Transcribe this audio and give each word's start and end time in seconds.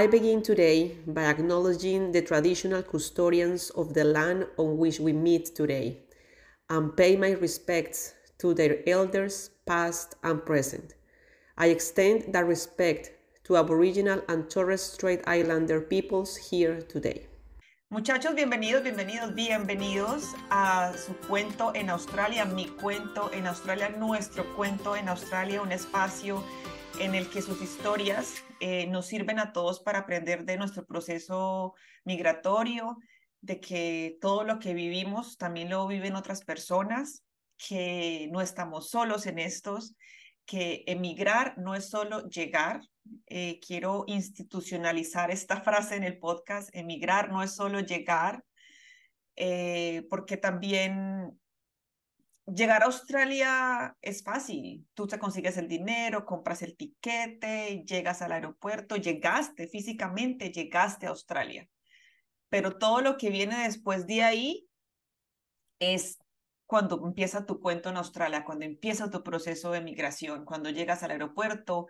I 0.00 0.06
begin 0.06 0.40
today 0.40 0.96
by 1.06 1.24
acknowledging 1.24 2.10
the 2.10 2.22
traditional 2.22 2.82
custodians 2.82 3.68
of 3.76 3.92
the 3.92 4.04
land 4.04 4.46
on 4.56 4.78
which 4.78 4.98
we 4.98 5.12
meet 5.12 5.54
today 5.54 5.98
and 6.70 6.96
pay 6.96 7.16
my 7.16 7.32
respects 7.32 8.14
to 8.38 8.54
their 8.54 8.78
elders, 8.88 9.50
past 9.66 10.14
and 10.24 10.42
present. 10.42 10.94
I 11.58 11.66
extend 11.66 12.32
that 12.32 12.46
respect 12.46 13.10
to 13.44 13.58
Aboriginal 13.58 14.22
and 14.30 14.48
Torres 14.48 14.80
Strait 14.80 15.20
Islander 15.26 15.82
peoples 15.82 16.34
here 16.34 16.80
today. 16.80 17.26
Muchachos, 17.90 18.34
bienvenidos, 18.34 18.82
bienvenidos, 18.82 19.34
bienvenidos 19.34 20.24
a 20.50 20.94
su 20.96 21.12
cuento 21.28 21.72
en 21.74 21.90
Australia, 21.90 22.46
mi 22.46 22.68
cuento 22.80 23.30
en 23.34 23.46
Australia, 23.46 23.90
nuestro 23.98 24.44
cuento 24.56 24.96
en 24.96 25.10
Australia, 25.10 25.60
un 25.60 25.72
espacio 25.72 26.42
en 26.98 27.14
el 27.14 27.28
que 27.28 27.42
sus 27.42 27.60
historias 27.60 28.42
eh, 28.60 28.86
nos 28.86 29.06
sirven 29.06 29.38
a 29.38 29.52
todos 29.52 29.80
para 29.80 30.00
aprender 30.00 30.44
de 30.44 30.56
nuestro 30.56 30.84
proceso 30.84 31.74
migratorio, 32.04 32.98
de 33.40 33.60
que 33.60 34.18
todo 34.20 34.44
lo 34.44 34.58
que 34.58 34.74
vivimos 34.74 35.38
también 35.38 35.70
lo 35.70 35.86
viven 35.86 36.14
otras 36.14 36.44
personas, 36.44 37.24
que 37.56 38.28
no 38.30 38.40
estamos 38.40 38.90
solos 38.90 39.26
en 39.26 39.38
estos, 39.38 39.94
que 40.44 40.84
emigrar 40.86 41.56
no 41.58 41.74
es 41.74 41.88
solo 41.88 42.28
llegar. 42.28 42.80
Eh, 43.26 43.60
quiero 43.66 44.04
institucionalizar 44.06 45.30
esta 45.30 45.60
frase 45.62 45.96
en 45.96 46.04
el 46.04 46.18
podcast, 46.18 46.68
emigrar 46.72 47.30
no 47.30 47.42
es 47.42 47.54
solo 47.54 47.80
llegar, 47.80 48.44
eh, 49.36 50.06
porque 50.10 50.36
también 50.36 51.39
llegar 52.54 52.82
a 52.82 52.86
Australia 52.86 53.96
es 54.00 54.22
fácil. 54.22 54.86
Tú 54.94 55.06
te 55.06 55.18
consigues 55.18 55.56
el 55.56 55.68
dinero, 55.68 56.24
compras 56.24 56.62
el 56.62 56.76
tiquete, 56.76 57.84
llegas 57.86 58.22
al 58.22 58.32
aeropuerto, 58.32 58.96
llegaste 58.96 59.66
físicamente, 59.68 60.50
llegaste 60.50 61.06
a 61.06 61.10
Australia. 61.10 61.68
Pero 62.48 62.78
todo 62.78 63.00
lo 63.00 63.16
que 63.16 63.30
viene 63.30 63.64
después 63.64 64.06
de 64.06 64.22
ahí 64.22 64.68
es 65.78 66.18
cuando 66.66 67.04
empieza 67.04 67.46
tu 67.46 67.60
cuento 67.60 67.88
en 67.88 67.96
Australia, 67.96 68.44
cuando 68.44 68.64
empieza 68.64 69.10
tu 69.10 69.22
proceso 69.22 69.72
de 69.72 69.80
migración, 69.80 70.44
cuando 70.44 70.70
llegas 70.70 71.02
al 71.02 71.10
aeropuerto 71.10 71.88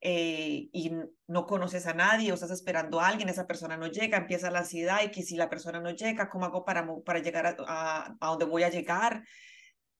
eh, 0.00 0.68
y 0.72 0.92
no 1.26 1.46
conoces 1.46 1.86
a 1.86 1.94
nadie 1.94 2.30
o 2.30 2.34
estás 2.34 2.50
esperando 2.50 3.00
a 3.00 3.08
alguien, 3.08 3.28
esa 3.28 3.46
persona 3.46 3.76
no 3.76 3.86
llega, 3.86 4.18
empieza 4.18 4.50
la 4.50 4.60
ansiedad 4.60 5.02
y 5.02 5.10
que 5.10 5.22
si 5.22 5.36
la 5.36 5.50
persona 5.50 5.80
no 5.80 5.90
llega, 5.90 6.28
¿cómo 6.28 6.46
hago 6.46 6.64
para, 6.64 6.86
para 7.04 7.18
llegar 7.18 7.46
a, 7.46 7.56
a, 7.66 8.16
a 8.20 8.26
donde 8.28 8.44
voy 8.44 8.62
a 8.62 8.70
llegar? 8.70 9.24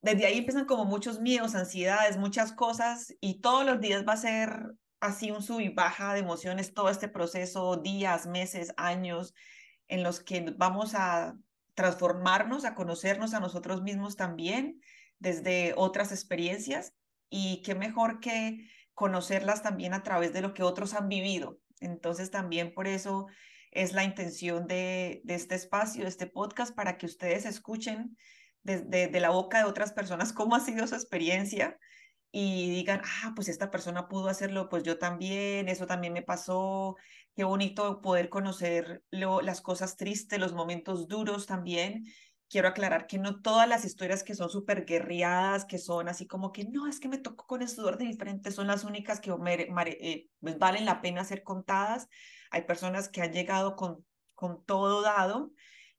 Desde 0.05 0.27
ahí 0.27 0.37
empiezan 0.37 0.67
como 0.67 0.85
muchos 0.85 1.19
miedos, 1.19 1.55
ansiedades, 1.55 2.19
muchas 2.19 2.53
cosas 2.53 3.15
y 3.23 3.41
todos 3.41 3.65
los 3.65 3.81
días 3.81 4.05
va 4.07 4.13
a 4.13 4.19
ser 4.19 4.75
así 5.01 5.31
un 5.31 5.43
sub 5.43 5.61
y 5.61 5.71
baja 5.71 6.13
de 6.13 6.21
emociones, 6.21 6.75
todo 6.75 6.91
este 6.91 7.09
proceso, 7.09 7.79
días, 7.79 8.27
meses, 8.27 8.75
años, 8.77 9.33
en 9.89 10.03
los 10.03 10.21
que 10.21 10.53
vamos 10.59 10.95
a 10.95 11.39
transformarnos, 11.73 12.67
a 12.67 12.75
conocernos 12.75 13.33
a 13.33 13.41
nosotros 13.41 13.81
mismos 13.81 14.15
también 14.15 14.79
desde 15.21 15.73
otras 15.75 16.13
experiencias 16.13 16.93
y 17.31 17.63
qué 17.63 17.75
mejor 17.75 18.21
que 18.21 18.69
conocerlas 18.93 19.63
también 19.63 19.95
a 19.95 20.03
través 20.03 20.35
de 20.35 20.43
lo 20.43 20.53
que 20.53 20.65
otros 20.65 20.93
han 20.93 21.09
vivido. 21.09 21.61
Entonces 21.81 22.31
también 22.31 22.75
por 22.75 22.89
eso 22.89 23.27
es 23.71 23.95
la 23.95 24.05
intención 24.05 24.67
de, 24.67 25.23
de 25.25 25.35
este 25.35 25.55
espacio, 25.55 26.03
de 26.03 26.11
este 26.11 26.27
podcast, 26.27 26.75
para 26.75 26.99
que 26.99 27.07
ustedes 27.07 27.47
escuchen 27.47 28.19
de 28.65 29.21
la 29.21 29.31
boca 29.31 29.59
de 29.59 29.65
otras 29.65 29.93
personas 29.93 30.33
cómo 30.33 30.57
ha 30.57 30.61
sido 30.61 30.87
su 30.87 30.95
experiencia 30.95 31.79
y 32.37 32.69
digan, 32.69 33.01
ah, 33.23 33.33
pues 33.37 33.47
esta 33.47 33.71
persona 33.71 34.09
pudo 34.09 34.27
hacerlo, 34.27 34.69
pues 34.69 34.83
yo 34.83 34.99
también, 34.99 35.69
eso 35.69 35.87
también 35.87 36.13
me 36.13 36.23
pasó, 36.23 36.97
qué 37.37 37.45
bonito 37.45 38.01
poder 38.01 38.29
conocer 38.29 39.05
lo, 39.13 39.41
las 39.41 39.61
cosas 39.61 39.97
tristes, 39.97 40.41
los 40.41 40.53
momentos 40.53 41.07
duros 41.07 41.47
también. 41.47 42.05
Quiero 42.49 42.67
aclarar 42.67 43.07
que 43.07 43.19
no 43.19 43.41
todas 43.41 43.69
las 43.69 43.85
historias 43.85 44.25
que 44.25 44.35
son 44.35 44.51
súper 44.51 44.85
guerriadas, 44.85 45.65
que 45.65 45.79
son 45.79 46.09
así 46.09 46.27
como 46.27 46.51
que 46.51 46.65
no, 46.65 46.89
es 46.89 46.99
que 46.99 47.09
me 47.09 47.19
tocó 47.19 47.47
con 47.47 47.63
el 47.63 47.69
sudor 47.69 47.99
de 47.99 48.07
diferente, 48.07 48.51
son 48.51 48.67
las 48.67 48.83
únicas 48.83 49.21
que 49.21 49.31
eh, 49.31 50.29
pues 50.41 50.59
valen 50.59 50.87
la 50.87 51.03
pena 51.03 51.23
ser 51.23 51.45
contadas. 51.45 52.09
Hay 52.51 52.63
personas 52.63 53.09
que 53.09 53.23
han 53.23 53.33
llegado 53.33 53.77
con, 53.77 54.05
con 54.35 54.65
todo 54.65 55.03
dado 55.03 55.53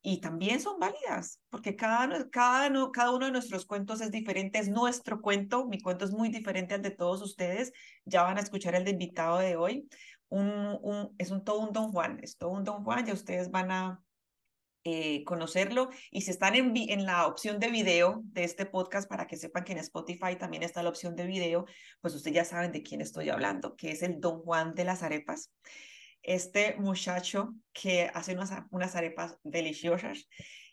y 0.06 0.20
también 0.22 0.62
son 0.62 0.80
válidas, 0.80 1.42
porque 1.50 1.76
cada, 1.76 2.30
cada, 2.30 2.92
cada 2.92 3.12
uno 3.12 3.26
de 3.26 3.32
nuestros 3.32 3.66
cuentos 3.66 4.02
es 4.02 4.12
diferente, 4.12 4.60
es 4.60 4.70
nuestro 4.70 5.20
cuento, 5.20 5.66
mi 5.66 5.82
cuento 5.82 6.06
es 6.06 6.12
muy 6.12 6.30
diferente 6.30 6.76
al 6.76 6.84
de 6.84 6.92
todos 6.92 7.24
ustedes, 7.24 7.74
ya 8.06 8.22
van 8.22 8.38
a 8.38 8.42
escuchar 8.42 8.76
el 8.76 8.84
de 8.84 8.92
invitado 8.92 9.40
de 9.40 9.56
hoy, 9.56 9.90
un, 10.30 10.78
un, 10.84 11.16
es 11.18 11.32
un 11.32 11.44
todo 11.44 11.60
un 11.60 11.74
Don 11.74 11.92
Juan, 11.92 12.20
es 12.22 12.38
todo 12.38 12.52
un 12.52 12.64
Don 12.64 12.84
Juan, 12.84 13.04
ya 13.04 13.14
ustedes 13.14 13.50
van 13.50 13.72
a 13.72 14.04
eh, 14.84 15.24
conocerlo, 15.24 15.90
y 16.12 16.22
si 16.22 16.30
están 16.30 16.54
en, 16.54 16.72
en 16.76 17.08
la 17.08 17.26
opción 17.26 17.58
de 17.58 17.72
video 17.72 18.22
de 18.26 18.44
este 18.44 18.68
podcast, 18.68 19.10
para 19.10 19.26
que 19.26 19.38
sepan 19.38 19.64
que 19.64 19.72
en 19.72 19.80
Spotify 19.80 20.36
también 20.38 20.62
está 20.62 20.84
la 20.84 20.90
opción 20.90 21.16
de 21.16 21.26
video, 21.26 21.66
pues 22.00 22.14
ustedes 22.14 22.36
ya 22.36 22.46
saben 22.46 22.72
de 22.72 22.84
quién 22.84 23.02
estoy 23.02 23.30
hablando, 23.30 23.76
que 23.76 23.90
es 23.90 24.04
el 24.04 24.20
Don 24.20 24.44
Juan 24.44 24.76
de 24.76 24.86
las 24.86 25.02
arepas 25.02 25.50
este 26.26 26.76
muchacho 26.78 27.54
que 27.72 28.10
hace 28.14 28.34
unas, 28.34 28.52
unas 28.72 28.96
arepas 28.96 29.38
deliciosas. 29.44 30.28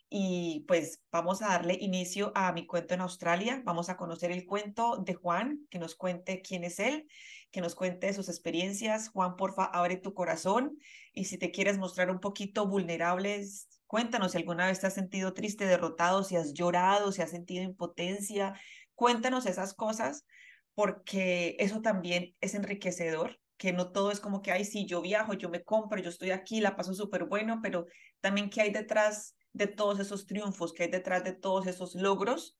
Y 0.09 0.65
pues 0.69 1.03
vamos 1.11 1.41
a 1.41 1.49
darle 1.49 1.79
inicio 1.81 2.33
a 2.35 2.53
mi 2.53 2.67
cuento 2.67 2.93
en 2.93 3.01
Australia. 3.01 3.63
Vamos 3.65 3.89
a 3.89 3.97
conocer 3.97 4.31
el 4.31 4.45
cuento 4.45 4.99
de 4.99 5.15
Juan, 5.15 5.67
que 5.71 5.79
nos 5.79 5.95
cuente 5.95 6.43
quién 6.43 6.65
es 6.65 6.81
él, 6.81 7.09
que 7.51 7.63
nos 7.63 7.75
cuente 7.75 8.13
sus 8.13 8.29
experiencias. 8.29 9.09
Juan, 9.09 9.37
porfa, 9.37 9.65
abre 9.65 9.97
tu 9.97 10.13
corazón. 10.13 10.79
Y 11.15 11.25
si 11.25 11.39
te 11.39 11.51
quieres 11.51 11.79
mostrar 11.79 12.11
un 12.11 12.21
poquito 12.21 12.67
vulnerables, 12.67 13.69
cuéntanos 13.87 14.33
si 14.33 14.39
alguna 14.39 14.67
vez 14.67 14.81
te 14.81 14.87
has 14.87 14.95
sentido 14.95 15.33
triste, 15.33 15.65
derrotado, 15.65 16.25
si 16.25 16.37
has 16.37 16.53
llorado, 16.53 17.13
si 17.13 17.23
has 17.23 17.31
sentido 17.31 17.65
impotencia. 17.65 18.53
Cuéntanos 18.95 19.47
esas 19.47 19.73
cosas, 19.73 20.27
porque 20.75 21.57
eso 21.59 21.81
también 21.81 22.35
es 22.43 22.55
enriquecedor 22.55 23.42
que 23.63 23.73
no 23.73 23.93
todo 23.93 24.11
es 24.11 24.19
como 24.19 24.43
que, 24.43 24.51
ay, 24.51 24.65
sí, 24.65 24.87
yo 24.87 25.01
viajo, 25.01 25.35
yo 25.35 25.49
me 25.49 25.63
compro, 25.63 26.03
yo 26.03 26.09
estoy 26.11 26.33
aquí, 26.33 26.61
la 26.61 26.75
paso 26.75 26.95
súper 26.95 27.27
bueno, 27.27 27.61
pero 27.63 27.87
también 28.21 28.51
qué 28.51 28.61
hay 28.61 28.73
detrás 28.73 29.37
de 29.53 29.69
todos 29.69 30.01
esos 30.01 30.27
triunfos, 30.27 30.73
qué 30.73 30.83
hay 30.83 30.91
detrás 30.91 31.23
de 31.23 31.33
todos 31.33 31.69
esos 31.69 31.95
logros, 31.95 32.57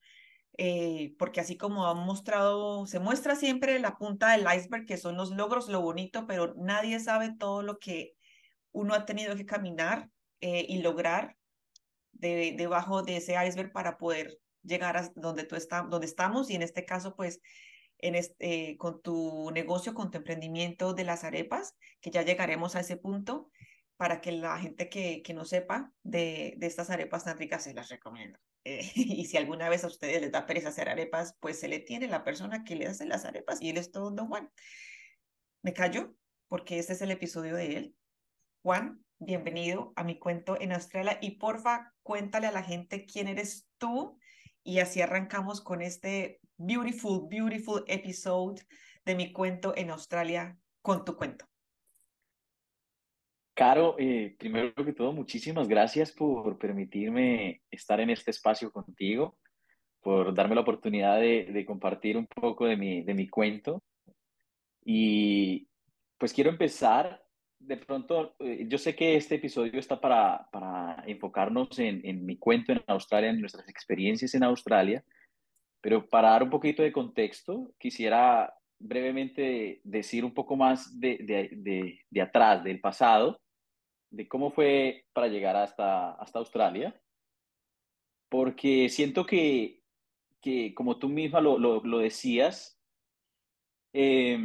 eh, 0.57 1.13
porque 1.19 1.41
así 1.41 1.57
como 1.57 1.85
han 1.85 1.97
mostrado, 2.05 2.85
se 2.85 3.01
muestra 3.01 3.35
siempre 3.35 3.79
la 3.79 3.97
punta 3.97 4.31
del 4.31 4.47
iceberg, 4.55 4.85
que 4.85 4.95
son 4.95 5.17
los 5.17 5.31
logros, 5.31 5.67
lo 5.67 5.81
bonito, 5.81 6.25
pero 6.25 6.53
nadie 6.55 6.97
sabe 7.01 7.35
todo 7.37 7.63
lo 7.63 7.79
que 7.79 8.13
uno 8.71 8.93
ha 8.93 9.05
tenido 9.05 9.35
que 9.35 9.45
caminar 9.45 10.09
eh, 10.39 10.65
y 10.69 10.81
lograr 10.81 11.35
de, 12.13 12.55
debajo 12.57 13.03
de 13.03 13.17
ese 13.17 13.35
iceberg 13.45 13.73
para 13.73 13.97
poder 13.97 14.39
llegar 14.61 14.95
a 14.95 15.11
donde, 15.15 15.43
tú 15.43 15.57
está, 15.57 15.81
donde 15.81 16.07
estamos 16.07 16.49
y 16.49 16.55
en 16.55 16.61
este 16.61 16.85
caso, 16.85 17.13
pues 17.13 17.41
en 18.03 18.15
este, 18.15 18.75
con 18.77 19.01
tu 19.01 19.49
negocio, 19.51 19.93
con 19.93 20.11
tu 20.11 20.17
emprendimiento 20.17 20.93
de 20.93 21.05
las 21.05 21.23
arepas, 21.23 21.75
que 22.01 22.11
ya 22.11 22.21
llegaremos 22.21 22.75
a 22.75 22.81
ese 22.81 22.97
punto 22.97 23.49
para 23.95 24.19
que 24.19 24.33
la 24.33 24.59
gente 24.59 24.89
que, 24.89 25.21
que 25.23 25.33
no 25.33 25.45
sepa 25.45 25.93
de, 26.03 26.55
de 26.57 26.67
estas 26.67 26.89
arepas 26.89 27.23
tan 27.23 27.37
ricas 27.37 27.63
se 27.63 27.73
las 27.73 27.87
recomiendo. 27.89 28.37
Eh, 28.65 28.91
y 28.95 29.25
si 29.25 29.37
alguna 29.37 29.69
vez 29.69 29.85
a 29.85 29.87
ustedes 29.87 30.21
les 30.21 30.31
da 30.31 30.45
pereza 30.45 30.69
hacer 30.69 30.89
arepas, 30.89 31.37
pues 31.39 31.59
se 31.59 31.69
le 31.69 31.79
tiene 31.79 32.07
la 32.07 32.25
persona 32.25 32.65
que 32.65 32.75
le 32.75 32.87
hace 32.87 33.05
las 33.05 33.23
arepas 33.23 33.61
y 33.61 33.69
él 33.69 33.77
es 33.77 33.91
todo 33.91 34.11
don 34.11 34.27
Juan. 34.27 34.51
Me 35.61 35.73
callo 35.73 36.13
porque 36.49 36.79
este 36.79 36.93
es 36.93 37.01
el 37.01 37.11
episodio 37.11 37.55
de 37.55 37.77
él. 37.77 37.95
Juan, 38.63 39.03
bienvenido 39.17 39.93
a 39.95 40.03
mi 40.03 40.19
cuento 40.19 40.59
en 40.59 40.73
Australia 40.73 41.19
y 41.21 41.37
porfa, 41.37 41.93
cuéntale 42.03 42.47
a 42.47 42.51
la 42.51 42.63
gente 42.63 43.05
quién 43.05 43.29
eres 43.29 43.67
tú 43.77 44.17
y 44.63 44.79
así 44.79 45.01
arrancamos 45.01 45.61
con 45.61 45.81
este 45.81 46.39
beautiful, 46.57 47.27
beautiful 47.29 47.83
episode 47.87 48.61
de 49.05 49.15
mi 49.15 49.31
cuento 49.33 49.73
en 49.75 49.89
Australia 49.91 50.57
con 50.81 51.03
tu 51.05 51.15
cuento. 51.15 51.45
Caro, 53.55 53.95
eh, 53.99 54.35
primero 54.39 54.73
que 54.73 54.93
todo, 54.93 55.13
muchísimas 55.13 55.67
gracias 55.67 56.11
por 56.11 56.57
permitirme 56.57 57.61
estar 57.69 57.99
en 57.99 58.09
este 58.09 58.31
espacio 58.31 58.71
contigo. 58.71 59.37
por 60.01 60.33
darme 60.33 60.55
la 60.55 60.61
oportunidad 60.61 61.19
de, 61.19 61.45
de 61.45 61.65
compartir 61.65 62.17
un 62.17 62.27
poco 62.27 62.65
de 62.65 62.75
mi, 62.75 63.03
de 63.03 63.13
mi 63.13 63.29
cuento. 63.29 63.81
Y 64.83 65.67
pues 66.17 66.33
quiero 66.33 66.49
empezar, 66.49 67.22
de 67.65 67.77
pronto, 67.77 68.35
eh, 68.39 68.65
yo 68.67 68.77
sé 68.77 68.95
que 68.95 69.15
este 69.15 69.35
episodio 69.35 69.79
está 69.79 69.99
para, 69.99 70.47
para 70.51 71.03
enfocarnos 71.07 71.79
en, 71.79 72.01
en 72.03 72.25
mi 72.25 72.37
cuento 72.37 72.71
en 72.71 72.83
Australia, 72.87 73.29
en 73.29 73.39
nuestras 73.39 73.67
experiencias 73.69 74.33
en 74.35 74.43
Australia, 74.43 75.03
pero 75.81 76.07
para 76.07 76.31
dar 76.31 76.43
un 76.43 76.49
poquito 76.49 76.83
de 76.83 76.91
contexto, 76.91 77.73
quisiera 77.77 78.53
brevemente 78.79 79.79
decir 79.83 80.25
un 80.25 80.33
poco 80.33 80.57
más 80.57 80.99
de, 80.99 81.19
de, 81.21 81.49
de, 81.53 81.99
de 82.09 82.21
atrás, 82.21 82.63
del 82.63 82.81
pasado, 82.81 83.39
de 84.11 84.27
cómo 84.27 84.51
fue 84.51 85.05
para 85.13 85.27
llegar 85.27 85.55
hasta, 85.55 86.11
hasta 86.13 86.39
Australia, 86.39 86.99
porque 88.29 88.89
siento 88.89 89.25
que, 89.25 89.81
que 90.41 90.73
como 90.73 90.97
tú 90.97 91.07
misma 91.07 91.39
lo, 91.39 91.57
lo, 91.57 91.81
lo 91.83 91.99
decías, 91.99 92.77
eh, 93.93 94.37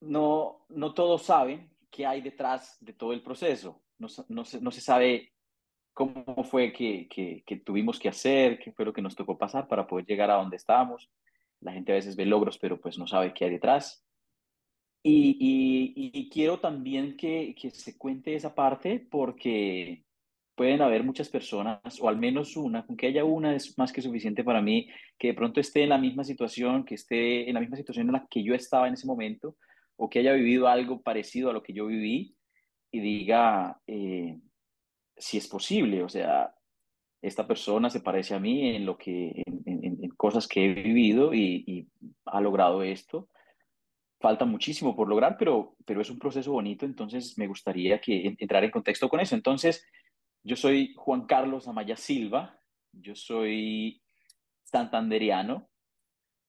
no, 0.00 0.66
no 0.68 0.94
todos 0.94 1.22
saben 1.22 1.69
qué 1.90 2.06
hay 2.06 2.20
detrás 2.20 2.76
de 2.80 2.92
todo 2.92 3.12
el 3.12 3.22
proceso. 3.22 3.82
No, 3.98 4.08
no, 4.28 4.44
se, 4.44 4.60
no 4.60 4.70
se 4.70 4.80
sabe 4.80 5.32
cómo 5.92 6.44
fue 6.44 6.72
que, 6.72 7.08
que, 7.08 7.42
que, 7.44 7.56
tuvimos 7.56 7.98
que 7.98 8.08
hacer, 8.08 8.58
qué 8.58 8.72
fue 8.72 8.84
lo 8.84 8.92
que 8.92 9.02
nos 9.02 9.14
tocó 9.14 9.36
pasar 9.36 9.68
para 9.68 9.86
poder 9.86 10.06
llegar 10.06 10.30
a 10.30 10.36
donde 10.36 10.56
estábamos. 10.56 11.10
La 11.60 11.72
gente 11.72 11.92
a 11.92 11.96
veces 11.96 12.16
ve 12.16 12.24
logros, 12.24 12.58
pero 12.58 12.80
pues 12.80 12.98
no 12.98 13.06
sabe 13.06 13.34
qué 13.34 13.44
hay 13.44 13.50
detrás. 13.50 14.04
Y, 15.02 15.36
y, 15.40 16.10
y 16.18 16.28
quiero 16.28 16.60
también 16.60 17.16
que, 17.16 17.54
que, 17.60 17.70
se 17.70 17.96
cuente 17.96 18.34
esa 18.34 18.54
parte 18.54 19.06
porque 19.10 20.04
pueden 20.54 20.82
haber 20.82 21.02
muchas 21.04 21.30
personas, 21.30 21.80
o 22.00 22.08
al 22.08 22.18
menos 22.18 22.54
una, 22.54 22.84
con 22.84 22.94
que 22.94 23.06
haya 23.06 23.24
una 23.24 23.54
es 23.54 23.78
más 23.78 23.92
que 23.92 24.02
suficiente 24.02 24.44
para 24.44 24.60
mí, 24.60 24.88
que 25.18 25.28
de 25.28 25.34
pronto 25.34 25.58
esté 25.58 25.84
en 25.84 25.88
la 25.88 25.96
misma 25.96 26.22
situación, 26.22 26.84
que 26.84 26.96
esté 26.96 27.48
en 27.48 27.54
la 27.54 27.60
misma 27.60 27.76
situación 27.76 28.08
en 28.08 28.12
la 28.12 28.26
que 28.30 28.42
yo 28.42 28.54
estaba 28.54 28.86
en 28.86 28.92
ese 28.92 29.06
momento, 29.06 29.56
o 30.02 30.08
que 30.08 30.20
haya 30.20 30.32
vivido 30.32 30.66
algo 30.66 31.02
parecido 31.02 31.50
a 31.50 31.52
lo 31.52 31.62
que 31.62 31.74
yo 31.74 31.86
viví 31.86 32.34
y 32.90 33.00
diga 33.00 33.78
eh, 33.86 34.40
si 35.14 35.36
es 35.36 35.46
posible, 35.46 36.02
o 36.02 36.08
sea, 36.08 36.54
esta 37.20 37.46
persona 37.46 37.90
se 37.90 38.00
parece 38.00 38.34
a 38.34 38.40
mí 38.40 38.74
en 38.74 38.86
lo 38.86 38.96
que, 38.96 39.42
en, 39.46 40.08
cosas 40.16 40.48
que 40.48 40.64
he 40.64 40.68
vivido 40.72 41.34
y, 41.34 41.64
y, 41.66 41.88
ha 42.24 42.40
logrado 42.40 42.82
esto. 42.82 43.28
Falta 44.20 44.46
muchísimo 44.46 44.96
por 44.96 45.08
lograr, 45.08 45.36
pero, 45.38 45.76
pero 45.84 46.00
es 46.00 46.10
un 46.10 46.18
proceso 46.18 46.52
bonito, 46.52 46.86
entonces 46.86 47.36
me 47.36 47.46
gustaría 47.46 48.00
que 48.00 48.34
entrar 48.38 48.64
en 48.64 48.70
contexto 48.70 49.08
con 49.08 49.20
eso. 49.20 49.34
Entonces, 49.34 49.86
yo 50.42 50.56
soy 50.56 50.94
Juan 50.96 51.26
Carlos 51.26 51.68
Amaya 51.68 51.96
Silva, 51.96 52.58
yo 52.92 53.14
soy 53.14 54.02
santanderiano. 54.64 55.69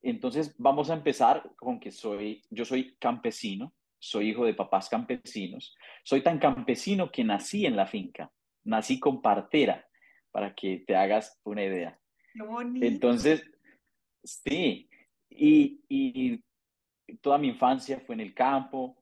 Entonces 0.01 0.55
vamos 0.57 0.89
a 0.89 0.95
empezar 0.95 1.51
con 1.57 1.79
que 1.79 1.91
soy, 1.91 2.43
yo 2.49 2.65
soy 2.65 2.95
campesino, 2.99 3.73
soy 3.99 4.29
hijo 4.29 4.45
de 4.45 4.53
papás 4.53 4.89
campesinos. 4.89 5.75
Soy 6.03 6.21
tan 6.21 6.39
campesino 6.39 7.11
que 7.11 7.23
nací 7.23 7.65
en 7.65 7.75
la 7.75 7.85
finca, 7.85 8.31
nací 8.63 8.99
con 8.99 9.21
partera, 9.21 9.87
para 10.31 10.55
que 10.55 10.83
te 10.87 10.95
hagas 10.95 11.39
una 11.43 11.63
idea. 11.63 11.99
Qué 12.33 12.41
bonito. 12.41 12.85
Entonces, 12.85 13.43
sí, 14.23 14.89
y, 15.29 15.81
y 15.87 16.43
toda 17.21 17.37
mi 17.37 17.49
infancia 17.49 17.99
fue 17.99 18.15
en 18.15 18.21
el 18.21 18.33
campo, 18.33 18.97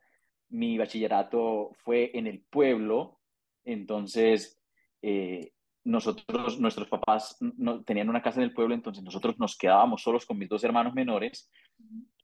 mi 0.49 0.77
bachillerato 0.77 1.71
fue 1.83 2.11
en 2.13 2.27
el 2.27 2.41
pueblo, 2.41 3.19
entonces 3.63 4.59
eh, 5.01 5.53
nosotros, 5.89 6.59
nuestros 6.59 6.87
papás 6.87 7.37
no, 7.39 7.83
tenían 7.83 8.09
una 8.09 8.21
casa 8.21 8.39
en 8.39 8.45
el 8.45 8.53
pueblo, 8.53 8.75
entonces 8.75 9.03
nosotros 9.03 9.39
nos 9.39 9.57
quedábamos 9.57 10.01
solos 10.01 10.25
con 10.25 10.37
mis 10.37 10.47
dos 10.47 10.63
hermanos 10.63 10.93
menores 10.93 11.51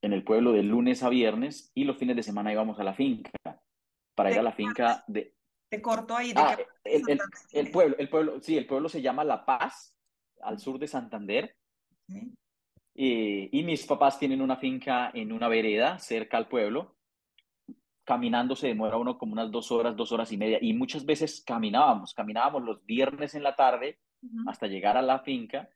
en 0.02 0.14
el 0.14 0.24
pueblo 0.24 0.54
de 0.54 0.64
lunes 0.64 1.04
a 1.04 1.10
viernes 1.10 1.72
y 1.74 1.84
los 1.84 1.98
fines 1.98 2.16
de 2.16 2.24
semana 2.24 2.52
íbamos 2.52 2.80
a 2.80 2.84
la 2.84 2.94
finca 2.94 3.32
para 4.14 4.32
ir 4.32 4.40
a 4.40 4.44
la 4.44 4.52
finca 4.52 5.04
de... 5.08 5.36
Te 5.70 5.82
corto 5.82 6.16
ahí. 6.16 6.32
¿de 6.32 6.40
ah, 6.40 6.58
el, 6.84 7.02
el, 7.08 7.20
el, 7.54 7.72
pueblo, 7.72 7.96
el 7.98 8.08
pueblo, 8.08 8.40
sí, 8.42 8.58
el 8.58 8.68
pueblo 8.68 8.88
se 8.88 9.02
llama 9.02 9.24
La 9.24 9.46
Paz, 9.46 9.98
al 10.42 10.60
sur 10.60 10.78
de 10.80 10.88
Santander. 10.88 11.56
¿Sí? 12.08 12.32
Y, 12.94 13.60
y 13.60 13.64
mis 13.64 13.86
papás 13.86 14.18
tienen 14.20 14.42
una 14.42 14.56
finca 14.56 15.12
en 15.14 15.34
una 15.34 15.50
vereda 15.50 16.00
cerca 16.00 16.38
al 16.38 16.48
pueblo 16.48 16.95
caminando 18.06 18.56
se 18.56 18.68
demora 18.68 18.98
uno 18.98 19.18
como 19.18 19.34
unas 19.34 19.52
dos 19.52 19.72
horas, 19.72 19.96
dos 19.96 20.12
horas 20.12 20.32
y 20.32 20.38
media, 20.38 20.60
y 20.62 20.74
muchas 20.74 21.06
veces 21.06 21.44
caminábamos, 21.46 22.14
caminábamos 22.14 22.64
los 22.64 22.86
viernes 22.86 23.36
en 23.36 23.44
la 23.44 23.56
tarde 23.56 24.00
uh 24.22 24.28
-huh. 24.28 24.50
hasta 24.50 24.68
llegar 24.68 24.96
a 24.96 25.02
la 25.02 25.20
finca, 25.20 25.68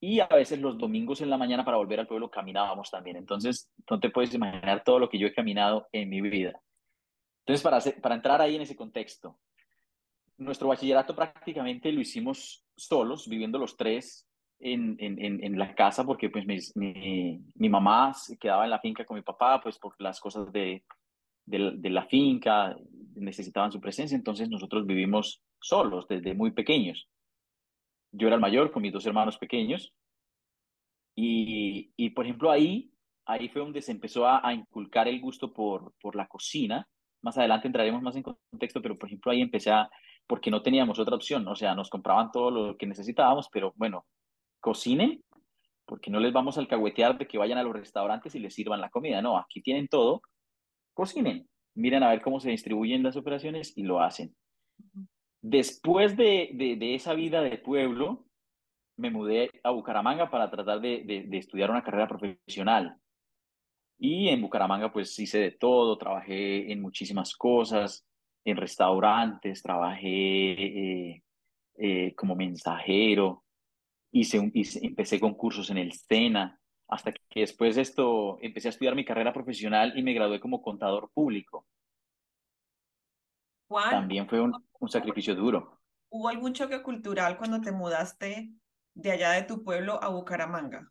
y 0.00 0.20
a 0.20 0.26
veces 0.26 0.60
los 0.60 0.76
domingos 0.76 1.20
en 1.20 1.30
la 1.30 1.38
mañana 1.38 1.64
para 1.64 1.78
volver 1.78 2.00
al 2.00 2.06
pueblo 2.06 2.30
caminábamos 2.30 2.90
también. 2.90 3.16
Entonces, 3.16 3.70
no 3.88 3.98
te 3.98 4.10
puedes 4.10 4.34
imaginar 4.34 4.82
todo 4.84 4.98
lo 4.98 5.08
que 5.08 5.18
yo 5.18 5.26
he 5.26 5.32
caminado 5.32 5.86
en 5.92 6.08
mi 6.10 6.20
vida. 6.20 6.60
Entonces, 7.40 7.62
para, 7.62 7.78
hacer, 7.78 8.00
para 8.00 8.14
entrar 8.14 8.40
ahí 8.40 8.56
en 8.56 8.62
ese 8.62 8.76
contexto, 8.76 9.38
nuestro 10.36 10.68
bachillerato 10.68 11.14
prácticamente 11.14 11.92
lo 11.92 12.00
hicimos 12.00 12.64
solos, 12.76 13.28
viviendo 13.28 13.58
los 13.58 13.76
tres 13.76 14.26
en, 14.60 14.96
en, 14.98 15.42
en 15.44 15.58
la 15.58 15.74
casa, 15.74 16.04
porque 16.04 16.28
pues 16.28 16.44
mi, 16.46 16.58
mi, 16.74 17.40
mi 17.54 17.68
mamá 17.68 18.12
se 18.14 18.36
quedaba 18.36 18.64
en 18.64 18.70
la 18.70 18.80
finca 18.80 19.04
con 19.04 19.16
mi 19.16 19.22
papá, 19.22 19.60
pues 19.62 19.78
por 19.78 19.94
las 20.00 20.20
cosas 20.20 20.52
de, 20.52 20.84
de, 21.46 21.90
la 21.90 22.06
finca, 22.06 22.76
necesitaban 23.14 23.72
su 23.72 23.80
presencia, 23.80 24.16
entonces 24.16 24.48
nosotros 24.48 24.86
vivimos 24.86 25.42
solos 25.60 26.06
desde 26.08 26.34
muy 26.34 26.52
pequeños. 26.52 27.08
Yo 28.12 28.28
era 28.28 28.36
el 28.36 28.40
mayor 28.40 28.70
con 28.70 28.82
mis 28.82 28.92
dos 28.92 29.06
hermanos 29.06 29.38
pequeños 29.38 29.92
y, 31.16 31.92
y 31.96 32.10
por 32.10 32.24
ejemplo 32.24 32.50
ahí, 32.50 32.90
ahí 33.26 33.48
fue 33.48 33.62
donde 33.62 33.82
se 33.82 33.92
empezó 33.92 34.26
a, 34.26 34.46
a, 34.46 34.54
inculcar 34.54 35.08
el 35.08 35.20
gusto 35.20 35.52
por, 35.52 35.92
por 36.00 36.16
la 36.16 36.26
cocina. 36.26 36.88
Más 37.22 37.38
adelante 37.38 37.66
entraremos 37.66 38.02
más 38.02 38.16
en 38.16 38.22
contexto, 38.22 38.82
pero 38.82 38.98
por 38.98 39.08
ejemplo 39.08 39.32
ahí 39.32 39.40
empecé 39.40 39.70
a, 39.70 39.90
porque 40.26 40.50
no 40.50 40.62
teníamos 40.62 40.98
otra 40.98 41.16
opción, 41.16 41.46
o 41.48 41.56
sea, 41.56 41.74
nos 41.74 41.90
compraban 41.90 42.30
todo 42.32 42.50
lo 42.50 42.76
que 42.76 42.86
necesitábamos, 42.86 43.48
pero 43.50 43.72
bueno, 43.76 44.06
cocinen, 44.60 45.22
porque 45.84 46.10
no 46.10 46.20
les 46.20 46.32
vamos 46.32 46.56
a 46.56 46.60
alcahuetear 46.60 47.18
de 47.18 47.26
que 47.26 47.38
vayan 47.38 47.58
a 47.58 47.62
los 47.62 47.74
restaurantes 47.74 48.34
y 48.34 48.38
les 48.38 48.54
sirvan 48.54 48.80
la 48.80 48.90
comida, 48.90 49.20
no, 49.20 49.36
aquí 49.36 49.60
tienen 49.60 49.88
todo, 49.88 50.22
cocinen, 50.94 51.48
miren 51.74 52.02
a 52.02 52.10
ver 52.10 52.22
cómo 52.22 52.40
se 52.40 52.50
distribuyen 52.50 53.02
las 53.02 53.16
operaciones 53.16 53.76
y 53.76 53.82
lo 53.82 54.00
hacen. 54.00 54.34
Después 55.42 56.16
de, 56.16 56.50
de, 56.54 56.76
de 56.76 56.94
esa 56.94 57.12
vida 57.12 57.42
de 57.42 57.58
pueblo, 57.58 58.24
me 58.96 59.10
mudé 59.10 59.50
a 59.62 59.70
Bucaramanga 59.70 60.30
para 60.30 60.50
tratar 60.50 60.80
de, 60.80 61.02
de, 61.04 61.38
estudiar 61.38 61.70
una 61.70 61.82
carrera 61.82 62.08
profesional. 62.08 62.96
Y 63.98 64.28
en 64.28 64.40
Bucaramanga 64.40 64.92
pues 64.92 65.18
hice 65.18 65.38
de 65.38 65.50
todo, 65.52 65.98
trabajé 65.98 66.70
en 66.72 66.80
muchísimas 66.80 67.34
cosas, 67.36 68.06
en 68.44 68.56
restaurantes, 68.56 69.62
trabajé 69.62 70.52
eh, 70.52 71.22
eh, 71.78 72.14
como 72.14 72.34
mensajero, 72.34 73.44
hice, 74.12 74.50
hice, 74.54 74.86
empecé 74.86 75.18
con 75.18 75.34
cursos 75.34 75.70
en 75.70 75.78
el 75.78 75.92
SENA, 75.92 76.60
hasta 76.94 77.12
que 77.12 77.40
después 77.40 77.74
de 77.74 77.82
esto 77.82 78.38
empecé 78.40 78.68
a 78.68 78.70
estudiar 78.70 78.94
mi 78.94 79.04
carrera 79.04 79.32
profesional 79.32 79.92
y 79.96 80.02
me 80.02 80.12
gradué 80.12 80.38
como 80.38 80.62
contador 80.62 81.10
público. 81.12 81.66
Juan, 83.68 83.90
También 83.90 84.28
fue 84.28 84.40
un, 84.40 84.54
un 84.78 84.88
sacrificio 84.88 85.34
duro. 85.34 85.80
¿Hubo 86.08 86.28
algún 86.28 86.52
choque 86.52 86.80
cultural 86.82 87.36
cuando 87.36 87.60
te 87.60 87.72
mudaste 87.72 88.52
de 88.94 89.10
allá 89.10 89.32
de 89.32 89.42
tu 89.42 89.64
pueblo 89.64 90.00
a 90.00 90.08
Bucaramanga? 90.08 90.88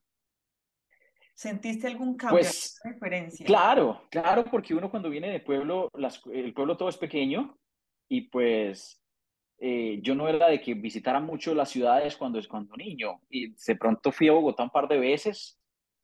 ¿Sentiste 1.33 1.88
algún 1.88 2.17
cambio, 2.17 2.39
pues, 2.39 2.79
diferencia? 2.83 3.45
Claro, 3.45 4.01
claro, 4.12 4.43
porque 4.43 4.75
uno 4.75 4.91
cuando 4.91 5.10
viene 5.10 5.31
de 5.31 5.39
pueblo, 5.39 5.89
las, 5.93 6.22
el 6.25 6.53
pueblo 6.53 6.75
todo 6.75 6.89
es 6.89 6.98
pequeño 6.98 7.57
y 8.10 8.22
pues 8.27 9.01
eh, 9.57 10.00
yo 10.01 10.15
no 10.15 10.27
era 10.27 10.50
de 10.50 10.60
que 10.60 10.74
visitara 10.74 11.22
mucho 11.22 11.55
las 11.55 11.69
ciudades 11.69 12.17
cuando 12.17 12.39
es 12.39 12.48
cuando 12.48 12.75
niño 12.75 13.22
y 13.29 13.53
de 13.53 13.75
pronto 13.77 14.12
fui 14.12 14.27
a 14.27 14.33
Bogotá 14.33 14.63
un 14.63 14.69
par 14.69 14.89
de 14.89 15.00
veces 15.00 15.57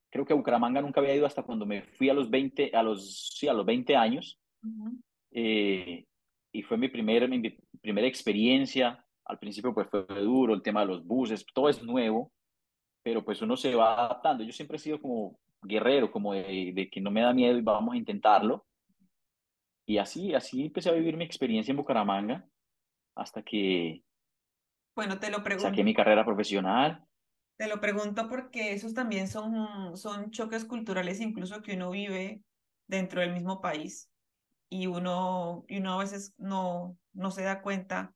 creo 0.09 0.25
que 0.25 0.33
a 0.33 0.35
Bucaramanga 0.35 0.81
nunca 0.81 0.99
había 0.99 1.15
ido 1.15 1.25
hasta 1.25 1.43
cuando 1.43 1.65
me 1.65 1.83
fui 1.83 2.09
a 2.09 2.13
los 2.13 2.29
20, 2.29 2.71
a 2.75 2.83
los, 2.83 3.29
sí, 3.37 3.47
a 3.47 3.53
los 3.53 3.65
20 3.65 3.95
años. 3.95 4.39
Uh 4.63 4.67
-huh. 4.67 5.01
eh, 5.31 6.05
y 6.51 6.61
fue 6.63 6.77
mi, 6.77 6.89
primer, 6.89 7.29
mi 7.29 7.57
primera 7.81 8.07
experiencia. 8.07 9.03
Al 9.25 9.37
principio 9.37 9.73
pues 9.73 9.87
fue 9.89 10.05
duro, 10.21 10.53
el 10.53 10.63
tema 10.63 10.81
de 10.81 10.87
los 10.87 11.05
buses, 11.05 11.45
todo 11.53 11.69
es 11.69 11.83
nuevo, 11.83 12.31
pero 13.03 13.23
pues 13.23 13.41
uno 13.41 13.55
se 13.55 13.75
va 13.75 14.05
adaptando. 14.05 14.43
Yo 14.43 14.51
siempre 14.51 14.77
he 14.77 14.79
sido 14.79 14.99
como 14.99 15.39
guerrero, 15.61 16.11
como 16.11 16.33
de, 16.33 16.71
de 16.73 16.89
que 16.89 16.99
no 16.99 17.11
me 17.11 17.21
da 17.21 17.33
miedo 17.33 17.57
y 17.57 17.61
vamos 17.61 17.93
a 17.93 17.97
intentarlo. 17.97 18.65
Y 19.85 19.97
así, 19.97 20.33
así 20.33 20.65
empecé 20.65 20.89
a 20.89 20.93
vivir 20.93 21.15
mi 21.17 21.25
experiencia 21.25 21.71
en 21.71 21.77
Bucaramanga 21.77 22.47
hasta 23.15 23.43
que 23.43 24.03
bueno, 24.99 25.17
te 25.17 25.29
lo 25.29 25.41
pregunto. 25.43 25.69
saqué 25.69 25.83
mi 25.83 25.93
carrera 25.93 26.25
profesional. 26.25 27.01
Te 27.59 27.67
lo 27.67 27.81
pregunto 27.81 28.29
porque 28.29 28.71
esos 28.71 28.93
también 28.93 29.27
son, 29.27 29.97
son 29.97 30.31
choques 30.31 30.63
culturales 30.63 31.19
incluso 31.19 31.61
que 31.61 31.73
uno 31.73 31.91
vive 31.91 32.41
dentro 32.87 33.19
del 33.19 33.33
mismo 33.33 33.59
país 33.59 34.09
y 34.69 34.87
uno, 34.87 35.65
y 35.67 35.79
uno 35.79 35.95
a 35.95 35.97
veces 35.97 36.33
no, 36.37 36.97
no 37.11 37.31
se 37.31 37.43
da 37.43 37.61
cuenta 37.61 38.15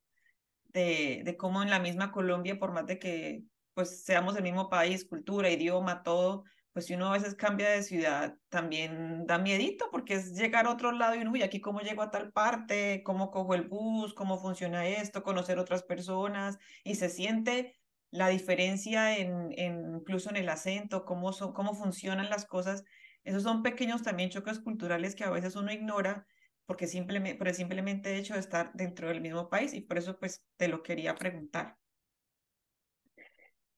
de, 0.70 1.24
de 1.26 1.36
cómo 1.36 1.62
en 1.62 1.70
la 1.70 1.80
misma 1.80 2.14
Colombia, 2.14 2.58
por 2.58 2.72
más 2.72 2.86
de 2.86 3.00
que 3.00 3.44
pues 3.74 4.06
seamos 4.06 4.38
el 4.38 4.44
mismo 4.44 4.70
país, 4.70 5.04
cultura, 5.04 5.50
idioma, 5.50 6.04
todo, 6.04 6.46
pues 6.72 6.86
si 6.86 6.94
uno 6.94 7.10
a 7.10 7.12
veces 7.12 7.36
cambia 7.36 7.70
de 7.70 7.84
ciudad, 7.84 8.38
también 8.48 9.26
da 9.28 9.40
miedito 9.40 9.90
porque 9.92 10.14
es 10.14 10.36
llegar 10.36 10.68
a 10.68 10.72
otro 10.72 10.94
lado 10.94 11.16
y 11.16 11.20
uno, 11.20 11.32
uy, 11.34 11.44
aquí 11.44 11.60
cómo 11.60 11.82
llego 11.82 12.02
a 12.02 12.12
tal 12.12 12.32
parte, 12.32 13.04
cómo 13.04 13.30
cojo 13.30 13.56
el 13.56 13.68
bus, 13.68 14.14
cómo 14.14 14.38
funciona 14.38 14.88
esto, 14.88 15.22
conocer 15.22 15.60
otras 15.60 15.84
personas 15.84 16.60
y 16.86 16.96
se 16.96 17.10
siente 17.10 17.76
la 18.14 18.30
diferencia 18.30 19.18
en, 19.18 19.52
en 19.58 19.96
incluso 19.96 20.30
en 20.30 20.36
el 20.36 20.48
acento, 20.48 21.04
cómo, 21.04 21.34
son, 21.34 21.52
cómo 21.54 21.74
funcionan 21.74 22.30
las 22.30 22.46
cosas. 22.46 22.86
Esos 23.24 23.42
son 23.42 23.64
pequeños 23.64 24.04
también 24.04 24.30
choques 24.30 24.60
culturales 24.60 25.16
que 25.16 25.24
a 25.24 25.32
veces 25.32 25.56
uno 25.56 25.72
ignora 25.72 26.28
porque 26.66 26.88
simplemente, 26.88 27.38
por 27.38 27.48
el 27.48 27.56
simplemente 27.56 28.16
hecho 28.18 28.36
de 28.36 28.40
estar 28.40 28.72
dentro 28.74 29.10
del 29.10 29.20
mismo 29.20 29.50
país 29.50 29.74
y 29.74 29.82
por 29.82 29.98
eso 29.98 30.18
pues 30.20 30.46
te 30.58 30.68
lo 30.68 30.84
quería 30.84 31.16
preguntar. 31.16 31.76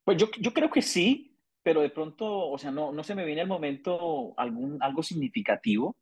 Pues 0.03 0.17
yo, 0.17 0.27
yo 0.39 0.53
creo 0.53 0.69
que 0.69 0.81
sí, 0.81 1.35
pero 1.63 1.81
de 1.81 1.89
pronto, 1.89 2.49
o 2.49 2.57
sea, 2.57 2.71
no, 2.71 2.91
no 2.91 3.03
se 3.03 3.15
me 3.15 3.25
viene 3.25 3.41
al 3.41 3.47
momento 3.47 4.37
algún, 4.37 4.83
algo 4.83 5.01
significativo. 5.01 5.95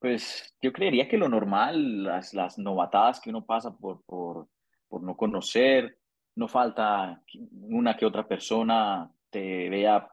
Pues 0.00 0.56
yo 0.60 0.72
creería 0.72 1.06
que 1.06 1.18
lo 1.18 1.28
normal, 1.28 2.02
las, 2.02 2.34
las 2.34 2.58
novatadas 2.58 3.20
que 3.20 3.30
uno 3.30 3.44
pasa 3.44 3.76
por, 3.76 4.02
por, 4.04 4.48
por 4.88 5.02
no 5.02 5.16
conocer, 5.16 5.98
no 6.36 6.48
falta 6.48 7.22
una 7.52 7.96
que 7.96 8.06
otra 8.06 8.26
persona 8.26 9.10
te 9.30 9.68
vea 9.68 10.08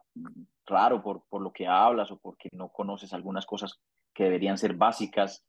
raro 0.66 1.02
por, 1.02 1.24
por 1.30 1.42
lo 1.42 1.52
que 1.52 1.68
hablas 1.68 2.12
o 2.12 2.20
porque 2.20 2.50
no 2.52 2.70
conoces 2.70 3.14
algunas 3.14 3.46
cosas 3.46 3.82
que 4.14 4.26
deberían 4.26 4.58
ser 4.58 4.74
básicas, 4.74 5.46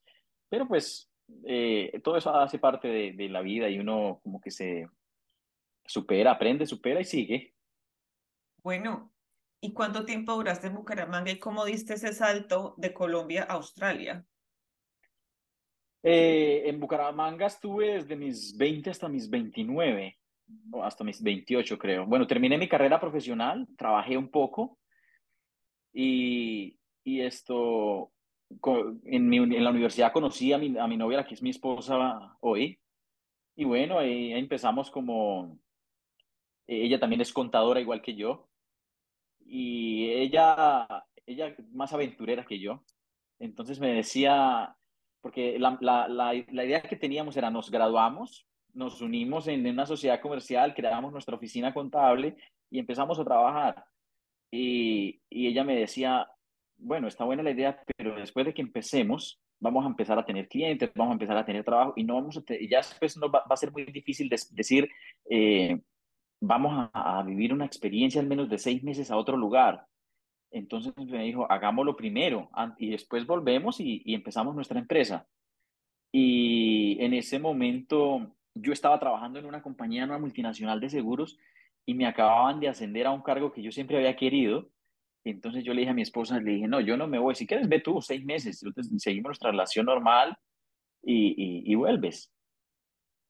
pero 0.49 0.67
pues 0.67 1.11
eh, 1.45 2.00
todo 2.03 2.17
eso 2.17 2.35
hace 2.35 2.59
parte 2.59 2.89
de, 2.89 3.12
de 3.12 3.29
la 3.29 3.41
vida 3.41 3.69
y 3.69 3.79
uno 3.79 4.21
como 4.23 4.41
que 4.41 4.50
se 4.50 4.89
supera, 5.85 6.33
aprende, 6.33 6.67
supera 6.67 7.00
y 7.00 7.05
sigue. 7.05 7.55
Bueno, 8.62 9.12
¿y 9.61 9.73
cuánto 9.73 10.05
tiempo 10.05 10.35
duraste 10.35 10.69
en 10.69 10.75
Bucaramanga 10.75 11.31
y 11.31 11.39
cómo 11.39 11.65
diste 11.65 11.95
ese 11.95 12.12
salto 12.12 12.75
de 12.77 12.93
Colombia 12.93 13.45
a 13.49 13.55
Australia? 13.55 14.25
Eh, 16.03 16.62
en 16.67 16.81
Bucaramanga 16.81 17.47
estuve 17.47 17.95
desde 17.95 18.17
mis 18.17 18.57
20 18.57 18.91
hasta 18.91 19.09
mis 19.09 19.29
29, 19.29 20.19
hasta 20.83 21.04
mis 21.04 21.23
28 21.23 21.78
creo. 21.78 22.07
Bueno, 22.07 22.26
terminé 22.26 22.59
mi 22.59 22.69
carrera 22.69 23.00
profesional, 23.00 23.66
trabajé 23.76 24.16
un 24.16 24.30
poco 24.30 24.78
y, 25.92 26.78
y 27.04 27.21
esto, 27.21 28.12
en, 29.04 29.28
mi, 29.28 29.38
en 29.38 29.64
la 29.64 29.71
universidad 29.71 30.12
conocí 30.12 30.52
a 30.52 30.59
mi, 30.59 30.76
a 30.78 30.87
mi 30.87 30.97
novia, 30.97 31.19
la 31.19 31.26
que 31.26 31.35
es 31.35 31.42
mi 31.42 31.50
esposa 31.50 32.37
hoy, 32.40 32.78
y 33.57 33.64
bueno, 33.64 33.99
ahí 33.99 34.33
empezamos 34.33 34.90
como, 34.90 35.59
ella 36.66 36.99
también 37.00 37.21
es 37.21 37.33
contadora 37.33 37.80
igual 37.80 38.00
que 38.00 38.14
yo, 38.14 38.49
y 39.45 40.11
ella, 40.11 40.87
ella 41.26 41.54
más 41.73 41.92
aventurera 41.92 42.47
que 42.47 42.61
yo. 42.61 42.85
Entonces 43.40 43.80
me 43.80 43.92
decía, 43.92 44.76
porque 45.21 45.59
la, 45.59 45.76
la, 45.80 46.09
la, 46.09 46.33
la, 46.52 46.64
idea 46.64 46.83
que 46.83 46.97
teníamos 46.97 47.37
era 47.37 47.50
nos 47.50 47.71
graduamos, 47.71 48.47
nos 48.75 49.00
unimos 49.00 49.49
en 49.49 49.67
una 49.67 49.87
sociedad 49.87 50.21
comercial, 50.21 50.75
creamos 50.75 51.12
nuestra 51.12 51.37
oficina 51.37 51.75
contable 51.75 52.37
y 52.71 52.79
empezamos 52.79 53.19
a 53.19 53.25
trabajar. 53.25 53.85
Y, 54.50 55.21
y 55.29 55.47
ella 55.47 55.65
me 55.65 55.77
decía, 55.77 56.29
bueno, 56.77 57.09
está 57.09 57.25
buena 57.25 57.43
la 57.43 57.50
idea, 57.50 57.83
pero 57.97 58.17
después 58.17 58.47
de 58.47 58.55
que 58.55 58.62
empecemos, 58.62 59.41
vamos 59.61 59.85
a 59.85 59.89
empezar 59.89 60.19
a 60.19 60.25
tener 60.25 60.49
clientes, 60.49 60.91
vamos 60.95 61.12
a 61.12 61.15
empezar 61.15 61.37
a 61.37 61.45
tener 61.45 61.65
trabajo 61.65 61.93
y 61.97 62.05
no 62.05 62.15
vamos 62.15 62.37
a 62.37 62.43
ya 62.69 62.79
después 62.79 63.17
nos 63.19 63.31
va, 63.31 63.41
va, 63.41 63.55
a 63.55 63.57
ser 63.57 63.71
muy 63.71 63.85
difícil 63.85 64.29
de, 64.29 64.41
decir, 64.53 64.89
eh, 65.29 65.79
vamos 66.41 66.91
a, 66.93 67.19
a, 67.19 67.23
vivir 67.23 67.53
una 67.53 67.67
experiencia 67.67 68.21
al 68.21 68.27
menos 68.27 68.49
de 68.49 68.59
seis 68.59 68.83
meses 68.83 69.11
a 69.11 69.17
otro 69.17 69.37
lugar. 69.37 69.87
Entonces 70.50 70.93
me 70.97 71.23
dijo, 71.23 71.50
hagámoslo 71.50 71.95
primero 71.95 72.50
y 72.79 72.91
después 72.91 73.27
volvemos 73.27 73.79
y, 73.79 74.03
y 74.05 74.15
empezamos 74.15 74.55
nuestra 74.55 74.81
empresa. 74.81 75.29
Y 76.12 77.00
en 77.00 77.15
ese 77.15 77.39
momento 77.39 78.35
yo 78.54 78.73
estaba 78.73 78.99
trabajando 78.99 79.38
en 79.38 79.47
una 79.47 79.62
compañía, 79.62 80.02
en 80.04 80.11
una 80.11 80.19
multinacional 80.19 80.80
de 80.80 80.90
seguros 80.90 81.38
y 81.87 81.95
me 81.95 82.07
acababan 82.07 82.61
de 82.61 82.69
ascender 82.69 83.07
a 83.07 83.11
un 83.12 83.23
cargo 83.23 83.52
que 83.52 83.62
yo 83.62 83.73
siempre 83.73 83.97
había 83.97 84.16
querido. 84.16 84.71
Entonces 85.25 85.64
yo 85.64 85.75
le 85.75 85.80
dije 85.80 85.90
a 85.90 85.95
mi 85.95 86.02
esposa, 86.02 86.40
le 86.40 86.52
dije, 86.52 86.69
no, 86.69 86.80
yo 86.80 86.97
no 86.97 87.07
me 87.07 87.19
voy, 87.19 87.35
si 87.35 87.47
quieres 87.47 87.69
ve 87.69 87.80
tú 87.80 88.00
seis 88.00 88.25
meses, 88.25 88.64
seguimos 88.99 89.30
nuestra 89.30 89.50
relación 89.50 89.87
normal 89.87 90.37
y, 91.02 91.28
y, 91.30 91.73
y 91.73 91.75
vuelves. 91.75 92.33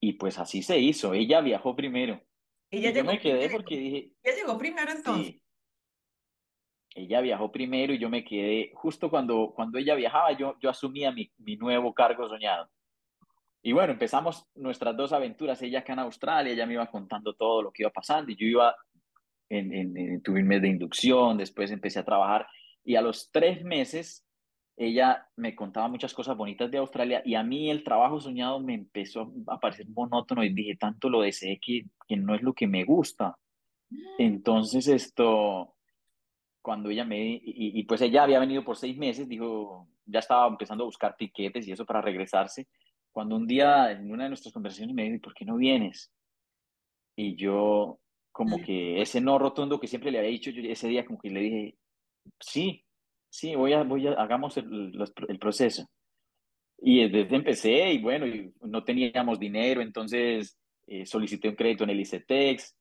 Y 0.00 0.14
pues 0.14 0.38
así 0.38 0.62
se 0.62 0.78
hizo, 0.78 1.14
ella 1.14 1.40
viajó 1.40 1.74
primero. 1.76 2.22
Ella 2.70 2.90
y 2.90 2.94
yo 2.94 3.04
me 3.04 3.18
quedé 3.20 3.48
primero. 3.48 3.52
porque 3.52 3.76
dije, 3.76 4.12
Ella 4.22 4.36
llegó 4.36 4.58
primero 4.58 4.90
entonces. 4.92 5.34
sí, 5.34 5.42
ella 6.94 7.20
viajó 7.20 7.50
primero 7.52 7.92
y 7.92 7.98
yo 7.98 8.08
me 8.08 8.24
quedé, 8.24 8.72
justo 8.74 9.10
cuando, 9.10 9.52
cuando 9.54 9.78
ella 9.78 9.94
viajaba, 9.94 10.32
yo, 10.32 10.56
yo 10.60 10.70
asumía 10.70 11.12
mi, 11.12 11.30
mi 11.38 11.56
nuevo 11.56 11.92
cargo 11.94 12.28
soñado. 12.28 12.70
Y 13.62 13.72
bueno, 13.72 13.92
empezamos 13.92 14.46
nuestras 14.54 14.96
dos 14.96 15.12
aventuras. 15.12 15.60
Ella 15.62 15.80
acá 15.80 15.92
en 15.92 15.98
Australia, 16.00 16.52
ella 16.52 16.66
me 16.66 16.74
iba 16.74 16.86
contando 16.90 17.34
todo 17.34 17.62
lo 17.62 17.72
que 17.72 17.82
iba 17.82 17.90
pasando 17.90 18.32
y 18.32 18.36
yo 18.36 18.46
iba, 18.46 18.74
en, 19.48 19.74
en, 19.74 19.96
en, 19.96 20.22
tuve 20.22 20.40
un 20.40 20.48
mes 20.48 20.62
de 20.62 20.68
inducción, 20.68 21.36
después 21.36 21.70
empecé 21.70 21.98
a 21.98 22.04
trabajar 22.04 22.46
y 22.84 22.96
a 22.96 23.02
los 23.02 23.30
tres 23.30 23.62
meses 23.62 24.24
ella 24.76 25.28
me 25.36 25.54
contaba 25.54 25.88
muchas 25.88 26.14
cosas 26.14 26.36
bonitas 26.36 26.70
de 26.70 26.78
Australia 26.78 27.20
y 27.22 27.34
a 27.34 27.42
mí 27.42 27.70
el 27.70 27.84
trabajo 27.84 28.18
soñado 28.18 28.60
me 28.60 28.72
empezó 28.72 29.30
a 29.46 29.60
parecer 29.60 29.86
monótono 29.90 30.42
y 30.42 30.54
dije, 30.54 30.76
tanto 30.76 31.10
lo 31.10 31.20
deseé 31.20 31.58
que, 31.60 31.84
que 32.08 32.16
no 32.16 32.34
es 32.34 32.40
lo 32.40 32.54
que 32.54 32.66
me 32.66 32.84
gusta. 32.84 33.36
Entonces 34.18 34.88
esto, 34.88 35.74
cuando 36.62 36.88
ella 36.88 37.04
me, 37.04 37.18
y, 37.20 37.42
y, 37.44 37.82
pues 37.84 38.00
ella 38.00 38.22
había 38.22 38.38
venido 38.38 38.64
por 38.64 38.78
seis 38.78 38.96
meses, 38.96 39.28
dijo, 39.28 39.86
ya 40.06 40.20
estaba 40.20 40.48
empezando 40.48 40.84
a 40.84 40.86
buscar 40.86 41.14
tiquetes 41.14 41.68
y 41.68 41.72
eso 41.72 41.84
para 41.84 42.00
regresarse, 42.00 42.66
cuando 43.20 43.36
un 43.36 43.46
día 43.46 43.92
en 43.92 44.10
una 44.10 44.22
de 44.22 44.30
nuestras 44.30 44.54
conversaciones 44.54 44.96
me 44.96 45.04
dijo, 45.04 45.20
¿por 45.20 45.34
qué 45.34 45.44
no 45.44 45.56
vienes? 45.56 46.10
Y 47.14 47.36
yo, 47.36 48.00
como 48.32 48.56
que 48.62 49.02
ese 49.02 49.20
no 49.20 49.38
rotundo 49.38 49.78
que 49.78 49.88
siempre 49.88 50.10
le 50.10 50.20
había 50.20 50.30
dicho, 50.30 50.50
yo 50.50 50.62
ese 50.62 50.88
día 50.88 51.04
como 51.04 51.18
que 51.18 51.28
le 51.28 51.40
dije, 51.40 51.76
sí, 52.38 52.82
sí, 53.28 53.54
voy 53.54 53.74
a, 53.74 53.82
voy 53.82 54.06
a, 54.06 54.12
hagamos 54.12 54.56
el, 54.56 54.98
el 55.28 55.38
proceso. 55.38 55.86
Y 56.78 57.06
desde 57.10 57.36
empecé 57.36 57.92
y 57.92 57.98
bueno, 57.98 58.26
y 58.26 58.54
no 58.62 58.84
teníamos 58.84 59.38
dinero, 59.38 59.82
entonces 59.82 60.58
eh, 60.86 61.04
solicité 61.04 61.50
un 61.50 61.56
crédito 61.56 61.84
en 61.84 61.90
el 61.90 62.00
ICETEX, 62.00 62.74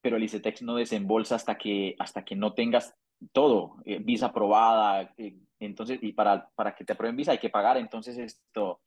pero 0.00 0.18
el 0.18 0.22
ICETEX 0.22 0.62
no 0.62 0.76
desembolsa 0.76 1.34
hasta 1.34 1.58
que, 1.58 1.96
hasta 1.98 2.24
que 2.24 2.36
no 2.36 2.54
tengas 2.54 2.94
todo, 3.32 3.78
eh, 3.84 3.98
visa 3.98 4.26
aprobada, 4.26 5.12
eh, 5.18 5.36
entonces, 5.58 5.98
y 6.00 6.12
para, 6.12 6.48
para 6.54 6.76
que 6.76 6.84
te 6.84 6.92
aprueben 6.92 7.16
visa 7.16 7.32
hay 7.32 7.38
que 7.38 7.50
pagar, 7.50 7.76
entonces 7.76 8.16
esto, 8.18 8.80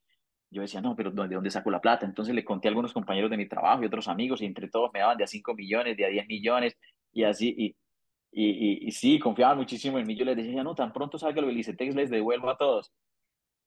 yo 0.53 0.62
decía, 0.62 0.81
no, 0.81 0.95
pero 0.95 1.12
¿de 1.12 1.36
dónde 1.36 1.51
saco 1.51 1.72
la 1.72 1.81
plata? 1.81 2.05
Entonces 2.05 2.33
le 2.36 2.45
conté 2.45 2.67
a 2.67 2.72
algunos 2.72 2.93
compañeros 2.93 3.29
de 3.31 3.38
mi 3.38 3.48
trabajo 3.48 3.83
y 3.83 3.88
otros 3.88 4.07
amigos, 4.07 4.41
y 4.41 4.45
entre 4.45 4.69
todos 4.69 4.91
me 4.93 5.00
daban 5.00 5.17
de 5.17 5.25
a 5.25 5.27
5 5.27 5.53
millones, 5.55 5.98
de 5.98 6.05
a 6.05 6.10
10 6.10 6.27
millones, 6.27 6.77
y 7.12 7.24
así, 7.24 7.53
y, 7.57 7.75
y, 8.31 8.50
y, 8.50 8.88
y 8.88 8.91
sí, 8.91 9.19
confiaban 9.19 9.57
muchísimo 9.57 10.00
en 10.00 10.07
mí, 10.07 10.15
yo 10.15 10.25
les 10.25 10.38
decía, 10.38 10.63
no, 10.63 10.75
tan 10.75 10.93
pronto 10.93 11.17
salga 11.17 11.41
lo 11.41 11.48
del 11.48 11.57
ICETEX 11.60 11.95
les 11.95 12.10
devuelvo 12.10 12.50
a 12.50 12.57
todos. 12.57 12.91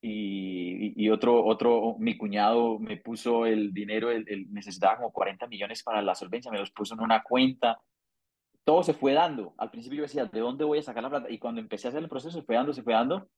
Y, 0.01 0.93
y, 1.05 1.11
otro, 1.11 1.45
otro, 1.45 1.97
mi 1.99 2.17
cuñado 2.17 2.79
me 2.79 2.97
puso 2.99 3.47
el 3.47 3.73
dinero, 3.73 4.11
él, 4.11 4.25
él 4.29 4.47
necesitaba 4.53 4.97
como 4.97 5.13
40 5.13 5.47
millones 5.49 5.83
para 5.83 6.03
la 6.03 6.15
solvencia, 6.15 6.51
me 6.51 6.59
los 6.59 6.71
puso 6.71 6.95
en 6.95 7.01
una 7.01 7.23
cuenta, 7.23 7.81
todo 8.65 8.83
se 8.83 8.95
fue 8.95 9.13
dando. 9.15 9.55
Al 9.59 9.71
principio 9.71 9.99
yo 9.99 10.03
decía, 10.03 10.27
¿de 10.27 10.41
dónde 10.41 10.65
voy 10.65 10.79
a 10.79 10.83
sacar 10.83 11.03
la 11.03 11.11
plata? 11.11 11.31
Y 11.31 11.39
cuando 11.39 11.61
empecé 11.61 11.89
a 11.89 11.91
hacer 11.91 12.03
el 12.03 12.09
proceso, 12.09 12.39
se 12.39 12.45
fue 12.45 12.57
dando, 12.57 12.73
se 12.73 12.83
fue 12.83 12.95
dando, 12.95 13.29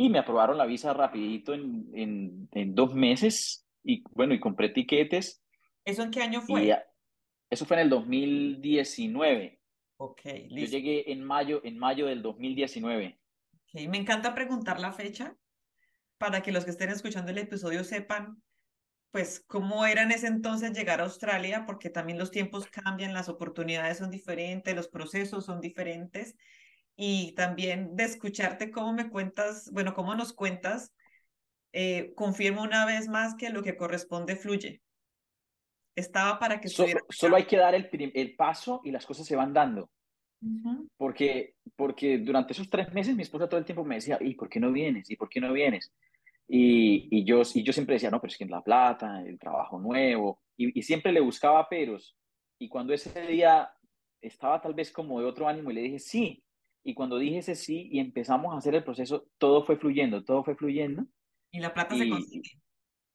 y 0.00 0.08
me 0.08 0.20
aprobaron 0.20 0.56
la 0.56 0.64
visa 0.64 0.94
rapidito 0.94 1.52
en, 1.52 1.90
en, 1.92 2.48
en 2.52 2.74
dos 2.74 2.94
meses, 2.94 3.66
y 3.82 4.04
bueno, 4.12 4.32
y 4.32 4.38
compré 4.38 4.68
tiquetes. 4.68 5.42
¿Eso 5.84 6.04
en 6.04 6.12
qué 6.12 6.22
año 6.22 6.40
fue? 6.40 6.66
Y 6.66 6.72
eso 7.50 7.66
fue 7.66 7.78
en 7.78 7.82
el 7.82 7.90
2019. 7.90 9.60
Ok, 9.96 10.20
listo. 10.24 10.56
Yo 10.56 10.66
llegué 10.66 11.10
en 11.10 11.24
mayo, 11.24 11.60
en 11.64 11.76
mayo 11.76 12.06
del 12.06 12.22
2019. 12.22 13.18
Okay. 13.64 13.88
Me 13.88 13.98
encanta 13.98 14.34
preguntar 14.34 14.78
la 14.78 14.92
fecha 14.92 15.36
para 16.16 16.42
que 16.42 16.52
los 16.52 16.64
que 16.64 16.70
estén 16.70 16.90
escuchando 16.90 17.32
el 17.32 17.38
episodio 17.38 17.82
sepan 17.82 18.40
pues 19.10 19.42
cómo 19.48 19.84
era 19.84 20.02
en 20.02 20.12
ese 20.12 20.28
entonces 20.28 20.76
llegar 20.76 21.00
a 21.00 21.04
Australia, 21.04 21.64
porque 21.66 21.90
también 21.90 22.18
los 22.18 22.30
tiempos 22.30 22.66
cambian, 22.66 23.14
las 23.14 23.28
oportunidades 23.28 23.98
son 23.98 24.12
diferentes, 24.12 24.76
los 24.76 24.86
procesos 24.86 25.44
son 25.44 25.60
diferentes, 25.60 26.36
y 27.00 27.30
también 27.36 27.94
de 27.94 28.02
escucharte 28.02 28.72
cómo 28.72 28.92
me 28.92 29.08
cuentas, 29.08 29.70
bueno, 29.72 29.94
cómo 29.94 30.16
nos 30.16 30.32
cuentas, 30.32 30.92
eh, 31.72 32.12
confirmo 32.16 32.60
una 32.60 32.86
vez 32.86 33.06
más 33.06 33.36
que 33.36 33.50
lo 33.50 33.62
que 33.62 33.76
corresponde 33.76 34.34
fluye. 34.34 34.82
Estaba 35.94 36.40
para 36.40 36.60
que 36.60 36.68
solo, 36.68 36.98
solo 37.08 37.36
hay 37.36 37.44
que 37.44 37.56
dar 37.56 37.76
el, 37.76 37.88
el, 37.92 38.34
paso 38.34 38.80
y 38.82 38.90
las 38.90 39.06
cosas 39.06 39.26
se 39.26 39.36
van 39.36 39.52
dando. 39.52 39.88
Uh 40.40 40.46
-huh. 40.48 40.88
porque, 40.96 41.54
porque 41.76 42.18
durante 42.18 42.52
esos 42.52 42.68
tres 42.68 42.92
meses 42.92 43.14
mi 43.14 43.22
esposa 43.22 43.48
todo 43.48 43.58
el 43.58 43.66
tiempo 43.66 43.84
me 43.84 43.96
decía, 43.96 44.18
¿y 44.20 44.34
por 44.34 44.48
qué 44.48 44.58
no 44.58 44.72
vienes? 44.72 45.08
¿Y 45.08 45.14
por 45.14 45.28
qué 45.28 45.40
no 45.40 45.52
vienes? 45.52 45.92
Y, 46.48 47.06
y, 47.16 47.24
yo, 47.24 47.42
y 47.54 47.62
yo 47.62 47.72
siempre 47.72 47.94
decía, 47.94 48.10
no, 48.10 48.20
pero 48.20 48.32
es 48.32 48.38
que 48.38 48.44
en 48.44 48.50
La 48.50 48.62
Plata, 48.62 49.22
el 49.24 49.38
trabajo 49.38 49.78
nuevo, 49.78 50.40
y, 50.56 50.76
y, 50.76 50.82
siempre 50.82 51.12
le 51.12 51.20
buscaba 51.20 51.68
peros. 51.68 52.16
Y 52.58 52.68
cuando 52.68 52.92
ese 52.92 53.20
día 53.22 53.70
estaba 54.20 54.60
tal 54.60 54.74
vez 54.74 54.90
como 54.90 55.20
de 55.20 55.26
otro 55.26 55.46
ánimo 55.46 55.70
y 55.70 55.74
le 55.74 55.82
dije 55.82 56.00
sí. 56.00 56.42
Y 56.88 56.94
cuando 56.94 57.18
dije 57.18 57.36
ese 57.36 57.54
sí 57.54 57.90
y 57.92 57.98
empezamos 57.98 58.54
a 58.54 58.56
hacer 58.56 58.74
el 58.74 58.82
proceso, 58.82 59.26
todo 59.36 59.62
fue 59.62 59.76
fluyendo, 59.76 60.24
todo 60.24 60.42
fue 60.42 60.54
fluyendo. 60.54 61.04
Y 61.52 61.60
la 61.60 61.74
plata 61.74 61.94
se 61.94 62.08
consigue. 62.08 62.50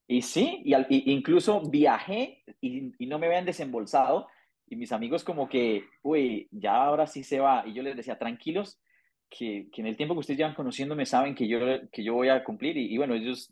Y 0.06 0.22
sí, 0.22 0.62
y, 0.64 0.76
al, 0.76 0.86
incluso 0.90 1.60
viajé 1.72 2.44
y, 2.62 2.94
y, 3.04 3.08
no 3.08 3.18
me 3.18 3.26
habían 3.26 3.46
desembolsado. 3.46 4.28
Y 4.68 4.76
mis 4.76 4.92
amigos 4.92 5.24
como 5.24 5.50
que, 5.50 5.86
uy, 6.04 6.48
ya 6.52 6.84
ahora 6.84 7.08
sí 7.08 7.24
se 7.24 7.40
va. 7.40 7.64
Y 7.66 7.74
yo 7.74 7.82
les 7.82 7.96
decía, 7.96 8.20
tranquilos, 8.20 8.80
que, 9.28 9.70
que 9.72 9.82
en 9.82 9.88
el 9.88 9.98
tiempo 9.98 10.14
que 10.14 10.20
ustedes 10.20 10.38
llevan 10.38 10.54
conociéndome 10.54 11.08
saben 11.08 11.34
que 11.34 11.48
yo, 11.48 11.58
que 11.92 12.04
yo 12.04 12.14
voy 12.14 12.30
a 12.30 12.44
cumplir. 12.44 12.78
Y, 12.78 12.94
y 12.94 12.98
bueno, 13.00 13.16
ellos 13.16 13.52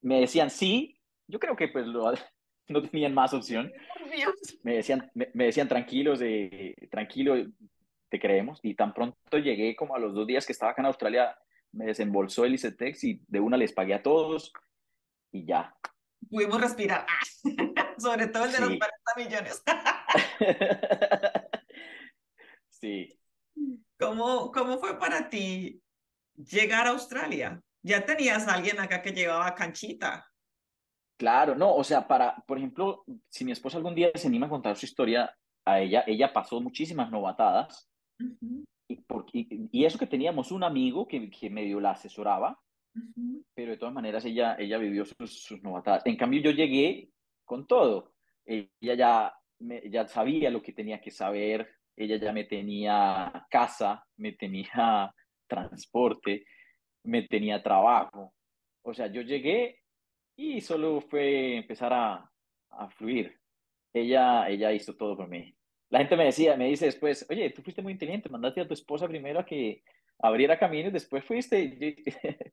me 0.00 0.20
decían 0.20 0.48
sí. 0.48 0.98
Yo 1.26 1.38
creo 1.38 1.54
que 1.54 1.68
pues 1.68 1.86
lo, 1.86 2.14
no 2.68 2.82
tenían 2.82 3.12
más 3.12 3.34
opción. 3.34 3.70
Me 4.62 4.76
decían, 4.76 5.10
me, 5.12 5.44
decían 5.44 5.68
tranquilos, 5.68 6.18
de, 6.18 6.74
tranquilo, 6.90 7.34
te 8.08 8.20
creemos. 8.20 8.60
Y 8.62 8.74
tan 8.74 8.94
pronto 8.94 9.38
llegué 9.38 9.76
como 9.76 9.94
a 9.94 9.98
los 9.98 10.14
dos 10.14 10.26
días 10.26 10.46
que 10.46 10.52
estaba 10.52 10.72
acá 10.72 10.82
en 10.82 10.86
Australia, 10.86 11.36
me 11.72 11.86
desembolsó 11.86 12.44
el 12.44 12.54
ICETEX 12.54 13.04
y 13.04 13.22
de 13.26 13.40
una 13.40 13.56
les 13.56 13.72
pagué 13.72 13.94
a 13.94 14.02
todos 14.02 14.52
y 15.30 15.44
ya. 15.44 15.74
Pudimos 16.30 16.60
respirar, 16.60 17.06
sobre 17.98 18.26
todo 18.26 18.44
el 18.44 18.52
de 18.52 18.60
los 18.60 18.68
40 18.68 18.88
millones. 19.16 19.62
sí. 22.68 23.18
¿Cómo, 23.98 24.50
¿Cómo 24.52 24.78
fue 24.78 24.98
para 24.98 25.28
ti 25.28 25.82
llegar 26.34 26.86
a 26.86 26.90
Australia? 26.90 27.60
Ya 27.82 28.04
tenías 28.04 28.48
a 28.48 28.54
alguien 28.54 28.80
acá 28.80 29.02
que 29.02 29.12
llevaba 29.12 29.54
canchita. 29.54 30.28
Claro, 31.16 31.56
no, 31.56 31.74
o 31.74 31.82
sea, 31.82 32.06
para, 32.06 32.36
por 32.46 32.58
ejemplo, 32.58 33.04
si 33.28 33.44
mi 33.44 33.52
esposa 33.52 33.76
algún 33.76 33.94
día 33.94 34.10
se 34.14 34.28
anima 34.28 34.46
a 34.46 34.50
contar 34.50 34.76
su 34.76 34.86
historia 34.86 35.36
a 35.64 35.80
ella, 35.80 36.04
ella 36.06 36.32
pasó 36.32 36.60
muchísimas 36.60 37.10
novatadas. 37.10 37.87
Y, 38.88 39.68
y, 39.72 39.84
eso 39.84 39.98
que 39.98 40.06
teníamos 40.06 40.50
un 40.50 40.64
amigo 40.64 41.06
que, 41.06 41.30
que 41.30 41.50
medio 41.50 41.80
la 41.80 41.92
asesoraba, 41.92 42.58
pero 43.54 43.72
de 43.72 43.76
todas 43.76 43.94
maneras 43.94 44.24
ella, 44.24 44.56
ella 44.58 44.78
vivió 44.78 45.04
sus, 45.04 45.42
sus, 45.42 45.62
novatadas. 45.62 46.04
En 46.06 46.16
cambio, 46.16 46.40
yo 46.40 46.50
llegué 46.50 47.10
con 47.44 47.66
todo. 47.66 48.14
Ella 48.44 48.94
ya, 48.94 49.34
me, 49.60 49.88
ya 49.90 50.06
sabía 50.08 50.50
lo 50.50 50.62
que 50.62 50.72
tenía 50.72 51.00
que 51.00 51.10
saber, 51.10 51.68
ella 51.96 52.16
ya 52.16 52.32
me 52.32 52.44
tenía 52.44 53.46
casa, 53.50 54.04
me 54.16 54.32
tenía 54.32 55.14
transporte, 55.46 56.44
me 57.04 57.22
tenía 57.22 57.62
trabajo. 57.62 58.34
O 58.82 58.94
sea, 58.94 59.08
yo 59.08 59.22
llegué 59.22 59.80
y 60.36 60.60
solo 60.60 61.00
fue 61.00 61.56
empezar 61.56 61.92
a, 61.92 62.30
a 62.70 62.88
fluir. 62.90 63.38
Ella, 63.92 64.48
ella 64.48 64.72
hizo 64.72 64.94
todo 64.96 65.16
por 65.16 65.28
mí. 65.28 65.54
La 65.90 66.00
gente 66.00 66.16
me 66.16 66.24
decía, 66.24 66.56
me 66.56 66.66
dice 66.66 66.86
después, 66.86 67.26
oye, 67.30 67.50
tú 67.50 67.62
fuiste 67.62 67.82
muy 67.82 67.92
inteligente, 67.92 68.28
mandaste 68.28 68.60
a 68.60 68.68
tu 68.68 68.74
esposa 68.74 69.08
primero 69.08 69.40
a 69.40 69.46
que 69.46 69.82
abriera 70.18 70.58
camino 70.58 70.88
y 70.88 70.92
después 70.92 71.24
fuiste. 71.24 71.96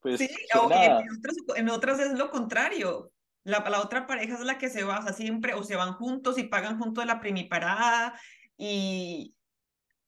pues, 0.00 0.18
sí, 0.18 0.28
o 0.54 0.70
en, 0.70 0.92
otras, 0.92 1.36
en, 1.56 1.68
otras, 1.68 2.00
es 2.00 2.12
lo 2.12 2.30
contrario. 2.30 3.12
La, 3.42 3.60
la, 3.68 3.80
otra 3.80 4.06
pareja 4.06 4.34
es 4.34 4.40
la 4.40 4.58
que 4.58 4.68
se 4.68 4.84
va, 4.84 5.02
siempre, 5.12 5.54
o 5.54 5.62
se 5.62 5.76
van 5.76 5.94
juntos 5.94 6.38
y 6.38 6.44
pagan 6.44 6.78
juntos 6.78 7.06
la 7.06 7.20
primiparada 7.20 8.18
y 8.58 9.36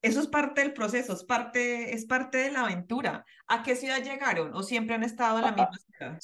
eso 0.00 0.20
es 0.20 0.28
parte 0.28 0.60
del 0.60 0.72
proceso, 0.72 1.12
es 1.12 1.24
parte, 1.24 1.94
es 1.94 2.06
parte 2.06 2.38
de 2.38 2.52
la 2.52 2.62
aventura. 2.62 3.24
¿A 3.46 3.62
qué 3.62 3.74
ciudad 3.74 4.02
llegaron 4.02 4.54
o 4.54 4.62
siempre 4.62 4.94
han 4.94 5.02
estado 5.02 5.38
en 5.38 5.44
la 5.44 5.52
misma 5.52 5.78
ciudad? 5.78 6.18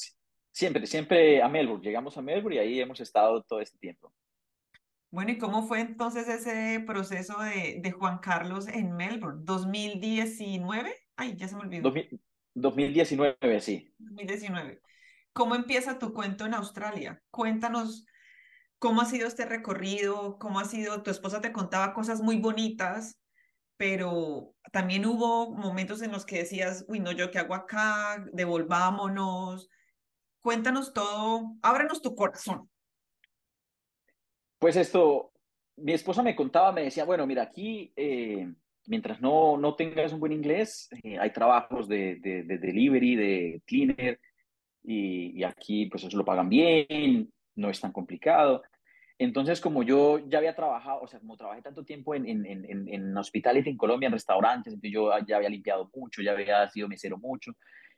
Siempre, 0.53 0.87
siempre 0.87 1.43
a 1.43 1.49
Melbourne. 1.49 1.85
Llegamos 1.85 2.17
a 2.17 2.23
Melbourne 2.23 2.57
y 2.57 2.59
ahí 2.61 2.81
hemos 2.81 3.01
estado 3.01 3.43
todo 3.43 3.61
este 3.61 3.79
tiempo. 3.79 4.13
Bueno, 5.15 5.31
¿y 5.31 5.39
cómo 5.39 5.67
fue 5.69 5.79
entonces 5.79 6.27
ese 6.27 6.81
proceso 6.81 7.39
de, 7.41 7.79
de 7.81 7.93
Juan 7.93 8.19
Carlos 8.19 8.67
en 8.67 8.97
Melbourne? 8.97 9.45
¿2019? 9.45 10.93
Ay, 11.15 11.37
ya 11.37 11.47
se 11.47 11.55
me 11.55 11.63
olvidó. 11.63 11.93
2019, 12.55 13.61
sí. 13.61 13.95
2019. 13.99 14.83
¿Cómo 15.33 15.55
empieza 15.55 16.01
tu 16.01 16.13
cuento 16.13 16.47
en 16.47 16.55
Australia? 16.55 17.23
Cuéntanos 17.31 18.07
cómo 18.81 19.03
ha 19.03 19.05
sido 19.05 19.29
este 19.29 19.47
recorrido, 19.47 20.37
cómo 20.41 20.59
ha 20.59 20.65
sido, 20.65 21.05
tu 21.05 21.13
esposa 21.13 21.41
te 21.41 21.53
contaba 21.53 21.95
cosas 21.95 22.21
muy 22.21 22.39
bonitas, 22.39 23.21
pero 23.77 24.57
también 24.73 25.07
hubo 25.07 25.55
momentos 25.55 26.03
en 26.03 26.11
los 26.11 26.27
que 26.27 26.39
decías, 26.39 26.85
uy, 26.89 26.99
no, 26.99 27.13
yo 27.13 27.31
qué 27.31 27.39
hago 27.39 27.55
acá, 27.55 28.25
devolvámonos, 28.33 29.71
Cuéntanos 30.45 30.93
todo, 30.93 31.57
ábrenos 31.63 32.03
tu 32.03 32.15
corazón. 32.15 32.69
Pues 34.65 34.77
esto, 34.77 35.31
mi 35.77 35.93
esposa 35.93 36.23
me 36.23 36.35
contaba, 36.35 36.73
me 36.73 36.85
decía, 36.85 37.05
bueno, 37.05 37.27
mira, 37.27 37.43
aquí, 37.43 37.93
eh, 37.97 38.51
mientras 38.87 39.21
no, 39.21 39.59
no 39.59 39.75
tengas 39.75 40.11
un 40.15 40.21
buen 40.21 40.33
inglés, 40.33 40.89
eh, 41.03 41.19
hay 41.19 41.35
trabajos 41.35 41.87
de, 41.87 42.15
de, 42.15 42.45
de, 42.45 42.57
delivery, 42.57 43.15
de 43.15 43.63
cleaner, 43.67 44.19
y, 44.83 45.45
aquí 45.45 45.85
pues 45.85 46.05
eso 46.05 46.17
lo 46.17 46.25
pagan 46.25 46.49
bien, 46.49 47.31
no 47.57 47.69
es 47.69 47.79
tan 47.79 47.93
complicado. 47.93 48.63
Entonces, 49.19 49.61
como 49.61 49.83
yo 49.83 50.27
ya 50.31 50.39
había 50.39 50.57
trabajado, 50.57 51.03
o 51.03 51.09
sea, 51.09 51.21
como 51.21 51.37
trabajé 51.37 51.61
tanto 51.61 51.85
tiempo 51.85 52.15
en, 52.15 52.27
en, 52.27 52.47
en, 52.47 52.89
en 52.89 53.15
hospitality 53.19 53.69
en 53.69 53.77
Colombia, 53.77 54.07
en 54.07 54.15
restaurantes, 54.15 54.73
entonces 54.73 54.95
yo 54.95 55.11
ya 55.27 55.37
había 55.37 55.51
limpiado 55.51 55.91
mucho, 55.95 56.23
ya 56.23 56.33
había 56.33 56.67
sido 56.71 56.89
mesero 56.89 57.19
mucho, 57.19 57.53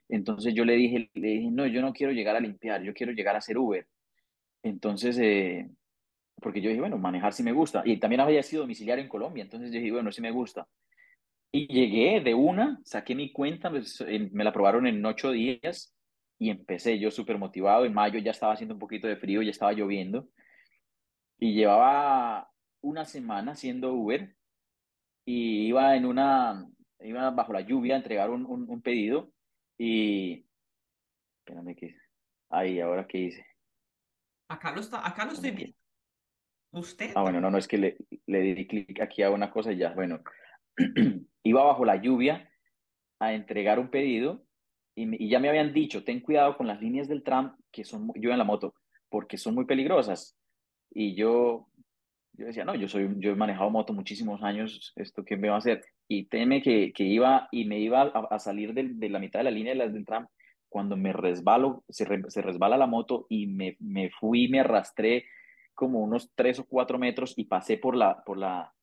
entonces 0.09 0.53
yo 0.53 0.65
le 0.65 0.73
dije, 0.73 1.09
le 1.13 1.27
dije, 1.29 1.49
no, 1.49 1.65
yo 1.65 1.81
no 1.81 1.93
quiero 1.93 2.11
llegar 2.11 2.35
a 2.35 2.41
limpiar, 2.41 2.83
yo 2.83 2.93
quiero 2.93 3.13
llegar 3.13 3.37
a 3.37 3.41
ser 3.41 3.57
Uber. 3.57 3.87
Entonces, 4.63 5.17
eh, 5.19 5.69
porque 6.41 6.61
yo 6.61 6.69
dije, 6.69 6.81
bueno, 6.81 6.97
manejar 6.97 7.33
sí 7.33 7.43
me 7.43 7.51
gusta. 7.51 7.81
Y 7.85 7.97
también 7.97 8.21
había 8.21 8.43
sido 8.43 8.63
domiciliario 8.63 9.03
en 9.03 9.09
Colombia, 9.09 9.43
entonces 9.43 9.71
yo 9.71 9.79
dije, 9.79 9.91
bueno, 9.91 10.11
sí 10.11 10.21
me 10.21 10.31
gusta. 10.31 10.67
Y 11.51 11.67
llegué 11.67 12.21
de 12.21 12.33
una, 12.33 12.79
saqué 12.83 13.15
mi 13.15 13.31
cuenta, 13.31 13.69
pues, 13.69 14.03
me 14.31 14.43
la 14.43 14.49
aprobaron 14.49 14.85
en 14.85 15.03
ocho 15.05 15.31
días 15.31 15.95
y 16.37 16.49
empecé 16.49 16.99
yo 16.99 17.09
súper 17.09 17.37
motivado. 17.37 17.85
En 17.85 17.93
mayo 17.93 18.19
ya 18.19 18.31
estaba 18.31 18.53
haciendo 18.53 18.75
un 18.75 18.79
poquito 18.79 19.07
de 19.07 19.17
frío, 19.17 19.41
ya 19.41 19.51
estaba 19.51 19.73
lloviendo. 19.73 20.27
Y 21.39 21.53
llevaba 21.53 22.51
una 22.81 23.05
semana 23.05 23.53
haciendo 23.53 23.93
Uber 23.93 24.35
y 25.25 25.67
iba 25.67 25.95
en 25.95 26.05
una, 26.05 26.67
iba 26.99 27.29
bajo 27.31 27.53
la 27.53 27.61
lluvia 27.61 27.95
a 27.95 27.97
entregar 27.97 28.29
un, 28.29 28.45
un 28.45 28.81
pedido 28.81 29.31
y. 29.77 30.45
Espérame 31.39 31.75
que. 31.75 31.95
Ahí, 32.49 32.79
ahora 32.79 33.07
qué 33.07 33.17
hice. 33.17 33.45
Acá 34.47 34.71
lo, 34.71 34.79
está, 34.79 35.05
acá 35.05 35.25
lo 35.25 35.33
estoy 35.33 35.51
viendo. 35.51 35.77
Ah, 37.15 37.21
bueno, 37.21 37.41
no, 37.41 37.49
no, 37.49 37.57
es 37.57 37.67
que 37.67 37.77
le, 37.77 37.97
le 38.25 38.41
di 38.41 38.67
clic 38.67 39.01
aquí 39.01 39.23
a 39.23 39.31
una 39.31 39.49
cosa 39.51 39.71
y 39.71 39.77
ya. 39.77 39.93
Bueno, 39.93 40.21
iba 41.43 41.63
bajo 41.63 41.85
la 41.85 41.95
lluvia 41.97 42.49
a 43.19 43.33
entregar 43.33 43.79
un 43.79 43.89
pedido 43.89 44.43
y, 44.95 45.25
y, 45.25 45.29
ya 45.29 45.39
me 45.39 45.49
habían 45.49 45.73
dicho, 45.73 46.03
ten 46.03 46.21
cuidado 46.21 46.57
con 46.57 46.67
las 46.67 46.81
líneas 46.81 47.07
del 47.07 47.23
tram 47.23 47.55
que 47.71 47.83
son, 47.83 48.11
yo 48.15 48.31
en 48.31 48.37
la 48.37 48.43
moto, 48.43 48.73
porque 49.09 49.37
son 49.37 49.55
muy 49.55 49.65
peligrosas. 49.65 50.37
Y 50.91 51.15
yo, 51.15 51.67
yo 52.33 52.45
decía, 52.47 52.65
no, 52.65 52.75
yo, 52.75 52.87
soy, 52.87 53.09
yo 53.17 53.31
he 53.31 53.35
manejado 53.35 53.69
moto 53.69 53.93
muchísimos 53.93 54.41
años, 54.43 54.93
¿esto 54.95 55.23
qué 55.23 55.37
me 55.37 55.49
va 55.49 55.55
a 55.55 55.59
hacer? 55.59 55.83
Y 56.07 56.25
teme 56.25 56.61
que, 56.61 56.93
que 56.93 57.03
iba 57.03 57.47
y 57.51 57.65
me 57.65 57.79
iba 57.79 58.03
a, 58.03 58.39
salir 58.39 58.73
de, 58.73 58.89
de, 58.93 59.09
la 59.09 59.19
mitad 59.19 59.39
de 59.39 59.45
la 59.45 59.51
línea 59.51 59.73
de 59.73 59.79
las 59.79 59.93
del 59.93 60.05
tram 60.05 60.27
cuando 60.69 60.97
me 60.97 61.13
resbalo, 61.13 61.83
se, 61.89 62.05
se 62.27 62.41
resbala 62.41 62.77
la 62.77 62.87
moto 62.87 63.25
y 63.29 63.47
me, 63.47 63.77
me 63.79 64.09
fui, 64.09 64.47
me 64.47 64.59
arrastré 64.59 65.25
como 65.77 65.99
unos 65.99 66.31
tres 66.33 66.57
o 66.57 66.65
cuatro 66.65 66.97
metros 66.97 67.35
y 67.37 67.45
pasé 67.45 67.77
por 67.77 67.95
la, 67.95 68.23
por 68.23 68.35
la, 68.35 68.73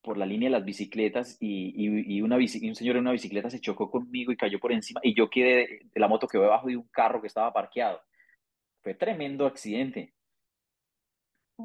por 0.00 0.16
la 0.16 0.24
línea 0.24 0.48
de 0.48 0.56
las 0.56 0.64
bicicletas 0.64 1.36
y, 1.38 1.74
y, 1.76 2.16
y 2.16 2.22
una 2.22 2.38
bici, 2.38 2.64
y 2.64 2.70
un 2.70 2.74
señor 2.74 2.96
en 2.96 3.02
una 3.02 3.12
bicicleta 3.12 3.50
se 3.50 3.60
chocó 3.60 3.90
conmigo 3.90 4.32
y 4.32 4.38
cayó 4.38 4.58
por 4.58 4.72
encima 4.72 5.00
y 5.04 5.14
yo 5.14 5.28
quedé 5.28 5.82
de 5.92 6.00
la 6.00 6.08
moto 6.08 6.26
que 6.26 6.38
debajo 6.38 6.68
de 6.68 6.78
un 6.78 6.88
carro 6.88 7.20
que 7.20 7.26
estaba 7.26 7.52
parqueado. 7.52 8.00
Fue 8.82 8.94
tremendo 8.94 9.46
accidente. 9.46 10.14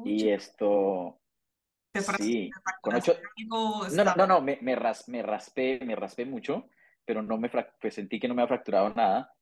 Y 0.04 0.28
esto, 0.28 1.22
sí, 2.18 2.50
con 2.82 2.96
ocho... 2.96 3.14
No, 3.48 3.88
no, 3.88 4.14
no, 4.14 4.26
no, 4.26 4.42
me, 4.42 4.58
me, 4.60 4.76
ras, 4.76 5.08
me, 5.08 5.22
raspé, 5.22 5.80
me 5.86 5.96
raspé 5.96 6.26
mucho, 6.26 6.68
pero 7.02 7.22
no 7.22 7.38
me 7.38 7.50
pues 7.80 7.94
sentí 7.94 8.20
que 8.20 8.28
no 8.28 8.34
me 8.34 8.42
ha 8.42 8.46
fracturado 8.46 8.90
nada. 8.90 9.32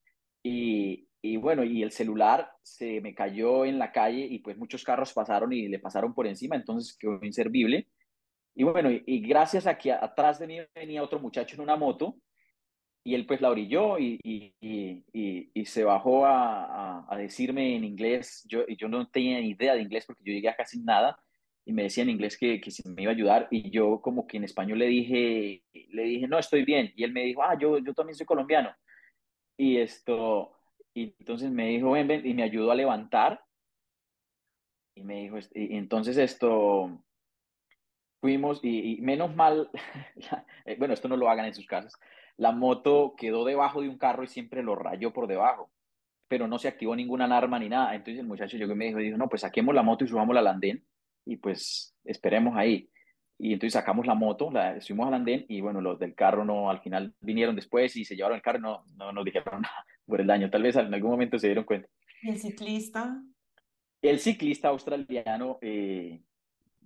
Y, 0.44 1.08
y, 1.24 1.36
bueno, 1.38 1.64
y 1.64 1.82
el 1.82 1.90
celular 1.90 2.50
se 2.62 3.00
me 3.00 3.14
cayó 3.14 3.64
en 3.64 3.78
la 3.78 3.92
calle 3.92 4.26
y 4.28 4.40
pues 4.40 4.58
muchos 4.58 4.84
carros 4.84 5.12
pasaron 5.14 5.52
y 5.52 5.68
le 5.68 5.78
pasaron 5.78 6.12
por 6.12 6.26
encima, 6.26 6.56
entonces 6.56 6.96
quedó 6.98 7.18
inservible. 7.22 7.88
Y 8.54 8.64
bueno, 8.64 8.90
y, 8.90 9.02
y 9.06 9.20
gracias 9.20 9.66
a 9.66 9.78
que 9.78 9.92
atrás 9.92 10.38
de 10.38 10.46
mí 10.46 10.58
venía 10.74 11.02
otro 11.02 11.18
muchacho 11.20 11.56
en 11.56 11.62
una 11.62 11.76
moto 11.76 12.16
y 13.02 13.14
él 13.14 13.26
pues 13.26 13.40
la 13.40 13.50
orilló 13.50 13.98
y, 13.98 14.18
y, 14.22 14.54
y, 15.54 15.64
se 15.64 15.84
bajó 15.84 16.26
a, 16.26 16.64
a, 16.64 17.06
a, 17.08 17.16
decirme 17.16 17.76
en 17.76 17.84
inglés, 17.84 18.44
yo, 18.46 18.66
yo 18.66 18.88
no 18.88 19.08
tenía 19.08 19.40
ni 19.40 19.50
idea 19.50 19.74
de 19.74 19.82
inglés 19.82 20.04
porque 20.06 20.22
yo 20.24 20.32
llegué 20.32 20.48
a 20.48 20.56
casi 20.56 20.80
nada, 20.80 21.18
y 21.66 21.72
me 21.72 21.84
decía 21.84 22.02
en 22.02 22.10
inglés 22.10 22.36
que, 22.36 22.60
que 22.60 22.70
si 22.70 22.86
me 22.88 23.02
iba 23.02 23.12
a 23.12 23.14
ayudar 23.14 23.48
y 23.50 23.70
yo 23.70 24.00
como 24.02 24.26
que 24.26 24.36
en 24.36 24.44
español 24.44 24.78
le 24.78 24.86
dije, 24.86 25.62
le 25.72 26.02
dije, 26.04 26.28
no, 26.28 26.38
estoy 26.38 26.64
bien. 26.64 26.92
Y 26.96 27.04
él 27.04 27.12
me 27.12 27.22
dijo, 27.24 27.42
ah, 27.42 27.56
yo, 27.58 27.78
yo 27.78 27.94
también 27.94 28.16
soy 28.16 28.26
colombiano. 28.26 28.74
Y 29.56 29.78
esto, 29.78 30.53
y 30.94 31.14
entonces 31.18 31.50
me 31.50 31.68
dijo, 31.68 31.90
ven, 31.90 32.06
ven, 32.06 32.26
y 32.26 32.34
me 32.34 32.44
ayudó 32.44 32.70
a 32.70 32.76
levantar. 32.76 33.44
Y 34.96 35.02
me 35.02 35.22
dijo, 35.22 35.38
y 35.54 35.76
entonces 35.76 36.16
esto, 36.16 37.04
fuimos 38.20 38.60
y, 38.62 38.98
menos 39.02 39.34
mal, 39.34 39.68
eh, 40.64 40.76
bueno, 40.78 40.94
esto 40.94 41.08
no 41.08 41.16
lo 41.16 41.28
hagan 41.28 41.46
en 41.46 41.54
sus 41.54 41.66
casas, 41.66 41.92
la 42.36 42.52
moto 42.52 43.14
quedó 43.18 43.44
debajo 43.44 43.82
de 43.82 43.88
un 43.88 43.98
carro 43.98 44.22
y 44.22 44.28
siempre 44.28 44.62
lo 44.62 44.76
rayó 44.76 45.12
por 45.12 45.26
debajo, 45.26 45.70
pero 46.28 46.46
no 46.46 46.58
se 46.58 46.68
activó 46.68 46.96
ninguna 46.96 47.26
alarma 47.26 47.58
ni 47.58 47.68
nada. 47.68 47.94
Entonces 47.94 48.20
el 48.20 48.26
muchacho 48.26 48.56
llegó 48.56 48.72
y 48.72 48.76
me 48.76 48.86
dijo, 48.86 48.98
dijo, 48.98 49.18
no, 49.18 49.28
pues 49.28 49.42
saquemos 49.42 49.74
la 49.74 49.82
moto 49.82 50.04
y 50.04 50.08
subamos 50.08 50.36
al 50.36 50.46
andén 50.46 50.84
y 51.26 51.36
pues 51.36 51.94
esperemos 52.04 52.56
ahí. 52.56 52.88
Y 53.36 53.52
entonces 53.52 53.74
sacamos 53.74 54.06
la 54.06 54.14
moto, 54.14 54.50
la 54.50 54.80
subimos 54.80 55.08
al 55.08 55.14
andén 55.14 55.44
y 55.48 55.60
bueno, 55.60 55.80
los 55.80 55.98
del 55.98 56.14
carro 56.14 56.44
no, 56.44 56.70
al 56.70 56.80
final 56.80 57.14
vinieron 57.20 57.56
después 57.56 57.94
y 57.96 58.04
se 58.04 58.16
llevaron 58.16 58.36
el 58.36 58.42
carro, 58.42 58.60
no, 58.60 58.84
no 58.94 59.12
nos 59.12 59.24
dijeron 59.24 59.60
nada 59.62 59.84
por 60.06 60.20
el 60.20 60.26
daño, 60.26 60.50
tal 60.50 60.62
vez 60.62 60.76
en 60.76 60.92
algún 60.92 61.10
momento 61.10 61.38
se 61.38 61.48
dieron 61.48 61.64
cuenta. 61.64 61.88
¿Y 62.22 62.30
el 62.30 62.38
ciclista? 62.38 63.22
El 64.02 64.18
ciclista 64.18 64.68
australiano, 64.68 65.58
eh, 65.62 66.22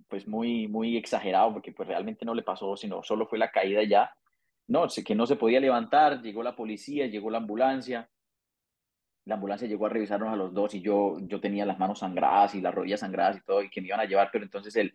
pues 0.07 0.27
muy, 0.27 0.67
muy 0.67 0.97
exagerado, 0.97 1.53
porque 1.53 1.71
pues 1.71 1.87
realmente 1.87 2.25
no 2.25 2.33
le 2.33 2.43
pasó, 2.43 2.75
sino 2.75 3.03
solo 3.03 3.27
fue 3.27 3.37
la 3.37 3.51
caída 3.51 3.83
ya. 3.83 4.11
No, 4.67 4.89
sé 4.89 5.03
que 5.03 5.15
no 5.15 5.25
se 5.25 5.35
podía 5.35 5.59
levantar, 5.59 6.21
llegó 6.21 6.43
la 6.43 6.55
policía, 6.55 7.07
llegó 7.07 7.29
la 7.29 7.39
ambulancia. 7.39 8.09
La 9.25 9.35
ambulancia 9.35 9.67
llegó 9.67 9.85
a 9.85 9.89
revisarnos 9.89 10.29
a 10.29 10.35
los 10.35 10.53
dos 10.53 10.73
y 10.73 10.81
yo, 10.81 11.17
yo 11.21 11.39
tenía 11.39 11.65
las 11.65 11.77
manos 11.77 11.99
sangradas 11.99 12.55
y 12.55 12.61
las 12.61 12.73
rodillas 12.73 13.01
sangradas 13.01 13.37
y 13.37 13.41
todo, 13.41 13.61
y 13.61 13.69
que 13.69 13.81
me 13.81 13.87
iban 13.87 13.99
a 13.99 14.05
llevar, 14.05 14.29
pero 14.31 14.45
entonces 14.45 14.75
el, 14.75 14.93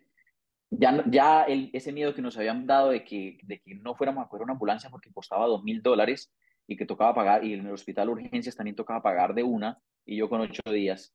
ya, 0.69 1.03
ya 1.07 1.43
el, 1.43 1.69
ese 1.73 1.91
miedo 1.91 2.13
que 2.13 2.21
nos 2.21 2.37
habían 2.37 2.65
dado 2.65 2.89
de 2.89 3.03
que, 3.03 3.37
de 3.43 3.59
que 3.59 3.75
no 3.75 3.95
fuéramos 3.95 4.25
a 4.25 4.27
coger 4.27 4.43
una 4.43 4.53
ambulancia 4.53 4.89
porque 4.89 5.11
costaba 5.13 5.45
dos 5.45 5.63
mil 5.63 5.81
dólares 5.81 6.33
y 6.67 6.75
que 6.77 6.85
tocaba 6.85 7.13
pagar, 7.13 7.43
y 7.43 7.53
en 7.53 7.65
el 7.65 7.73
hospital 7.73 8.09
urgencias 8.09 8.55
también 8.55 8.75
tocaba 8.75 9.01
pagar 9.01 9.33
de 9.33 9.43
una, 9.43 9.79
y 10.05 10.17
yo 10.17 10.29
con 10.29 10.41
ocho 10.41 10.61
días. 10.71 11.13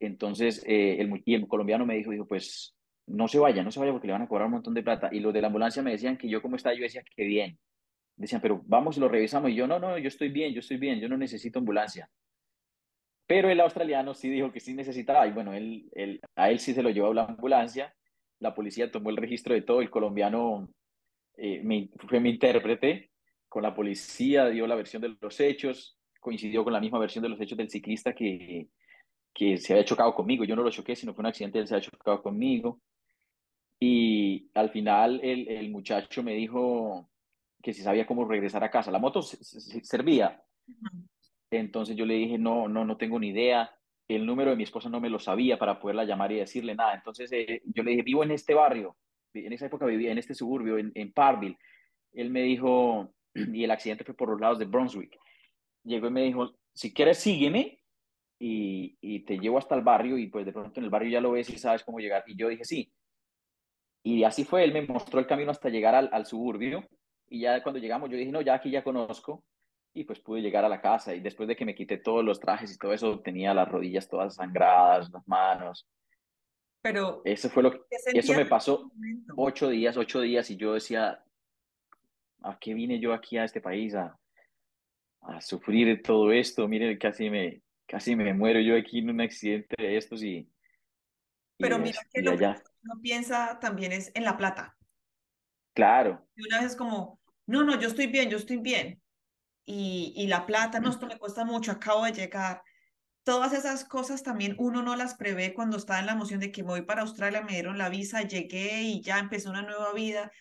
Entonces, 0.00 0.64
eh, 0.66 1.00
el, 1.00 1.22
y 1.24 1.34
el 1.34 1.48
colombiano 1.48 1.84
me 1.84 1.96
dijo, 1.96 2.10
dijo, 2.10 2.26
pues 2.26 2.76
no 3.06 3.26
se 3.26 3.38
vaya, 3.38 3.62
no 3.62 3.70
se 3.70 3.80
vaya 3.80 3.92
porque 3.92 4.06
le 4.06 4.12
van 4.12 4.22
a 4.22 4.28
cobrar 4.28 4.46
un 4.46 4.52
montón 4.52 4.74
de 4.74 4.82
plata. 4.82 5.08
Y 5.12 5.20
los 5.20 5.32
de 5.32 5.40
la 5.40 5.48
ambulancia 5.48 5.82
me 5.82 5.92
decían 5.92 6.16
que 6.16 6.28
yo 6.28 6.42
como 6.42 6.56
estaba, 6.56 6.74
yo 6.74 6.82
decía 6.82 7.02
que 7.16 7.24
bien. 7.24 7.58
Decían, 8.16 8.40
pero 8.40 8.62
vamos 8.66 8.98
lo 8.98 9.08
revisamos. 9.08 9.50
Y 9.50 9.54
yo, 9.54 9.66
no, 9.66 9.78
no, 9.78 9.98
yo 9.98 10.08
estoy 10.08 10.28
bien, 10.28 10.52
yo 10.52 10.60
estoy 10.60 10.76
bien, 10.76 11.00
yo 11.00 11.08
no 11.08 11.16
necesito 11.16 11.58
ambulancia. 11.58 12.10
Pero 13.26 13.50
el 13.50 13.60
australiano 13.60 14.14
sí 14.14 14.28
dijo 14.30 14.52
que 14.52 14.60
sí 14.60 14.74
necesitaba. 14.74 15.26
Y 15.26 15.32
bueno, 15.32 15.52
él, 15.52 15.88
él, 15.92 16.20
a 16.36 16.50
él 16.50 16.58
sí 16.60 16.74
se 16.74 16.82
lo 16.82 16.90
llevó 16.90 17.10
a 17.10 17.14
la 17.14 17.24
ambulancia. 17.24 17.94
La 18.40 18.54
policía 18.54 18.90
tomó 18.90 19.10
el 19.10 19.16
registro 19.16 19.54
de 19.54 19.62
todo. 19.62 19.80
El 19.80 19.90
colombiano 19.90 20.68
eh, 21.36 21.60
me, 21.62 21.90
fue 22.08 22.20
mi 22.20 22.30
intérprete 22.30 23.10
con 23.48 23.62
la 23.62 23.74
policía, 23.74 24.48
dio 24.48 24.66
la 24.66 24.74
versión 24.74 25.02
de 25.02 25.16
los 25.20 25.40
hechos. 25.40 25.98
Coincidió 26.20 26.64
con 26.64 26.72
la 26.72 26.80
misma 26.80 26.98
versión 26.98 27.22
de 27.22 27.28
los 27.28 27.40
hechos 27.40 27.56
del 27.56 27.70
ciclista 27.70 28.12
que, 28.12 28.68
que 29.32 29.56
se 29.56 29.72
había 29.72 29.84
chocado 29.84 30.14
conmigo. 30.14 30.44
Yo 30.44 30.56
no 30.56 30.62
lo 30.62 30.70
choqué, 30.70 30.96
sino 30.96 31.14
fue 31.14 31.22
un 31.22 31.26
accidente, 31.26 31.58
él 31.58 31.66
se 31.66 31.74
había 31.74 31.88
chocado 31.88 32.22
conmigo. 32.22 32.80
Y 33.80 34.50
al 34.54 34.70
final 34.70 35.20
el, 35.22 35.48
el 35.48 35.70
muchacho 35.70 36.22
me 36.22 36.34
dijo 36.34 37.08
que 37.62 37.72
si 37.72 37.82
sabía 37.82 38.06
cómo 38.06 38.24
regresar 38.24 38.64
a 38.64 38.70
casa. 38.70 38.90
La 38.90 38.98
moto 38.98 39.22
servía. 39.22 40.42
Entonces 41.50 41.96
yo 41.96 42.04
le 42.04 42.14
dije, 42.14 42.38
no, 42.38 42.68
no, 42.68 42.84
no 42.84 42.96
tengo 42.96 43.18
ni 43.18 43.28
idea. 43.28 43.70
El 44.08 44.26
número 44.26 44.50
de 44.50 44.56
mi 44.56 44.64
esposa 44.64 44.88
no 44.88 45.00
me 45.00 45.10
lo 45.10 45.18
sabía 45.18 45.58
para 45.58 45.78
poderla 45.78 46.04
llamar 46.04 46.32
y 46.32 46.36
decirle 46.36 46.74
nada. 46.74 46.94
Entonces 46.94 47.30
eh, 47.32 47.62
yo 47.64 47.82
le 47.82 47.92
dije, 47.92 48.02
vivo 48.02 48.24
en 48.24 48.32
este 48.32 48.54
barrio. 48.54 48.96
En 49.34 49.52
esa 49.52 49.66
época 49.66 49.86
vivía 49.86 50.10
en 50.10 50.18
este 50.18 50.34
suburbio, 50.34 50.78
en, 50.78 50.90
en 50.94 51.12
Parville. 51.12 51.58
Él 52.12 52.30
me 52.30 52.42
dijo, 52.42 53.14
y 53.52 53.64
el 53.64 53.70
accidente 53.70 54.04
fue 54.04 54.14
por 54.14 54.30
los 54.30 54.40
lados 54.40 54.58
de 54.58 54.64
Brunswick. 54.64 55.18
Llegó 55.84 56.08
y 56.08 56.10
me 56.10 56.22
dijo, 56.24 56.54
si 56.72 56.92
quieres 56.92 57.18
sígueme 57.18 57.80
y, 58.38 58.96
y 59.00 59.20
te 59.20 59.38
llevo 59.38 59.58
hasta 59.58 59.74
el 59.74 59.82
barrio 59.82 60.18
y 60.18 60.28
pues 60.28 60.46
de 60.46 60.52
pronto 60.52 60.78
en 60.80 60.84
el 60.84 60.90
barrio 60.90 61.10
ya 61.10 61.20
lo 61.20 61.32
ves 61.32 61.50
y 61.50 61.58
sabes 61.58 61.82
cómo 61.84 61.98
llegar. 61.98 62.24
Y 62.26 62.36
yo 62.36 62.48
dije, 62.48 62.64
sí. 62.64 62.92
Y 64.02 64.24
así 64.24 64.44
fue, 64.44 64.64
él 64.64 64.72
me 64.72 64.82
mostró 64.82 65.20
el 65.20 65.26
camino 65.26 65.50
hasta 65.50 65.68
llegar 65.68 65.94
al, 65.94 66.08
al 66.12 66.26
suburbio 66.26 66.88
y 67.28 67.40
ya 67.40 67.62
cuando 67.62 67.80
llegamos 67.80 68.10
yo 68.10 68.16
dije, 68.16 68.32
no, 68.32 68.40
ya 68.40 68.54
aquí 68.54 68.70
ya 68.70 68.84
conozco 68.84 69.44
y 69.94 70.04
pues 70.04 70.20
pude 70.20 70.40
llegar 70.40 70.64
a 70.64 70.68
la 70.68 70.80
casa 70.80 71.14
y 71.14 71.20
después 71.20 71.48
de 71.48 71.56
que 71.56 71.64
me 71.64 71.74
quité 71.74 71.98
todos 71.98 72.24
los 72.24 72.38
trajes 72.38 72.72
y 72.72 72.78
todo 72.78 72.92
eso, 72.92 73.20
tenía 73.20 73.54
las 73.54 73.68
rodillas 73.68 74.08
todas 74.08 74.36
sangradas, 74.36 75.10
las 75.10 75.26
manos. 75.26 75.86
Pero 76.80 77.22
eso 77.24 77.50
fue 77.50 77.64
lo 77.64 77.72
que, 77.72 77.80
eso 78.14 78.34
me 78.34 78.46
pasó 78.46 78.90
ocho 79.36 79.68
días, 79.68 79.96
ocho 79.96 80.20
días 80.20 80.48
y 80.50 80.56
yo 80.56 80.74
decía, 80.74 81.24
¿a 82.48 82.58
qué 82.58 82.74
vine 82.74 82.98
yo 82.98 83.12
aquí 83.12 83.36
a 83.36 83.44
este 83.44 83.60
país 83.60 83.94
a, 83.94 84.18
a 85.22 85.40
sufrir 85.40 86.02
todo 86.02 86.32
esto? 86.32 86.66
Miren, 86.66 86.96
casi 86.98 87.30
me, 87.30 87.62
casi 87.86 88.16
me 88.16 88.32
muero 88.34 88.60
yo 88.60 88.76
aquí 88.76 88.98
en 88.98 89.10
un 89.10 89.20
accidente 89.20 89.74
de 89.78 89.96
estos 89.96 90.22
y... 90.22 90.48
Pero 91.58 91.78
mira 91.78 92.00
que 92.12 92.22
lo 92.22 92.36
que 92.36 92.46
uno 92.46 93.00
piensa 93.02 93.58
también 93.60 93.92
es 93.92 94.12
en 94.14 94.24
la 94.24 94.36
plata. 94.36 94.76
Claro. 95.74 96.26
Y 96.36 96.46
una 96.46 96.58
vez 96.58 96.72
es 96.72 96.76
como, 96.76 97.20
no, 97.46 97.64
no, 97.64 97.78
yo 97.80 97.88
estoy 97.88 98.06
bien, 98.06 98.30
yo 98.30 98.36
estoy 98.36 98.58
bien. 98.58 99.02
Y, 99.66 100.12
y 100.16 100.28
la 100.28 100.46
plata, 100.46 100.80
no, 100.80 100.88
esto 100.88 101.06
me 101.06 101.18
cuesta 101.18 101.44
mucho, 101.44 101.72
acabo 101.72 102.04
de 102.04 102.12
llegar. 102.12 102.62
Todas 103.24 103.52
esas 103.52 103.84
cosas 103.84 104.22
también 104.22 104.54
uno 104.58 104.82
no 104.82 104.96
las 104.96 105.14
prevé 105.16 105.52
cuando 105.52 105.76
está 105.76 105.98
en 105.98 106.06
la 106.06 106.12
emoción 106.12 106.40
de 106.40 106.50
que 106.50 106.62
me 106.62 106.70
voy 106.70 106.82
para 106.82 107.02
Australia, 107.02 107.42
me 107.42 107.52
dieron 107.52 107.76
la 107.76 107.90
visa, 107.90 108.22
llegué 108.22 108.82
y 108.82 109.02
ya 109.02 109.18
empezó 109.18 109.50
una 109.50 109.62
nueva 109.62 109.92
vida. 109.92 110.32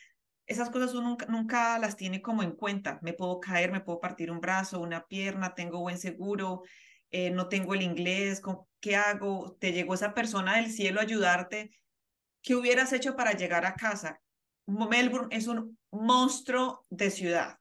Esas 0.48 0.70
cosas 0.70 0.94
uno 0.96 1.10
nunca, 1.10 1.26
nunca 1.28 1.78
las 1.78 1.98
tiene 1.98 2.22
como 2.22 2.42
en 2.42 2.52
cuenta. 2.52 3.00
Me 3.02 3.14
puedo 3.14 3.40
caer, 3.40 3.72
me 3.72 3.82
puedo 3.82 4.00
partir 4.00 4.32
un 4.32 4.40
brazo, 4.40 4.80
una 4.80 5.06
pierna, 5.06 5.54
tengo 5.54 5.82
buen 5.82 5.98
seguro, 5.98 6.64
eh, 7.12 7.30
no 7.32 7.50
tengo 7.50 7.74
el 7.74 7.82
inglés, 7.82 8.42
¿qué 8.80 8.96
hago? 8.96 9.58
Te 9.60 9.74
llegó 9.74 9.94
esa 9.94 10.14
persona 10.14 10.56
del 10.56 10.72
cielo 10.72 11.00
a 11.00 11.04
ayudarte. 11.04 11.72
¿Qué 12.42 12.56
hubieras 12.56 12.94
hecho 12.94 13.16
para 13.16 13.34
llegar 13.34 13.66
a 13.66 13.76
casa? 13.76 14.22
Melbourne 14.68 15.36
es 15.36 15.48
un 15.48 15.78
monstruo 15.92 16.86
de 16.90 17.12
ciudad. 17.12 17.58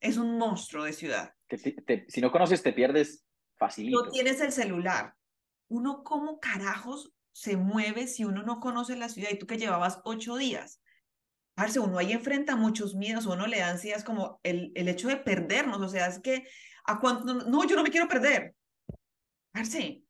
Es 0.00 0.16
un 0.16 0.38
monstruo 0.38 0.84
de 0.84 0.92
ciudad. 0.92 1.34
si 2.08 2.20
no 2.20 2.32
conoces, 2.32 2.62
te 2.62 2.72
pierdes 2.72 3.24
facilito. 3.56 4.04
No 4.04 4.10
tienes 4.10 4.40
el 4.40 4.52
celular. 4.52 5.14
Uno, 5.68 6.02
¿cómo 6.02 6.38
carajos 6.40 7.12
se 7.32 7.56
mueve 7.56 8.06
si 8.06 8.24
uno 8.24 8.42
no 8.42 8.60
conoce 8.60 8.96
la 8.96 9.08
ciudad? 9.08 9.30
Y 9.32 9.38
tú 9.38 9.46
que 9.46 9.58
llevabas 9.58 10.00
ocho 10.04 10.36
días. 10.36 10.81
Parce, 11.54 11.78
uno 11.78 11.98
ahí 11.98 12.12
enfrenta 12.12 12.56
muchos 12.56 12.94
miedos, 12.94 13.26
uno 13.26 13.46
le 13.46 13.58
da 13.58 13.70
ansiedad, 13.70 14.02
como 14.02 14.40
el, 14.42 14.72
el 14.74 14.88
hecho 14.88 15.08
de 15.08 15.16
perdernos. 15.16 15.80
O 15.80 15.88
sea, 15.88 16.06
es 16.06 16.18
que, 16.20 16.46
¿a 16.84 16.98
cuánto? 16.98 17.34
No, 17.34 17.64
yo 17.64 17.76
no 17.76 17.82
me 17.82 17.90
quiero 17.90 18.08
perder. 18.08 18.54
Parce, 19.52 20.02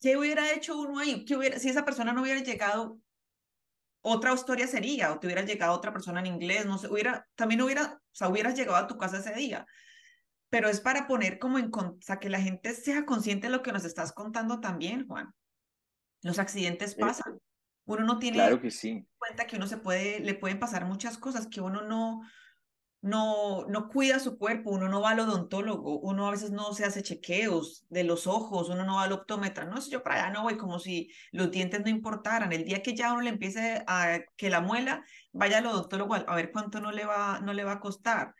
¿qué 0.00 0.16
hubiera 0.16 0.52
hecho 0.52 0.78
uno 0.78 0.98
ahí? 0.98 1.24
¿Qué 1.24 1.36
hubiera, 1.36 1.58
si 1.58 1.68
esa 1.68 1.84
persona 1.84 2.12
no 2.12 2.22
hubiera 2.22 2.42
llegado 2.42 2.98
otra 4.02 4.32
historia 4.32 4.66
sería, 4.66 5.12
o 5.12 5.18
te 5.18 5.26
hubiera 5.26 5.42
llegado 5.42 5.74
otra 5.74 5.92
persona 5.92 6.20
en 6.20 6.26
inglés, 6.26 6.66
no 6.66 6.78
sé, 6.78 6.88
hubiera, 6.88 7.26
también 7.34 7.62
hubiera, 7.62 7.94
o 7.94 8.14
sea, 8.14 8.28
hubieras 8.28 8.54
llegado 8.54 8.76
a 8.76 8.86
tu 8.86 8.96
casa 8.96 9.18
ese 9.18 9.34
día. 9.34 9.66
Pero 10.50 10.68
es 10.68 10.80
para 10.80 11.06
poner 11.06 11.38
como 11.38 11.58
en, 11.58 11.70
o 11.74 11.98
sea, 12.00 12.18
que 12.18 12.30
la 12.30 12.40
gente 12.40 12.74
sea 12.74 13.04
consciente 13.04 13.48
de 13.48 13.52
lo 13.52 13.62
que 13.62 13.72
nos 13.72 13.84
estás 13.84 14.12
contando 14.12 14.60
también, 14.60 15.06
Juan. 15.06 15.34
Los 16.22 16.38
accidentes 16.38 16.92
eh, 16.92 16.96
pasan. 17.00 17.38
Uno 17.88 18.04
no 18.04 18.18
tiene 18.18 18.36
claro 18.36 18.60
que 18.60 18.70
sí. 18.70 19.06
cuenta 19.18 19.46
que 19.46 19.56
uno 19.56 19.66
se 19.66 19.78
puede, 19.78 20.20
le 20.20 20.34
pueden 20.34 20.58
pasar 20.58 20.84
muchas 20.84 21.16
cosas 21.16 21.46
que 21.46 21.62
uno 21.62 21.82
no, 21.82 22.20
no, 23.00 23.64
no 23.66 23.88
cuida 23.88 24.18
su 24.18 24.36
cuerpo, 24.36 24.70
uno 24.70 24.88
no 24.90 25.00
va 25.00 25.10
al 25.10 25.20
odontólogo, 25.20 25.98
uno 26.00 26.28
a 26.28 26.30
veces 26.30 26.50
no 26.50 26.74
se 26.74 26.84
hace 26.84 27.02
chequeos 27.02 27.86
de 27.88 28.04
los 28.04 28.26
ojos, 28.26 28.68
uno 28.68 28.84
no 28.84 28.96
va 28.96 29.04
al 29.04 29.12
optómetra, 29.12 29.64
no 29.64 29.80
sé, 29.80 29.90
yo 29.90 30.02
para 30.02 30.16
allá 30.16 30.30
no 30.30 30.42
voy 30.42 30.58
como 30.58 30.78
si 30.78 31.10
los 31.32 31.50
dientes 31.50 31.80
no 31.80 31.88
importaran, 31.88 32.52
el 32.52 32.66
día 32.66 32.82
que 32.82 32.94
ya 32.94 33.12
uno 33.12 33.22
le 33.22 33.30
empiece 33.30 33.82
a 33.86 34.18
que 34.36 34.50
la 34.50 34.60
muela, 34.60 35.02
vaya 35.32 35.58
al 35.58 35.66
odontólogo 35.66 36.14
a 36.14 36.36
ver 36.36 36.52
cuánto 36.52 36.80
no 36.80 36.92
le 36.92 37.06
va, 37.06 37.40
no 37.40 37.54
le 37.54 37.64
va 37.64 37.72
a 37.72 37.80
costar, 37.80 38.34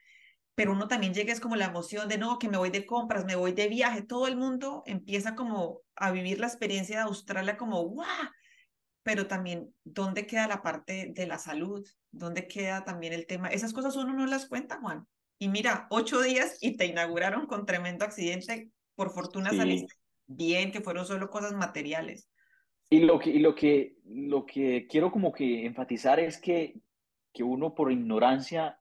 pero 0.55 0.73
uno 0.73 0.89
también 0.89 1.15
llega 1.15 1.33
es 1.33 1.41
como 1.41 1.57
la 1.57 1.67
emoción 1.67 2.09
de 2.09 2.19
no, 2.19 2.39
que 2.39 2.49
me 2.49 2.59
voy 2.59 2.71
de 2.71 2.85
compras, 2.85 3.25
me 3.25 3.37
voy 3.37 3.53
de 3.53 3.69
viaje, 3.69 4.03
todo 4.03 4.27
el 4.27 4.37
mundo 4.37 4.83
empieza 4.85 5.35
como 5.35 5.81
a 5.97 6.11
vivir 6.11 6.39
la 6.39 6.49
experiencia 6.49 6.97
de 6.97 7.03
Australia 7.05 7.57
como, 7.57 7.81
¡guau! 7.83 8.09
Pero 9.09 9.27
también 9.27 9.73
dónde 9.85 10.27
queda 10.27 10.47
la 10.47 10.61
parte 10.61 11.13
de 11.15 11.27
la 11.27 11.39
salud, 11.39 11.83
dónde 12.11 12.47
queda 12.47 12.85
también 12.85 13.15
el 13.15 13.25
tema. 13.27 13.49
Esas 13.49 13.73
cosas 13.73 13.97
uno 13.97 14.13
no 14.13 14.27
las 14.27 14.45
cuenta, 14.45 14.81
Juan. 14.83 15.07
Y 15.39 15.49
mira, 15.49 15.87
ocho 15.89 16.21
días 16.21 16.59
y 16.61 16.77
te 16.77 16.85
inauguraron 16.85 17.47
con 17.47 17.65
tremendo 17.65 18.05
accidente. 18.05 18.71
Por 18.95 19.11
fortuna 19.11 19.49
saliste 19.49 19.95
bien, 20.27 20.73
que 20.73 20.83
fueron 20.83 21.07
solo 21.07 21.31
cosas 21.31 21.55
materiales. 21.55 22.29
Y 22.91 23.01
lo 23.01 23.19
que, 23.19 23.31
y 23.31 23.39
lo 23.39 23.55
que, 23.55 23.97
lo 24.05 24.45
que 24.45 24.87
quiero 24.91 25.11
como 25.11 25.33
que 25.33 25.65
enfatizar 25.65 26.21
es 26.21 26.39
que, 26.39 26.79
que 27.33 27.43
uno 27.43 27.75
por 27.75 27.91
ignorancia, 27.91 28.79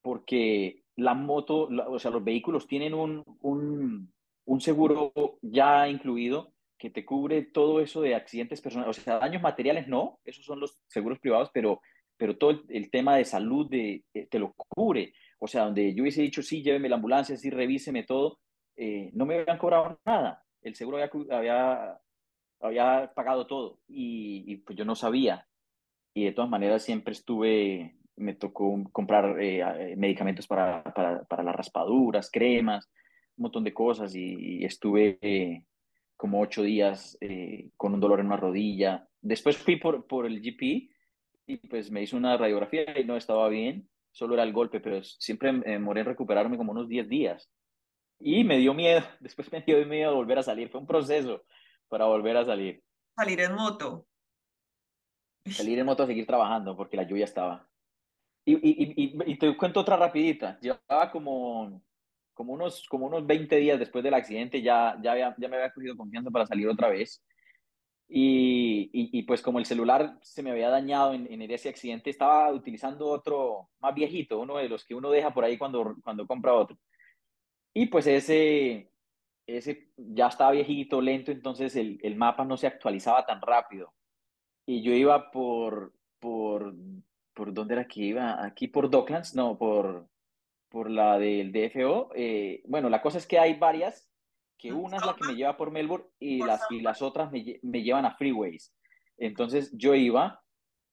porque 0.00 0.82
la 0.96 1.12
moto, 1.12 1.68
o 1.90 1.98
sea, 1.98 2.10
los 2.10 2.24
vehículos 2.24 2.66
tienen 2.66 2.94
un, 2.94 3.22
un, 3.42 4.14
un 4.46 4.60
seguro 4.62 5.12
ya 5.42 5.90
incluido, 5.90 6.54
que 6.78 6.90
te 6.90 7.04
cubre 7.04 7.42
todo 7.42 7.80
eso 7.80 8.00
de 8.00 8.14
accidentes 8.14 8.60
personales, 8.60 8.98
o 8.98 9.00
sea, 9.00 9.18
daños 9.18 9.42
materiales 9.42 9.88
no, 9.88 10.20
esos 10.24 10.44
son 10.44 10.60
los 10.60 10.78
seguros 10.86 11.18
privados, 11.18 11.50
pero, 11.52 11.80
pero 12.16 12.36
todo 12.38 12.62
el, 12.68 12.90
tema 12.90 13.16
de 13.16 13.24
salud 13.24 13.68
eh, 13.72 14.04
te 14.30 14.38
lo 14.38 14.54
cubre. 14.54 15.12
O 15.40 15.46
sea, 15.46 15.64
donde 15.64 15.94
yo 15.94 16.02
hubiese 16.02 16.22
dicho, 16.22 16.42
sí, 16.42 16.62
lléveme 16.62 16.88
la 16.88 16.96
ambulancia, 16.96 17.36
sí, 17.36 17.50
revíseme 17.50 18.04
todo, 18.04 18.38
eh, 18.76 19.10
no 19.12 19.26
me 19.26 19.40
habían 19.40 19.58
cobrado 19.58 20.00
nada. 20.04 20.44
El 20.62 20.74
seguro 20.74 20.98
había, 20.98 22.00
había, 22.60 23.12
pagado 23.14 23.46
todo 23.46 23.80
y, 23.88 24.56
pues 24.58 24.76
yo 24.78 24.84
no 24.84 24.94
sabía. 24.94 25.46
y 26.14 26.24
de 26.24 26.32
todas 26.32 26.50
maneras 26.50 26.84
siempre 26.84 27.12
estuve, 27.12 27.96
me 28.16 28.34
tocó 28.34 28.82
comprar 28.92 29.40
eh, 29.40 29.94
medicamentos 29.96 30.46
para, 30.46 30.82
para, 30.82 31.24
para, 31.24 31.42
las 31.42 31.56
raspaduras, 31.56 32.30
cremas, 32.30 32.88
un 33.38 33.44
montón 33.44 33.64
de 33.64 33.72
cosas 33.72 34.14
y, 34.14 34.64
estuve 34.64 35.18
eh, 35.22 35.64
como 36.18 36.40
ocho 36.40 36.62
días 36.64 37.16
eh, 37.20 37.70
con 37.76 37.94
un 37.94 38.00
dolor 38.00 38.20
en 38.20 38.26
una 38.26 38.36
rodilla. 38.36 39.08
Después 39.22 39.56
fui 39.56 39.76
por, 39.76 40.06
por 40.06 40.26
el 40.26 40.42
GP 40.42 40.90
y 41.46 41.56
pues 41.68 41.90
me 41.90 42.02
hizo 42.02 42.16
una 42.16 42.36
radiografía 42.36 42.98
y 42.98 43.04
no 43.04 43.16
estaba 43.16 43.48
bien, 43.48 43.88
solo 44.10 44.34
era 44.34 44.42
el 44.42 44.52
golpe, 44.52 44.80
pero 44.80 45.02
siempre 45.02 45.52
me 45.52 45.78
moré 45.78 46.00
en 46.00 46.06
recuperarme 46.06 46.58
como 46.58 46.72
unos 46.72 46.88
10 46.88 47.08
días. 47.08 47.48
Y 48.18 48.42
me 48.42 48.58
dio 48.58 48.74
miedo, 48.74 49.00
después 49.20 49.50
me 49.52 49.62
dio 49.62 49.86
miedo 49.86 50.14
volver 50.14 50.38
a 50.38 50.42
salir, 50.42 50.68
fue 50.68 50.80
un 50.80 50.88
proceso 50.88 51.44
para 51.88 52.04
volver 52.06 52.36
a 52.36 52.44
salir. 52.44 52.82
Salir 53.16 53.40
en 53.40 53.54
moto. 53.54 54.06
Salir 55.46 55.78
en 55.78 55.86
moto 55.86 56.02
a 56.02 56.06
seguir 56.06 56.26
trabajando 56.26 56.76
porque 56.76 56.96
la 56.96 57.04
lluvia 57.04 57.24
estaba. 57.24 57.66
Y, 58.44 58.54
y, 58.54 59.04
y, 59.04 59.32
y 59.32 59.38
te 59.38 59.56
cuento 59.56 59.80
otra 59.80 59.96
rapidita, 59.96 60.58
llevaba 60.60 61.12
como, 61.12 61.80
como, 62.38 62.52
unos, 62.52 62.86
como 62.88 63.06
unos 63.06 63.26
20 63.26 63.56
días 63.56 63.80
después 63.80 64.04
del 64.04 64.14
accidente, 64.14 64.62
ya, 64.62 64.96
ya, 65.02 65.10
había, 65.10 65.34
ya 65.36 65.48
me 65.48 65.56
había 65.56 65.72
cogido 65.72 65.96
confianza 65.96 66.30
para 66.30 66.46
salir 66.46 66.68
otra 66.68 66.88
vez. 66.88 67.20
Y, 68.08 68.90
y, 68.92 69.22
pues 69.24 69.42
como 69.42 69.58
el 69.58 69.66
celular 69.66 70.16
se 70.22 70.44
me 70.44 70.52
había 70.52 70.70
dañado 70.70 71.14
en, 71.14 71.30
en, 71.32 71.42
ese 71.50 71.68
accidente, 71.68 72.10
estaba 72.10 72.52
utilizando 72.52 73.08
otro 73.08 73.70
más 73.80 73.92
viejito, 73.92 74.38
uno 74.38 74.56
de 74.56 74.68
los 74.68 74.84
que 74.84 74.94
uno 74.94 75.10
deja 75.10 75.34
por 75.34 75.44
ahí 75.44 75.58
cuando, 75.58 75.96
cuando 76.04 76.28
compra 76.28 76.54
otro. 76.54 76.78
Y 77.74 77.86
pues 77.86 78.06
ese, 78.06 78.92
ese 79.44 79.90
ya 79.96 80.28
estaba 80.28 80.52
viejito, 80.52 81.00
lento, 81.00 81.32
entonces 81.32 81.74
el, 81.74 81.98
el 82.04 82.14
mapa 82.14 82.44
no 82.44 82.56
se 82.56 82.68
actualizaba 82.68 83.26
tan 83.26 83.40
rápido. 83.42 83.92
Y 84.64 84.80
yo 84.82 84.92
iba 84.92 85.32
por, 85.32 85.92
por, 86.20 86.72
¿por 87.34 87.52
dónde 87.52 87.74
era 87.74 87.88
que 87.88 88.00
iba? 88.00 88.44
Aquí 88.44 88.68
por 88.68 88.88
Docklands, 88.88 89.34
no, 89.34 89.58
por, 89.58 90.08
por 90.68 90.90
la 90.90 91.18
del 91.18 91.52
DFO. 91.52 92.10
Eh, 92.14 92.62
bueno, 92.66 92.88
la 92.88 93.02
cosa 93.02 93.18
es 93.18 93.26
que 93.26 93.38
hay 93.38 93.54
varias 93.54 94.10
que 94.56 94.72
una 94.72 94.96
es 94.96 95.06
la 95.06 95.14
que 95.14 95.24
me 95.24 95.36
lleva 95.36 95.56
por 95.56 95.70
Melbourne 95.70 96.06
y 96.18 96.38
las, 96.38 96.62
y 96.70 96.80
las 96.80 97.00
otras 97.00 97.30
me, 97.30 97.60
me 97.62 97.82
llevan 97.82 98.04
a 98.04 98.16
freeways. 98.16 98.74
Entonces 99.16 99.70
yo 99.72 99.94
iba 99.94 100.42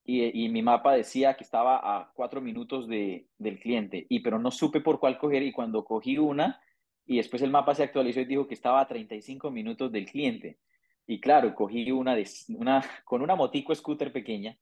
y, 0.03 0.45
y, 0.45 0.49
mi 0.49 0.61
mapa 0.61 0.93
decía 0.93 1.35
que 1.35 1.43
estaba 1.43 1.77
a 1.77 2.11
cuatro 2.13 2.39
minutos 2.39 2.87
de, 2.87 3.27
del 3.39 3.59
cliente, 3.59 4.05
y 4.07 4.19
pero 4.19 4.37
no 4.37 4.51
supe 4.51 4.79
por 4.79 4.99
cuál 4.99 5.17
coger 5.17 5.41
y 5.41 5.51
cuando 5.51 5.83
cogí 5.83 6.19
una 6.19 6.61
y 7.07 7.17
después 7.17 7.41
el 7.41 7.51
mapa 7.51 7.75
se 7.75 7.83
actualizó 7.83 8.19
y 8.19 8.25
dijo 8.25 8.47
que 8.47 8.53
estaba 8.53 8.81
a 8.81 8.87
35 8.87 9.51
minutos 9.51 9.91
del 9.91 10.05
cliente. 10.05 10.59
Y 11.07 11.19
claro, 11.19 11.53
cogí 11.53 11.91
una, 11.91 12.15
de, 12.15 12.27
una 12.49 12.83
con 13.03 13.21
una 13.21 13.35
motico 13.35 13.73
scooter 13.75 14.11
pequeña, 14.11 14.57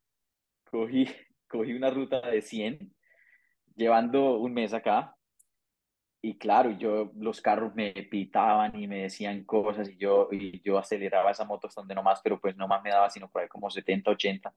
cogí, 0.69 1.07
cogí 1.47 1.73
una 1.73 1.89
ruta 1.89 2.21
de 2.21 2.41
100, 2.41 2.93
llevando 3.75 4.37
un 4.37 4.53
mes 4.53 4.73
acá, 4.73 5.15
y 6.25 6.37
claro, 6.37 6.71
yo, 6.71 7.11
los 7.17 7.41
carros 7.41 7.75
me 7.75 7.91
pitaban 7.91 8.79
y 8.79 8.87
me 8.87 9.03
decían 9.03 9.43
cosas 9.43 9.89
y 9.89 9.97
yo, 9.97 10.29
y 10.31 10.61
yo 10.61 10.77
aceleraba 10.77 11.31
esa 11.31 11.43
moto 11.43 11.67
hasta 11.67 11.81
donde 11.81 11.95
nomás, 11.95 12.21
pero 12.23 12.39
pues 12.39 12.55
nomás 12.55 12.81
me 12.81 12.91
daba 12.91 13.09
sino 13.09 13.29
por 13.29 13.41
ahí 13.41 13.49
como 13.49 13.69
70, 13.69 14.09
80 14.09 14.53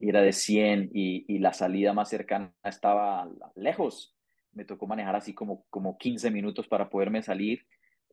y 0.00 0.08
era 0.08 0.22
de 0.22 0.32
100 0.32 0.90
y, 0.92 1.24
y 1.32 1.38
la 1.38 1.52
salida 1.52 1.92
más 1.92 2.08
cercana 2.08 2.52
estaba 2.64 3.28
lejos. 3.54 4.16
Me 4.52 4.64
tocó 4.64 4.88
manejar 4.88 5.14
así 5.14 5.34
como, 5.34 5.64
como 5.70 5.98
15 5.98 6.32
minutos 6.32 6.66
para 6.66 6.90
poderme 6.90 7.22
salir 7.22 7.64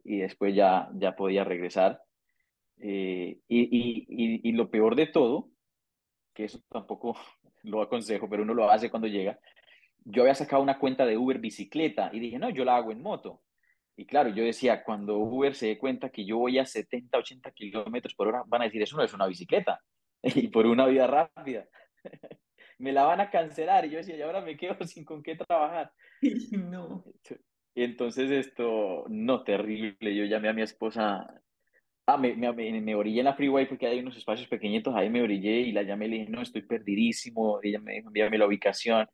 y 0.04 0.20
después 0.20 0.56
ya, 0.56 0.90
ya 0.94 1.16
podía 1.16 1.44
regresar. 1.44 2.04
Eh, 2.78 3.40
y, 3.48 3.62
y, 3.62 4.42
y, 4.48 4.52
lo 4.54 4.70
peor 4.70 4.96
de 4.96 5.08
todo, 5.08 5.50
que 6.34 6.46
eso 6.46 6.60
tampoco 6.70 7.16
lo 7.64 7.82
aconsejo, 7.82 8.30
pero 8.30 8.44
uno 8.44 8.54
lo 8.54 8.70
hace 8.70 8.92
cuando 8.92 9.08
llega, 9.08 9.40
yo 10.04 10.24
había 10.24 10.36
sacado 10.36 10.62
una 10.62 10.80
cuenta 10.80 11.06
de 11.06 11.18
Uber 11.18 11.40
bicicleta 11.40 12.10
y 12.14 12.20
dije, 12.20 12.40
no, 12.40 12.50
yo 12.50 12.66
la 12.66 12.76
hago 12.76 12.92
en 12.92 13.02
moto. 13.02 13.42
Y 13.96 14.06
claro, 14.06 14.30
yo 14.30 14.44
decía, 14.44 14.84
cuando 14.84 15.18
Uber 15.18 15.54
se 15.54 15.68
dé 15.68 15.78
cuenta 15.78 16.10
que 16.10 16.26
yo 16.26 16.38
voy 16.38 16.58
a 16.58 16.66
70, 16.66 17.18
80 17.18 17.52
kilómetros 17.52 18.16
por 18.16 18.28
hora, 18.28 18.44
van 18.48 18.62
a 18.62 18.66
decir, 18.66 18.82
eso 18.82 18.98
no 18.98 19.04
es 19.04 19.14
una 19.14 19.28
bicicleta. 19.28 19.80
Y 20.24 20.50
por 20.50 20.68
una 20.68 20.86
vida 20.86 21.08
rápida. 21.08 21.68
me 22.78 22.92
la 22.92 23.06
van 23.06 23.22
a 23.22 23.30
cancelar. 23.30 23.86
Y 23.86 23.92
yo 23.92 23.98
decía, 23.98 24.18
y 24.18 24.22
ahora 24.22 24.42
me 24.42 24.58
quedo 24.58 24.76
sin 24.88 25.06
con 25.06 25.24
qué 25.24 25.36
trabajar. 25.36 25.92
No. 26.52 27.04
Y 27.74 27.84
entonces 27.84 28.30
esto, 28.32 29.06
no, 29.10 29.44
terrible. 29.44 30.16
Yo 30.16 30.26
llamé 30.26 30.50
a 30.50 30.54
mi 30.54 30.62
esposa. 30.62 31.28
Ah, 32.06 32.18
me, 32.18 32.36
me, 32.36 32.52
me 32.54 32.96
orillé 32.96 33.20
en 33.20 33.26
la 33.26 33.36
freeway 33.36 33.68
porque 33.68 33.88
hay 33.88 34.00
unos 34.00 34.18
espacios 34.18 34.48
pequeñitos. 34.48 34.96
Ahí 34.96 35.10
me 35.10 35.22
orillé 35.22 35.62
y 35.62 35.72
la 35.72 35.84
llamé 35.84 36.08
y 36.08 36.10
le 36.10 36.18
dije, 36.18 36.32
no, 36.32 36.42
estoy 36.42 36.64
perdidísimo. 36.64 37.60
ella 37.62 37.80
me 37.80 37.94
dijo, 37.94 38.08
envíame 38.08 38.38
la 38.38 38.48
ubicación. 38.48 39.08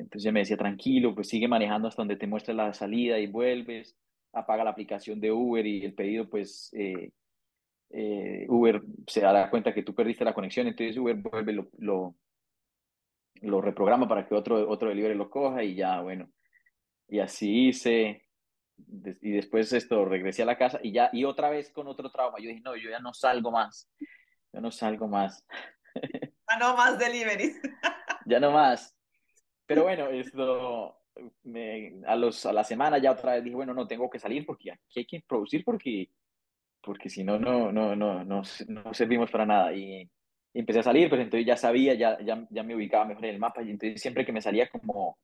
Entonces 0.00 0.32
me 0.32 0.40
decía, 0.40 0.56
tranquilo, 0.56 1.14
pues 1.14 1.28
sigue 1.28 1.46
manejando 1.46 1.88
hasta 1.88 2.00
donde 2.02 2.16
te 2.16 2.26
muestre 2.26 2.54
la 2.54 2.72
salida 2.72 3.18
y 3.18 3.26
vuelves, 3.26 3.96
apaga 4.32 4.64
la 4.64 4.70
aplicación 4.70 5.20
de 5.20 5.30
Uber 5.30 5.66
y 5.66 5.84
el 5.84 5.94
pedido, 5.94 6.28
pues 6.28 6.70
eh, 6.72 7.10
eh, 7.90 8.46
Uber 8.48 8.82
se 9.06 9.20
dará 9.20 9.50
cuenta 9.50 9.74
que 9.74 9.82
tú 9.82 9.94
perdiste 9.94 10.24
la 10.24 10.34
conexión, 10.34 10.66
entonces 10.66 10.96
Uber 10.96 11.16
vuelve, 11.16 11.52
lo, 11.52 11.68
lo, 11.78 12.16
lo, 13.42 13.60
reprograma 13.60 14.08
para 14.08 14.26
que 14.26 14.34
otro, 14.34 14.68
otro 14.68 14.88
delivery 14.88 15.14
lo 15.14 15.28
coja 15.28 15.62
y 15.62 15.74
ya, 15.74 16.00
bueno, 16.00 16.30
y 17.08 17.18
así 17.18 17.68
hice, 17.68 18.24
y 18.76 19.30
después 19.32 19.72
esto, 19.72 20.04
regresé 20.04 20.42
a 20.42 20.46
la 20.46 20.56
casa 20.56 20.80
y 20.82 20.92
ya, 20.92 21.10
y 21.12 21.24
otra 21.24 21.50
vez 21.50 21.70
con 21.70 21.86
otro 21.88 22.10
trauma, 22.10 22.38
yo 22.38 22.48
dije, 22.48 22.60
no, 22.60 22.76
yo 22.76 22.88
ya 22.90 23.00
no 23.00 23.12
salgo 23.12 23.50
más, 23.50 23.90
yo 24.52 24.60
no 24.60 24.70
salgo 24.70 25.08
más. 25.08 25.44
Ya 26.50 26.58
no 26.58 26.76
más 26.76 26.98
delivery. 26.98 27.52
ya 28.26 28.40
no 28.40 28.50
más. 28.50 28.99
Pero 29.70 29.84
bueno, 29.84 30.08
esto, 30.08 30.96
me, 31.44 32.02
a, 32.04 32.16
los, 32.16 32.44
a 32.44 32.52
la 32.52 32.64
semana 32.64 32.98
ya 32.98 33.12
otra 33.12 33.34
vez 33.34 33.44
dije, 33.44 33.54
bueno, 33.54 33.72
no 33.72 33.86
tengo 33.86 34.10
que 34.10 34.18
salir 34.18 34.44
porque 34.44 34.72
aquí 34.72 34.98
hay 34.98 35.04
que 35.04 35.20
producir 35.20 35.64
porque, 35.64 36.08
porque 36.82 37.08
si 37.08 37.22
no, 37.22 37.38
no, 37.38 37.70
no, 37.70 37.94
no, 37.94 38.24
no, 38.24 38.42
no 38.66 38.94
servimos 38.94 39.30
para 39.30 39.46
nada. 39.46 39.72
Y, 39.72 40.10
empecé 40.52 40.80
a 40.80 40.82
salir, 40.82 41.08
pues 41.08 41.20
entonces 41.20 41.46
ya 41.46 41.56
sabía, 41.56 41.94
ya, 41.94 42.18
ya, 42.20 42.44
ya 42.50 42.64
me 42.64 42.74
ubicaba 42.74 43.04
mejor 43.04 43.26
en 43.26 43.34
el 43.34 43.38
mapa 43.38 43.62
y 43.62 43.70
entonces 43.70 44.02
siempre 44.02 44.26
que 44.26 44.32
me 44.32 44.42
salía 44.42 44.68
como 44.68 45.16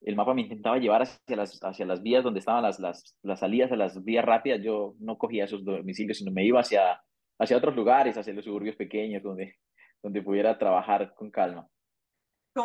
el 0.00 0.16
mapa 0.16 0.34
me 0.34 0.42
intentaba 0.42 0.78
llevar 0.78 1.02
hacia 1.02 1.36
las, 1.36 1.62
hacia 1.62 1.86
las 1.86 2.02
vías 2.02 2.24
donde 2.24 2.40
estaban 2.40 2.64
las, 2.64 2.80
las, 2.80 3.16
las 3.22 3.38
salidas 3.38 3.70
a 3.70 3.76
las 3.76 4.02
vías 4.02 4.24
rápidas, 4.24 4.60
yo 4.64 4.96
no 4.98 5.16
cogía 5.16 5.44
esos 5.44 5.64
domicilios, 5.64 6.18
sino 6.18 6.32
me 6.32 6.44
iba 6.44 6.58
hacia, 6.58 7.00
hacia 7.38 7.56
otros 7.56 7.76
lugares, 7.76 8.18
hacia 8.18 8.34
los 8.34 8.44
suburbios 8.44 8.74
pequeños 8.74 9.22
donde, 9.22 9.54
donde 10.02 10.22
pudiera 10.22 10.58
trabajar 10.58 11.14
con 11.14 11.30
calma 11.30 11.68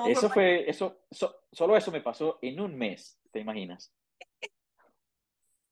eso 0.07 0.29
fue, 0.29 0.69
eso, 0.69 1.05
solo 1.51 1.77
eso 1.77 1.91
me 1.91 2.01
pasó 2.01 2.39
en 2.41 2.59
un 2.59 2.77
mes, 2.77 3.19
¿te 3.31 3.39
imaginas? 3.39 3.93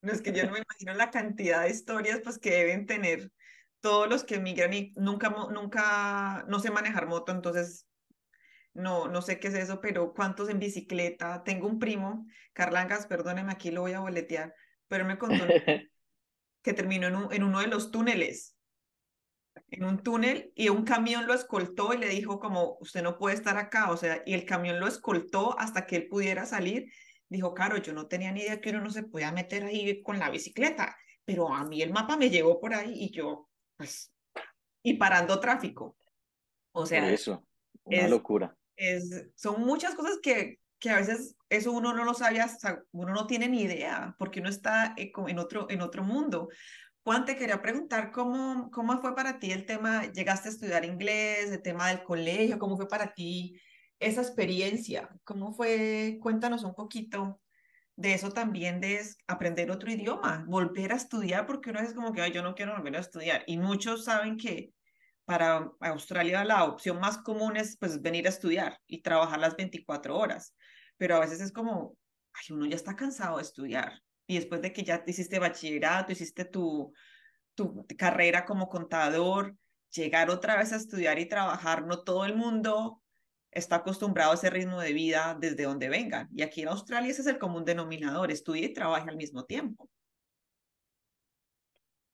No, 0.02 0.12
es 0.12 0.22
que 0.22 0.32
yo 0.32 0.46
no 0.46 0.52
me 0.52 0.60
imagino 0.60 0.94
la 0.94 1.10
cantidad 1.10 1.64
de 1.64 1.72
historias 1.72 2.20
pues, 2.24 2.38
que 2.38 2.52
deben 2.52 2.86
tener 2.86 3.32
todos 3.80 4.08
los 4.08 4.24
que 4.24 4.36
emigran 4.36 4.72
y 4.72 4.94
nunca, 4.96 5.30
nunca, 5.50 6.46
no 6.48 6.60
sé 6.60 6.70
manejar 6.70 7.08
moto, 7.08 7.32
entonces 7.32 7.88
no, 8.76 9.08
no 9.08 9.24
sé 9.24 9.40
qué 9.40 9.48
es 9.48 9.56
eso, 9.56 9.82
pero 9.82 10.14
cuántos 10.14 10.50
en 10.50 10.60
bicicleta. 10.60 11.44
Tengo 11.44 11.66
un 11.68 11.80
primo, 11.80 12.28
Carlangas, 12.54 13.08
perdóneme, 13.08 13.52
aquí 13.52 13.72
lo 13.72 13.82
voy 13.82 13.94
a 13.94 14.00
boletear, 14.00 14.54
pero 14.88 15.06
me 15.06 15.18
contó 15.18 15.44
que 16.62 16.74
terminó 16.74 17.08
en, 17.08 17.34
en 17.34 17.44
uno 17.44 17.62
de 17.62 17.68
los 17.68 17.90
túneles 17.90 18.55
en 19.70 19.84
un 19.84 20.04
túnel 20.04 20.52
y 20.56 20.70
un 20.70 20.84
camión 20.84 21.28
lo 21.28 21.34
escoltó 21.34 21.94
y 21.94 21.98
le 21.98 22.10
dijo 22.10 22.40
como, 22.40 22.78
usted 22.80 23.02
no 23.02 23.18
puede 23.18 23.36
estar 23.36 23.58
acá, 23.58 23.92
o 23.92 23.98
sea, 23.98 24.22
y 24.26 24.34
el 24.34 24.46
camión 24.46 24.80
lo 24.80 24.88
escoltó 24.88 25.58
hasta 25.60 25.86
que 25.86 25.96
él 25.98 26.08
pudiera 26.08 26.46
salir. 26.46 26.92
Dijo, 27.28 27.54
claro, 27.54 27.78
yo 27.78 27.94
no 27.94 28.08
tenía 28.08 28.32
ni 28.32 28.42
idea 28.42 28.62
que 28.62 28.70
uno 28.70 28.82
no 28.82 28.90
se 28.92 29.04
podía 29.04 29.32
meter 29.32 29.64
ahí 29.64 30.02
con 30.04 30.20
la 30.20 30.30
bicicleta, 30.30 30.96
pero 31.26 31.54
a 31.54 31.66
mí 31.66 31.82
el 31.82 31.92
mapa 31.92 32.18
me 32.18 32.30
llevó 32.30 32.60
por 32.60 32.74
ahí 32.74 32.94
y 32.94 33.12
yo, 33.12 33.50
pues, 33.78 34.14
y 34.84 34.96
parando 34.96 35.40
tráfico. 35.40 35.98
O 36.72 36.86
sea, 36.86 37.10
eso, 37.10 37.46
una 37.84 38.08
locura. 38.08 38.56
Es, 38.76 39.30
son 39.36 39.62
muchas 39.62 39.96
cosas 39.96 40.20
que, 40.22 40.60
que 40.80 40.90
a 40.90 40.98
veces 40.98 41.36
eso 41.50 41.72
uno 41.72 41.94
no 41.94 42.04
lo 42.04 42.14
sabe, 42.14 42.40
uno 42.92 43.14
no 43.14 43.26
tiene 43.28 43.48
ni 43.48 43.62
idea, 43.64 44.16
porque 44.20 44.40
uno 44.40 44.50
está 44.50 44.94
eh, 44.98 45.12
en 45.28 45.40
otro, 45.40 45.68
en 45.70 45.82
otro 45.82 46.04
mundo. 46.04 46.50
Juan, 47.06 47.24
te 47.24 47.36
quería 47.38 47.62
preguntar 47.62 48.12
cómo, 48.12 48.72
cómo 48.72 49.00
fue 49.00 49.14
para 49.14 49.38
ti 49.38 49.52
el 49.52 49.68
tema, 49.68 50.12
llegaste 50.12 50.48
a 50.48 50.52
estudiar 50.52 50.86
inglés, 50.86 51.52
el 51.52 51.62
tema 51.62 51.90
del 51.90 52.02
colegio, 52.02 52.58
cómo 52.58 52.78
fue 52.78 52.88
para 52.88 53.14
ti 53.14 53.62
esa 54.00 54.22
experiencia, 54.22 55.08
cómo 55.24 55.54
fue, 55.54 56.18
cuéntanos 56.20 56.64
un 56.64 56.74
poquito 56.74 57.40
de 57.96 58.16
eso 58.16 58.32
también, 58.32 58.82
de 58.82 59.02
aprender 59.28 59.70
otro 59.70 59.92
idioma, 59.92 60.46
volver 60.48 60.94
a 60.94 60.96
estudiar, 60.96 61.46
porque 61.46 61.70
una 61.70 61.84
vez 61.84 61.94
como 61.94 62.12
que 62.12 62.32
yo 62.32 62.42
no 62.42 62.56
quiero 62.56 62.76
volver 62.76 62.96
a 62.96 63.02
estudiar, 63.02 63.44
y 63.46 63.58
muchos 63.58 64.06
saben 64.06 64.36
que 64.36 64.74
para 65.26 65.72
Australia 65.82 66.44
la 66.44 66.64
opción 66.64 67.00
más 67.00 67.20
común 67.20 67.56
es 67.56 67.78
pues 67.78 68.02
venir 68.02 68.26
a 68.26 68.30
estudiar 68.30 68.80
y 68.88 69.04
trabajar 69.04 69.40
las 69.40 69.56
24 69.56 70.18
horas, 70.18 70.56
pero 70.98 71.18
a 71.18 71.20
veces 71.20 71.40
es 71.40 71.52
como, 71.52 71.96
ay, 72.34 72.56
uno 72.56 72.66
ya 72.66 72.76
está 72.76 72.96
cansado 72.96 73.38
de 73.38 73.44
estudiar, 73.44 74.02
y 74.28 74.36
después 74.36 74.62
de 74.62 74.74
que 74.74 74.84
ya 74.84 75.04
hiciste 75.06 75.40
bachillerato, 75.40 76.12
hiciste 76.12 76.46
tu, 76.46 76.94
tu 77.56 77.86
carrera 77.98 78.46
como 78.46 78.70
contador, 78.70 79.56
llegar 79.92 80.30
otra 80.30 80.58
vez 80.58 80.74
a 80.74 80.78
estudiar 80.78 81.20
y 81.20 81.28
trabajar, 81.28 81.86
no 81.86 82.04
todo 82.04 82.26
el 82.26 82.36
mundo 82.36 83.02
está 83.52 83.78
acostumbrado 83.78 84.32
a 84.32 84.36
ese 84.36 84.50
ritmo 84.50 84.82
de 84.82 84.94
vida 84.94 85.38
desde 85.40 85.64
donde 85.64 85.90
vengan. 85.90 86.28
Y 86.34 86.42
aquí 86.42 86.62
en 86.62 86.68
Australia 86.68 87.10
ese 87.10 87.22
es 87.22 87.28
el 87.28 87.40
común 87.40 87.64
denominador, 87.64 88.32
estudia 88.32 88.66
y 88.66 88.74
trabaja 88.74 89.10
al 89.10 89.16
mismo 89.16 89.46
tiempo. 89.46 89.90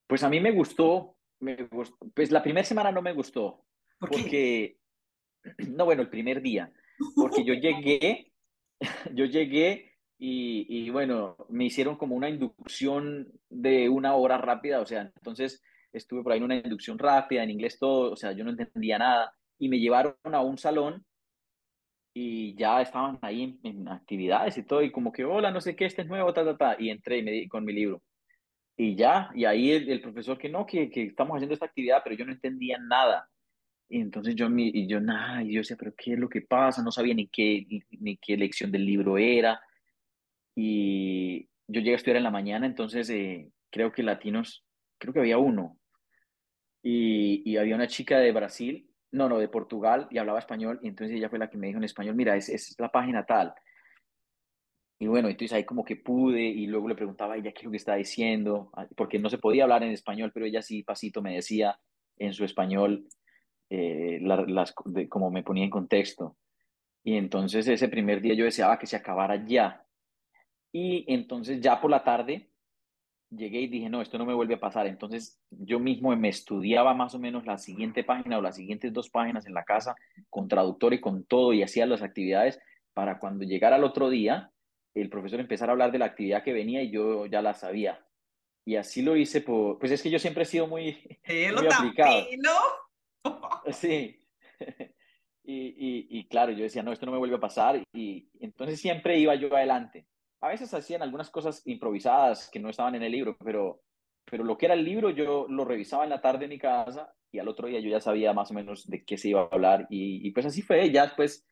Pues 0.07 0.23
a 0.23 0.29
mí 0.29 0.39
me 0.39 0.51
gustó, 0.51 1.17
me 1.39 1.55
gustó 1.65 1.97
pues 2.13 2.31
la 2.31 2.43
primera 2.43 2.65
semana 2.65 2.91
no 2.91 3.01
me 3.01 3.13
gustó. 3.13 3.65
¿Por 3.99 4.09
porque, 4.09 4.77
no, 5.69 5.85
bueno, 5.85 6.03
el 6.03 6.09
primer 6.09 6.41
día, 6.41 6.71
porque 7.15 7.43
yo 7.43 7.53
llegué, 7.53 8.31
yo 9.13 9.25
llegué 9.25 9.90
y, 10.23 10.67
y, 10.69 10.91
bueno, 10.91 11.35
me 11.49 11.65
hicieron 11.65 11.95
como 11.97 12.15
una 12.15 12.29
inducción 12.29 13.27
de 13.49 13.89
una 13.89 14.13
hora 14.13 14.37
rápida, 14.37 14.79
o 14.79 14.85
sea, 14.85 15.01
entonces 15.01 15.63
estuve 15.91 16.21
por 16.21 16.31
ahí 16.31 16.37
en 16.37 16.43
una 16.43 16.57
inducción 16.57 16.99
rápida, 16.99 17.41
en 17.41 17.49
inglés 17.49 17.79
todo, 17.79 18.11
o 18.11 18.15
sea, 18.15 18.31
yo 18.31 18.43
no 18.43 18.51
entendía 18.51 18.99
nada, 18.99 19.33
y 19.57 19.67
me 19.67 19.79
llevaron 19.79 20.15
a 20.25 20.41
un 20.41 20.59
salón 20.59 21.03
y 22.13 22.53
ya 22.55 22.83
estaban 22.83 23.17
ahí 23.23 23.59
en, 23.63 23.87
actividades 23.87 24.59
y 24.59 24.63
todo, 24.63 24.83
y 24.83 24.91
como 24.91 25.11
que, 25.11 25.25
hola, 25.25 25.49
no 25.49 25.59
sé 25.59 25.75
qué, 25.75 25.85
este 25.85 26.03
es 26.03 26.07
nuevo, 26.07 26.31
ta, 26.33 26.45
ta, 26.45 26.55
ta, 26.55 26.75
y 26.77 26.91
entré 26.91 27.17
y 27.17 27.23
me 27.23 27.31
di, 27.31 27.47
con 27.47 27.65
mi 27.65 27.73
libro. 27.73 28.03
Y 28.77 28.95
ya, 28.95 29.31
y 29.33 29.45
ahí 29.45 29.71
el, 29.71 30.01
profesor 30.01 30.37
que 30.37 30.49
no, 30.49 30.67
que, 30.67 30.91
que, 30.91 31.01
estamos 31.05 31.35
haciendo 31.35 31.55
esta 31.55 31.65
actividad, 31.65 32.01
pero 32.03 32.15
yo 32.15 32.25
no 32.25 32.31
entendía 32.31 32.77
nada. 32.77 33.27
Y 33.89 33.99
entonces 34.01 34.35
yo, 34.35 34.47
y 34.55 34.85
yo 34.85 35.01
nada, 35.01 35.41
y 35.41 35.53
yo 35.53 35.61
decía, 35.61 35.77
pero 35.79 35.95
¿qué 35.97 36.13
es 36.13 36.19
lo 36.19 36.29
que 36.29 36.41
pasa? 36.41 36.83
No 36.83 36.91
sabía 36.91 37.15
ni 37.15 37.27
qué, 37.27 37.65
ni 37.99 38.17
qué 38.17 38.37
lección 38.37 38.71
del 38.71 38.85
libro 38.85 39.17
era. 39.17 39.59
Y 40.55 41.49
yo 41.67 41.81
llegué 41.81 41.93
a 41.93 41.95
estudiar 41.95 42.17
en 42.17 42.23
la 42.23 42.31
mañana, 42.31 42.65
entonces 42.65 43.09
eh, 43.09 43.51
creo 43.69 43.91
que 43.91 44.03
latinos, 44.03 44.65
creo 44.97 45.13
que 45.13 45.19
había 45.19 45.37
uno. 45.37 45.77
Y, 46.83 47.43
y 47.49 47.57
había 47.57 47.75
una 47.75 47.87
chica 47.87 48.19
de 48.19 48.31
Brasil 48.31 48.91
no, 49.11 49.27
no, 49.27 49.39
de 49.39 49.49
Portugal 49.49 50.07
y 50.09 50.17
hablaba 50.17 50.39
español 50.39 50.79
y 50.81 50.87
entonces 50.87 51.17
ella 51.17 51.29
fue 51.29 51.39
la 51.39 51.49
que 51.49 51.57
me 51.57 51.67
dijo 51.67 51.77
en 51.77 51.83
español, 51.83 52.15
mira, 52.15 52.35
es, 52.35 52.49
es 52.49 52.75
la 52.79 52.89
página 52.89 53.25
tal. 53.25 53.53
Y 54.99 55.07
bueno, 55.07 55.27
entonces 55.27 55.53
ahí 55.53 55.65
como 55.65 55.83
que 55.83 55.95
pude 55.95 56.41
y 56.41 56.67
luego 56.67 56.87
le 56.87 56.95
preguntaba 56.95 57.33
a 57.33 57.37
ella 57.37 57.51
qué 57.51 57.59
es 57.59 57.65
lo 57.65 57.71
que 57.71 57.77
está 57.77 57.95
diciendo, 57.95 58.69
ah, 58.73 58.87
porque 58.95 59.19
no 59.19 59.29
se 59.29 59.39
podía 59.39 59.63
hablar 59.63 59.83
en 59.83 59.91
español, 59.91 60.31
pero 60.33 60.45
ella 60.45 60.61
sí, 60.61 60.83
pasito, 60.83 61.21
me 61.21 61.33
decía 61.33 61.77
en 62.17 62.33
su 62.33 62.45
español 62.45 63.07
eh, 63.69 64.19
las, 64.21 64.73
como 65.09 65.31
me 65.31 65.43
ponía 65.43 65.63
en 65.63 65.71
contexto. 65.71 66.37
Y 67.03 67.15
entonces 67.17 67.67
ese 67.67 67.89
primer 67.89 68.21
día 68.21 68.35
yo 68.35 68.45
deseaba 68.45 68.77
que 68.77 68.85
se 68.85 68.95
acabara 68.95 69.43
ya. 69.45 69.83
Y 70.71 71.05
entonces 71.13 71.59
ya 71.59 71.81
por 71.81 71.91
la 71.91 72.03
tarde 72.03 72.49
llegué 73.29 73.61
y 73.61 73.67
dije, 73.67 73.89
no, 73.89 74.01
esto 74.01 74.17
no 74.17 74.25
me 74.25 74.33
vuelve 74.33 74.55
a 74.55 74.59
pasar. 74.59 74.87
Entonces 74.87 75.41
yo 75.49 75.79
mismo 75.79 76.15
me 76.15 76.29
estudiaba 76.29 76.93
más 76.93 77.15
o 77.15 77.19
menos 77.19 77.45
la 77.45 77.57
siguiente 77.57 78.03
página 78.03 78.37
o 78.37 78.41
las 78.41 78.55
siguientes 78.55 78.93
dos 78.93 79.09
páginas 79.09 79.45
en 79.45 79.53
la 79.53 79.63
casa 79.63 79.95
con 80.29 80.47
traductor 80.47 80.93
y 80.93 81.01
con 81.01 81.23
todo 81.25 81.53
y 81.53 81.63
hacía 81.63 81.85
las 81.85 82.01
actividades 82.01 82.59
para 82.93 83.19
cuando 83.19 83.45
llegara 83.45 83.77
el 83.77 83.83
otro 83.83 84.09
día, 84.09 84.51
el 84.93 85.09
profesor 85.09 85.39
empezara 85.39 85.71
a 85.71 85.73
hablar 85.73 85.91
de 85.91 85.99
la 85.99 86.05
actividad 86.05 86.43
que 86.43 86.53
venía 86.53 86.83
y 86.83 86.91
yo 86.91 87.25
ya 87.25 87.41
la 87.41 87.53
sabía. 87.53 88.05
Y 88.65 88.75
así 88.75 89.01
lo 89.01 89.15
hice, 89.15 89.41
por, 89.41 89.79
pues 89.79 89.91
es 89.91 90.03
que 90.03 90.09
yo 90.09 90.19
siempre 90.19 90.43
he 90.43 90.45
sido 90.45 90.67
muy, 90.67 90.97
muy 91.27 91.67
aplicado. 91.67 92.25
Sí. 93.71 94.17
Y, 95.43 95.69
y, 95.69 96.07
y 96.19 96.27
claro, 96.27 96.51
yo 96.51 96.63
decía, 96.63 96.83
no, 96.83 96.93
esto 96.93 97.07
no 97.07 97.11
me 97.11 97.17
vuelve 97.17 97.35
a 97.35 97.39
pasar. 97.39 97.81
Y 97.91 98.29
entonces 98.39 98.79
siempre 98.79 99.17
iba 99.17 99.33
yo 99.33 99.53
adelante 99.53 100.05
a 100.41 100.47
veces 100.47 100.73
hacían 100.73 101.03
algunas 101.03 101.29
cosas 101.29 101.61
improvisadas 101.65 102.49
que 102.49 102.59
no 102.59 102.69
estaban 102.69 102.95
en 102.95 103.03
el 103.03 103.11
libro, 103.11 103.37
pero, 103.43 103.81
pero 104.25 104.43
lo 104.43 104.57
que 104.57 104.65
era 104.65 104.73
el 104.73 104.83
libro 104.83 105.11
yo 105.11 105.45
lo 105.47 105.63
revisaba 105.65 106.03
en 106.03 106.09
la 106.09 106.21
tarde 106.21 106.45
en 106.45 106.49
mi 106.49 106.57
casa 106.57 107.13
y 107.31 107.37
al 107.37 107.47
otro 107.47 107.67
día 107.67 107.79
yo 107.79 107.89
ya 107.89 108.01
sabía 108.01 108.33
más 108.33 108.49
o 108.49 108.55
menos 108.55 108.87
de 108.87 109.05
qué 109.05 109.17
se 109.17 109.29
iba 109.29 109.41
a 109.41 109.49
hablar 109.51 109.85
y, 109.89 110.27
y 110.27 110.31
pues 110.31 110.47
así 110.47 110.63
fue, 110.63 110.89
ya 110.91 111.03
después 111.03 111.47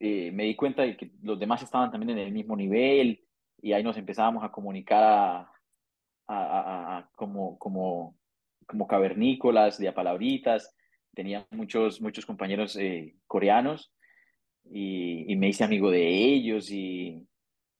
eh, 0.00 0.32
me 0.32 0.44
di 0.44 0.56
cuenta 0.56 0.82
de 0.82 0.96
que 0.96 1.12
los 1.22 1.38
demás 1.38 1.62
estaban 1.62 1.92
también 1.92 2.18
en 2.18 2.26
el 2.26 2.32
mismo 2.32 2.56
nivel 2.56 3.24
y 3.62 3.72
ahí 3.72 3.84
nos 3.84 3.96
empezábamos 3.96 4.42
a 4.42 4.50
comunicar 4.50 5.02
a, 5.04 5.52
a, 6.26 7.08
como, 7.14 7.56
como, 7.58 8.18
como 8.66 8.88
cavernícolas, 8.88 9.78
de 9.78 9.88
a 9.88 9.94
palabritas, 9.94 10.76
tenía 11.14 11.46
muchos, 11.52 12.00
muchos 12.00 12.26
compañeros 12.26 12.76
eh, 12.76 13.14
coreanos 13.28 13.94
y, 14.64 15.32
y 15.32 15.36
me 15.36 15.48
hice 15.48 15.62
amigo 15.62 15.92
de 15.92 16.08
ellos 16.08 16.70
y, 16.70 17.24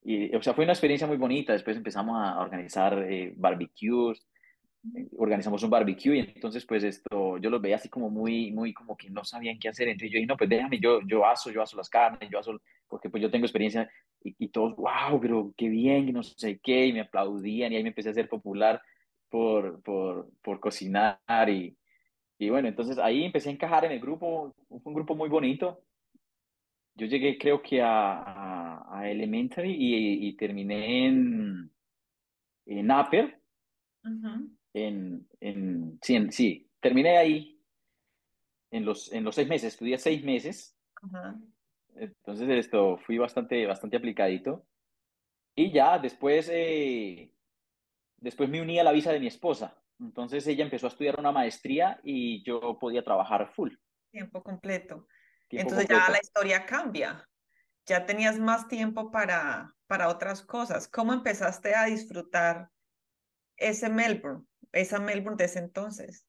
y, 0.04 0.34
o 0.36 0.42
sea, 0.42 0.54
fue 0.54 0.64
una 0.64 0.74
experiencia 0.74 1.06
muy 1.06 1.16
bonita. 1.16 1.52
Después 1.54 1.76
empezamos 1.76 2.16
a 2.18 2.38
organizar 2.40 3.02
eh, 3.10 3.32
barbecues, 3.36 4.26
eh, 4.94 5.06
organizamos 5.16 5.62
un 5.62 5.70
barbecue 5.70 6.16
y 6.16 6.20
entonces 6.20 6.66
pues 6.66 6.84
esto, 6.84 7.38
yo 7.38 7.50
los 7.50 7.60
veía 7.62 7.76
así 7.76 7.88
como 7.88 8.10
muy, 8.10 8.52
muy 8.52 8.74
como 8.74 8.96
que 8.96 9.10
no 9.10 9.24
sabían 9.24 9.58
qué 9.58 9.68
hacer. 9.68 9.88
Entonces 9.88 10.10
yo 10.12 10.16
dije, 10.16 10.26
no, 10.26 10.36
pues 10.36 10.50
déjame, 10.50 10.78
yo, 10.78 11.00
yo 11.06 11.26
aso, 11.26 11.50
yo 11.50 11.62
aso 11.62 11.76
las 11.76 11.88
carnes, 11.88 12.28
yo 12.30 12.38
aso, 12.38 12.60
porque 12.88 13.08
pues 13.10 13.22
yo 13.22 13.30
tengo 13.30 13.46
experiencia 13.46 13.90
y, 14.22 14.34
y 14.38 14.48
todos, 14.48 14.76
wow, 14.76 15.18
pero 15.20 15.54
qué 15.56 15.68
bien, 15.68 16.08
y 16.08 16.12
no 16.12 16.22
sé 16.22 16.60
qué, 16.62 16.86
y 16.86 16.92
me 16.92 17.00
aplaudían 17.00 17.72
y 17.72 17.76
ahí 17.76 17.82
me 17.82 17.88
empecé 17.90 18.10
a 18.10 18.14
ser 18.14 18.28
popular 18.28 18.80
por, 19.30 19.82
por, 19.82 20.28
por 20.42 20.60
cocinar 20.60 21.18
y, 21.48 21.76
y 22.38 22.50
bueno, 22.50 22.68
entonces 22.68 22.98
ahí 22.98 23.24
empecé 23.24 23.48
a 23.48 23.52
encajar 23.52 23.84
en 23.84 23.92
el 23.92 24.00
grupo, 24.00 24.54
fue 24.68 24.80
un 24.84 24.94
grupo 24.94 25.14
muy 25.14 25.28
bonito. 25.28 25.80
Yo 26.96 27.06
llegué 27.06 27.38
creo 27.38 27.60
que 27.60 27.82
a 27.82 28.64
a, 28.94 29.10
Elementary 29.10 29.72
y, 29.72 30.28
y, 30.28 30.36
terminé 30.36 31.06
en, 31.06 31.70
en 32.66 32.90
Upper. 32.90 33.40
en, 34.72 35.26
en, 35.40 35.98
sí, 36.00 36.26
sí, 36.30 36.70
terminé 36.80 37.16
ahí 37.18 37.60
en 38.70 38.84
los, 38.84 39.12
en 39.12 39.24
los 39.24 39.34
seis 39.34 39.48
meses, 39.48 39.74
estudié 39.74 39.98
seis 39.98 40.24
meses. 40.24 40.76
Entonces 41.96 42.48
esto 42.48 42.98
fui 42.98 43.18
bastante, 43.18 43.66
bastante 43.66 43.96
aplicadito. 43.96 44.64
Y 45.54 45.70
ya 45.70 45.98
después, 45.98 46.48
eh, 46.52 47.32
después 48.16 48.48
me 48.48 48.60
uní 48.60 48.78
a 48.78 48.84
la 48.84 48.92
visa 48.92 49.12
de 49.12 49.20
mi 49.20 49.28
esposa. 49.28 49.80
Entonces 50.00 50.46
ella 50.46 50.64
empezó 50.64 50.86
a 50.86 50.90
estudiar 50.90 51.18
una 51.20 51.30
maestría 51.30 52.00
y 52.02 52.42
yo 52.42 52.78
podía 52.80 53.04
trabajar 53.04 53.52
full. 53.54 53.72
Tiempo 54.10 54.42
completo. 54.42 55.06
Entonces 55.58 55.88
ya 55.88 56.08
la 56.10 56.18
historia 56.22 56.66
cambia 56.66 57.28
ya 57.86 58.06
tenías 58.06 58.38
más 58.38 58.68
tiempo 58.68 59.10
para, 59.10 59.74
para 59.86 60.08
otras 60.08 60.42
cosas. 60.42 60.88
¿Cómo 60.88 61.12
empezaste 61.12 61.74
a 61.74 61.84
disfrutar 61.84 62.70
ese 63.56 63.88
Melbourne, 63.88 64.44
esa 64.72 64.98
Melbourne 64.98 65.36
de 65.36 65.44
ese 65.44 65.58
entonces? 65.58 66.26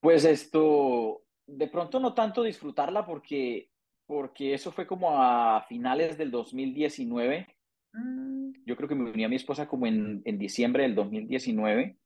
Pues 0.00 0.24
esto, 0.24 1.24
de 1.46 1.68
pronto 1.68 2.00
no 2.00 2.14
tanto 2.14 2.42
disfrutarla 2.42 3.06
porque, 3.06 3.70
porque 4.06 4.54
eso 4.54 4.72
fue 4.72 4.86
como 4.86 5.22
a 5.22 5.64
finales 5.68 6.18
del 6.18 6.30
2019. 6.30 7.46
Mm. 7.92 8.52
Yo 8.64 8.76
creo 8.76 8.88
que 8.88 8.94
me 8.94 9.10
uní 9.10 9.24
a 9.24 9.28
mi 9.28 9.36
esposa 9.36 9.66
como 9.66 9.86
en, 9.86 10.22
en 10.24 10.38
diciembre 10.38 10.82
del 10.82 10.94
2019 10.94 11.96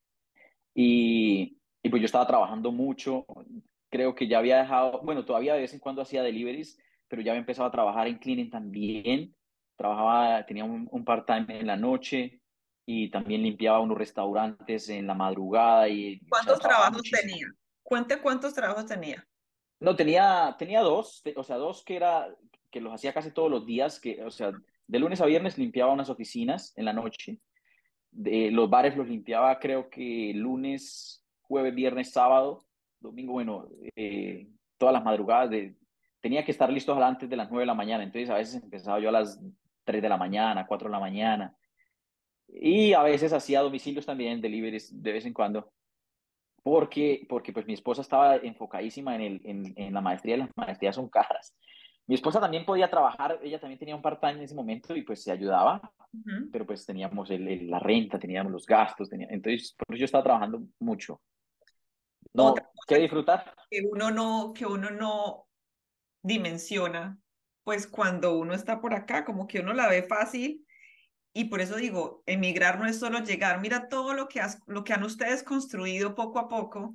y, 0.75 1.59
y 1.83 1.88
pues 1.88 2.01
yo 2.01 2.07
estaba 2.07 2.27
trabajando 2.27 2.70
mucho. 2.70 3.25
Creo 3.90 4.14
que 4.14 4.29
ya 4.29 4.38
había 4.38 4.59
dejado, 4.59 5.00
bueno, 5.03 5.24
todavía 5.24 5.55
de 5.55 5.61
vez 5.61 5.74
en 5.74 5.81
cuando 5.81 6.03
hacía 6.03 6.22
deliveries, 6.22 6.79
pero 7.09 7.22
ya 7.22 7.33
había 7.33 7.40
empezado 7.40 7.68
a 7.68 7.72
trabajar 7.72 8.07
en 8.07 8.18
cleaning 8.18 8.50
también. 8.50 9.35
Trabajaba, 9.76 10.46
tenía 10.46 10.64
un, 10.64 11.05
part-time 11.05 11.61
en 11.61 11.66
la 11.66 11.76
noche 11.76 12.40
y 12.87 13.11
también 13.11 13.42
limpiaba 13.42 13.81
unos 13.81 13.98
restaurantes 13.98 14.88
en 14.88 15.07
la 15.07 15.14
madrugada. 15.14 15.88
Y, 15.88 16.20
¿Cuántos 16.29 16.61
trabajos 16.61 17.03
tenía? 17.03 17.46
Cuente 17.83 18.20
cuántos 18.20 18.55
trabajos 18.55 18.87
tenía. 18.87 19.26
No, 19.81 19.96
tenía, 19.96 20.55
tenía 20.59 20.81
dos, 20.81 21.22
o 21.35 21.42
sea, 21.42 21.57
dos 21.57 21.83
que 21.85 21.96
era 21.96 22.29
que 22.70 22.81
los 22.81 22.92
hacía 22.92 23.12
casi 23.12 23.33
todos 23.33 23.50
los 23.50 23.66
días, 23.66 23.98
que, 23.98 24.22
o 24.22 24.31
sea, 24.31 24.53
de 24.87 24.98
lunes 24.98 25.20
a 25.20 25.26
viernes 25.26 25.59
limpiaba 25.59 25.92
unas 25.92 26.11
oficinas 26.11 26.72
en 26.76 26.85
la 26.85 26.92
noche, 26.92 27.40
de, 28.11 28.50
los 28.50 28.68
bares 28.70 28.96
los 28.96 29.09
limpiaba 29.09 29.59
creo 29.59 29.88
que 29.90 30.33
lunes, 30.35 31.24
jueves, 31.42 31.75
viernes, 31.75 32.12
sábado, 32.12 32.64
domingo, 33.01 33.33
bueno, 33.33 33.69
eh, 33.96 34.48
todas 34.79 34.92
las 34.92 35.05
madrugadas, 35.05 35.51
de, 35.51 35.77
tenía 36.21 36.44
que 36.44 36.53
estar 36.53 36.71
listo 36.71 36.92
antes 37.03 37.29
de 37.29 37.37
las 37.37 37.51
9 37.51 37.63
de 37.63 37.67
la 37.67 37.75
mañana, 37.75 38.05
entonces 38.05 38.31
a 38.31 38.37
veces 38.37 38.63
empezaba 38.63 39.01
yo 39.01 39.09
a 39.09 39.13
las 39.13 39.40
3 39.85 40.03
de 40.03 40.09
la 40.09 40.17
mañana, 40.17 40.67
4 40.67 40.88
de 40.88 40.92
la 40.92 41.01
mañana, 41.01 41.57
y 42.48 42.92
a 42.92 43.03
veces 43.03 43.33
hacía 43.33 43.61
domicilios 43.61 44.07
también, 44.07 44.40
deliveries 44.40 45.03
de 45.03 45.13
vez 45.13 45.27
en 45.27 45.33
cuando, 45.33 45.73
porque, 46.63 47.27
porque 47.29 47.53
pues 47.53 47.67
mi 47.67 47.75
esposa 47.75 48.03
estaba 48.03 48.37
enfocadísima 48.37 49.15
en, 49.15 49.21
el, 49.21 49.40
en, 49.44 49.73
en 49.77 49.94
la 49.94 50.01
maestría, 50.01 50.37
las 50.37 50.51
maestrías 50.57 50.94
son 50.94 51.09
caras. 51.09 51.57
Mi 52.11 52.17
esposa 52.17 52.40
también 52.40 52.65
podía 52.65 52.90
trabajar, 52.90 53.38
ella 53.40 53.61
también 53.61 53.79
tenía 53.79 53.94
un 53.94 54.03
part-time 54.03 54.33
en 54.33 54.40
ese 54.40 54.55
momento 54.57 54.96
y 54.96 55.03
pues 55.03 55.23
se 55.23 55.31
ayudaba, 55.31 55.81
pero 56.51 56.67
pues 56.67 56.85
teníamos 56.85 57.31
el, 57.31 57.71
la 57.71 57.79
renta, 57.79 58.19
teníamos 58.19 58.51
los 58.51 58.67
gastos, 58.67 59.09
tenía, 59.09 59.29
entonces 59.31 59.77
por 59.79 59.94
eso 59.94 60.01
yo 60.01 60.05
estaba 60.07 60.25
trabajando 60.25 60.61
mucho. 60.81 61.21
No, 62.33 62.54
¿qué 62.87 62.98
disfrutar? 62.98 63.54
Que 63.70 63.83
uno 63.90 64.10
no, 64.10 64.52
que 64.54 64.66
uno 64.66 64.90
no 64.90 65.46
dimensiona, 66.22 67.18
pues 67.64 67.87
cuando 67.87 68.38
uno 68.38 68.54
está 68.54 68.81
por 68.81 68.94
acá, 68.94 69.24
como 69.24 69.46
que 69.46 69.60
uno 69.60 69.72
la 69.72 69.88
ve 69.88 70.02
fácil. 70.02 70.66
Y 71.33 71.44
por 71.44 71.60
eso 71.60 71.76
digo, 71.76 72.22
emigrar 72.26 72.78
no 72.78 72.87
es 72.87 72.98
solo 72.98 73.20
llegar, 73.20 73.60
mira 73.60 73.88
todo 73.88 74.14
lo 74.14 74.26
que, 74.28 74.40
has, 74.40 74.60
lo 74.66 74.83
que 74.83 74.92
han 74.92 75.04
ustedes 75.04 75.44
construido 75.44 76.14
poco 76.16 76.40
a 76.40 76.48
poco 76.48 76.94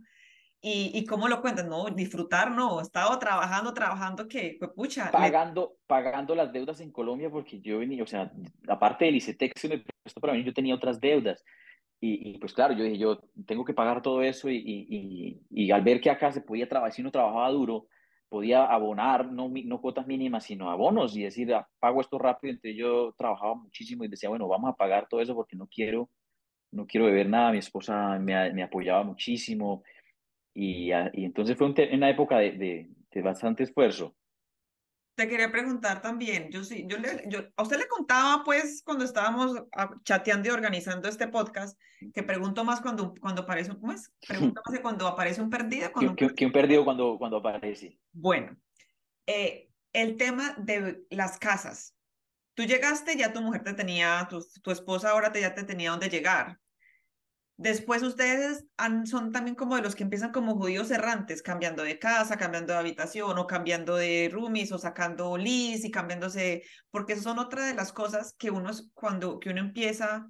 ¿Y, 0.67 0.89
¿Y 0.97 1.05
cómo 1.05 1.27
lo 1.27 1.41
cuentas? 1.41 1.67
No, 1.67 1.85
disfrutar 1.91 2.49
no, 2.49 2.79
he 2.79 2.81
estado 2.81 3.19
trabajando, 3.19 3.71
trabajando 3.71 4.27
que, 4.27 4.55
pues 4.57 4.71
pucha. 4.71 5.11
Pagando, 5.11 5.77
pagando 5.85 6.33
las 6.33 6.51
deudas 6.51 6.79
en 6.79 6.91
Colombia 6.91 7.29
porque 7.29 7.59
yo 7.61 7.77
venía, 7.77 8.01
o 8.01 8.07
sea, 8.07 8.31
aparte 8.67 9.05
del 9.05 9.17
ICETEX 9.17 9.61
que 9.61 9.83
para 10.19 10.33
mí, 10.33 10.43
yo 10.43 10.55
tenía 10.55 10.73
otras 10.73 10.99
deudas. 10.99 11.43
Y, 12.01 12.35
y, 12.35 12.37
pues 12.39 12.53
claro, 12.53 12.73
yo 12.73 12.83
dije, 12.83 12.97
yo 12.97 13.19
tengo 13.47 13.65
que 13.65 13.73
pagar 13.73 14.01
todo 14.01 14.21
eso 14.21 14.49
y, 14.49 14.57
y, 14.57 15.41
y, 15.49 15.71
al 15.71 15.81
ver 15.83 16.01
que 16.01 16.09
acá 16.09 16.31
se 16.31 16.41
podía 16.41 16.67
trabajar, 16.69 16.91
si 16.93 17.01
uno 17.01 17.11
trabajaba 17.11 17.49
duro, 17.51 17.87
podía 18.29 18.65
abonar, 18.65 19.31
no, 19.31 19.49
no 19.49 19.81
cuotas 19.81 20.05
mínimas, 20.07 20.43
sino 20.45 20.69
abonos 20.69 21.15
y 21.15 21.23
decir, 21.23 21.53
ah, 21.53 21.67
pago 21.79 22.01
esto 22.01 22.19
rápido. 22.19 22.51
Entonces 22.53 22.77
yo 22.77 23.13
trabajaba 23.17 23.55
muchísimo 23.55 24.03
y 24.03 24.07
decía, 24.09 24.29
bueno, 24.29 24.47
vamos 24.47 24.69
a 24.71 24.75
pagar 24.75 25.07
todo 25.09 25.21
eso 25.21 25.33
porque 25.35 25.55
no 25.55 25.67
quiero, 25.67 26.09
no 26.71 26.85
quiero 26.85 27.05
beber 27.07 27.29
nada. 27.29 27.51
Mi 27.51 27.59
esposa 27.59 28.19
me, 28.19 28.53
me 28.53 28.63
apoyaba 28.63 29.03
muchísimo 29.03 29.83
y, 30.53 30.91
y 30.91 31.25
entonces 31.25 31.57
fue 31.57 31.73
una 31.93 32.09
época 32.09 32.37
de, 32.39 32.51
de, 32.53 32.89
de, 33.11 33.21
bastante 33.21 33.63
esfuerzo. 33.63 34.15
Te 35.15 35.29
quería 35.29 35.49
preguntar 35.49 36.01
también, 36.01 36.51
yo 36.51 36.63
sí, 36.63 36.85
yo, 36.89 36.97
le, 36.97 37.23
yo 37.27 37.39
a 37.55 37.63
usted 37.63 37.77
le 37.77 37.87
contaba 37.87 38.43
pues 38.43 38.81
cuando 38.83 39.05
estábamos 39.05 39.63
chateando 40.03 40.49
y 40.49 40.51
organizando 40.51 41.07
este 41.07 41.29
podcast, 41.29 41.79
que 42.13 42.21
pregunto 42.21 42.65
más 42.65 42.81
cuando, 42.81 43.13
cuando 43.21 43.43
aparece 43.43 43.71
un, 43.71 43.79
¿cómo 43.79 43.93
es? 43.93 44.11
Pregunto 44.27 44.61
más 44.65 44.75
que 44.75 44.81
cuando 44.81 45.07
aparece 45.07 45.41
un 45.41 45.49
perdido. 45.49 45.89
Cuando 45.93 46.15
¿Qué, 46.15 46.25
un, 46.25 46.35
¿Qué, 46.35 46.45
un 46.45 46.51
perdido 46.51 46.83
cuando, 46.83 47.17
cuando 47.17 47.37
aparece? 47.37 47.97
Bueno, 48.11 48.57
eh, 49.25 49.69
el 49.93 50.17
tema 50.17 50.53
de 50.57 51.05
las 51.09 51.37
casas. 51.37 51.95
Tú 52.53 52.63
llegaste, 52.63 53.15
ya 53.15 53.31
tu 53.31 53.41
mujer 53.41 53.63
te 53.63 53.73
tenía, 53.73 54.27
tu, 54.29 54.45
tu 54.61 54.71
esposa 54.71 55.11
ahora 55.11 55.31
te, 55.31 55.39
ya 55.39 55.55
te 55.55 55.63
tenía 55.63 55.91
donde 55.91 56.09
llegar. 56.09 56.59
Después 57.57 58.03
ustedes 58.03 58.65
son 59.05 59.31
también 59.31 59.55
como 59.55 59.77
de 59.77 59.81
los 59.81 59.95
que 59.95 60.03
empiezan 60.03 60.33
como 60.33 60.55
judíos 60.55 60.91
errantes, 60.91 61.41
cambiando 61.41 61.83
de 61.83 61.99
casa, 61.99 62.37
cambiando 62.37 62.73
de 62.73 62.79
habitación 62.79 63.37
o 63.37 63.47
cambiando 63.47 63.95
de 63.95 64.29
roomies 64.31 64.73
o 64.73 64.77
sacando 64.77 65.37
lis 65.37 65.85
y 65.85 65.91
cambiándose, 65.91 66.63
porque 66.91 67.15
son 67.15 67.39
otra 67.39 67.65
de 67.65 67.73
las 67.73 67.93
cosas 67.93 68.35
que 68.37 68.51
uno 68.51 68.71
cuando 68.93 69.39
que 69.39 69.51
uno 69.51 69.61
empieza 69.61 70.27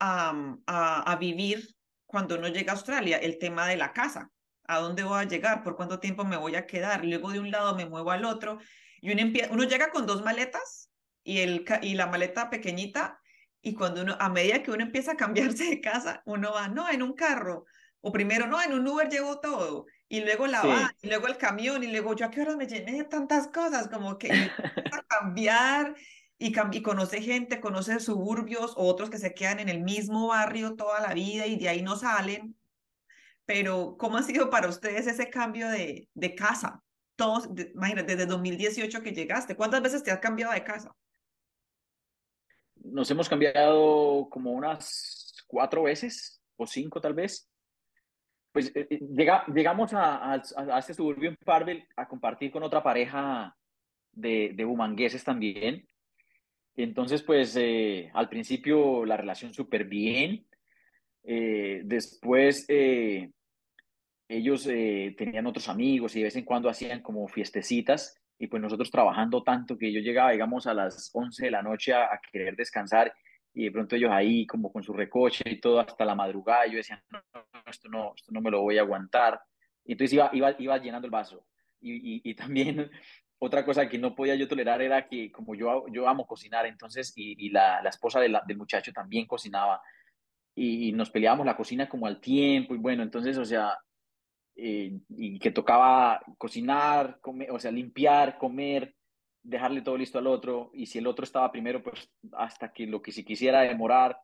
a, 0.00 0.34
a, 0.66 1.12
a 1.12 1.16
vivir 1.16 1.68
cuando 2.04 2.36
uno 2.36 2.48
llega 2.48 2.72
a 2.72 2.74
Australia, 2.74 3.18
el 3.18 3.38
tema 3.38 3.68
de 3.68 3.76
la 3.76 3.92
casa, 3.92 4.30
a 4.64 4.80
dónde 4.80 5.04
voy 5.04 5.20
a 5.20 5.28
llegar, 5.28 5.62
por 5.62 5.76
cuánto 5.76 6.00
tiempo 6.00 6.24
me 6.24 6.36
voy 6.36 6.56
a 6.56 6.66
quedar, 6.66 7.04
luego 7.04 7.30
de 7.30 7.38
un 7.38 7.52
lado 7.52 7.76
me 7.76 7.86
muevo 7.86 8.10
al 8.10 8.24
otro 8.24 8.58
y 9.00 9.12
uno, 9.12 9.22
uno 9.52 9.64
llega 9.64 9.90
con 9.90 10.04
dos 10.04 10.24
maletas 10.24 10.90
y, 11.22 11.38
el, 11.38 11.64
y 11.82 11.94
la 11.94 12.08
maleta 12.08 12.50
pequeñita 12.50 13.20
y 13.66 13.74
cuando 13.74 14.02
uno, 14.02 14.16
a 14.20 14.28
medida 14.28 14.62
que 14.62 14.70
uno 14.70 14.84
empieza 14.84 15.12
a 15.12 15.16
cambiarse 15.16 15.64
de 15.64 15.80
casa, 15.80 16.22
uno 16.24 16.52
va, 16.52 16.68
no, 16.68 16.88
en 16.88 17.02
un 17.02 17.14
carro, 17.14 17.64
o 18.00 18.12
primero, 18.12 18.46
no, 18.46 18.62
en 18.62 18.72
un 18.72 18.86
Uber 18.86 19.08
llevo 19.08 19.40
todo, 19.40 19.86
y 20.08 20.20
luego 20.20 20.46
la 20.46 20.62
va, 20.62 20.94
y 21.02 21.08
luego 21.08 21.26
el 21.26 21.36
camión, 21.36 21.82
y 21.82 21.88
luego 21.88 22.14
yo 22.14 22.26
a 22.26 22.30
qué 22.30 22.42
hora 22.42 22.54
me 22.54 22.68
llené 22.68 22.92
de 22.92 23.02
tantas 23.02 23.48
cosas, 23.48 23.88
como 23.88 24.18
que 24.18 24.28
a 24.92 25.02
cambiar, 25.08 25.96
y, 26.38 26.54
y 26.76 26.82
conoce 26.82 27.20
gente, 27.20 27.60
conoce 27.60 27.98
suburbios, 27.98 28.72
o 28.76 28.86
otros 28.86 29.10
que 29.10 29.18
se 29.18 29.34
quedan 29.34 29.58
en 29.58 29.68
el 29.68 29.82
mismo 29.82 30.28
barrio 30.28 30.76
toda 30.76 31.00
la 31.00 31.12
vida 31.12 31.46
y 31.46 31.58
de 31.58 31.68
ahí 31.68 31.82
no 31.82 31.96
salen. 31.96 32.56
Pero, 33.46 33.96
¿cómo 33.98 34.16
ha 34.16 34.22
sido 34.22 34.48
para 34.48 34.68
ustedes 34.68 35.08
ese 35.08 35.28
cambio 35.28 35.68
de, 35.68 36.08
de 36.14 36.34
casa? 36.36 36.84
Todos, 37.16 37.48
imagínate, 37.74 38.14
desde 38.14 38.26
2018 38.26 39.02
que 39.02 39.10
llegaste, 39.10 39.56
¿cuántas 39.56 39.82
veces 39.82 40.04
te 40.04 40.12
has 40.12 40.20
cambiado 40.20 40.52
de 40.52 40.62
casa? 40.62 40.94
Nos 42.92 43.10
hemos 43.10 43.28
cambiado 43.28 44.28
como 44.30 44.52
unas 44.52 45.44
cuatro 45.46 45.84
veces 45.84 46.42
o 46.56 46.66
cinco 46.66 47.00
tal 47.00 47.14
vez. 47.14 47.48
Pues 48.52 48.74
eh, 48.74 48.86
eh, 48.88 49.00
llega, 49.14 49.44
llegamos 49.54 49.92
a, 49.92 50.32
a, 50.32 50.42
a, 50.56 50.78
este 50.78 50.94
suburbio 50.94 51.30
en 51.30 51.36
Parvel 51.36 51.86
a 51.96 52.08
compartir 52.08 52.50
con 52.50 52.62
otra 52.62 52.82
pareja 52.82 53.54
de, 54.12 54.52
de 54.54 54.64
bumangueses 54.64 55.22
también. 55.22 55.86
Entonces, 56.76 57.22
pues 57.22 57.56
eh, 57.56 58.10
al 58.12 58.28
principio 58.28 59.04
la 59.04 59.16
relación 59.16 59.54
súper 59.54 59.84
bien. 59.84 60.46
Eh, 61.24 61.80
después 61.84 62.66
eh, 62.68 63.30
ellos 64.28 64.64
tenían 64.64 65.46
otros 65.46 65.68
amigos 65.68 66.14
y 66.14 66.20
de 66.20 66.24
vez 66.24 66.36
en 66.36 66.44
cuando 66.44 66.68
hacían 66.68 67.02
como 67.02 67.26
fiestecitas 67.28 68.20
y 68.38 68.46
pues 68.48 68.62
nosotros 68.62 68.90
trabajando 68.90 69.42
tanto 69.42 69.78
que 69.78 69.92
yo 69.92 70.00
llegaba, 70.00 70.32
digamos, 70.32 70.66
a 70.66 70.74
las 70.74 71.10
11 71.12 71.46
de 71.46 71.50
la 71.50 71.62
noche 71.62 71.94
a, 71.94 72.20
querer 72.30 72.54
descansar 72.54 73.12
y 73.54 73.64
de 73.64 73.70
pronto 73.70 73.96
ellos 73.96 74.10
ahí 74.12 74.46
como 74.46 74.70
con 74.70 74.82
su 74.82 74.92
recoche 74.92 75.44
y 75.46 75.60
todo 75.60 75.80
hasta 75.80 76.04
la 76.04 76.14
madrugada, 76.14 76.66
yo 76.66 76.76
decía, 76.76 77.02
no, 77.10 77.22
esto 77.66 77.88
no, 77.88 78.12
esto 78.14 78.30
no 78.32 78.42
me 78.42 78.50
lo 78.50 78.60
voy 78.60 78.76
a 78.76 78.82
aguantar. 78.82 79.40
Y 79.84 79.92
entonces 79.92 80.12
iba, 80.12 80.28
iba, 80.34 80.54
iba 80.58 80.78
llenando 80.78 81.06
el 81.06 81.10
vaso. 81.10 81.46
Y, 81.80 82.28
y, 82.28 82.34
también 82.34 82.90
otra 83.38 83.64
cosa 83.64 83.88
que 83.88 83.98
no 83.98 84.14
podía 84.14 84.34
yo 84.34 84.48
tolerar 84.48 84.82
era 84.82 85.06
que 85.06 85.32
como 85.32 85.54
yo, 85.54 85.86
yo 85.90 86.06
amo 86.06 86.26
cocinar, 86.26 86.66
entonces, 86.66 87.12
y, 87.16 87.48
la, 87.50 87.80
la, 87.82 87.88
esposa 87.88 88.20
de 88.20 88.36
del 88.46 88.56
muchacho 88.58 88.92
también 88.92 89.26
cocinaba, 89.26 89.80
y 90.54 90.90
nos 90.92 91.10
peleábamos 91.10 91.44
la 91.44 91.56
cocina 91.56 91.88
como 91.88 92.06
al 92.06 92.18
tiempo, 92.20 92.74
y 92.74 92.78
bueno, 92.78 93.02
entonces, 93.02 93.36
o 93.36 93.44
sea, 93.44 93.78
eh, 94.56 94.98
y 95.10 95.38
que 95.38 95.50
tocaba 95.50 96.20
cocinar, 96.38 97.18
comer, 97.20 97.50
o 97.50 97.58
sea, 97.58 97.70
limpiar, 97.70 98.38
comer, 98.38 98.94
dejarle 99.42 99.82
todo 99.82 99.96
listo 99.96 100.18
al 100.18 100.26
otro, 100.26 100.70
y 100.72 100.86
si 100.86 100.98
el 100.98 101.06
otro 101.06 101.24
estaba 101.24 101.52
primero, 101.52 101.82
pues 101.82 102.10
hasta 102.32 102.72
que 102.72 102.86
lo 102.86 103.02
que 103.02 103.12
si 103.12 103.24
quisiera 103.24 103.60
demorar, 103.60 104.18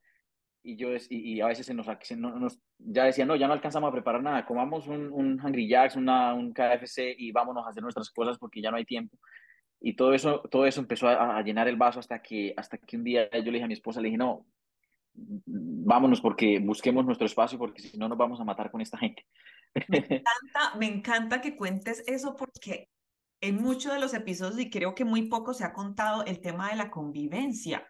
y 0.65 0.77
yo 0.77 0.89
y, 0.95 1.35
y 1.35 1.41
a 1.41 1.47
veces 1.47 1.67
se 1.67 1.75
nos, 1.75 1.87
se 2.03 2.17
nos, 2.17 2.59
ya 2.79 3.05
decía, 3.05 3.27
no, 3.27 3.37
ya 3.37 3.47
no 3.47 3.53
alcanzamos 3.53 3.89
a 3.89 3.93
preparar 3.93 4.23
nada, 4.23 4.47
comamos 4.47 4.87
un, 4.87 5.13
un 5.13 5.41
Hungry 5.41 5.69
Jacks, 5.69 5.97
una, 5.97 6.35
un 6.35 6.53
KFC 6.53 7.15
y 7.19 7.31
vámonos 7.33 7.67
a 7.67 7.71
hacer 7.71 7.83
nuestras 7.83 8.11
cosas 8.11 8.39
porque 8.39 8.63
ya 8.63 8.71
no 8.71 8.77
hay 8.77 8.85
tiempo. 8.85 9.19
Y 9.81 9.95
todo 9.95 10.15
eso, 10.15 10.41
todo 10.51 10.65
eso 10.65 10.81
empezó 10.81 11.09
a, 11.09 11.37
a 11.37 11.43
llenar 11.43 11.67
el 11.69 11.77
vaso 11.77 11.99
hasta 11.99 12.23
que, 12.23 12.55
hasta 12.57 12.79
que 12.79 12.97
un 12.97 13.05
día 13.05 13.29
yo 13.33 13.45
le 13.47 13.53
dije 13.53 13.65
a 13.65 13.69
mi 13.69 13.75
esposa, 13.75 14.01
le 14.01 14.09
dije, 14.09 14.19
no, 14.19 14.47
vámonos 15.15 16.21
porque 16.21 16.59
busquemos 16.59 17.05
nuestro 17.05 17.27
espacio 17.27 17.59
porque 17.59 17.83
si 17.83 17.99
no 17.99 18.09
nos 18.09 18.19
vamos 18.19 18.41
a 18.41 18.45
matar 18.45 18.71
con 18.71 18.81
esta 18.81 18.99
gente. 18.99 19.27
Me 19.89 19.99
encanta, 19.99 20.77
me 20.79 20.87
encanta 20.87 21.41
que 21.41 21.57
cuentes 21.57 22.03
eso 22.07 22.37
porque 22.37 22.89
en 23.41 23.61
muchos 23.61 23.93
de 23.93 24.01
los 24.01 24.15
episodios 24.15 24.61
y 24.61 24.71
creo 24.71 24.95
que 24.95 25.05
muy 25.05 25.23
poco 25.23 25.55
se 25.55 25.65
ha 25.65 25.73
contado 25.73 26.25
el 26.25 26.41
tema 26.41 26.71
de 26.71 26.77
la 26.77 26.91
convivencia. 26.91 27.87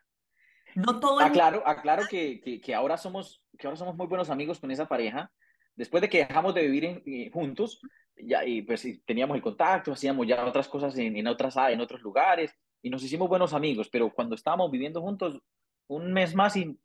No 0.75 1.01
todo 1.01 1.21
el 1.21 1.27
aclaro, 1.27 1.67
aclaro 1.67 2.05
que, 2.09 2.41
que, 2.41 2.61
que, 2.61 2.75
ahora 2.75 2.97
somos, 2.97 3.45
que 3.59 3.67
ahora 3.67 3.77
somos 3.77 3.95
muy 3.95 4.07
buenos 4.07 4.31
amigos 4.31 4.59
con 4.59 4.71
esa 4.71 4.87
pareja. 4.87 5.31
Después 5.75 6.01
de 6.01 6.09
que 6.09 6.19
dejamos 6.19 6.55
de 6.55 6.63
vivir 6.63 6.85
en, 6.85 7.03
eh, 7.05 7.31
juntos, 7.31 7.81
ya, 8.17 8.45
y 8.45 8.63
pues 8.63 8.87
teníamos 9.05 9.37
el 9.37 9.43
contacto, 9.43 9.93
hacíamos 9.93 10.27
ya 10.27 10.45
otras 10.45 10.69
cosas 10.69 10.97
en, 10.97 11.17
en, 11.17 11.27
otras, 11.27 11.57
en 11.57 11.81
otros 11.81 12.01
lugares 12.01 12.55
y 12.83 12.91
nos 12.91 13.03
hicimos 13.03 13.29
buenos 13.29 13.53
amigos, 13.53 13.89
pero 13.91 14.13
cuando 14.13 14.35
estábamos 14.35 14.71
viviendo 14.71 15.01
juntos, 15.01 15.41
un 15.89 16.13
mes 16.13 16.35
más 16.35 16.57
y 16.57 16.79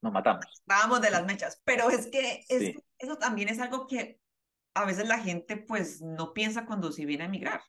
nos 0.00 0.12
matamos. 0.12 0.44
Estábamos 0.52 1.00
de 1.00 1.10
las 1.10 1.26
mechas, 1.26 1.60
pero 1.64 1.90
es 1.90 2.06
que 2.06 2.44
es, 2.48 2.60
sí. 2.60 2.74
eso 2.98 3.16
también 3.16 3.48
es 3.48 3.58
algo 3.58 3.86
que 3.86 4.20
a 4.74 4.84
veces 4.84 5.08
la 5.08 5.18
gente 5.18 5.56
pues 5.56 6.00
no 6.00 6.32
piensa 6.32 6.66
cuando 6.66 6.92
se 6.92 7.04
viene 7.04 7.24
a 7.24 7.26
emigrar. 7.26 7.60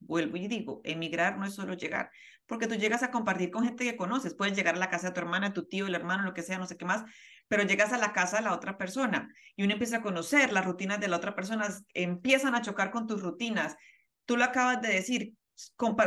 Vuelvo 0.00 0.36
y 0.36 0.46
digo, 0.46 0.80
emigrar 0.84 1.38
no 1.38 1.46
es 1.46 1.54
solo 1.54 1.74
llegar, 1.74 2.10
porque 2.46 2.68
tú 2.68 2.76
llegas 2.76 3.02
a 3.02 3.10
compartir 3.10 3.50
con 3.50 3.64
gente 3.64 3.84
que 3.84 3.96
conoces, 3.96 4.34
puedes 4.34 4.56
llegar 4.56 4.76
a 4.76 4.78
la 4.78 4.90
casa 4.90 5.08
de 5.08 5.14
tu 5.14 5.20
hermana, 5.20 5.52
tu 5.52 5.66
tío, 5.66 5.86
el 5.86 5.94
hermano, 5.94 6.22
lo 6.22 6.34
que 6.34 6.42
sea, 6.42 6.58
no 6.58 6.66
sé 6.66 6.76
qué 6.76 6.84
más, 6.84 7.04
pero 7.48 7.64
llegas 7.64 7.92
a 7.92 7.98
la 7.98 8.12
casa 8.12 8.36
de 8.36 8.44
la 8.44 8.54
otra 8.54 8.78
persona 8.78 9.32
y 9.56 9.64
uno 9.64 9.72
empieza 9.72 9.96
a 9.96 10.02
conocer 10.02 10.52
las 10.52 10.64
rutinas 10.64 11.00
de 11.00 11.08
la 11.08 11.16
otra 11.16 11.34
persona, 11.34 11.66
empiezan 11.94 12.54
a 12.54 12.62
chocar 12.62 12.92
con 12.92 13.06
tus 13.06 13.22
rutinas. 13.22 13.76
Tú 14.24 14.36
lo 14.36 14.44
acabas 14.44 14.80
de 14.82 14.88
decir, 14.88 15.34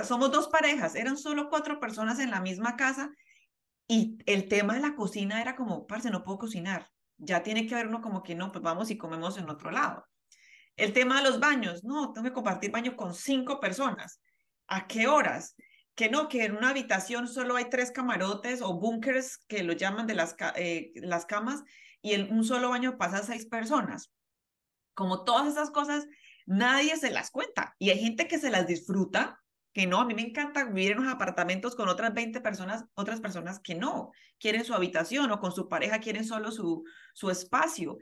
somos 0.04 0.32
dos 0.32 0.48
parejas, 0.48 0.96
eran 0.96 1.18
solo 1.18 1.50
cuatro 1.50 1.80
personas 1.80 2.20
en 2.20 2.32
la 2.32 2.40
misma 2.40 2.78
casa 2.78 3.12
y 3.92 4.18
el 4.26 4.48
tema 4.48 4.76
de 4.76 4.80
la 4.80 4.96
cocina 4.96 5.42
era 5.42 5.54
como, 5.54 5.86
parce, 5.86 6.10
no 6.10 6.24
puedo 6.24 6.38
cocinar. 6.38 6.90
Ya 7.18 7.44
tiene 7.44 7.68
que 7.68 7.74
haber 7.74 7.88
uno 7.88 8.00
como 8.00 8.24
que 8.24 8.36
no, 8.36 8.50
pues 8.50 8.64
vamos 8.64 8.90
y 8.90 8.98
comemos 8.98 9.38
en 9.38 9.50
otro 9.50 9.70
lado. 9.70 10.08
El 10.78 10.94
tema 10.94 11.18
de 11.18 11.30
los 11.30 11.42
baños, 11.42 11.84
no, 11.84 12.14
tengo 12.14 12.24
que 12.24 12.34
compartir 12.34 12.72
baño 12.72 12.96
con 12.96 13.14
cinco 13.14 13.60
personas. 13.60 14.22
¿A 14.68 14.88
qué 14.88 15.08
horas? 15.08 15.58
Que 15.94 16.10
no, 16.10 16.30
que 16.30 16.46
en 16.46 16.56
una 16.56 16.70
habitación 16.70 17.28
solo 17.28 17.58
hay 17.58 17.66
tres 17.70 17.92
camarotes 17.92 18.62
o 18.62 18.80
bunkers 18.80 19.40
que 19.50 19.62
lo 19.62 19.74
llaman 19.74 20.08
de 20.08 20.16
las, 20.16 20.38
eh, 20.56 20.94
las 20.96 21.26
camas 21.26 21.62
y 22.02 22.14
en 22.14 22.32
un 22.32 22.46
solo 22.46 22.70
baño 22.70 22.98
pasa 22.98 23.24
seis 23.24 23.46
personas. 23.46 24.14
Como 24.94 25.26
todas 25.26 25.52
esas 25.52 25.70
cosas, 25.70 26.08
nadie 26.46 26.96
se 26.96 27.12
las 27.12 27.30
cuenta 27.30 27.76
y 27.78 27.90
hay 27.90 28.00
gente 28.00 28.30
que 28.30 28.40
se 28.40 28.52
las 28.52 28.68
disfruta 28.68 29.42
que 29.74 29.88
no, 29.88 30.02
a 30.02 30.06
mí 30.06 30.14
me 30.14 30.24
encanta 30.24 30.66
vivir 30.66 30.92
en 30.92 31.04
los 31.04 31.14
apartamentos 31.14 31.76
con 31.76 31.88
otras 31.88 32.14
20 32.14 32.42
personas, 32.42 32.86
otras 32.94 33.22
personas 33.22 33.60
que 33.60 33.76
no, 33.76 34.12
quieren 34.38 34.66
su 34.66 34.74
habitación 34.74 35.32
o 35.32 35.40
con 35.40 35.52
su 35.52 35.70
pareja 35.70 36.00
quieren 36.00 36.26
solo 36.26 36.52
su, 36.52 36.84
su 37.14 37.30
espacio. 37.30 37.98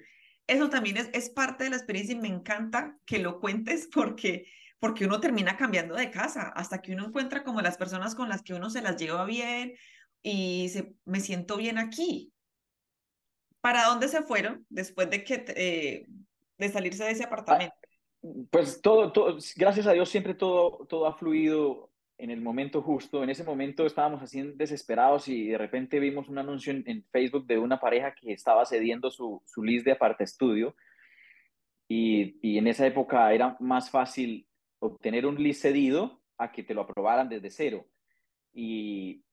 Eso 0.47 0.70
también 0.70 0.97
es, 0.97 1.09
es 1.13 1.30
parte 1.30 1.65
de 1.65 1.70
la 1.70 1.76
experiencia 1.76 2.15
y 2.15 2.20
me 2.20 2.28
encanta 2.28 2.97
que 3.05 3.20
lo 3.20 3.39
cuentes 3.39 3.88
porque, 3.93 4.47
porque 4.80 5.05
uno 5.05 5.20
termina 5.20 5.57
cambiando 5.57 5.95
de 5.95 6.09
casa 6.09 6.51
hasta 6.55 6.82
que 6.82 6.93
uno 6.93 7.05
encuentra 7.05 7.43
como 7.43 7.61
las 7.61 7.78
personas 7.78 8.15
con 8.15 8.30
las 8.30 8.41
que 8.41 8.53
uno 8.53 8.70
se 8.70 8.82
las 8.82 8.97
lleva 8.97 9.26
bien 9.26 9.74
y 10.24 10.70
se, 10.70 10.95
me 11.05 11.20
siento 11.20 11.57
bien 11.57 11.78
aquí. 11.78 12.34
¿Para 13.61 13.86
dónde 13.86 14.07
se 14.07 14.24
fueron 14.24 14.65
después 14.70 15.09
de 15.09 15.24
que 15.24 15.45
eh, 15.49 16.05
de 16.57 16.72
salirse 16.72 17.03
de 17.03 17.11
ese 17.11 17.26
apartamento? 17.26 17.79
Pues 18.51 18.82
todo, 18.82 19.11
todo, 19.11 19.38
gracias 19.55 19.88
a 19.88 19.93
Dios 19.93 20.09
siempre 20.09 20.34
todo, 20.34 20.86
todo 20.88 21.07
ha 21.07 21.17
fluido 21.17 21.89
en 22.17 22.32
el 22.32 22.41
momento 22.41 22.82
justo. 22.82 23.24
En 23.24 23.30
ese 23.30 23.45
momento 23.45 23.86
estábamos 23.86 24.22
así 24.22 24.41
desesperados 24.55 25.28
y 25.30 25.47
de 25.47 25.57
repente 25.57 25.99
vimos 25.99 26.28
un 26.28 26.38
anuncio 26.38 26.74
en, 26.74 27.05
Facebook 27.11 27.47
de 27.47 27.57
una 27.57 27.80
pareja 27.80 28.13
que 28.13 28.34
estaba 28.34 28.65
cediendo 28.65 29.09
su, 29.09 29.41
su 29.45 29.63
list 29.63 29.86
de 29.86 29.93
aparte 29.93 30.26
estudio 30.26 30.76
y, 31.88 32.38
y, 32.41 32.57
en 32.57 32.67
esa 32.67 32.86
época 32.86 33.34
era 33.34 33.57
más 33.59 33.89
fácil 33.89 34.45
obtener 34.80 35.26
un 35.26 35.41
list 35.41 35.61
cedido 35.61 36.22
a 36.38 36.51
que 36.51 36.63
te 36.63 36.74
lo 36.74 36.82
aprobaran 36.82 37.30
desde 37.30 37.49
cero. 37.49 37.88
Y, 38.53 39.24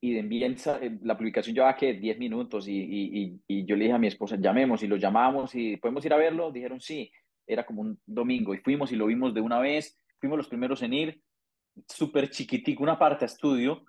y 0.00 0.12
de 0.12 0.20
envíen 0.20 0.56
la 1.02 1.16
publicación 1.16 1.54
llevaba 1.54 1.76
que 1.76 1.94
10 1.94 2.18
minutos 2.18 2.68
y, 2.68 2.76
y, 2.76 3.40
y, 3.48 3.64
yo 3.64 3.74
le 3.74 3.84
dije 3.84 3.96
a 3.96 3.98
mi 3.98 4.08
esposa, 4.08 4.36
llamemos 4.36 4.82
y 4.82 4.86
lo 4.86 4.96
llamamos 4.96 5.54
y 5.54 5.76
podemos 5.78 6.04
ir 6.04 6.12
a 6.12 6.18
verlo. 6.18 6.52
Dijeron 6.52 6.80
sí, 6.80 7.10
era 7.46 7.64
como 7.64 7.82
un 7.82 8.00
domingo 8.06 8.54
y 8.54 8.58
fuimos 8.58 8.92
y 8.92 8.96
lo 8.96 9.06
vimos 9.06 9.34
de 9.34 9.40
una 9.40 9.58
vez, 9.58 9.98
fuimos 10.18 10.38
los 10.38 10.48
primeros 10.48 10.82
en 10.82 10.92
ir, 10.92 11.22
súper 11.88 12.30
chiquitico, 12.30 12.82
una 12.82 12.98
parte 12.98 13.24
a 13.24 13.26
estudio, 13.26 13.84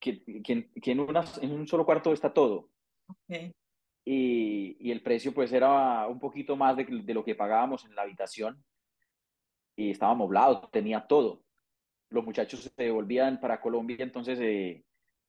que, 0.00 0.22
que, 0.42 0.70
que 0.70 0.92
en, 0.92 1.00
una, 1.00 1.24
en, 1.40 1.52
un 1.52 1.66
solo 1.66 1.84
cuarto 1.84 2.12
está 2.12 2.32
todo. 2.32 2.70
Okay. 3.08 3.52
Y, 4.04 4.76
y, 4.78 4.92
el 4.92 5.02
precio 5.02 5.34
pues 5.34 5.52
era 5.52 6.06
un 6.06 6.20
poquito 6.20 6.56
más 6.56 6.76
de, 6.76 6.84
de, 6.84 7.14
lo 7.14 7.24
que 7.24 7.34
pagábamos 7.34 7.84
en 7.84 7.94
la 7.94 8.02
habitación 8.02 8.62
y 9.74 9.90
estaba 9.90 10.14
moblado, 10.14 10.68
tenía 10.72 11.06
todo. 11.06 11.42
Los 12.10 12.24
muchachos 12.24 12.72
se 12.76 12.90
volvían 12.90 13.40
para 13.40 13.60
Colombia, 13.60 13.96
entonces 14.00 14.38
eh, 14.40 14.84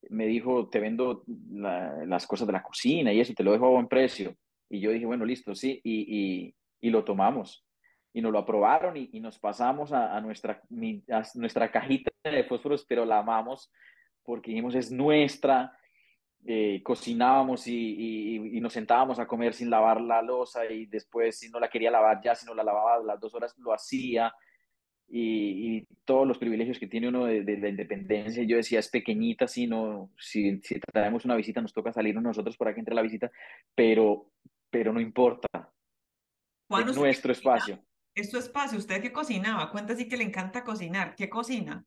me 0.10 0.28
dijo, 0.28 0.70
te 0.70 0.80
vendo 0.80 1.24
la, 1.52 2.06
las 2.06 2.28
cosas 2.28 2.46
de 2.46 2.54
la 2.54 2.64
cocina 2.64 3.12
y 3.12 3.20
eso, 3.20 3.34
te 3.34 3.44
lo 3.44 3.52
dejo 3.52 3.66
a 3.66 3.72
buen 3.72 3.88
precio. 3.88 4.36
Y 4.70 4.80
yo 4.80 4.92
dije, 4.92 5.06
bueno, 5.06 5.26
listo, 5.26 5.56
sí, 5.56 5.80
y, 5.84 6.18
y, 6.18 6.56
y 6.82 6.90
lo 6.90 7.04
tomamos. 7.04 7.66
Y 8.14 8.22
nos 8.22 8.32
lo 8.32 8.40
aprobaron 8.40 8.98
y, 8.98 9.10
y 9.14 9.20
nos 9.20 9.38
pasamos 9.40 9.92
a, 9.92 10.16
a, 10.16 10.22
nuestra, 10.22 10.62
a 11.12 11.24
nuestra 11.36 11.72
cajita 11.72 12.12
de 12.24 12.44
fósforos, 12.44 12.86
pero 12.88 13.06
la 13.06 13.20
amamos 13.20 13.72
porque 14.24 14.52
dijimos, 14.52 14.76
es 14.76 14.92
nuestra. 14.92 15.74
Eh, 16.46 16.82
cocinábamos 16.84 17.68
y, 17.68 17.74
y, 17.76 18.58
y, 18.58 18.62
nos 18.62 18.72
sentábamos 18.72 19.20
a 19.20 19.26
comer 19.26 19.54
sin 19.54 19.70
lavar 19.70 20.00
la 20.00 20.22
losa 20.22 20.66
y 20.66 20.86
después 20.86 21.40
si 21.40 21.50
no 21.50 21.60
la 21.60 21.68
quería 21.68 21.92
lavar 21.92 22.22
ya, 22.24 22.36
si 22.36 22.46
no 22.46 22.54
la 22.54 22.64
lavaba 22.64 23.04
las 23.04 23.20
dos 23.20 23.34
horas 23.34 23.58
lo 23.58 23.74
hacía 23.74 24.32
y, 25.10 25.78
y, 25.78 25.88
todos 26.06 26.28
los 26.28 26.38
privilegios 26.38 26.80
que 26.80 26.88
tiene 26.88 27.10
uno 27.10 27.26
de, 27.26 27.44
de, 27.44 27.58
la 27.58 27.70
independencia. 27.70 28.44
Yo 28.44 28.58
decía, 28.58 28.80
es 28.80 28.90
pequeñita, 28.90 29.48
si, 29.48 29.68
no, 29.68 30.12
si, 30.18 30.60
si 30.62 30.80
traemos 30.80 31.26
una 31.26 31.36
visita, 31.36 31.62
nos 31.62 31.74
toca 31.74 31.94
salir 31.94 32.16
nosotros 32.16 32.58
para 32.58 32.74
que 32.74 32.80
entre 32.80 32.96
la 32.96 33.02
visita, 33.02 33.32
pero, 33.74 34.32
pero 34.70 34.92
no 34.94 35.00
importa. 35.00 35.72
Juan, 36.68 36.90
es 36.90 36.98
nuestro 36.98 37.32
espacio. 37.32 37.80
Es 38.14 38.34
espacio. 38.34 38.78
¿Usted 38.78 39.02
qué 39.02 39.12
cocinaba? 39.12 39.72
Cuenta 39.72 39.96
que 39.96 40.18
le 40.18 40.24
encanta 40.24 40.64
cocinar. 40.64 41.16
¿Qué 41.16 41.30
cocina? 41.30 41.86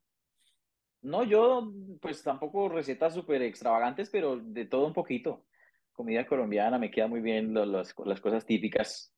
No, 1.01 1.23
yo 1.23 1.71
pues 1.99 2.21
tampoco 2.23 2.69
recetas 2.69 3.13
súper 3.13 3.41
extravagantes, 3.41 4.09
pero 4.09 4.37
de 4.37 4.65
todo 4.65 4.87
un 4.87 4.93
poquito. 4.93 5.45
Comida 5.91 6.25
colombiana, 6.25 6.77
me 6.77 6.89
queda 6.91 7.07
muy 7.07 7.21
bien 7.21 7.53
lo, 7.53 7.65
los, 7.65 7.93
las 8.05 8.21
cosas 8.21 8.45
típicas 8.45 9.13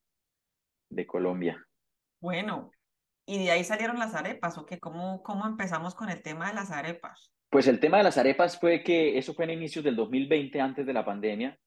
de 0.90 1.06
Colombia. 1.06 1.66
Bueno, 2.20 2.72
¿Y 3.26 3.46
de 3.46 3.52
ahí 3.52 3.64
salieron 3.64 4.00
las 4.00 4.16
arepas 4.16 4.58
o 4.58 4.66
qué? 4.66 4.80
¿Cómo, 4.80 5.24
¿Cómo 5.24 5.46
empezamos 5.46 5.96
con 5.96 6.10
el 6.10 6.22
tema 6.22 6.50
de 6.50 6.56
las 6.56 6.72
arepas? 6.72 7.32
Pues 7.50 7.68
el 7.68 7.80
tema 7.80 7.98
de 7.98 8.04
las 8.04 8.18
arepas 8.18 8.60
fue 8.60 8.84
que 8.84 9.18
eso 9.18 9.34
fue 9.34 9.46
en 9.46 9.52
inicios 9.52 9.86
del 9.86 9.96
2020, 9.96 10.60
antes 10.60 10.86
de 10.86 10.94
la 10.94 11.06
pandemia, 11.06 11.58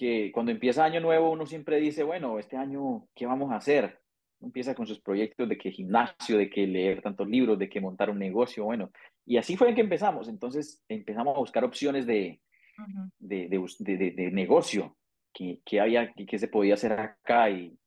que 0.00 0.32
cuando 0.32 0.50
empieza 0.50 0.82
año 0.82 0.98
nuevo 0.98 1.30
uno 1.30 1.44
siempre 1.44 1.78
dice, 1.78 2.02
bueno, 2.02 2.38
este 2.38 2.56
año, 2.56 3.06
¿qué 3.14 3.26
vamos 3.26 3.52
a 3.52 3.56
hacer? 3.56 4.00
Empieza 4.40 4.74
con 4.74 4.86
sus 4.86 4.98
proyectos 4.98 5.46
de 5.46 5.58
que 5.58 5.70
gimnasio, 5.70 6.38
de 6.38 6.48
que 6.48 6.66
leer 6.66 7.02
tantos 7.02 7.28
libros, 7.28 7.58
de 7.58 7.68
que 7.68 7.82
montar 7.82 8.08
un 8.08 8.18
negocio, 8.18 8.64
bueno. 8.64 8.90
Y 9.26 9.36
así 9.36 9.58
fue 9.58 9.74
que 9.74 9.82
empezamos. 9.82 10.26
Entonces 10.28 10.82
empezamos 10.88 11.36
a 11.36 11.40
buscar 11.40 11.64
opciones 11.64 12.06
de, 12.06 12.40
uh 12.78 12.82
-huh. 12.82 13.10
de, 13.18 13.48
de, 13.50 13.96
de, 13.98 14.10
de, 14.12 14.30
negocio, 14.30 14.96
que, 15.34 15.60
que 15.66 15.80
había, 15.80 16.14
que 16.14 16.38
se 16.38 16.48
podía 16.48 16.74
hacer 16.74 16.92
acá 16.92 17.50
y, 17.50 17.78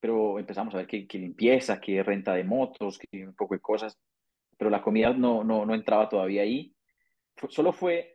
pero 0.00 0.38
empezamos 0.38 0.72
a 0.72 0.78
ver 0.78 0.86
que, 0.86 1.06
que, 1.06 1.18
limpieza, 1.18 1.78
que 1.78 2.02
renta 2.02 2.32
de 2.32 2.44
motos, 2.44 2.98
que 2.98 3.26
un 3.26 3.34
poco 3.34 3.52
de 3.52 3.60
cosas, 3.60 3.98
pero 4.56 4.70
la 4.70 4.80
comida 4.80 5.12
no, 5.12 5.44
no, 5.44 5.66
no 5.66 5.74
entraba 5.74 6.08
todavía 6.08 6.40
ahí. 6.40 6.74
Solo 7.50 7.70
fue, 7.70 8.13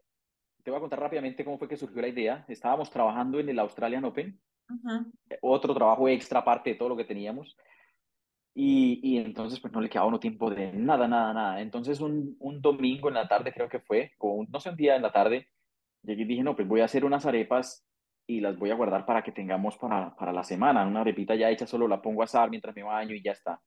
te 0.63 0.71
voy 0.71 0.77
a 0.77 0.81
contar 0.81 0.99
rápidamente 0.99 1.43
cómo 1.43 1.57
fue 1.57 1.67
que 1.67 1.77
surgió 1.77 2.01
la 2.01 2.07
idea. 2.07 2.45
Estábamos 2.47 2.89
trabajando 2.89 3.39
en 3.39 3.49
el 3.49 3.59
Australian 3.59 4.05
Open, 4.05 4.39
uh 4.69 4.73
-huh. 4.73 5.11
otro 5.41 5.73
trabajo 5.73 6.07
extra 6.07 6.39
aparte 6.39 6.71
de 6.71 6.75
todo 6.75 6.89
lo 6.89 6.97
que 6.97 7.05
teníamos, 7.05 7.55
y, 8.53 8.99
y, 9.03 9.17
entonces 9.19 9.59
pues 9.59 9.71
no 9.71 9.79
le 9.79 9.89
quedaba 9.89 10.07
uno 10.07 10.19
tiempo 10.19 10.49
de 10.49 10.73
nada, 10.73 11.07
nada, 11.07 11.33
nada. 11.33 11.61
Entonces 11.61 12.01
un, 12.01 12.35
un 12.39 12.61
domingo 12.61 13.07
en 13.07 13.13
la 13.13 13.27
tarde 13.27 13.53
creo 13.53 13.69
que 13.69 13.79
fue, 13.79 14.11
o 14.17 14.33
un, 14.33 14.47
no 14.49 14.59
sé, 14.59 14.69
un 14.69 14.75
día 14.75 14.95
en 14.95 15.01
la 15.01 15.11
tarde, 15.11 15.47
llegué 16.03 16.23
y 16.23 16.25
dije, 16.25 16.43
no, 16.43 16.55
pues 16.55 16.67
voy 16.67 16.81
a 16.81 16.85
hacer 16.85 17.05
unas 17.05 17.25
arepas 17.25 17.85
y 18.27 18.41
las 18.41 18.57
voy 18.57 18.71
a 18.71 18.75
guardar 18.75 19.05
para 19.05 19.21
que 19.21 19.31
tengamos 19.31 19.77
para, 19.77 20.15
para 20.15 20.33
la 20.33 20.43
semana. 20.43 20.85
Una 20.85 21.01
arepita 21.01 21.35
ya 21.35 21.49
hecha, 21.49 21.65
solo 21.65 21.87
la 21.87 22.01
pongo 22.01 22.21
a 22.21 22.25
asar 22.25 22.49
mientras 22.49 22.75
me 22.75 22.83
baño 22.83 23.15
y 23.15 23.23
ya 23.23 23.31
está. 23.31 23.61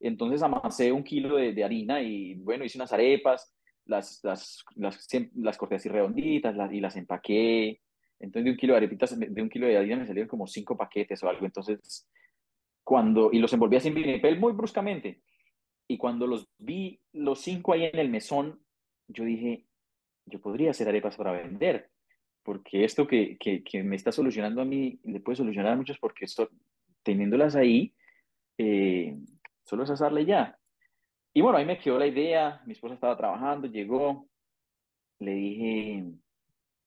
Entonces 0.00 0.42
amasé 0.42 0.90
un 0.90 1.04
kilo 1.04 1.36
de, 1.36 1.52
de 1.52 1.64
harina 1.64 2.00
y 2.00 2.34
bueno, 2.34 2.64
hice 2.64 2.78
unas 2.78 2.92
arepas, 2.92 3.54
las, 3.86 4.20
las, 4.22 4.64
las, 4.76 5.08
las 5.34 5.58
corté 5.58 5.76
así 5.76 5.88
redonditas 5.88 6.54
y 6.72 6.80
las 6.80 6.96
empaqué. 6.96 7.80
Entonces 8.20 8.44
de 8.44 8.50
un 8.50 8.56
kilo 8.56 8.74
de 8.74 8.78
arepitas, 8.78 9.18
de 9.18 9.42
un 9.42 9.48
kilo 9.48 9.66
de 9.66 9.76
harina 9.76 9.96
me 9.96 10.06
salieron 10.06 10.28
como 10.28 10.46
cinco 10.46 10.76
paquetes 10.76 11.22
o 11.22 11.28
algo. 11.28 11.44
Entonces, 11.44 12.08
cuando, 12.84 13.30
y 13.32 13.38
los 13.38 13.52
envolví 13.52 13.76
así 13.76 13.88
en 13.88 13.94
vinipel 13.94 14.38
muy 14.38 14.52
bruscamente. 14.52 15.22
Y 15.88 15.98
cuando 15.98 16.26
los 16.26 16.48
vi, 16.58 17.00
los 17.12 17.40
cinco 17.40 17.72
ahí 17.72 17.84
en 17.84 17.98
el 17.98 18.08
mesón, 18.08 18.60
yo 19.08 19.24
dije, 19.24 19.66
yo 20.26 20.40
podría 20.40 20.70
hacer 20.70 20.88
arepas 20.88 21.16
para 21.16 21.32
vender 21.32 21.90
porque 22.42 22.84
esto 22.84 23.06
que, 23.06 23.36
que, 23.38 23.62
que, 23.62 23.82
me 23.82 23.96
está 23.96 24.12
solucionando 24.12 24.60
a 24.60 24.64
mí 24.64 24.98
le 25.04 25.20
puede 25.20 25.36
solucionar 25.36 25.72
a 25.72 25.76
muchos 25.76 25.98
porque 25.98 26.24
esto, 26.24 26.48
teniéndolas 27.02 27.54
ahí, 27.54 27.94
eh, 28.58 29.16
solo 29.64 29.84
es 29.84 29.90
asarle 29.90 30.24
ya. 30.24 30.58
Y 31.34 31.40
bueno, 31.40 31.58
ahí 31.58 31.64
me 31.64 31.78
quedó 31.78 31.98
la 31.98 32.06
idea, 32.06 32.60
mi 32.66 32.72
esposa 32.72 32.94
estaba 32.94 33.16
trabajando, 33.16 33.66
llegó, 33.66 34.28
le 35.18 35.32
dije, 35.32 36.04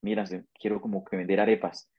mira, 0.01 0.23
quiero 0.59 0.79
como 0.79 1.03
que 1.03 1.17
vender 1.17 1.39
arepas. 1.39 1.89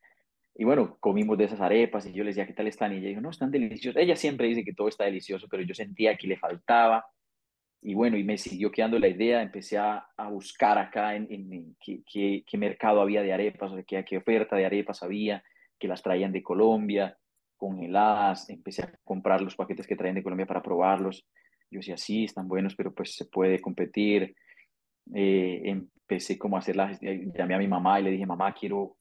Y 0.54 0.64
bueno, 0.64 0.96
comimos 1.00 1.36
de 1.36 1.44
esas 1.44 1.60
arepas 1.60 2.06
y 2.06 2.12
yo 2.12 2.24
le 2.24 2.30
decía, 2.30 2.46
¿qué 2.46 2.54
tal 2.54 2.66
están? 2.66 2.92
Y 2.92 2.98
ella 2.98 3.08
dijo, 3.08 3.20
no, 3.20 3.30
están 3.30 3.50
deliciosas. 3.50 4.02
Ella 4.02 4.16
siempre 4.16 4.46
dice 4.48 4.64
que 4.64 4.72
todo 4.72 4.88
está 4.88 5.04
delicioso, 5.04 5.48
pero 5.50 5.62
yo 5.62 5.74
sentía 5.74 6.16
que 6.16 6.28
le 6.28 6.38
faltaba 6.38 7.04
y 7.82 7.94
bueno, 7.94 8.16
y 8.16 8.24
me 8.24 8.36
siguió 8.36 8.72
quedando 8.72 8.98
la 8.98 9.06
idea, 9.06 9.42
empecé 9.42 9.78
a, 9.78 10.08
a 10.16 10.28
buscar 10.28 10.76
acá 10.76 11.14
en, 11.14 11.28
en, 11.30 11.52
en 11.52 11.76
qué, 11.80 12.02
qué, 12.10 12.44
qué, 12.44 12.58
mercado 12.58 13.00
había 13.00 13.22
de 13.22 13.32
arepas, 13.32 13.70
o 13.70 13.76
qué, 13.86 14.04
qué 14.04 14.16
oferta 14.16 14.56
de 14.56 14.66
arepas 14.66 15.04
había, 15.04 15.44
que 15.78 15.86
las 15.86 16.02
traían 16.02 16.32
de 16.32 16.42
Colombia, 16.42 17.16
congeladas, 17.56 18.50
empecé 18.50 18.82
a 18.82 18.92
comprar 19.04 19.40
los 19.40 19.54
paquetes 19.54 19.86
que 19.86 19.94
traían 19.94 20.16
de 20.16 20.24
Colombia 20.24 20.46
para 20.46 20.62
probarlos. 20.62 21.28
Yo 21.70 21.78
decía, 21.78 21.96
sí, 21.96 22.24
están 22.24 22.48
buenos, 22.48 22.74
pero 22.74 22.92
pues 22.94 23.14
se 23.14 23.26
puede 23.26 23.60
competir. 23.60 24.34
Eh, 25.14 25.62
empecé 25.64 26.38
como 26.38 26.56
a 26.56 26.60
hacerlas, 26.60 26.98
llamé 27.00 27.54
a 27.54 27.58
mi 27.58 27.68
mamá 27.68 28.00
y 28.00 28.04
le 28.04 28.10
dije, 28.10 28.26
mamá, 28.26 28.54
quiero, 28.54 28.96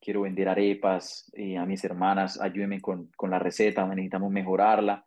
quiero 0.00 0.22
vender 0.22 0.48
arepas, 0.48 1.30
eh, 1.34 1.56
a 1.56 1.66
mis 1.66 1.84
hermanas, 1.84 2.40
ayúdenme 2.40 2.80
con, 2.80 3.10
con 3.16 3.30
la 3.30 3.38
receta, 3.38 3.86
necesitamos 3.86 4.30
mejorarla 4.30 5.04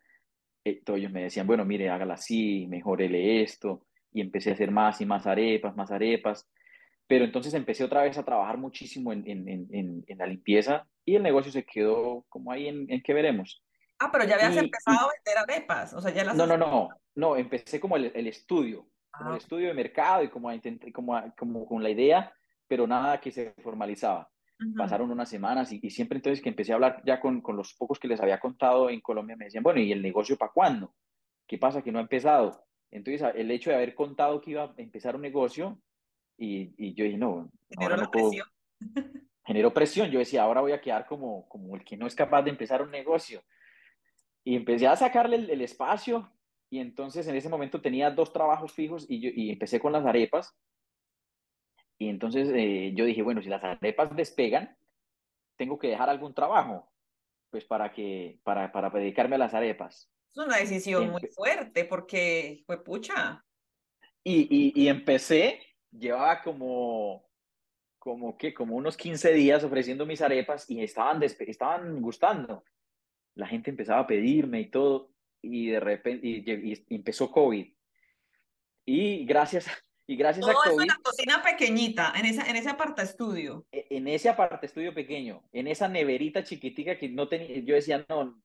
eh, 0.64 0.80
todos 0.84 0.98
ellos 0.98 1.12
me 1.12 1.24
decían, 1.24 1.46
bueno, 1.46 1.64
mire, 1.64 1.90
hágala 1.90 2.14
así, 2.14 2.66
mejorele 2.68 3.42
esto, 3.42 3.86
y 4.12 4.20
empecé 4.20 4.50
a 4.50 4.54
hacer 4.54 4.70
más 4.70 5.00
y 5.00 5.06
más 5.06 5.26
arepas, 5.26 5.76
más 5.76 5.90
arepas, 5.90 6.48
pero 7.06 7.24
entonces 7.24 7.52
empecé 7.54 7.84
otra 7.84 8.02
vez 8.02 8.16
a 8.16 8.24
trabajar 8.24 8.58
muchísimo 8.58 9.12
en, 9.12 9.28
en, 9.28 9.48
en, 9.48 10.04
en 10.06 10.18
la 10.18 10.26
limpieza 10.26 10.86
y 11.04 11.16
el 11.16 11.22
negocio 11.22 11.50
se 11.50 11.64
quedó 11.64 12.24
como 12.28 12.52
ahí 12.52 12.68
en, 12.68 12.90
en 12.90 13.02
que 13.02 13.12
veremos. 13.12 13.62
Ah, 13.98 14.10
pero 14.12 14.24
ya 14.24 14.36
habías 14.36 14.54
y, 14.54 14.58
empezado 14.58 14.98
a 14.98 15.12
vender 15.12 15.38
arepas, 15.38 15.94
o 15.94 16.00
sea, 16.00 16.12
ya 16.12 16.24
las... 16.24 16.36
No, 16.36 16.46
no, 16.46 16.56
no, 16.56 16.88
no, 17.14 17.36
empecé 17.36 17.80
como 17.80 17.96
el, 17.96 18.12
el 18.14 18.26
estudio, 18.26 18.86
como 19.10 19.30
ah. 19.30 19.32
el 19.32 19.38
estudio 19.38 19.68
de 19.68 19.74
mercado 19.74 20.22
y 20.22 20.28
como, 20.28 20.48
a, 20.48 20.60
como, 20.92 21.16
a, 21.16 21.30
como 21.34 21.66
con 21.66 21.82
la 21.82 21.90
idea, 21.90 22.32
pero 22.66 22.86
nada 22.86 23.20
que 23.20 23.30
se 23.30 23.52
formalizaba. 23.62 24.30
Uh 24.60 24.64
-huh. 24.64 24.76
Pasaron 24.76 25.10
unas 25.10 25.28
semanas 25.28 25.72
y, 25.72 25.80
y, 25.82 25.90
siempre 25.90 26.16
entonces 26.16 26.42
que 26.42 26.48
empecé 26.48 26.72
a 26.72 26.76
hablar 26.76 27.02
ya 27.04 27.20
con, 27.20 27.40
con, 27.40 27.56
los 27.56 27.74
pocos 27.74 27.98
que 27.98 28.08
les 28.08 28.20
había 28.20 28.40
contado 28.40 28.90
en 28.90 29.00
Colombia, 29.00 29.36
me 29.36 29.46
decían, 29.46 29.62
bueno, 29.62 29.80
¿y 29.80 29.92
el 29.92 30.02
negocio 30.02 30.36
para 30.36 30.52
cuándo? 30.52 30.94
¿Qué 31.46 31.58
pasa 31.58 31.82
que 31.82 31.92
no 31.92 31.98
ha 31.98 32.02
empezado? 32.02 32.64
Entonces 32.90 33.26
el 33.34 33.50
hecho 33.50 33.70
de 33.70 33.76
haber 33.76 33.94
contado 33.94 34.40
que 34.40 34.52
iba 34.52 34.64
a 34.64 34.74
empezar 34.76 35.16
un 35.16 35.22
negocio 35.22 35.80
y, 36.36 36.74
y 36.76 36.94
yo 36.94 37.04
dije, 37.04 37.18
no, 37.18 37.50
generó 37.70 37.96
no 37.96 38.10
puedo... 38.10 38.30
presión. 38.30 38.48
generó 39.44 39.72
presión. 39.72 40.10
Yo 40.10 40.18
decía, 40.18 40.42
ahora 40.42 40.60
voy 40.60 40.72
a 40.72 40.80
quedar 40.80 41.06
como, 41.06 41.48
como 41.48 41.76
el 41.76 41.84
que 41.84 41.96
no 41.96 42.06
es 42.06 42.14
capaz 42.14 42.42
de 42.42 42.50
empezar 42.50 42.82
un 42.82 42.90
negocio. 42.90 43.42
Y 44.44 44.56
empecé 44.56 44.86
a 44.86 44.96
sacarle 44.96 45.36
el, 45.36 45.50
el 45.50 45.60
espacio 45.62 46.30
y 46.72 46.80
entonces 46.80 47.28
en 47.28 47.36
ese 47.36 47.50
momento 47.50 47.82
tenía 47.82 48.10
dos 48.10 48.32
trabajos 48.32 48.72
fijos 48.72 49.04
y, 49.06 49.20
yo, 49.20 49.28
y 49.34 49.50
empecé 49.50 49.78
con 49.78 49.92
las 49.92 50.06
arepas 50.06 50.56
y 51.98 52.08
entonces 52.08 52.48
eh, 52.54 52.92
yo 52.96 53.04
dije, 53.04 53.20
bueno, 53.20 53.42
si 53.42 53.50
las 53.50 53.62
arepas 53.62 54.16
despegan, 54.16 54.74
tengo 55.58 55.78
que 55.78 55.88
dejar 55.88 56.08
algún 56.08 56.32
trabajo, 56.32 56.90
pues 57.50 57.66
para, 57.66 57.92
que, 57.92 58.40
para, 58.42 58.72
para 58.72 58.88
dedicarme 58.88 59.34
a 59.36 59.40
las 59.40 59.52
arepas. 59.52 60.10
Es 60.34 60.38
una 60.38 60.56
decisión 60.56 61.10
muy 61.10 61.28
fuerte 61.28 61.84
porque 61.84 62.62
fue 62.64 62.82
pucha. 62.82 63.44
Y, 64.24 64.48
y, 64.50 64.72
y 64.74 64.88
empecé, 64.88 65.60
llevaba 65.90 66.42
como, 66.42 67.28
como 67.98 68.38
que, 68.38 68.54
como 68.54 68.76
unos 68.76 68.96
15 68.96 69.34
días 69.34 69.62
ofreciendo 69.62 70.06
mis 70.06 70.22
arepas 70.22 70.70
y 70.70 70.82
estaban, 70.82 71.22
estaban 71.22 72.00
gustando. 72.00 72.64
La 73.34 73.46
gente 73.46 73.68
empezaba 73.68 74.00
a 74.00 74.06
pedirme 74.06 74.62
y 74.62 74.70
todo, 74.70 75.11
y 75.42 75.70
de 75.70 75.80
repente, 75.80 76.26
y, 76.26 76.84
empezó 76.94 77.30
COVID. 77.30 77.66
Y 78.86 79.24
gracias, 79.26 79.66
y 80.06 80.16
gracias 80.16 80.48
a 80.48 80.54
COVID. 80.54 80.82
En 80.82 80.88
la 80.88 81.00
cocina 81.02 81.42
pequeñita, 81.42 82.12
en, 82.16 82.26
esa, 82.26 82.48
en 82.48 82.56
ese 82.56 82.70
aparta 82.70 83.02
estudio. 83.02 83.66
E, 83.72 83.86
en 83.90 84.08
ese 84.08 84.28
aparta 84.28 84.66
estudio 84.66 84.94
pequeño, 84.94 85.44
en 85.52 85.66
esa 85.66 85.88
neverita 85.88 86.44
chiquitica 86.44 86.96
que 86.96 87.08
no 87.08 87.28
tenía, 87.28 87.58
yo 87.58 87.74
decía, 87.74 88.04
no, 88.08 88.40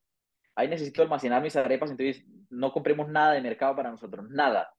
ahí 0.54 0.68
necesito 0.68 1.02
almacenar 1.02 1.42
mis 1.42 1.56
arepas, 1.56 1.90
entonces 1.90 2.24
no 2.50 2.72
compremos 2.72 3.08
nada 3.08 3.32
de 3.32 3.40
mercado 3.40 3.76
para 3.76 3.90
nosotros, 3.90 4.28
nada. 4.28 4.74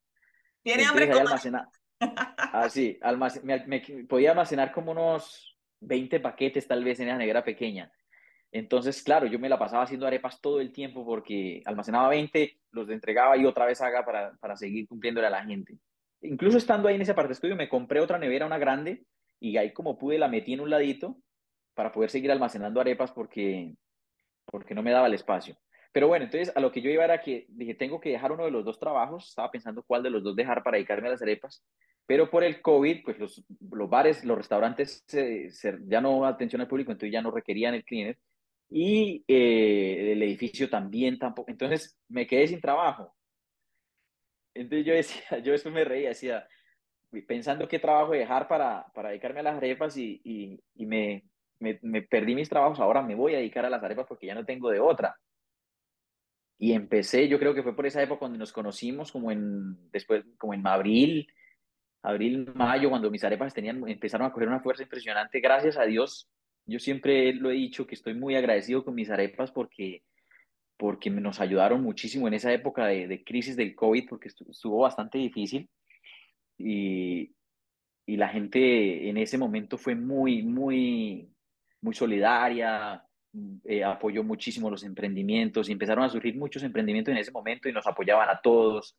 ¿Tiene 0.61 0.85
hambre? 0.85 1.09
Almacenar, 1.11 1.69
ah, 1.99 2.69
sí, 2.69 2.99
me, 3.43 3.81
podía 4.07 4.31
almacenar 4.31 4.71
como 4.71 4.91
unos 4.91 5.57
20 5.81 6.19
paquetes 6.19 6.67
tal 6.67 6.83
vez 6.83 6.99
en 6.99 7.09
esa 7.09 7.17
nevera 7.17 7.43
pequeña. 7.43 7.91
Entonces, 8.51 9.03
claro, 9.03 9.27
yo 9.27 9.37
me 9.37 9.49
la 9.49 9.59
pasaba 9.59 9.83
haciendo 9.83 10.07
arepas 10.07 10.41
todo 10.41 10.59
el 10.59 10.71
tiempo 10.71 11.05
porque 11.05 11.61
almacenaba 11.65 12.09
20, 12.09 12.59
los 12.71 12.89
entregaba 12.89 13.37
y 13.37 13.45
otra 13.45 13.65
vez 13.65 13.79
haga 13.81 14.03
para, 14.03 14.33
para 14.39 14.55
seguir 14.55 14.87
cumpliéndole 14.87 15.27
a 15.27 15.31
la 15.31 15.45
gente. 15.45 15.77
Incluso 16.21 16.57
estando 16.57 16.87
ahí 16.87 16.95
en 16.95 17.01
esa 17.01 17.15
parte 17.15 17.33
estudio, 17.33 17.55
me 17.55 17.69
compré 17.69 18.01
otra 18.01 18.17
nevera, 18.17 18.45
una 18.45 18.57
grande, 18.57 19.03
y 19.39 19.57
ahí 19.57 19.71
como 19.71 19.97
pude 19.97 20.17
la 20.17 20.27
metí 20.27 20.53
en 20.53 20.61
un 20.61 20.69
ladito 20.69 21.17
para 21.75 21.91
poder 21.91 22.09
seguir 22.09 22.31
almacenando 22.31 22.81
arepas 22.81 23.11
porque, 23.11 23.73
porque 24.45 24.73
no 24.75 24.83
me 24.83 24.91
daba 24.91 25.07
el 25.07 25.13
espacio. 25.13 25.55
Pero 25.91 26.07
bueno, 26.07 26.25
entonces 26.25 26.55
a 26.55 26.59
lo 26.59 26.71
que 26.71 26.81
yo 26.81 26.89
iba 26.89 27.03
era 27.03 27.21
que 27.21 27.45
dije, 27.49 27.73
tengo 27.73 27.99
que 27.99 28.09
dejar 28.09 28.31
uno 28.31 28.45
de 28.45 28.51
los 28.51 28.65
dos 28.65 28.79
trabajos, 28.79 29.29
estaba 29.29 29.49
pensando 29.49 29.83
cuál 29.83 30.03
de 30.03 30.09
los 30.09 30.23
dos 30.23 30.35
dejar 30.35 30.61
para 30.61 30.77
dedicarme 30.77 31.07
a 31.07 31.11
las 31.11 31.21
arepas, 31.21 31.63
pero 32.05 32.29
por 32.29 32.43
el 32.43 32.61
COVID, 32.61 33.03
pues 33.03 33.19
los, 33.19 33.43
los 33.71 33.89
bares, 33.89 34.25
los 34.25 34.37
restaurantes 34.37 35.05
ya 35.87 36.01
no 36.01 36.25
atención 36.25 36.61
al 36.61 36.67
público, 36.67 36.91
entonces 36.91 37.13
ya 37.13 37.21
no 37.21 37.31
requerían 37.31 37.75
el 37.75 37.85
cleaner 37.85 38.17
y 38.69 39.23
eh, 39.27 40.13
el 40.13 40.23
edificio 40.23 40.69
también 40.69 41.17
tampoco, 41.17 41.49
entonces 41.51 41.97
me 42.07 42.27
quedé 42.27 42.47
sin 42.47 42.61
trabajo. 42.61 43.15
Entonces 44.53 44.85
yo 44.85 44.93
decía, 44.93 45.39
yo 45.43 45.51
después 45.51 45.73
me 45.73 45.83
reía, 45.83 46.09
decía, 46.09 46.47
pensando 47.27 47.67
qué 47.67 47.79
trabajo 47.79 48.11
dejar 48.11 48.47
para, 48.47 48.85
para 48.93 49.09
dedicarme 49.09 49.39
a 49.39 49.43
las 49.43 49.57
arepas 49.57 49.97
y, 49.97 50.21
y, 50.23 50.85
me, 50.85 51.25
me 51.59 52.01
perdí 52.03 52.35
mis 52.35 52.49
trabajos, 52.49 52.79
ahora 52.79 53.01
me 53.01 53.15
voy 53.15 53.35
a 53.35 53.37
dedicar 53.39 53.65
a 53.65 53.69
las 53.69 53.83
arepas 53.83 54.05
porque 54.07 54.27
ya 54.27 54.35
no 54.35 54.45
tengo 54.45 54.69
de 54.69 54.79
otra. 54.79 55.15
Y 56.61 56.73
empecé, 56.73 57.29
yo 57.29 57.39
creo 57.39 57.55
que 57.55 57.63
fue 57.63 57.73
por 57.73 57.85
esa 57.85 58.03
época 58.03 58.19
cuando 58.19 58.37
nos 58.37 58.51
conocimos, 58.51 59.13
como 59.13 59.31
en, 59.31 59.89
después, 59.91 60.25
como 60.37 60.53
en 60.53 60.67
abril, 60.67 61.25
abril, 62.03 62.51
mayo, 62.53 62.89
cuando 62.89 63.09
mis 63.09 63.23
arepas 63.23 63.53
tenían, 63.53 63.87
empezaron 63.87 64.27
a 64.27 64.31
coger 64.33 64.49
una 64.49 64.59
fuerza 64.59 64.83
impresionante. 64.83 65.39
Gracias 65.39 65.77
a 65.77 65.83
Dios, 65.83 66.29
yo 66.65 66.79
siempre 66.79 67.33
lo 67.33 67.51
he 67.51 67.55
dicho 67.55 67.87
que 67.87 67.95
estoy 67.95 68.13
muy 68.13 68.35
agradecido 68.35 68.83
con 68.83 68.95
mis 68.95 69.09
arepas 69.09 69.51
porque, 69.51 70.03
porque 70.77 71.09
nos 71.09 71.39
ayudaron 71.39 71.81
muchísimo 71.81 72.27
en 72.27 72.35
esa 72.35 72.53
época 72.53 72.85
de, 72.87 73.23
crisis 73.23 73.55
del 73.55 73.75
COVID, 73.75 74.07
porque 74.09 74.29
estuvo 74.29 74.79
bastante 74.79 75.17
difícil. 75.17 75.69
Y, 76.57 77.31
y 78.05 78.17
la 78.17 78.29
gente 78.29 79.09
en 79.09 79.17
ese 79.17 79.37
momento 79.37 79.77
fue 79.77 79.95
muy, 79.95 80.43
muy, 80.43 81.29
muy 81.81 81.93
solidaria, 81.93 83.03
eh, 83.65 83.83
apoyó 83.83 84.23
muchísimo 84.23 84.69
los 84.69 84.83
emprendimientos 84.83 85.69
y 85.69 85.73
empezaron 85.73 86.03
a 86.03 86.09
surgir 86.09 86.35
muchos 86.35 86.63
emprendimientos 86.63 87.11
en 87.11 87.19
ese 87.19 87.31
momento 87.31 87.69
y 87.69 87.73
nos 87.73 87.85
apoyaban 87.85 88.27
a 88.29 88.41
todos, 88.41 88.97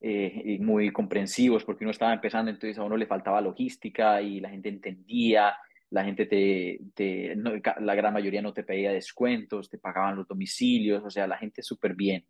eh, 0.00 0.42
y 0.44 0.58
muy 0.58 0.92
comprensivos 0.92 1.64
porque 1.64 1.84
uno 1.84 1.90
estaba 1.90 2.12
empezando, 2.12 2.50
entonces 2.50 2.78
a 2.78 2.84
uno 2.84 2.96
le 2.96 3.06
faltaba 3.06 3.40
logística 3.40 4.20
y 4.20 4.40
la 4.40 4.50
gente 4.50 4.68
entendía, 4.68 5.56
la 5.90 6.04
gente 6.04 6.26
te, 6.26 6.80
te 6.94 7.34
la 7.36 7.94
gran 7.94 8.12
mayoría 8.12 8.42
no 8.42 8.52
te 8.52 8.64
pedía 8.64 8.92
descuentos, 8.92 9.70
te 9.70 9.78
pagaban 9.78 10.16
los 10.16 10.28
domicilios, 10.28 11.02
o 11.04 11.10
sea, 11.10 11.26
la 11.26 11.38
gente 11.38 11.62
súper 11.62 11.94
bien. 11.94 12.26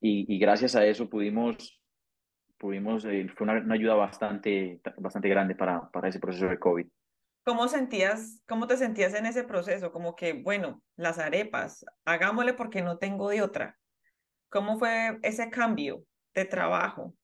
Y, 0.00 0.32
y, 0.32 0.38
gracias 0.38 0.76
a 0.76 0.84
eso 0.84 1.08
pudimos, 1.08 1.80
pudimos 2.58 3.04
eh, 3.06 3.26
fue 3.34 3.44
una, 3.44 3.54
una, 3.60 3.74
ayuda 3.74 3.94
bastante, 3.94 4.80
bastante 4.98 5.28
grande 5.28 5.54
para, 5.54 5.90
para 5.90 6.08
ese 6.08 6.20
proceso 6.20 6.46
de 6.46 6.58
COVID. 6.58 6.86
¿Cómo 7.44 7.68
sentías, 7.68 8.42
cómo 8.46 8.66
te 8.66 8.76
sentías 8.76 9.14
en 9.14 9.24
ese 9.24 9.44
proceso? 9.44 9.92
Como 9.92 10.16
que, 10.16 10.32
bueno, 10.32 10.82
las 10.96 11.18
arepas, 11.18 11.84
hagámosle 12.04 12.54
porque 12.54 12.82
no 12.82 12.98
tengo 12.98 13.30
de 13.30 13.42
otra. 13.42 13.78
¿Cómo 14.48 14.78
fue 14.78 15.18
ese 15.22 15.48
cambio 15.50 16.04
de 16.34 16.44
trabajo? 16.44 17.14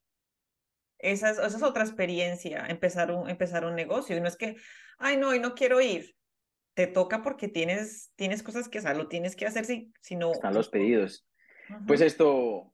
Esa 0.98 1.30
es, 1.30 1.38
esa 1.38 1.56
es 1.56 1.62
otra 1.62 1.82
experiencia, 1.82 2.64
empezar 2.68 3.10
un, 3.10 3.28
empezar 3.28 3.64
un 3.64 3.74
negocio. 3.74 4.16
Y 4.16 4.20
no 4.20 4.28
es 4.28 4.36
que, 4.36 4.56
ay, 5.02 5.16
no, 5.16 5.34
y 5.34 5.40
no 5.40 5.54
quiero 5.54 5.80
ir. 5.80 6.14
Te 6.74 6.86
toca 6.86 7.22
porque 7.22 7.48
tienes, 7.48 8.12
tienes 8.16 8.42
cosas 8.42 8.68
que, 8.68 8.78
o 8.78 8.94
lo 8.94 9.08
tienes 9.08 9.36
que 9.36 9.46
hacer 9.46 9.64
si, 9.64 9.92
si 10.00 10.16
no... 10.16 10.32
Están 10.32 10.54
los 10.54 10.68
pedidos. 10.68 11.26
Pues 11.86 12.00
esto, 12.00 12.72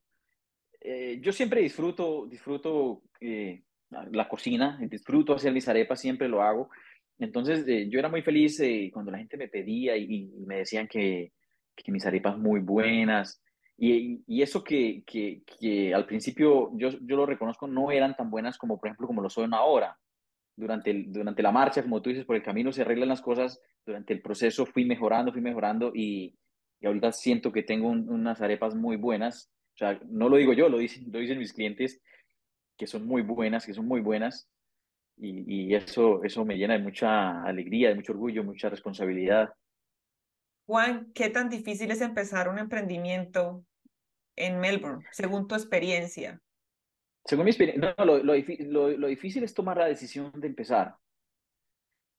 eh, 0.81 1.19
yo 1.21 1.33
siempre 1.33 1.61
disfruto, 1.61 2.27
disfruto 2.27 3.03
eh, 3.21 3.63
la 3.91 4.29
cocina, 4.29 4.79
disfruto 4.83 5.35
hacer 5.35 5.53
mis 5.53 5.69
arepas, 5.69 6.01
siempre 6.01 6.29
lo 6.29 6.43
hago. 6.43 6.71
Entonces, 7.19 7.67
eh, 7.67 7.89
yo 7.89 7.99
era 7.99 8.09
muy 8.09 8.23
feliz 8.23 8.61
eh, 8.61 8.91
cuando 8.93 9.11
la 9.11 9.19
gente 9.19 9.37
me 9.37 9.49
pedía 9.49 9.97
y, 9.97 10.31
me 10.47 10.59
decían 10.59 10.87
que, 10.87 11.33
que, 11.75 11.93
mis 11.93 12.07
arepas 12.07 12.39
muy 12.39 12.61
buenas. 12.61 13.43
Y, 13.77 14.23
y 14.27 14.43
eso 14.43 14.63
que, 14.63 15.03
que, 15.07 15.43
que, 15.59 15.95
al 15.95 16.07
principio 16.07 16.71
yo, 16.75 16.91
yo 17.01 17.17
lo 17.17 17.27
reconozco, 17.27 17.67
no 17.67 17.91
eran 17.91 18.17
tan 18.17 18.31
buenas 18.31 18.59
como, 18.59 18.79
por 18.79 18.89
ejemplo, 18.89 19.07
como 19.07 19.23
lo 19.23 19.31
son 19.31 19.53
ahora. 19.55 19.97
Durante, 20.59 20.91
el, 20.91 21.13
durante 21.13 21.43
la 21.43 21.53
marcha, 21.53 21.83
como 21.83 22.03
tú 22.03 22.11
dices, 22.11 22.25
por 22.25 22.37
el 22.37 22.43
camino 22.43 22.73
se 22.73 22.83
arreglan 22.83 23.09
las 23.09 23.23
cosas. 23.23 23.61
Durante 23.87 24.13
el 24.13 24.21
proceso 24.21 24.67
fui 24.67 24.85
mejorando, 24.85 25.33
fui 25.33 25.41
mejorando 25.41 25.93
y, 25.95 26.37
y 26.81 26.87
ahorita 26.87 27.13
siento 27.13 27.53
que 27.53 27.63
tengo 27.63 27.89
unas 27.89 28.41
arepas 28.41 28.75
muy 28.75 28.97
buenas. 28.97 29.51
O 29.75 29.79
sea, 29.79 30.01
no 30.07 30.29
lo 30.29 30.37
digo 30.37 30.53
yo, 30.53 30.69
lo 30.69 30.79
dicen, 30.79 31.07
lo 31.13 31.21
dicen 31.21 31.39
mis 31.39 31.53
clientes, 31.53 32.01
que 32.77 32.87
son 32.87 33.07
muy 33.07 33.23
buenas, 33.23 33.65
que 33.65 33.75
son 33.75 33.87
muy 33.87 34.01
buenas 34.01 34.49
y, 35.21 35.75
eso, 35.75 36.23
eso 36.23 36.45
me 36.45 36.57
llena 36.57 36.75
de 36.75 36.83
mucha 36.83 37.43
alegría, 37.43 37.89
de 37.89 37.97
mucho 37.97 38.13
orgullo, 38.13 38.45
mucha 38.45 38.69
responsabilidad. 38.69 39.53
Juan, 40.67 41.11
¿qué 41.15 41.31
tan 41.31 41.49
difícil 41.49 41.91
es 41.91 42.01
empezar 42.01 42.49
un 42.49 42.59
emprendimiento 42.59 43.65
en 44.37 44.61
Melbourne, 44.61 45.05
según 45.13 45.49
tu 45.49 45.55
experiencia? 45.55 46.41
Según 47.29 47.45
mi 47.45 47.51
experiencia, 47.51 47.95
no, 47.99 48.05
lo, 48.05 48.23
lo, 48.23 48.89
lo, 48.97 49.07
difícil 49.07 49.45
es 49.45 49.53
tomar 49.53 49.77
la 49.77 49.87
decisión 49.87 50.33
de 50.35 50.47
empezar. 50.47 50.97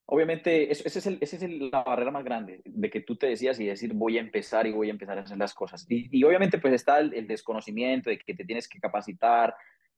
Obviamente, 0.06 0.72
esa 0.72 0.88
es, 0.88 1.06
el, 1.08 1.18
es 1.20 1.34
el, 1.42 1.70
la 1.72 1.84
barrera 1.84 2.12
más 2.12 2.24
grande, 2.24 2.62
de 2.64 2.90
que 2.90 3.02
tú 3.02 3.16
te 3.16 3.28
decías 3.28 3.60
y 3.60 3.66
decir 3.66 3.94
voy 3.94 4.18
a 4.18 4.22
empezar 4.22 4.68
y 4.68 4.72
voy 4.72 4.88
a 4.88 4.92
empezar 4.92 5.18
a 5.18 5.22
hacer 5.22 5.38
las 5.38 5.54
cosas. 5.54 5.86
Y, 5.90 6.16
y 6.16 6.24
obviamente 6.24 6.60
pues 6.60 6.74
está 6.74 7.00
el, 7.00 7.14
el, 7.14 7.28
desconocimiento 7.28 8.10
de 8.10 8.20
que 8.20 8.36
te 8.36 8.46
tienes 8.46 8.68
que 8.68 8.80
capacitar, 8.80 9.56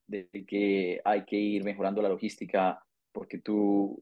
de 0.08 0.28
que 0.48 1.02
hay 1.04 1.26
que 1.26 1.36
ir 1.36 1.64
mejorando 1.64 2.02
la 2.02 2.10
logística, 2.10 2.82
porque 3.12 3.40
tú 3.40 4.02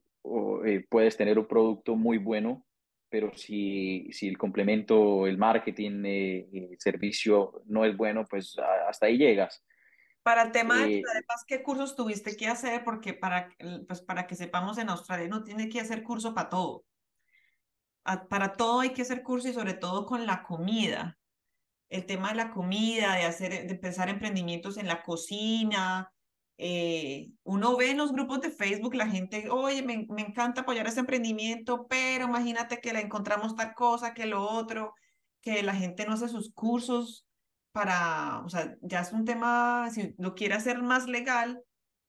eh, 0.66 0.86
puedes 0.90 1.18
tener 1.18 1.40
un 1.40 1.48
producto 1.48 1.96
muy 1.96 2.18
bueno, 2.18 2.66
pero 3.10 3.36
si, 3.36 4.08
si 4.12 4.28
el 4.28 4.38
complemento, 4.38 5.26
el 5.26 5.38
marketing, 5.38 6.04
eh, 6.06 6.48
el 6.54 6.80
servicio 6.80 7.64
no 7.66 7.84
es 7.84 7.98
bueno, 7.98 8.26
pues 8.30 8.58
hasta 8.88 9.08
ahí 9.08 9.18
llegas. 9.18 9.64
Para 10.24 10.44
el 10.44 10.52
tema 10.52 10.78
de 10.78 11.04
¿qué 11.48 11.64
cursos 11.64 11.96
tuviste 11.96 12.36
que 12.36 12.48
hacer? 12.48 12.84
Porque 12.84 13.14
para, 13.14 13.50
pues 13.88 14.02
para 14.02 14.28
que 14.28 14.36
sepamos, 14.36 14.78
en 14.78 14.90
Australia 14.90 15.28
no 15.28 15.44
tiene 15.44 15.70
que 15.70 15.80
hacer 15.80 16.04
curso 16.04 16.34
para 16.34 16.50
todo. 16.50 16.86
Para 18.30 18.54
todo 18.54 18.82
hay 18.82 18.92
que 18.92 19.04
hacer 19.04 19.24
curso 19.24 19.48
y 19.48 19.54
sobre 19.54 19.74
todo 19.74 20.06
con 20.06 20.26
la 20.26 20.44
comida. 20.44 21.18
El 21.90 22.06
tema 22.06 22.30
de 22.30 22.36
la 22.36 22.52
comida, 22.52 23.16
de, 23.16 23.24
hacer, 23.24 23.52
de 23.52 23.74
empezar 23.74 24.10
emprendimientos 24.10 24.78
en 24.78 24.88
la 24.88 25.02
cocina, 25.04 26.12
eh, 26.58 27.32
uno 27.44 27.78
ve 27.78 27.92
en 27.92 27.98
los 27.98 28.12
grupos 28.12 28.42
de 28.42 28.52
Facebook 28.52 28.94
la 28.96 29.08
gente, 29.08 29.50
oye, 29.50 29.82
me, 29.82 30.06
me, 30.10 30.22
encanta 30.22 30.62
apoyar 30.62 30.86
ese 30.88 31.00
emprendimiento, 31.00 31.88
pero 31.88 32.26
imagínate 32.26 32.82
que 32.82 32.94
le 32.94 33.00
encontramos 33.00 33.56
tal 33.56 33.74
cosa, 33.74 34.14
que 34.14 34.26
lo 34.26 34.44
otro, 34.44 34.94
que 35.42 35.64
la 35.64 35.74
gente 35.74 36.06
no 36.06 36.14
hace 36.14 36.28
sus 36.28 36.52
cursos 36.54 37.29
para, 37.72 38.42
o 38.46 38.50
sea, 38.50 38.76
ya 38.82 39.02
es 39.02 39.12
un 39.12 39.26
tema, 39.26 39.90
si 39.92 40.16
lo 40.18 40.36
quiere 40.36 40.56
hacer 40.56 40.82
más 40.82 41.08
legal, 41.08 41.64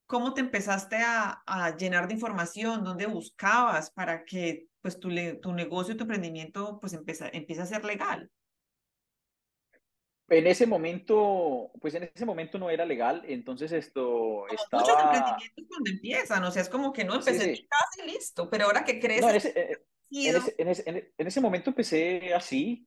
¿cómo 0.06 0.34
te 0.34 0.40
empezaste 0.40 0.96
a, 0.96 1.42
a 1.46 1.76
llenar 1.76 2.08
de 2.08 2.14
información? 2.14 2.84
¿Dónde 2.84 3.06
buscabas 3.06 3.90
para 3.90 4.24
que 4.24 4.66
pues 4.80 4.98
tu, 4.98 5.10
tu 5.40 5.52
negocio, 5.52 5.96
tu 5.96 6.04
emprendimiento 6.04 6.78
pues 6.80 6.92
empiece, 6.92 7.30
empiece 7.32 7.62
a 7.62 7.66
ser 7.66 7.84
legal? 7.84 8.30
En 10.28 10.46
ese 10.46 10.64
momento, 10.64 11.72
pues 11.80 11.94
en 11.94 12.04
ese 12.14 12.24
momento 12.24 12.56
no 12.56 12.70
era 12.70 12.84
legal, 12.84 13.24
entonces 13.26 13.72
esto 13.72 14.46
estaba... 14.46 14.82
Muchos 14.84 15.02
emprendimientos 15.02 15.64
cuando 15.68 15.90
empiezan, 15.90 16.44
o 16.44 16.50
sea, 16.52 16.62
es 16.62 16.68
como 16.68 16.92
que 16.92 17.04
no 17.04 17.16
empecé 17.16 17.56
sí, 17.56 17.68
casi 17.68 18.08
listo, 18.08 18.48
pero 18.48 18.66
ahora 18.66 18.84
que 18.84 19.00
crees... 19.00 19.22
No, 19.22 19.30
en, 19.30 19.36
ese, 19.36 19.52
en, 19.58 20.36
ese, 20.36 20.54
en, 20.58 20.68
ese, 20.68 21.12
en, 21.18 21.26
ese, 21.26 21.40
momento 21.40 21.70
empecé 21.70 22.32
así, 22.32 22.86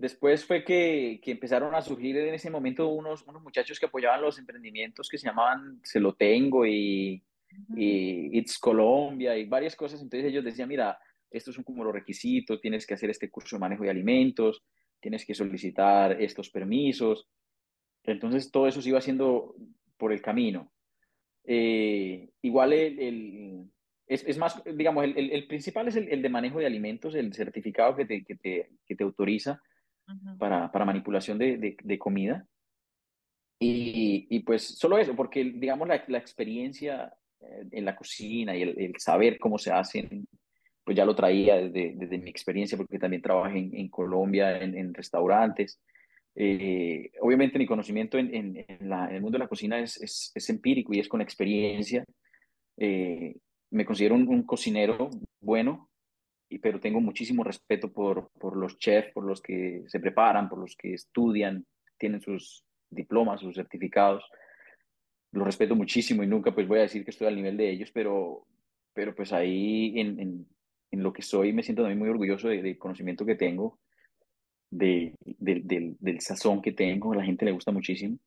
Después 0.00 0.46
fue 0.46 0.64
que, 0.64 1.20
que, 1.22 1.32
empezaron 1.32 1.74
a 1.74 1.82
surgir 1.82 2.16
en 2.16 2.32
ese 2.32 2.48
momento 2.48 2.88
unos, 2.88 3.22
unos 3.26 3.42
muchachos 3.42 3.78
que 3.78 3.84
apoyaban 3.84 4.22
los 4.22 4.38
emprendimientos 4.38 5.10
que 5.10 5.18
se 5.18 5.26
llamaban 5.26 5.78
Se 5.82 6.00
lo 6.00 6.14
tengo 6.14 6.66
y, 6.66 7.22
y 7.76 8.38
It's 8.38 8.58
Colombia 8.58 9.36
y 9.36 9.44
varias 9.44 9.76
cosas. 9.76 10.00
Entonces 10.00 10.30
ellos 10.30 10.42
decían, 10.42 10.70
mira, 10.70 10.98
estos 11.30 11.54
son 11.54 11.64
como 11.64 11.84
los 11.84 11.92
requisitos, 11.92 12.62
tienes 12.62 12.86
que 12.86 12.94
hacer 12.94 13.10
este 13.10 13.28
curso 13.28 13.56
de 13.56 13.60
manejo 13.60 13.84
de 13.84 13.90
alimentos, 13.90 14.64
tienes 15.00 15.26
que 15.26 15.34
solicitar 15.34 16.12
estos 16.18 16.48
permisos. 16.48 17.28
Entonces 18.02 18.50
todo 18.50 18.68
eso 18.68 18.80
se 18.80 18.88
iba 18.88 18.98
haciendo 19.00 19.54
por 19.98 20.14
el 20.14 20.22
camino. 20.22 20.72
Eh, 21.44 22.30
igual 22.40 22.72
el, 22.72 23.70
es, 24.06 24.24
es, 24.26 24.38
más, 24.38 24.62
digamos, 24.64 25.04
el, 25.04 25.30
el, 25.30 25.46
principal 25.46 25.88
es 25.88 25.96
el, 25.96 26.22
de 26.22 26.28
manejo 26.30 26.58
de 26.58 26.64
alimentos, 26.64 27.14
el 27.14 27.34
certificado 27.34 27.96
que 27.96 28.06
te, 28.06 28.24
que 28.24 28.36
te, 28.36 28.70
que 28.86 28.96
te 28.96 29.04
autoriza 29.04 29.60
para, 30.38 30.70
para, 30.70 30.84
manipulación 30.84 31.38
de, 31.38 31.76
de, 31.82 31.98
comida. 31.98 32.46
Y, 33.58 34.26
y, 34.30 34.40
pues 34.40 34.62
solo 34.78 34.98
eso, 34.98 35.14
porque 35.14 35.44
digamos 35.44 35.86
la, 35.86 36.02
la 36.08 36.18
experiencia 36.18 37.12
eh, 37.40 37.64
en 37.72 37.84
la 37.84 37.94
cocina 37.94 38.56
y 38.56 38.62
el, 38.62 38.94
saber 38.98 39.38
cómo 39.38 39.58
se 39.58 39.70
hacen, 39.70 40.26
pues 40.82 40.96
ya 40.96 41.04
lo 41.04 41.14
traía 41.14 41.56
desde, 41.56 41.94
desde 41.96 42.18
mi 42.18 42.30
experiencia, 42.30 42.78
porque 42.78 42.98
también 42.98 43.22
trabajé 43.22 43.58
en, 43.58 43.76
en 43.76 43.88
Colombia 43.88 44.58
en, 44.58 44.76
en 44.76 44.94
restaurantes. 44.94 45.80
Eh, 46.34 47.10
obviamente 47.20 47.58
mi 47.58 47.66
conocimiento 47.66 48.16
en, 48.16 48.34
en, 48.34 48.56
el 48.56 49.20
mundo 49.20 49.36
de 49.36 49.44
la 49.44 49.48
cocina 49.48 49.78
es, 49.78 50.00
es, 50.00 50.32
es, 50.34 50.48
empírico 50.48 50.94
y 50.94 51.00
es 51.00 51.08
con 51.08 51.20
experiencia. 51.20 52.04
Eh, 52.76 53.36
me 53.70 53.84
considero 53.84 54.14
un, 54.14 54.42
cocinero 54.44 55.10
bueno, 55.40 55.89
pero 56.58 56.80
tengo 56.80 57.00
muchísimo 57.00 57.44
respeto 57.44 57.92
por, 57.92 58.30
por 58.38 58.56
los 58.56 58.78
chefs, 58.78 59.12
por 59.12 59.24
los 59.24 59.40
que 59.40 59.84
se 59.86 60.00
preparan, 60.00 60.48
por 60.48 60.58
los 60.58 60.76
que 60.76 60.94
estudian, 60.94 61.64
tienen 61.96 62.20
sus 62.20 62.64
diplomas, 62.90 63.40
sus 63.40 63.54
certificados. 63.54 64.24
Los 65.32 65.44
respeto 65.44 65.76
muchísimo 65.76 66.22
y 66.22 66.26
nunca 66.26 66.52
pues 66.52 66.66
voy 66.66 66.80
a 66.80 66.82
decir 66.82 67.04
que 67.04 67.12
estoy 67.12 67.28
al 67.28 67.36
nivel 67.36 67.56
de 67.56 67.70
ellos, 67.70 67.90
pero, 67.92 68.46
pero 68.92 69.14
pues 69.14 69.32
ahí 69.32 69.98
en, 70.00 70.18
en, 70.18 70.48
en 70.90 71.02
lo 71.02 71.12
que 71.12 71.22
soy 71.22 71.52
me 71.52 71.62
siento 71.62 71.82
también 71.82 72.00
muy 72.00 72.08
orgulloso 72.08 72.48
del 72.48 72.78
conocimiento 72.78 73.24
que 73.24 73.36
tengo 73.36 73.78
de, 74.70 75.14
del, 75.24 75.96
del 75.98 76.20
sazón 76.20 76.62
que 76.62 76.72
tengo, 76.72 77.12
a 77.12 77.16
la 77.16 77.24
gente 77.24 77.44
le 77.44 77.52
gusta 77.52 77.72
muchísimo. 77.72 78.18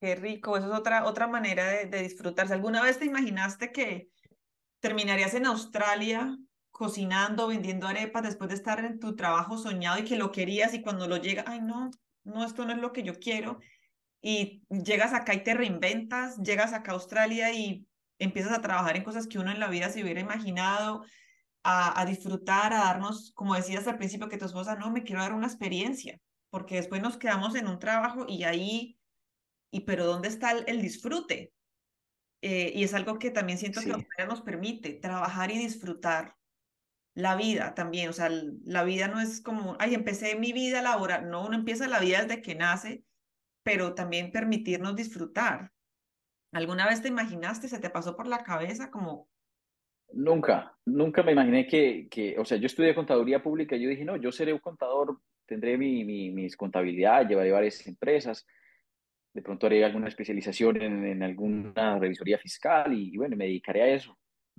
Qué 0.00 0.14
rico, 0.16 0.56
eso 0.56 0.72
es 0.72 0.78
otra, 0.78 1.06
otra 1.06 1.26
manera 1.26 1.66
de, 1.68 1.86
de 1.86 2.02
disfrutarse. 2.02 2.52
¿Alguna 2.52 2.82
vez 2.82 2.98
te 2.98 3.06
imaginaste 3.06 3.72
que 3.72 4.10
terminarías 4.80 5.34
en 5.34 5.46
Australia 5.46 6.36
cocinando, 6.74 7.46
vendiendo 7.46 7.86
arepas 7.86 8.24
después 8.24 8.50
de 8.50 8.56
estar 8.56 8.84
en 8.84 8.98
tu 8.98 9.14
trabajo 9.14 9.56
soñado 9.56 10.00
y 10.00 10.04
que 10.04 10.16
lo 10.16 10.32
querías 10.32 10.74
y 10.74 10.82
cuando 10.82 11.06
lo 11.06 11.18
llega, 11.18 11.44
ay 11.46 11.60
no, 11.60 11.92
no, 12.24 12.44
esto 12.44 12.64
no 12.64 12.72
es 12.72 12.78
lo 12.78 12.92
que 12.92 13.04
yo 13.04 13.20
quiero. 13.20 13.60
Y 14.20 14.64
llegas 14.68 15.14
acá 15.14 15.34
y 15.34 15.44
te 15.44 15.54
reinventas, 15.54 16.36
llegas 16.38 16.72
acá 16.72 16.90
a 16.90 16.94
Australia 16.94 17.52
y 17.52 17.86
empiezas 18.18 18.52
a 18.52 18.60
trabajar 18.60 18.96
en 18.96 19.04
cosas 19.04 19.28
que 19.28 19.38
uno 19.38 19.52
en 19.52 19.60
la 19.60 19.68
vida 19.68 19.88
se 19.88 20.02
hubiera 20.02 20.18
imaginado 20.18 21.04
a, 21.62 22.04
disfrutar, 22.06 22.72
a 22.72 22.78
darnos, 22.78 23.30
como 23.34 23.54
decías 23.54 23.86
al 23.86 23.96
principio, 23.96 24.28
que 24.28 24.36
tu 24.36 24.46
esposa, 24.46 24.74
no, 24.74 24.90
me 24.90 25.04
quiero 25.04 25.22
dar 25.22 25.32
una 25.32 25.46
experiencia, 25.46 26.20
porque 26.50 26.74
después 26.74 27.00
nos 27.00 27.18
quedamos 27.18 27.54
en 27.54 27.68
un 27.68 27.78
trabajo 27.78 28.26
y 28.28 28.42
ahí, 28.42 28.98
y 29.70 29.80
pero 29.82 30.06
¿dónde 30.06 30.26
está 30.26 30.50
el, 30.50 30.82
disfrute? 30.82 31.52
Eh, 32.42 32.72
y 32.74 32.82
es 32.82 32.94
algo 32.94 33.20
que 33.20 33.30
también 33.30 33.58
siento 33.58 33.80
que 33.80 34.26
nos 34.26 34.42
permite, 34.42 34.94
trabajar 34.94 35.52
y 35.52 35.58
disfrutar 35.58 36.34
la 37.14 37.36
vida 37.36 37.74
también, 37.74 38.08
o 38.08 38.12
sea, 38.12 38.28
la 38.64 38.84
vida 38.84 39.08
no 39.08 39.20
es 39.20 39.40
como, 39.40 39.76
ay, 39.78 39.94
empecé 39.94 40.36
mi 40.36 40.52
vida 40.52 40.82
laboral, 40.82 41.30
no, 41.30 41.46
uno 41.46 41.56
empieza 41.56 41.86
la 41.86 42.00
vida 42.00 42.22
desde 42.22 42.42
que 42.42 42.54
nace, 42.54 43.04
pero 43.62 43.94
también 43.94 44.32
permitirnos 44.32 44.96
disfrutar. 44.96 45.72
¿Alguna 46.52 46.86
vez 46.86 47.02
te 47.02 47.08
imaginaste, 47.08 47.68
se 47.68 47.78
te 47.78 47.90
pasó 47.90 48.16
por 48.16 48.26
la 48.26 48.42
cabeza 48.42 48.90
como 48.90 49.28
Nunca, 50.12 50.76
nunca 50.84 51.22
me 51.22 51.32
imaginé 51.32 51.66
que, 51.66 52.06
que, 52.08 52.38
o 52.38 52.44
sea, 52.44 52.58
yo 52.58 52.66
estudié 52.66 52.94
contaduría 52.94 53.42
pública 53.42 53.74
y 53.74 53.82
yo 53.82 53.88
dije, 53.88 54.04
no, 54.04 54.16
yo 54.16 54.30
seré 54.30 54.52
un 54.52 54.60
contador, 54.60 55.18
tendré 55.46 55.76
mi, 55.76 56.04
mi, 56.04 56.30
mis 56.30 56.56
contabilidad, 56.56 57.26
llevaré 57.26 57.50
varias 57.50 57.84
empresas, 57.86 58.46
de 59.32 59.42
pronto 59.42 59.66
haré 59.66 59.84
alguna 59.84 60.08
especialización 60.08 60.80
en, 60.80 61.04
en 61.04 61.22
alguna 61.22 61.98
revisoría 61.98 62.38
fiscal 62.38 62.92
y, 62.92 63.16
bueno, 63.16 63.36
me 63.36 63.46
dedicaré 63.46 63.82
a 63.82 63.88
eso. 63.88 64.16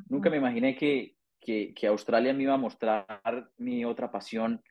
Nunca 0.10 0.30
me 0.30 0.38
imaginé 0.38 0.76
que, 0.76 1.14
que, 1.46 1.74
que, 1.74 1.88
Australia 1.88 2.34
me 2.34 2.43
iba 2.43 2.54
a 2.54 2.58
mostrar 2.58 3.52
mi 3.58 3.86
otra 3.86 4.12
pasión 4.12 4.62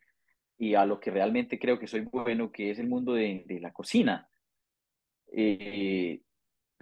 y 0.59 0.75
a 0.75 0.85
lo 0.85 1.01
que 1.01 1.11
realmente 1.11 1.59
creo 1.59 1.79
que 1.79 1.87
soy 1.87 2.01
bueno, 2.01 2.51
que 2.51 2.71
es 2.71 2.79
el 2.79 2.89
mundo 2.89 3.15
de, 3.15 3.45
de 3.47 3.61
la 3.61 3.73
cocina. 3.73 4.29
Eh, 5.33 6.21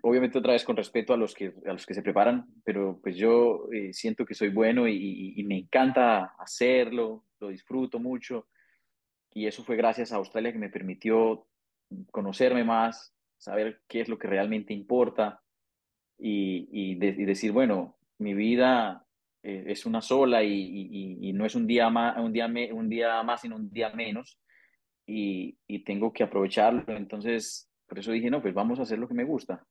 obviamente 0.02 0.38
otra 0.38 0.52
vez 0.52 0.64
con 0.64 0.76
respeto 0.76 1.14
a 1.14 1.16
los 1.16 1.34
que, 1.34 1.54
a 1.66 1.72
los 1.72 1.86
que 1.86 1.94
se 1.94 2.02
preparan, 2.02 2.46
pero 2.64 3.00
pues 3.02 3.16
yo 3.16 3.68
eh, 3.72 3.92
siento 3.92 4.26
que 4.26 4.34
soy 4.34 4.50
bueno 4.50 4.86
y, 4.88 5.42
me 5.46 5.58
encanta 5.58 6.34
hacerlo, 6.38 7.24
lo 7.40 7.48
disfruto 7.48 7.98
mucho 7.98 8.48
y 9.32 9.46
eso 9.46 9.64
fue 9.64 9.76
gracias 9.76 10.12
a 10.12 10.16
Australia 10.16 10.52
que 10.52 10.58
me 10.58 10.68
permitió 10.68 11.46
conocerme 12.10 12.64
más, 12.64 13.14
saber 13.38 13.80
qué 13.88 14.00
es 14.00 14.08
lo 14.08 14.18
que 14.18 14.28
realmente 14.28 14.74
importa 14.74 15.42
y, 16.18 16.68
y, 16.70 16.94
decir, 16.96 17.52
bueno, 17.52 17.96
mi 18.18 18.34
vida 18.34 19.06
eh, 19.42 19.64
es 19.66 19.86
una 19.86 20.00
sola 20.00 20.42
y, 20.42 21.32
no 21.34 21.44
es 21.44 21.54
un 21.54 21.66
día, 21.66 21.90
más, 21.90 22.16
un, 22.18 22.32
día 22.32 22.46
un 22.72 22.88
día 22.88 23.22
más, 23.22 23.40
sino 23.40 23.56
un 23.56 23.70
día 23.70 23.90
menos 23.90 24.38
y, 25.06 25.58
tengo 25.84 26.12
que 26.12 26.22
aprovecharlo. 26.22 26.84
Entonces, 26.96 27.68
por 27.86 27.98
eso 27.98 28.12
dije, 28.12 28.30
no, 28.30 28.40
pues 28.40 28.54
vamos 28.54 28.78
a 28.78 28.82
hacer 28.82 28.98
lo 28.98 29.08
que 29.08 29.14
me 29.14 29.24
gusta. 29.24 29.66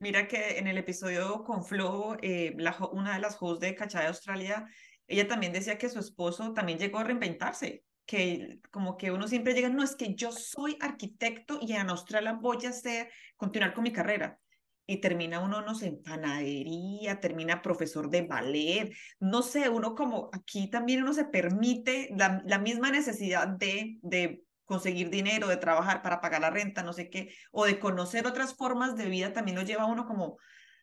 Mira 0.00 0.26
que 0.26 0.58
en 0.58 0.66
el 0.66 0.78
episodio 0.78 1.44
con 1.44 1.64
Flo, 1.64 2.16
eh, 2.20 2.56
una 2.92 3.14
de 3.14 3.20
las 3.20 3.36
hosts 3.40 3.60
de 3.60 3.74
Cachá 3.74 4.00
de 4.00 4.08
Australia, 4.08 4.66
ella 5.06 5.28
también 5.28 5.52
decía 5.52 5.78
que 5.78 5.88
su 5.88 5.98
esposo 5.98 6.52
también 6.52 6.78
llegó 6.78 6.98
a 6.98 7.04
reinventarse, 7.04 7.84
que 8.04 8.58
como 8.70 8.96
que 8.96 9.12
uno 9.12 9.28
siempre 9.28 9.54
llega, 9.54 9.68
no, 9.68 9.82
es 9.82 9.94
que 9.94 10.14
yo 10.14 10.32
soy 10.32 10.76
arquitecto 10.80 11.58
y 11.60 11.72
en 11.72 11.88
Australia 11.88 12.32
voy 12.32 12.66
a 12.66 12.70
hacer, 12.70 13.10
continuar 13.36 13.72
con 13.72 13.84
mi 13.84 13.92
carrera. 13.92 14.38
Y 14.86 15.00
termina 15.00 15.40
uno, 15.40 15.62
no 15.62 15.74
sé, 15.74 15.86
en 15.86 16.02
panadería, 16.02 17.18
termina 17.20 17.62
profesor 17.62 18.10
de 18.10 18.22
ballet, 18.22 18.92
no 19.18 19.42
sé, 19.42 19.68
uno 19.70 19.94
como 19.94 20.28
aquí 20.32 20.68
también 20.68 21.02
uno 21.02 21.14
se 21.14 21.24
permite 21.24 22.10
la, 22.16 22.42
la 22.44 22.58
misma 22.58 22.90
necesidad 22.90 23.48
de, 23.48 23.98
de 24.02 24.42
conseguir 24.64 25.10
dinero, 25.10 25.48
de 25.48 25.56
trabajar 25.56 26.02
para 26.02 26.20
pagar 26.20 26.42
la 26.42 26.50
renta, 26.50 26.82
no 26.82 26.92
sé 26.92 27.08
qué, 27.08 27.34
o 27.50 27.64
de 27.64 27.78
conocer 27.78 28.26
otras 28.26 28.54
formas 28.54 28.96
de 28.96 29.06
vida, 29.08 29.32
también 29.32 29.56
lo 29.56 29.64
lleva 29.64 29.84
a 29.84 29.86
uno 29.86 30.06
como, 30.06 30.36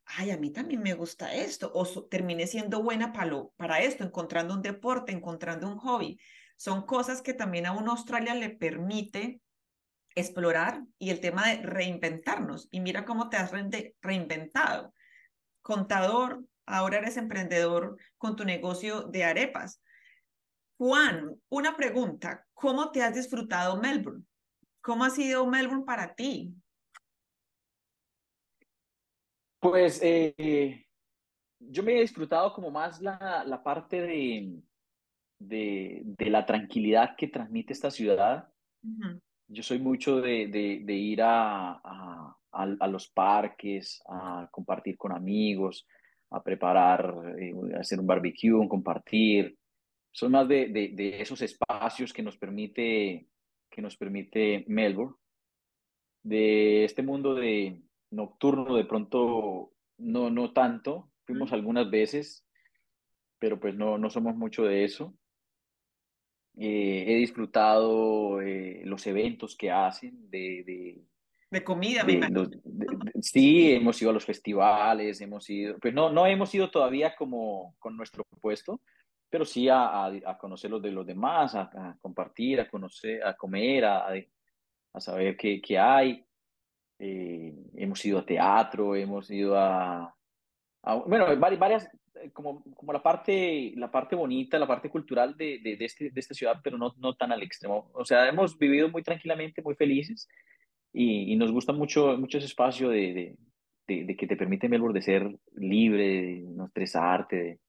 ay, 0.05 0.31
a 0.31 0.37
mí 0.37 0.51
también 0.51 0.81
me 0.81 0.93
gusta 0.93 1.33
esto, 1.33 1.71
o 1.73 1.85
terminé 2.07 2.47
siendo 2.47 2.81
buena 2.81 3.13
para, 3.13 3.25
lo, 3.27 3.53
para 3.57 3.81
esto, 3.81 4.03
encontrando 4.03 4.53
un 4.53 4.61
deporte, 4.61 5.11
encontrando 5.11 5.67
un 5.67 5.77
hobby. 5.77 6.19
Son 6.57 6.85
cosas 6.85 7.21
que 7.21 7.33
también 7.33 7.65
a 7.65 7.71
uno 7.71 7.91
Australia 7.91 8.35
le 8.35 8.49
permite 8.49 9.41
explorar 10.16 10.84
y 10.97 11.09
el 11.09 11.20
tema 11.20 11.47
de 11.47 11.62
reinventarnos. 11.62 12.68
Y 12.72 12.80
mira 12.80 13.05
cómo 13.05 13.30
te 13.30 13.38
has 13.38 13.51
reinventado. 14.01 14.93
Contador, 15.62 16.43
ahora 16.66 16.97
eres 16.97 17.18
emprendedor 17.18 17.97
con 18.18 18.36
tu 18.36 18.45
negocio 18.45 19.03
de 19.03 19.24
arepas. 19.24 19.82
Juan, 20.78 21.39
una 21.49 21.76
pregunta. 21.76 22.45
¿Cómo 22.53 22.91
te 22.91 23.03
has 23.03 23.14
disfrutado 23.14 23.80
Melbourne? 23.80 24.24
¿Cómo 24.82 25.03
ha 25.03 25.09
sido 25.12 25.45
Melbourne 25.45 25.86
para 25.86 26.16
ti? 26.16 26.53
Pues 29.59 29.99
eh, 30.01 30.88
yo 31.59 31.84
me 31.84 31.95
he 31.95 32.01
disfrutado 32.01 32.51
como 32.53 32.72
más 32.72 32.99
la, 32.99 33.43
la 33.45 33.62
parte 33.62 34.01
de, 34.01 34.59
de, 35.39 36.01
de, 36.03 36.30
la 36.32 36.45
tranquilidad 36.47 37.16
que 37.16 37.28
transmite 37.28 37.74
esta 37.74 37.91
ciudad. 37.91 38.51
Yo 39.53 39.63
soy 39.63 39.79
mucho 39.79 40.21
de, 40.21 40.47
de 40.47 40.93
ir 40.93 41.21
a, 41.21 41.73
a, 41.83 42.35
a, 42.51 42.87
los 42.87 43.09
parques, 43.09 44.01
a 44.07 44.47
compartir 44.49 44.97
con 44.97 45.11
amigos, 45.11 45.85
a 46.29 46.41
preparar, 46.41 47.35
eh, 47.37 47.53
hacer 47.77 47.99
un 47.99 48.07
barbecue, 48.07 48.53
un 48.53 48.69
compartir 48.69 49.57
son 50.11 50.33
más 50.33 50.47
de, 50.47 50.67
de, 50.67 51.21
esos 51.21 51.41
espacios 51.41 52.11
que 52.11 52.21
nos 52.21 52.37
permite, 52.37 53.27
que 53.69 53.81
nos 53.81 53.95
permite 53.95 54.65
Melbourne. 54.67 55.15
De 56.23 56.83
este 56.83 57.01
mundo 57.01 57.33
de 57.33 57.81
nocturno, 58.11 58.75
de 58.75 58.85
pronto, 58.85 59.73
no, 59.97 60.29
no 60.29 60.51
tanto. 60.51 61.09
Fuimos 61.25 61.53
algunas 61.53 61.89
veces, 61.89 62.45
pero 63.39 63.59
pues 63.59 63.75
no, 63.75 63.97
no 63.97 64.09
somos 64.09 64.35
mucho 64.35 64.63
de 64.63 64.83
eso. 64.83 65.15
Eh, 66.57 67.05
he 67.07 67.15
disfrutado 67.15 68.41
eh, 68.41 68.81
los 68.85 69.05
eventos 69.07 69.55
que 69.55 69.71
hacen 69.71 70.29
de, 70.29 70.63
de, 70.65 71.01
de 71.49 71.63
comida, 71.63 72.05
sí, 73.21 73.73
hemos 73.73 74.01
ido 74.01 74.11
a 74.11 74.13
los 74.13 74.25
festivales, 74.25 75.21
hemos 75.21 75.49
ido, 75.49 75.77
pues 75.79 75.93
no, 75.93 76.09
no 76.09 76.25
hemos 76.25 76.53
ido 76.53 76.69
todavía 76.69 77.15
como 77.15 77.75
con 77.79 77.95
nuestro 77.97 78.23
puesto, 78.39 78.81
pero 79.29 79.45
sí 79.45 79.69
a, 79.69 80.05
a, 80.05 80.37
conocer 80.37 80.69
los 80.71 80.81
de 80.81 80.91
los 80.91 81.05
demás, 81.05 81.55
a, 81.55 81.97
compartir, 82.01 82.59
a 82.59 82.69
conocer, 82.69 83.25
a 83.25 83.35
comer, 83.35 83.85
a, 83.85 84.07
a 84.93 84.99
saber 84.99 85.37
qué, 85.37 85.61
qué 85.61 85.79
hay. 85.79 86.23
Eh, 86.99 87.53
hemos 87.75 88.05
ido 88.05 88.19
a 88.19 88.25
teatro, 88.25 88.95
hemos 88.95 89.31
ido 89.31 89.57
a, 89.57 90.13
bueno, 91.07 91.25
varias, 91.37 91.85
eh, 91.85 91.97
como, 92.34 92.63
como 92.76 92.93
la 92.93 93.01
parte, 93.01 93.74
la 93.76 93.91
parte 93.91 94.15
bonita, 94.15 94.59
la 94.59 94.67
parte 94.67 94.89
cultural 94.89 95.36
de, 95.36 95.59
de, 95.63 95.78
de, 95.78 95.86
este, 95.86 96.09
de 96.09 96.19
esta 96.19 96.34
ciudad, 96.34 96.59
pero 96.63 96.78
no, 96.78 96.93
no 96.97 97.15
tan 97.15 97.32
al 97.32 97.43
extremo. 97.43 97.89
O 97.93 98.05
sea, 98.05 98.28
hemos 98.28 98.57
vivido 98.57 98.89
muy 98.89 99.03
tranquilamente, 99.03 99.61
muy 99.61 99.76
felices 99.76 100.28
y, 100.93 101.34
y 101.34 101.36
nos 101.36 101.51
gusta 101.51 101.74
mucho, 101.74 102.17
mucho 102.17 102.38
ese 102.38 102.47
espacio 102.47 102.89
de, 102.89 103.36
de, 103.88 104.05
de, 104.05 104.15
que 104.15 104.28
te 104.28 104.36
permite 104.38 104.69
Melbourne 104.69 104.99
de 104.99 105.05
ser 105.05 105.39
libre, 105.55 106.22
de 106.22 106.41
no 106.41 106.65
estresarte. 106.65 107.59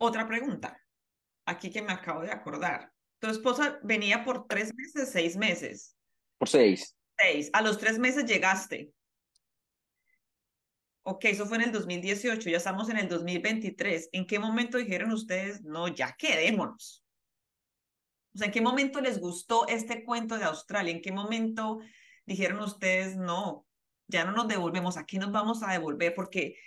Otra 0.00 0.26
pregunta, 0.26 0.80
aquí 1.46 1.70
que 1.70 1.82
me 1.82 1.92
acabo 1.92 2.22
de 2.22 2.30
acordar. 2.30 2.92
Tu 3.20 3.28
esposa 3.28 3.80
venía 3.82 4.24
por 4.24 4.46
tres 4.46 4.72
meses, 4.74 5.10
seis 5.10 5.36
meses. 5.36 5.96
Por 6.38 6.48
seis. 6.48 6.96
Seis. 7.16 7.50
A 7.52 7.62
los 7.62 7.78
tres 7.78 7.98
meses 7.98 8.24
llegaste. 8.24 8.92
Ok, 11.10 11.24
eso 11.24 11.46
fue 11.46 11.56
en 11.56 11.62
el 11.62 11.72
2018, 11.72 12.50
ya 12.50 12.58
estamos 12.58 12.90
en 12.90 12.98
el 12.98 13.08
2023. 13.08 14.10
¿En 14.12 14.26
qué 14.26 14.38
momento 14.38 14.76
dijeron 14.76 15.10
ustedes, 15.10 15.62
no, 15.62 15.88
ya 15.88 16.14
quedémonos? 16.18 17.02
O 18.34 18.38
sea, 18.38 18.48
¿en 18.48 18.52
qué 18.52 18.60
momento 18.60 19.00
les 19.00 19.18
gustó 19.18 19.66
este 19.68 20.04
cuento 20.04 20.36
de 20.36 20.44
Australia? 20.44 20.92
¿En 20.92 21.00
qué 21.00 21.10
momento 21.10 21.78
dijeron 22.26 22.60
ustedes, 22.60 23.16
no, 23.16 23.66
ya 24.06 24.26
no 24.26 24.32
nos 24.32 24.48
devolvemos, 24.48 24.98
aquí 24.98 25.18
nos 25.18 25.32
vamos 25.32 25.62
a 25.62 25.72
devolver? 25.72 26.12
Porque 26.14 26.58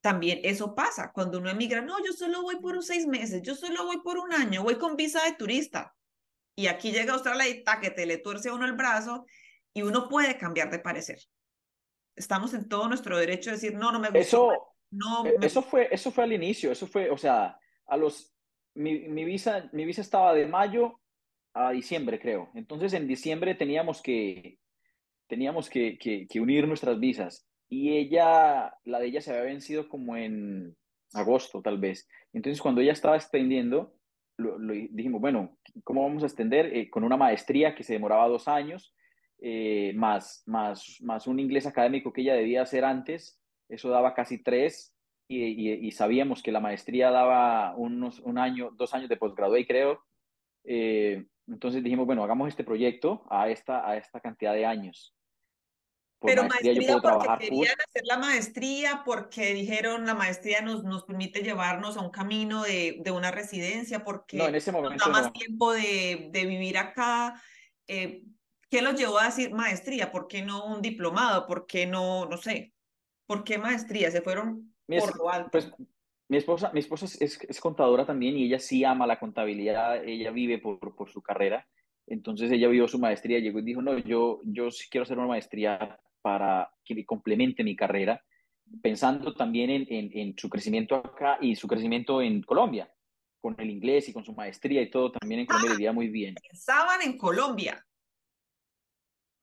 también 0.00 0.40
eso 0.44 0.74
pasa 0.74 1.12
cuando 1.12 1.36
uno 1.36 1.50
emigra, 1.50 1.82
no, 1.82 2.02
yo 2.02 2.14
solo 2.14 2.40
voy 2.40 2.56
por 2.60 2.82
seis 2.82 3.06
meses, 3.06 3.42
yo 3.42 3.54
solo 3.54 3.84
voy 3.84 4.00
por 4.00 4.16
un 4.16 4.32
año, 4.32 4.62
voy 4.62 4.78
con 4.78 4.96
visa 4.96 5.22
de 5.24 5.34
turista. 5.34 5.94
Y 6.56 6.68
aquí 6.68 6.90
llega 6.90 7.12
Australia 7.12 7.46
y 7.46 7.62
te 7.62 8.06
le 8.06 8.16
tuerce 8.16 8.50
uno 8.50 8.64
el 8.64 8.72
brazo 8.72 9.26
y 9.74 9.82
uno 9.82 10.08
puede 10.08 10.38
cambiar 10.38 10.70
de 10.70 10.78
parecer. 10.78 11.18
Estamos 12.18 12.52
en 12.54 12.68
todo 12.68 12.88
nuestro 12.88 13.16
derecho 13.16 13.50
de 13.50 13.56
decir, 13.56 13.74
no, 13.74 13.92
no 13.92 14.00
me 14.00 14.08
gusta. 14.08 14.18
Eso, 14.18 14.74
no, 14.90 15.26
eh, 15.26 15.36
eso, 15.42 15.62
fue, 15.62 15.88
eso 15.90 16.10
fue 16.10 16.24
al 16.24 16.32
inicio, 16.32 16.72
eso 16.72 16.86
fue, 16.86 17.10
o 17.10 17.16
sea, 17.16 17.58
a 17.86 17.96
los 17.96 18.34
mi, 18.78 19.24
visa, 19.24 19.68
mi 19.72 19.84
visa 19.84 20.00
estaba 20.00 20.34
de 20.34 20.46
mayo 20.46 21.00
a 21.52 21.72
diciembre, 21.72 22.20
creo. 22.20 22.50
Entonces, 22.54 22.92
en 22.92 23.08
diciembre 23.08 23.54
teníamos 23.54 24.00
que, 24.00 24.58
teníamos 25.26 25.68
que, 25.68 25.98
que, 25.98 26.40
unir 26.40 26.68
nuestras 26.68 26.98
visas. 27.00 27.46
Y 27.68 27.96
ella, 27.96 28.72
la 28.84 28.98
de 29.00 29.06
ella 29.06 29.20
se 29.20 29.30
había 29.30 29.42
vencido 29.42 29.88
como 29.88 30.16
en 30.16 30.76
agosto, 31.12 31.60
tal 31.60 31.78
vez. 31.78 32.08
Entonces, 32.32 32.62
cuando 32.62 32.80
ella 32.80 32.92
estaba 32.92 33.16
extendiendo, 33.16 33.94
lo, 34.36 34.58
dijimos, 34.58 35.20
bueno, 35.20 35.58
¿cómo 35.82 36.02
vamos 36.02 36.22
a 36.22 36.26
extender? 36.26 36.74
Eh, 36.74 36.88
con 36.88 37.02
una 37.02 37.16
maestría 37.16 37.74
que 37.74 37.82
se 37.82 37.94
demoraba 37.94 38.28
dos 38.28 38.46
años, 38.46 38.94
eh, 39.40 39.92
más, 39.94 40.42
más, 40.46 40.98
más 41.00 41.26
un 41.26 41.38
inglés 41.38 41.66
académico 41.66 42.12
que 42.12 42.22
ella 42.22 42.34
debía 42.34 42.62
hacer 42.62 42.84
antes, 42.84 43.40
eso 43.68 43.90
daba 43.90 44.14
casi 44.14 44.42
tres, 44.42 44.94
y, 45.30 45.90
sabíamos 45.92 46.42
que 46.42 46.52
la 46.52 46.60
maestría 46.60 47.10
daba 47.10 47.74
unos, 47.76 48.18
un 48.20 48.38
año, 48.38 48.70
dos 48.72 48.94
años 48.94 49.10
de 49.10 49.18
posgrado, 49.18 49.58
y 49.58 49.66
creo. 49.66 50.02
Eh, 50.64 51.26
entonces 51.46 51.82
dijimos, 51.82 52.06
bueno, 52.06 52.24
hagamos 52.24 52.48
este 52.48 52.64
proyecto 52.64 53.26
a 53.30 53.48
esta, 53.50 53.86
a 53.86 53.96
esta 53.96 54.20
cantidad 54.20 54.54
de 54.54 54.64
años. 54.64 55.14
Pero 56.20 56.44
maestría, 56.44 56.98
porque 57.00 57.38
querían 57.38 57.76
hacer 57.88 58.02
la 58.04 58.18
maestría, 58.18 59.02
porque 59.04 59.54
dijeron 59.54 60.04
la 60.04 60.14
maestría 60.14 60.62
nos, 60.62 60.82
nos 60.82 61.04
permite 61.04 61.42
llevarnos 61.42 61.96
a 61.96 62.00
un 62.00 62.10
camino 62.10 62.64
de, 62.64 63.00
de 63.04 63.10
una 63.12 63.30
residencia, 63.30 64.02
porque 64.02 64.36
no, 64.36 64.48
en 64.48 64.56
ese 64.56 64.72
momento 64.72 64.96
nos 64.96 65.06
da 65.06 65.12
más 65.12 65.32
tiempo 65.32 65.72
de, 65.72 66.28
de, 66.32 66.46
vivir 66.46 66.76
acá. 66.76 67.40
Eh, 67.86 68.24
¿Qué 68.70 68.82
los 68.82 68.94
llevó 68.94 69.18
a 69.18 69.26
decir 69.26 69.52
maestría? 69.52 70.10
¿Por 70.10 70.28
qué 70.28 70.42
no 70.42 70.66
un 70.66 70.82
diplomado? 70.82 71.46
¿Por 71.46 71.66
qué 71.66 71.86
no, 71.86 72.26
no 72.26 72.36
sé? 72.36 72.74
¿Por 73.26 73.44
qué 73.44 73.58
maestría? 73.58 74.10
¿Se 74.10 74.20
fueron 74.20 74.74
mi 74.86 74.98
Pues, 75.50 75.70
mi 76.28 76.36
esposa, 76.36 76.70
mi 76.74 76.80
esposa 76.80 77.06
es, 77.06 77.40
es, 77.42 77.60
contadora 77.60 78.04
también 78.04 78.36
y 78.36 78.44
ella 78.44 78.58
sí 78.58 78.84
ama 78.84 79.06
la 79.06 79.18
contabilidad, 79.18 80.04
ella 80.04 80.30
vive 80.30 80.58
por, 80.58 80.94
por 80.94 81.10
su 81.10 81.22
carrera. 81.22 81.66
Entonces 82.06 82.50
ella 82.50 82.68
vio 82.68 82.86
su 82.88 82.98
maestría, 82.98 83.38
llegó 83.38 83.58
y 83.58 83.62
dijo, 83.62 83.82
no, 83.82 83.98
yo, 83.98 84.40
yo 84.44 84.70
sí 84.70 84.88
quiero 84.90 85.04
hacer 85.04 85.18
una 85.18 85.28
maestría 85.28 85.98
para 86.20 86.70
que 86.84 87.04
complemente 87.04 87.64
mi 87.64 87.76
carrera, 87.76 88.22
pensando 88.82 89.34
también 89.34 89.70
en, 89.70 89.86
en, 89.88 90.10
en, 90.12 90.38
su 90.38 90.48
crecimiento 90.48 90.96
acá 90.96 91.38
y 91.40 91.56
su 91.56 91.66
crecimiento 91.66 92.20
en 92.20 92.42
Colombia, 92.42 92.92
con 93.40 93.54
el 93.58 93.70
inglés 93.70 94.08
y 94.08 94.12
con 94.12 94.24
su 94.24 94.32
maestría 94.34 94.82
y 94.82 94.90
todo, 94.90 95.12
también 95.12 95.40
en 95.40 95.46
Colombia 95.46 95.70
le 95.70 95.76
iría 95.76 95.92
muy 95.92 96.08
bien. 96.08 96.34
Pensaban 96.50 97.00
en 97.02 97.16
Colombia. 97.16 97.86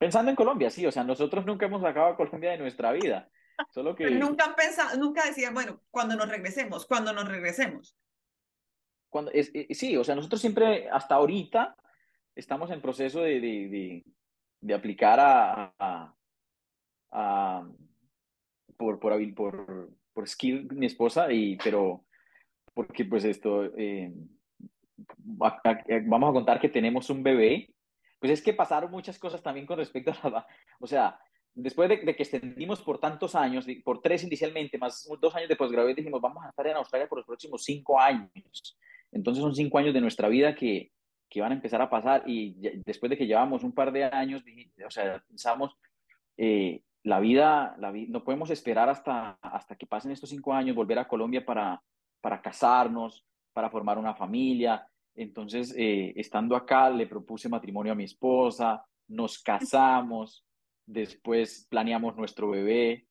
Pensando 0.06 0.30
en 0.30 0.36
Colombia, 0.36 0.70
sí, 0.70 0.86
o 0.86 0.92
sea, 0.92 1.04
nosotros 1.04 1.48
nunca 1.48 1.66
hemos 1.66 1.82
sacado 1.82 2.06
a 2.06 2.16
Colombia 2.16 2.52
de 2.52 2.60
nuestra 2.60 2.92
vida. 2.92 3.28
Solo 3.72 3.96
que... 3.96 4.08
nunca 4.12 4.46
han 4.46 4.54
pensado, 4.54 4.96
nunca 5.00 5.26
decían, 5.26 5.52
bueno, 5.52 5.82
cuando 5.90 6.16
nos 6.16 6.30
regresemos, 6.30 6.86
cuando 6.86 7.12
nos 7.12 7.28
regresemos. 7.28 7.98
Cuando, 9.10 9.32
es, 9.32 9.50
eh, 9.56 9.66
sí, 9.72 9.98
o 9.98 10.04
sea, 10.04 10.14
nosotros 10.14 10.40
siempre, 10.40 10.88
hasta 10.92 11.16
ahorita, 11.16 11.76
estamos 12.36 12.70
en 12.70 12.84
proceso 12.84 13.22
de, 13.22 13.40
de, 13.40 14.04
de, 14.62 14.74
aplicar 14.76 15.20
a, 15.20 15.74
a, 15.80 16.14
a, 17.10 17.68
por, 18.78 19.00
por, 19.00 19.34
por, 19.34 19.90
por 20.14 20.28
skill 20.30 20.68
mi 20.72 20.86
esposa, 20.86 21.32
y, 21.32 21.58
pero 21.58 22.06
porque 22.76 23.06
pues 23.06 23.24
esto, 23.26 23.66
eh, 23.76 24.14
vamos 25.18 26.30
a 26.30 26.34
contar 26.34 26.60
que 26.60 26.70
tenemos 26.70 27.10
un 27.10 27.24
bebé, 27.24 27.74
pues 28.26 28.40
es 28.40 28.44
que 28.44 28.54
pasaron 28.54 28.90
muchas 28.90 29.20
cosas 29.20 29.44
también 29.44 29.68
con 29.68 29.78
respecto 29.78 30.12
a 30.24 30.30
la, 30.30 30.48
o 30.80 30.88
sea, 30.88 31.20
después 31.54 31.88
de, 31.88 32.00
que 32.00 32.24
extendimos 32.24 32.82
por 32.82 33.00
tantos 33.00 33.36
años, 33.36 33.68
por 33.84 34.02
tres 34.02 34.24
inicialmente, 34.24 34.80
más 34.80 35.08
dos 35.22 35.36
años 35.36 35.48
de 35.48 35.56
posgrado, 35.56 35.88
dijimos, 35.88 36.20
vamos 36.20 36.44
a 36.44 36.50
estar 36.50 36.66
en 36.66 36.76
Australia 36.76 37.08
por 37.08 37.20
los 37.20 37.28
próximos 37.28 37.64
cinco 37.64 38.00
años. 38.00 38.80
Entonces 39.12 39.44
son 39.44 39.54
cinco 39.54 39.78
años 39.78 39.94
de 39.94 40.02
nuestra 40.02 40.28
vida 40.28 40.56
que, 40.56 40.92
que 41.30 41.40
van 41.40 41.52
a 41.52 41.56
empezar 41.56 41.84
a 41.84 41.90
pasar 41.90 42.24
y 42.26 42.56
después 42.84 43.12
de 43.12 43.18
que 43.18 43.28
llevamos 43.28 43.64
un 43.64 43.74
par 43.74 43.92
de 43.92 44.06
años, 44.06 44.44
o 44.84 44.90
sea, 44.90 45.24
pensamos, 45.28 45.78
eh, 46.36 46.82
la, 47.04 47.20
vida, 47.20 47.76
la 47.78 47.92
vida, 47.92 48.08
no 48.10 48.24
podemos 48.24 48.50
esperar 48.50 48.90
hasta, 48.90 49.38
hasta 49.40 49.76
que 49.76 49.86
pasen 49.86 50.12
estos 50.12 50.32
cinco 50.32 50.52
años, 50.52 50.76
volver 50.76 50.98
a 50.98 51.08
Colombia 51.08 51.46
para, 51.46 51.80
para 52.22 52.42
casarnos, 52.42 53.24
para 53.54 53.70
formar 53.70 54.00
una 54.00 54.16
familia. 54.16 54.88
Entonces, 55.16 55.74
eh, 55.78 56.14
estando 56.18 56.56
acá, 56.56 56.90
le 56.90 57.08
propuse 57.08 57.48
matrimonio 57.48 57.94
a 57.94 57.96
mi 57.96 58.04
esposa, 58.04 58.86
nos 59.08 59.42
casamos, 59.42 60.46
después 60.86 61.68
planeamos 61.70 62.16
nuestro 62.18 62.50
bebé, 62.50 63.08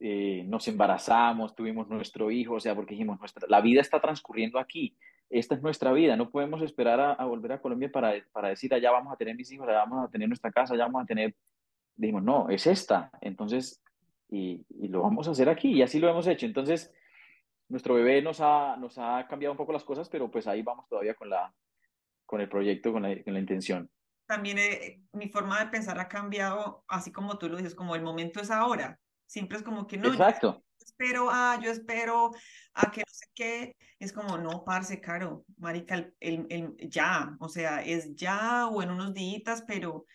eh, 0.00 0.44
nos 0.46 0.66
embarazamos, 0.68 1.54
tuvimos 1.54 1.88
nuestro 1.88 2.30
hijo, 2.30 2.54
o 2.54 2.60
sea, 2.60 2.74
porque 2.74 2.94
dijimos, 2.94 3.18
nuestra, 3.18 3.46
la 3.48 3.60
vida 3.60 3.80
está 3.80 4.00
transcurriendo 4.00 4.58
aquí, 4.58 4.96
esta 5.28 5.54
es 5.54 5.62
nuestra 5.62 5.92
vida, 5.92 6.16
no 6.16 6.30
podemos 6.30 6.62
esperar 6.62 7.00
a, 7.00 7.24
volver 7.24 7.52
a 7.52 7.60
Colombia 7.60 7.90
para, 7.90 8.14
para 8.32 8.48
decir, 8.48 8.72
allá 8.72 8.90
vamos 8.90 9.12
a 9.12 9.16
tener 9.16 9.34
mis 9.34 9.50
hijos, 9.52 9.68
allá 9.68 9.78
vamos 9.78 10.06
a 10.06 10.10
tener 10.10 10.28
nuestra 10.28 10.50
casa, 10.52 10.74
allá 10.74 10.84
vamos 10.84 11.02
a 11.02 11.06
tener, 11.06 11.34
dijimos, 11.96 12.22
no, 12.22 12.48
es 12.48 12.66
esta, 12.66 13.10
entonces, 13.20 13.82
y, 14.28 14.64
y 14.68 14.88
lo 14.88 15.02
vamos 15.02 15.28
a 15.28 15.32
hacer 15.32 15.48
aquí, 15.48 15.72
y 15.72 15.82
así 15.82 15.98
lo 15.98 16.08
hemos 16.08 16.26
hecho, 16.26 16.46
entonces, 16.46 16.92
nuestro 17.72 17.94
bebé 17.94 18.22
nos 18.22 18.40
ha, 18.40 18.76
nos 18.76 18.98
ha 18.98 19.26
cambiado 19.26 19.52
un 19.52 19.58
poco 19.58 19.72
las 19.72 19.84
cosas, 19.84 20.08
pero 20.08 20.30
pues 20.30 20.46
ahí 20.46 20.62
vamos 20.62 20.86
todavía 20.88 21.14
con, 21.14 21.28
la, 21.28 21.52
con 22.26 22.40
el 22.40 22.48
proyecto, 22.48 22.92
con 22.92 23.02
la, 23.02 23.22
con 23.24 23.32
la 23.32 23.40
intención 23.40 23.90
también 24.32 24.58
eh, 24.58 25.02
mi 25.12 25.28
forma 25.28 25.60
de 25.60 25.70
pensar 25.70 26.00
ha 26.00 26.08
cambiado, 26.08 26.84
así 26.88 27.12
como 27.12 27.36
tú 27.36 27.50
lo 27.50 27.58
dices, 27.58 27.74
como 27.74 27.94
el 27.94 28.02
momento 28.02 28.40
es 28.40 28.50
ahora. 28.50 28.98
Siempre 29.26 29.58
es 29.58 29.62
como 29.62 29.86
que 29.86 29.98
no. 29.98 30.08
Exacto. 30.08 30.64
Yo 30.78 30.84
espero, 30.86 31.28
ah, 31.30 31.58
yo 31.62 31.70
espero 31.70 32.30
a 32.72 32.90
que 32.90 33.00
no 33.00 33.12
sé 33.12 33.26
qué. 33.34 33.76
Es 33.98 34.10
como, 34.10 34.38
no, 34.38 34.64
parce, 34.64 35.00
caro, 35.02 35.44
marica, 35.58 35.96
el, 36.18 36.46
el, 36.48 36.76
ya, 36.88 37.36
o 37.40 37.48
sea, 37.48 37.82
es 37.82 38.14
ya 38.14 38.68
o 38.68 38.82
en 38.82 38.90
unos 38.90 39.12
días, 39.12 39.64
pero, 39.66 40.06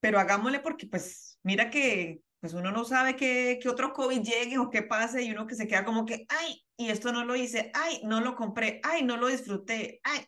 pero 0.00 0.20
hagámosle 0.20 0.60
porque, 0.60 0.86
pues, 0.86 1.40
mira 1.42 1.68
que 1.68 2.20
pues 2.46 2.54
uno 2.54 2.70
no 2.70 2.84
sabe 2.84 3.16
que, 3.16 3.58
que 3.60 3.68
otro 3.68 3.92
COVID 3.92 4.22
llegue 4.22 4.56
o 4.58 4.70
qué 4.70 4.82
pase 4.82 5.20
y 5.24 5.32
uno 5.32 5.48
que 5.48 5.56
se 5.56 5.66
queda 5.66 5.84
como 5.84 6.06
que, 6.06 6.26
ay, 6.28 6.64
y 6.76 6.90
esto 6.90 7.10
no 7.10 7.24
lo 7.24 7.34
hice, 7.34 7.72
ay, 7.74 8.00
no 8.04 8.20
lo 8.20 8.36
compré, 8.36 8.80
ay, 8.84 9.02
no 9.02 9.16
lo 9.16 9.26
disfruté, 9.26 10.00
ay, 10.04 10.24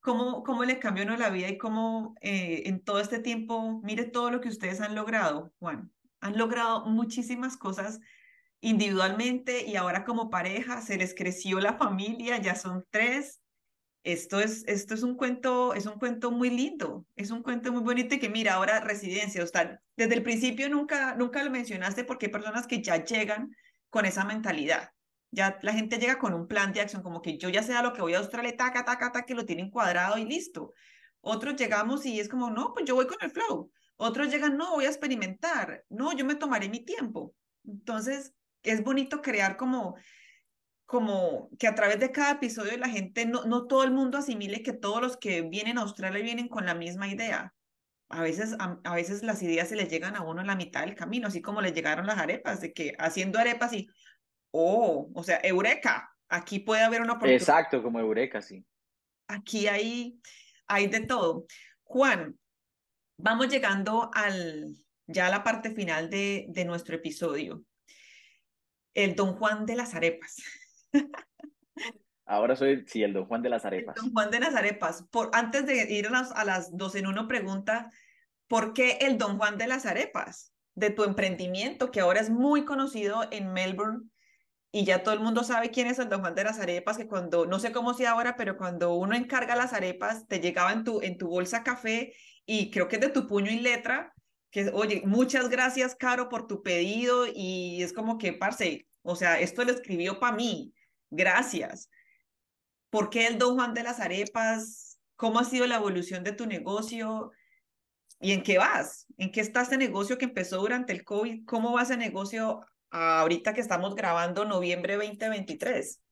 cómo, 0.00 0.42
cómo 0.42 0.64
le 0.64 0.80
cambió 0.80 1.04
¿no? 1.04 1.16
la 1.16 1.30
vida 1.30 1.48
y 1.48 1.56
cómo 1.56 2.16
eh, 2.20 2.64
en 2.66 2.82
todo 2.82 2.98
este 2.98 3.20
tiempo, 3.20 3.80
mire 3.84 4.06
todo 4.06 4.32
lo 4.32 4.40
que 4.40 4.48
ustedes 4.48 4.80
han 4.80 4.96
logrado, 4.96 5.52
Juan. 5.60 5.92
Han 6.20 6.36
logrado 6.36 6.84
muchísimas 6.86 7.56
cosas 7.56 8.00
individualmente 8.60 9.66
y 9.66 9.76
ahora 9.76 10.04
como 10.04 10.30
pareja, 10.30 10.82
se 10.82 10.96
les 10.96 11.14
creció 11.14 11.60
la 11.60 11.74
familia, 11.74 12.38
ya 12.38 12.56
son 12.56 12.84
tres. 12.90 13.40
Esto 14.04 14.40
es, 14.40 14.64
esto 14.66 14.94
es 14.94 15.02
un 15.02 15.16
cuento, 15.16 15.74
es 15.74 15.86
un 15.86 15.98
cuento 15.98 16.30
muy 16.30 16.50
lindo, 16.50 17.06
es 17.16 17.30
un 17.30 17.42
cuento 17.42 17.72
muy 17.72 17.82
bonito 17.82 18.14
y 18.14 18.18
que 18.18 18.28
mira, 18.30 18.54
ahora 18.54 18.80
residencia, 18.80 19.42
o 19.42 19.46
sea, 19.46 19.80
desde 19.96 20.14
el 20.14 20.22
principio 20.22 20.68
nunca, 20.68 21.14
nunca 21.16 21.42
lo 21.42 21.50
mencionaste 21.50 22.04
porque 22.04 22.26
hay 22.26 22.32
personas 22.32 22.66
que 22.66 22.80
ya 22.80 23.04
llegan 23.04 23.50
con 23.90 24.06
esa 24.06 24.24
mentalidad 24.24 24.90
Ya 25.30 25.58
la 25.62 25.72
gente 25.72 25.98
llega 25.98 26.18
con 26.18 26.32
un 26.32 26.46
plan 26.46 26.72
de 26.72 26.80
acción, 26.80 27.02
como 27.02 27.20
que 27.20 27.36
yo 27.38 27.48
ya 27.50 27.62
sé 27.62 27.74
lo 27.82 27.92
que 27.92 28.00
voy 28.02 28.14
a 28.14 28.18
Australia, 28.18 28.56
taca, 28.56 28.84
taca, 28.84 29.12
taca, 29.12 29.26
que 29.26 29.34
lo 29.34 29.44
tienen 29.44 29.70
cuadrado 29.70 30.16
y 30.18 30.24
listo. 30.24 30.72
Otros 31.20 31.56
llegamos 31.56 32.06
y 32.06 32.20
es 32.20 32.28
como, 32.28 32.50
no, 32.50 32.72
pues 32.72 32.86
yo 32.86 32.94
voy 32.94 33.06
con 33.06 33.18
el 33.20 33.30
flow. 33.30 33.70
Otros 33.96 34.30
llegan, 34.30 34.56
no, 34.56 34.72
voy 34.76 34.86
a 34.86 34.88
experimentar. 34.88 35.84
No, 35.90 36.12
yo 36.16 36.24
me 36.24 36.36
tomaré 36.36 36.68
mi 36.68 36.84
tiempo. 36.84 37.34
Entonces, 37.66 38.32
es 38.62 38.82
bonito 38.82 39.20
crear 39.20 39.56
como, 39.56 39.96
como 40.88 41.50
que 41.58 41.66
a 41.66 41.74
través 41.74 42.00
de 42.00 42.12
cada 42.12 42.30
episodio 42.30 42.74
la 42.78 42.88
gente, 42.88 43.26
no, 43.26 43.44
no 43.44 43.66
todo 43.66 43.84
el 43.84 43.90
mundo 43.90 44.16
asimile 44.16 44.62
que 44.62 44.72
todos 44.72 45.02
los 45.02 45.18
que 45.18 45.42
vienen 45.42 45.76
a 45.76 45.82
Australia 45.82 46.22
vienen 46.22 46.48
con 46.48 46.64
la 46.64 46.74
misma 46.74 47.08
idea. 47.08 47.52
A 48.08 48.22
veces, 48.22 48.56
a, 48.58 48.80
a 48.82 48.94
veces 48.94 49.22
las 49.22 49.42
ideas 49.42 49.68
se 49.68 49.76
les 49.76 49.90
llegan 49.90 50.16
a 50.16 50.22
uno 50.22 50.40
en 50.40 50.46
la 50.46 50.56
mitad 50.56 50.86
del 50.86 50.94
camino, 50.94 51.28
así 51.28 51.42
como 51.42 51.60
le 51.60 51.72
llegaron 51.72 52.06
las 52.06 52.16
arepas, 52.16 52.62
de 52.62 52.72
que 52.72 52.94
haciendo 52.98 53.38
arepas 53.38 53.74
y, 53.74 53.86
oh, 54.50 55.10
o 55.14 55.22
sea, 55.22 55.38
eureka, 55.42 56.10
aquí 56.26 56.60
puede 56.60 56.82
haber 56.82 57.02
una 57.02 57.12
oportunidad. 57.12 57.42
Exacto, 57.42 57.82
como 57.82 58.00
eureka, 58.00 58.40
sí. 58.40 58.64
Aquí 59.26 59.66
hay, 59.66 60.18
hay 60.68 60.86
de 60.86 61.00
todo. 61.00 61.44
Juan, 61.82 62.38
vamos 63.18 63.48
llegando 63.48 64.10
al, 64.14 64.74
ya 65.06 65.26
a 65.26 65.30
la 65.30 65.44
parte 65.44 65.74
final 65.74 66.08
de, 66.08 66.46
de 66.48 66.64
nuestro 66.64 66.96
episodio. 66.96 67.62
El 68.94 69.14
Don 69.14 69.34
Juan 69.34 69.66
de 69.66 69.76
las 69.76 69.94
arepas. 69.94 70.36
Ahora 72.26 72.56
soy, 72.56 72.84
sí, 72.86 73.02
el 73.02 73.14
Don 73.14 73.24
Juan 73.24 73.42
de 73.42 73.48
las 73.48 73.64
El 73.64 73.68
arepas. 73.68 73.94
Don 73.96 74.12
Juan 74.12 74.30
de 74.30 74.40
las 74.40 74.54
arepas. 74.54 75.04
Por, 75.10 75.30
antes 75.32 75.64
de 75.66 75.90
ir 75.90 76.08
a 76.08 76.10
las, 76.10 76.30
a 76.32 76.44
las 76.44 76.76
dos 76.76 76.94
en 76.94 77.06
uno, 77.06 77.26
pregunta, 77.26 77.90
¿por 78.48 78.74
qué 78.74 78.98
el 79.00 79.16
Don 79.16 79.38
Juan 79.38 79.56
de 79.56 79.66
las 79.66 79.86
arepas? 79.86 80.52
De 80.74 80.90
tu 80.90 81.04
emprendimiento, 81.04 81.90
que 81.90 82.00
ahora 82.00 82.20
es 82.20 82.28
muy 82.28 82.64
conocido 82.64 83.26
en 83.30 83.52
Melbourne, 83.52 84.10
y 84.70 84.84
ya 84.84 85.02
todo 85.02 85.14
el 85.14 85.20
mundo 85.20 85.42
sabe 85.42 85.70
quién 85.70 85.86
es 85.86 85.98
el 85.98 86.10
Don 86.10 86.20
Juan 86.20 86.34
de 86.34 86.44
las 86.44 86.58
arepas, 86.58 86.98
que 86.98 87.08
cuando, 87.08 87.46
no 87.46 87.58
sé 87.58 87.72
cómo 87.72 87.94
sea 87.94 88.10
ahora, 88.10 88.36
pero 88.36 88.58
cuando 88.58 88.94
uno 88.94 89.16
encarga 89.16 89.56
las 89.56 89.72
arepas, 89.72 90.26
te 90.26 90.40
llegaba 90.40 90.72
en 90.72 90.84
tu, 90.84 91.00
en 91.00 91.16
tu 91.16 91.28
bolsa 91.28 91.62
café 91.62 92.12
y 92.44 92.70
creo 92.70 92.88
que 92.88 92.96
es 92.96 93.00
de 93.00 93.08
tu 93.08 93.26
puño 93.26 93.50
y 93.50 93.60
letra, 93.60 94.12
que 94.50 94.70
oye, 94.74 95.02
muchas 95.06 95.48
gracias, 95.48 95.94
Caro, 95.94 96.28
por 96.28 96.46
tu 96.46 96.62
pedido 96.62 97.26
y 97.26 97.82
es 97.82 97.94
como 97.94 98.18
que, 98.18 98.34
parce, 98.34 98.86
o 99.02 99.16
sea, 99.16 99.40
esto 99.40 99.64
lo 99.64 99.72
escribió 99.72 100.20
para 100.20 100.36
mí, 100.36 100.74
gracias. 101.10 101.90
¿Por 102.90 103.10
qué 103.10 103.26
el 103.26 103.38
Don 103.38 103.56
Juan 103.56 103.74
de 103.74 103.82
las 103.82 104.00
arepas? 104.00 104.98
¿Cómo 105.16 105.38
ha 105.38 105.44
sido 105.44 105.66
la 105.66 105.76
evolución 105.76 106.24
de 106.24 106.32
tu 106.32 106.46
negocio? 106.46 107.32
¿Y 108.20 108.32
en 108.32 108.42
qué 108.42 108.58
vas? 108.58 109.06
¿En 109.16 109.30
qué 109.30 109.40
está 109.40 109.62
este 109.62 109.76
negocio 109.76 110.18
que 110.18 110.24
empezó 110.24 110.58
durante 110.58 110.92
el 110.92 111.04
COVID? 111.04 111.44
¿Cómo 111.44 111.72
va 111.72 111.82
ese 111.82 111.96
negocio 111.96 112.64
ahorita 112.90 113.52
que 113.54 113.60
estamos 113.60 113.94
grabando 113.94 114.44
noviembre 114.44 114.96
2023? 114.96 116.02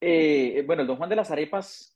Eh, 0.00 0.62
bueno, 0.66 0.82
el 0.82 0.88
Don 0.88 0.96
Juan 0.96 1.08
de 1.08 1.16
las 1.16 1.30
Arepas 1.30 1.94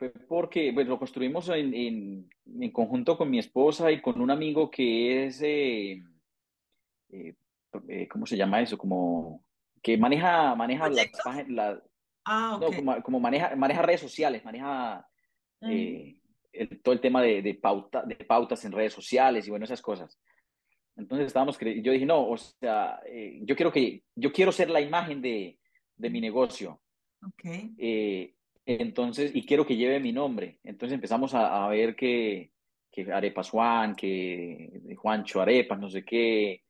fue 0.00 0.08
porque 0.08 0.72
pues, 0.72 0.86
lo 0.86 0.98
construimos 0.98 1.50
en, 1.50 2.26
conjunto 2.72 3.18
con 3.18 3.30
mi 3.30 3.38
esposa 3.38 3.92
y 3.92 4.00
con 4.00 4.18
un 4.18 4.30
amigo 4.30 4.70
que 4.70 5.26
es, 5.26 5.42
eh, 5.42 6.02
eh, 7.10 7.34
eh, 7.86 8.08
¿cómo 8.08 8.24
se 8.24 8.38
llama 8.38 8.62
eso? 8.62 8.78
Como 8.78 9.44
que 9.82 9.96
maneja, 9.96 10.54
maneja 10.54 10.88
la- 11.48 11.82
Ah, 12.24 12.58
no, 12.60 12.66
como, 12.66 13.02
como 13.02 13.20
maneja, 13.20 13.56
maneja 13.56 13.82
redes 13.82 14.00
sociales, 14.00 14.44
maneja 14.44 15.06
Mm, 15.62 15.70
eh, 15.70 16.16
el- 16.52 16.80
todo 16.82 16.94
el 16.94 17.00
tema 17.00 17.22
de, 17.22 17.42
de, 17.42 17.54
pauta, 17.54 18.02
de 18.02 18.16
pautas 18.16 18.64
en 18.64 18.72
redes 18.72 18.92
sociales 18.92 19.46
y 19.46 19.50
bueno, 19.50 19.64
esas 19.64 19.82
cosas. 19.82 20.18
Entonces 20.96 21.28
estábamos, 21.28 21.58
yo 21.58 21.92
dije, 21.92 22.06
no, 22.06 22.28
o 22.28 22.36
sea, 22.36 23.00
eh, 23.06 23.40
yo 23.42 23.54
quiero 23.56 23.70
que, 23.72 24.04
yo 24.14 24.32
quiero 24.32 24.52
ser 24.52 24.70
la 24.70 24.80
imagen 24.80 25.22
de, 25.22 25.58
de 25.96 26.10
mi 26.10 26.20
negocio. 26.20 26.82
ok. 27.22 27.44
Eh, 27.78 28.34
entonces, 28.66 29.34
y 29.34 29.44
quiero 29.44 29.66
que 29.66 29.76
lleve 29.76 30.00
mi 30.00 30.12
nombre. 30.12 30.58
Entonces 30.64 30.94
empezamos 30.94 31.34
a, 31.34 31.64
a 31.64 31.68
ver 31.68 31.96
que, 31.96 32.52
que 32.90 33.10
Arepas 33.12 33.50
Juan, 33.50 33.94
que 33.94 34.80
Juancho 34.96 35.40
Arepas, 35.40 35.78
no 35.78 35.88
sé 35.88 36.04
qué, 36.04 36.64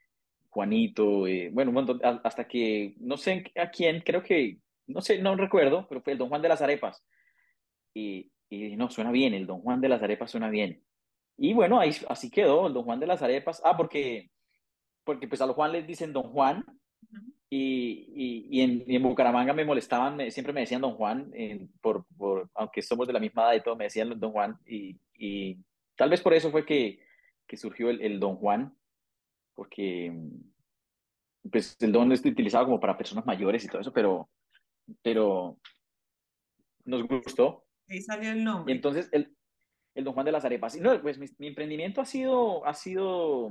Juanito, 0.51 1.27
eh, 1.27 1.51
bueno, 1.53 1.71
un 1.71 1.75
montón, 1.77 2.01
hasta 2.03 2.47
que, 2.49 2.95
no 2.99 3.17
sé 3.17 3.45
a 3.57 3.71
quién, 3.71 4.01
creo 4.03 4.23
que, 4.23 4.59
no 4.87 5.01
sé, 5.01 5.21
no 5.23 5.37
recuerdo, 5.37 5.87
pero 5.89 6.03
fue 6.03 6.13
el 6.15 6.19
Don 6.19 6.29
Juan 6.29 6.43
de 6.43 6.49
las 6.49 6.63
Arepas. 6.63 7.05
Y, 7.95 8.31
y 8.49 8.65
dije, 8.65 8.77
no, 8.77 8.91
suena 8.91 9.11
bien, 9.13 9.35
el 9.35 9.47
Don 9.47 9.61
Juan 9.63 9.81
de 9.81 9.89
las 9.89 10.03
Arepas 10.03 10.31
suena 10.31 10.51
bien. 10.51 10.83
Y 11.37 11.55
bueno, 11.55 11.81
ahí, 11.81 11.91
así 12.09 12.31
quedó, 12.31 12.67
el 12.67 12.75
Don 12.75 12.85
Juan 12.85 13.01
de 13.01 13.07
las 13.07 13.23
Arepas. 13.23 13.63
Ah, 13.65 13.77
porque, 13.77 14.31
porque 15.05 15.29
pues 15.29 15.41
a 15.41 15.47
los 15.47 15.57
Juan 15.57 15.73
les 15.73 15.87
dicen 15.87 16.13
Don 16.13 16.25
Juan. 16.33 16.65
Y, 17.53 18.07
y, 18.15 18.59
y 18.59 18.61
en, 18.63 18.85
y 18.87 18.97
en 18.97 19.03
Bucaramanga 19.03 19.53
me 19.53 19.65
molestaban, 19.65 20.17
me- 20.17 20.31
siempre 20.31 20.53
me 20.53 20.61
decían 20.61 20.81
Don 20.83 20.95
Juan, 20.95 21.31
eh, 21.35 21.67
por, 21.81 22.07
por, 22.17 22.49
aunque 22.55 22.81
somos 22.83 23.07
de 23.09 23.13
la 23.13 23.19
misma 23.21 23.43
edad 23.45 23.55
y 23.55 23.63
todo, 23.63 23.75
me 23.77 23.85
decían 23.85 24.19
Don 24.21 24.31
Juan. 24.33 24.57
Y, 24.67 24.97
y 25.15 25.59
tal 25.97 26.11
vez 26.11 26.21
por 26.21 26.33
eso 26.35 26.51
fue 26.53 26.65
que, 26.65 27.01
que 27.49 27.57
surgió 27.57 27.91
el, 27.91 28.01
el 28.03 28.21
Don 28.21 28.37
Juan, 28.37 28.77
porque 29.61 30.11
pues, 31.51 31.77
el 31.81 31.93
don 31.93 32.13
es 32.13 32.25
utilizado 32.25 32.67
como 32.67 32.81
para 32.81 32.97
personas 32.97 33.27
mayores 33.27 33.65
y 33.65 33.69
todo 33.69 33.81
eso, 33.81 33.93
pero, 33.93 34.31
pero 35.03 35.59
nos 36.85 37.07
gustó. 37.07 37.65
Ahí 37.89 38.01
salió 38.01 38.31
el 38.33 38.43
Y 38.65 38.73
nombre. 38.73 38.73
entonces 38.73 39.09
el, 39.13 39.37
el 39.95 40.05
Don 40.05 40.15
Juan 40.15 40.27
de 40.27 40.33
las 40.33 40.45
Arepas. 40.45 40.77
Y 40.77 40.81
no, 40.81 41.01
pues 41.03 41.19
mi, 41.19 41.27
mi 41.39 41.49
emprendimiento 41.49 42.01
ha 42.01 42.05
sido, 42.07 42.65
ha 42.67 42.75
sido 42.75 43.51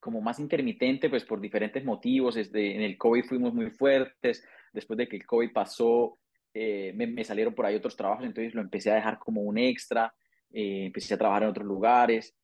como 0.00 0.20
más 0.20 0.38
intermitente, 0.38 1.10
pues 1.10 1.24
por 1.24 1.40
diferentes 1.40 1.84
motivos. 1.84 2.36
Desde, 2.36 2.74
en 2.76 2.82
el 2.82 2.96
COVID 2.98 3.24
fuimos 3.24 3.54
muy 3.54 3.70
fuertes. 3.70 4.44
Después 4.72 4.96
de 4.98 5.08
que 5.08 5.16
el 5.16 5.26
COVID 5.26 5.52
pasó, 5.52 6.18
eh, 6.54 6.92
me, 6.94 7.06
me 7.06 7.24
salieron 7.24 7.54
por 7.54 7.66
ahí 7.66 7.76
otros 7.76 7.96
trabajos, 7.96 8.24
entonces 8.24 8.54
lo 8.54 8.60
empecé 8.62 8.90
a 8.90 8.96
dejar 8.96 9.18
como 9.18 9.42
un 9.42 9.58
extra. 9.58 10.14
eh, 10.52 10.86
empecé 10.86 11.14
a 11.14 11.18
trabajar 11.18 11.42
en 11.44 11.50
otros 11.50 11.66
lugares. 11.66 12.36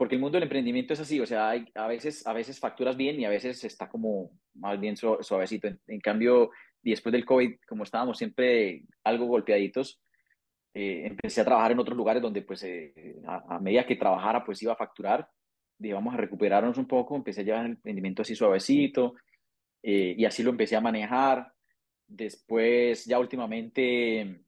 Porque 0.00 0.14
el 0.14 0.20
mundo 0.22 0.36
del 0.36 0.44
emprendimiento 0.44 0.94
es 0.94 1.00
así, 1.00 1.20
o 1.20 1.26
sea, 1.26 1.50
hay, 1.50 1.66
a 1.74 1.86
veces, 1.86 2.26
a 2.26 2.32
veces 2.32 2.58
facturas 2.58 2.96
bien 2.96 3.20
y 3.20 3.26
a 3.26 3.28
veces 3.28 3.62
está 3.64 3.86
como 3.90 4.30
más 4.54 4.80
bien 4.80 4.96
su- 4.96 5.18
suavecito. 5.20 5.68
En, 5.68 5.78
en 5.88 6.00
cambio, 6.00 6.50
después 6.80 7.12
del 7.12 7.26
COVID, 7.26 7.56
como 7.68 7.84
estábamos 7.84 8.16
siempre 8.16 8.84
algo 9.04 9.26
golpeaditos, 9.26 10.00
eh, 10.72 11.02
empecé 11.04 11.42
a 11.42 11.44
trabajar 11.44 11.72
en 11.72 11.80
otros 11.80 11.98
lugares 11.98 12.22
donde 12.22 12.40
pues 12.40 12.62
eh, 12.62 12.94
a, 13.26 13.56
a 13.56 13.60
medida 13.60 13.84
que 13.84 13.96
trabajara 13.96 14.42
pues 14.42 14.62
iba 14.62 14.72
a 14.72 14.76
facturar, 14.76 15.28
dije, 15.76 15.92
vamos 15.92 16.14
a 16.14 16.16
recuperarnos 16.16 16.78
un 16.78 16.86
poco, 16.86 17.14
empecé 17.14 17.42
a 17.42 17.44
llevar 17.44 17.66
el 17.66 17.72
emprendimiento 17.72 18.22
así 18.22 18.34
suavecito 18.34 19.14
eh, 19.82 20.14
y 20.16 20.24
así 20.24 20.42
lo 20.42 20.50
empecé 20.50 20.76
a 20.76 20.80
manejar. 20.80 21.52
Después 22.06 23.04
ya 23.04 23.18
últimamente 23.18 24.40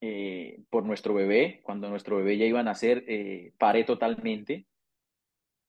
eh, 0.00 0.60
por 0.70 0.84
nuestro 0.84 1.12
bebé, 1.14 1.60
cuando 1.64 1.88
nuestro 1.90 2.18
bebé 2.18 2.38
ya 2.38 2.46
iba 2.46 2.60
a 2.60 2.62
nacer, 2.62 3.04
eh, 3.08 3.52
paré 3.58 3.82
totalmente, 3.84 4.66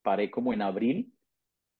paré 0.03 0.29
como 0.29 0.53
en 0.53 0.61
abril, 0.61 1.11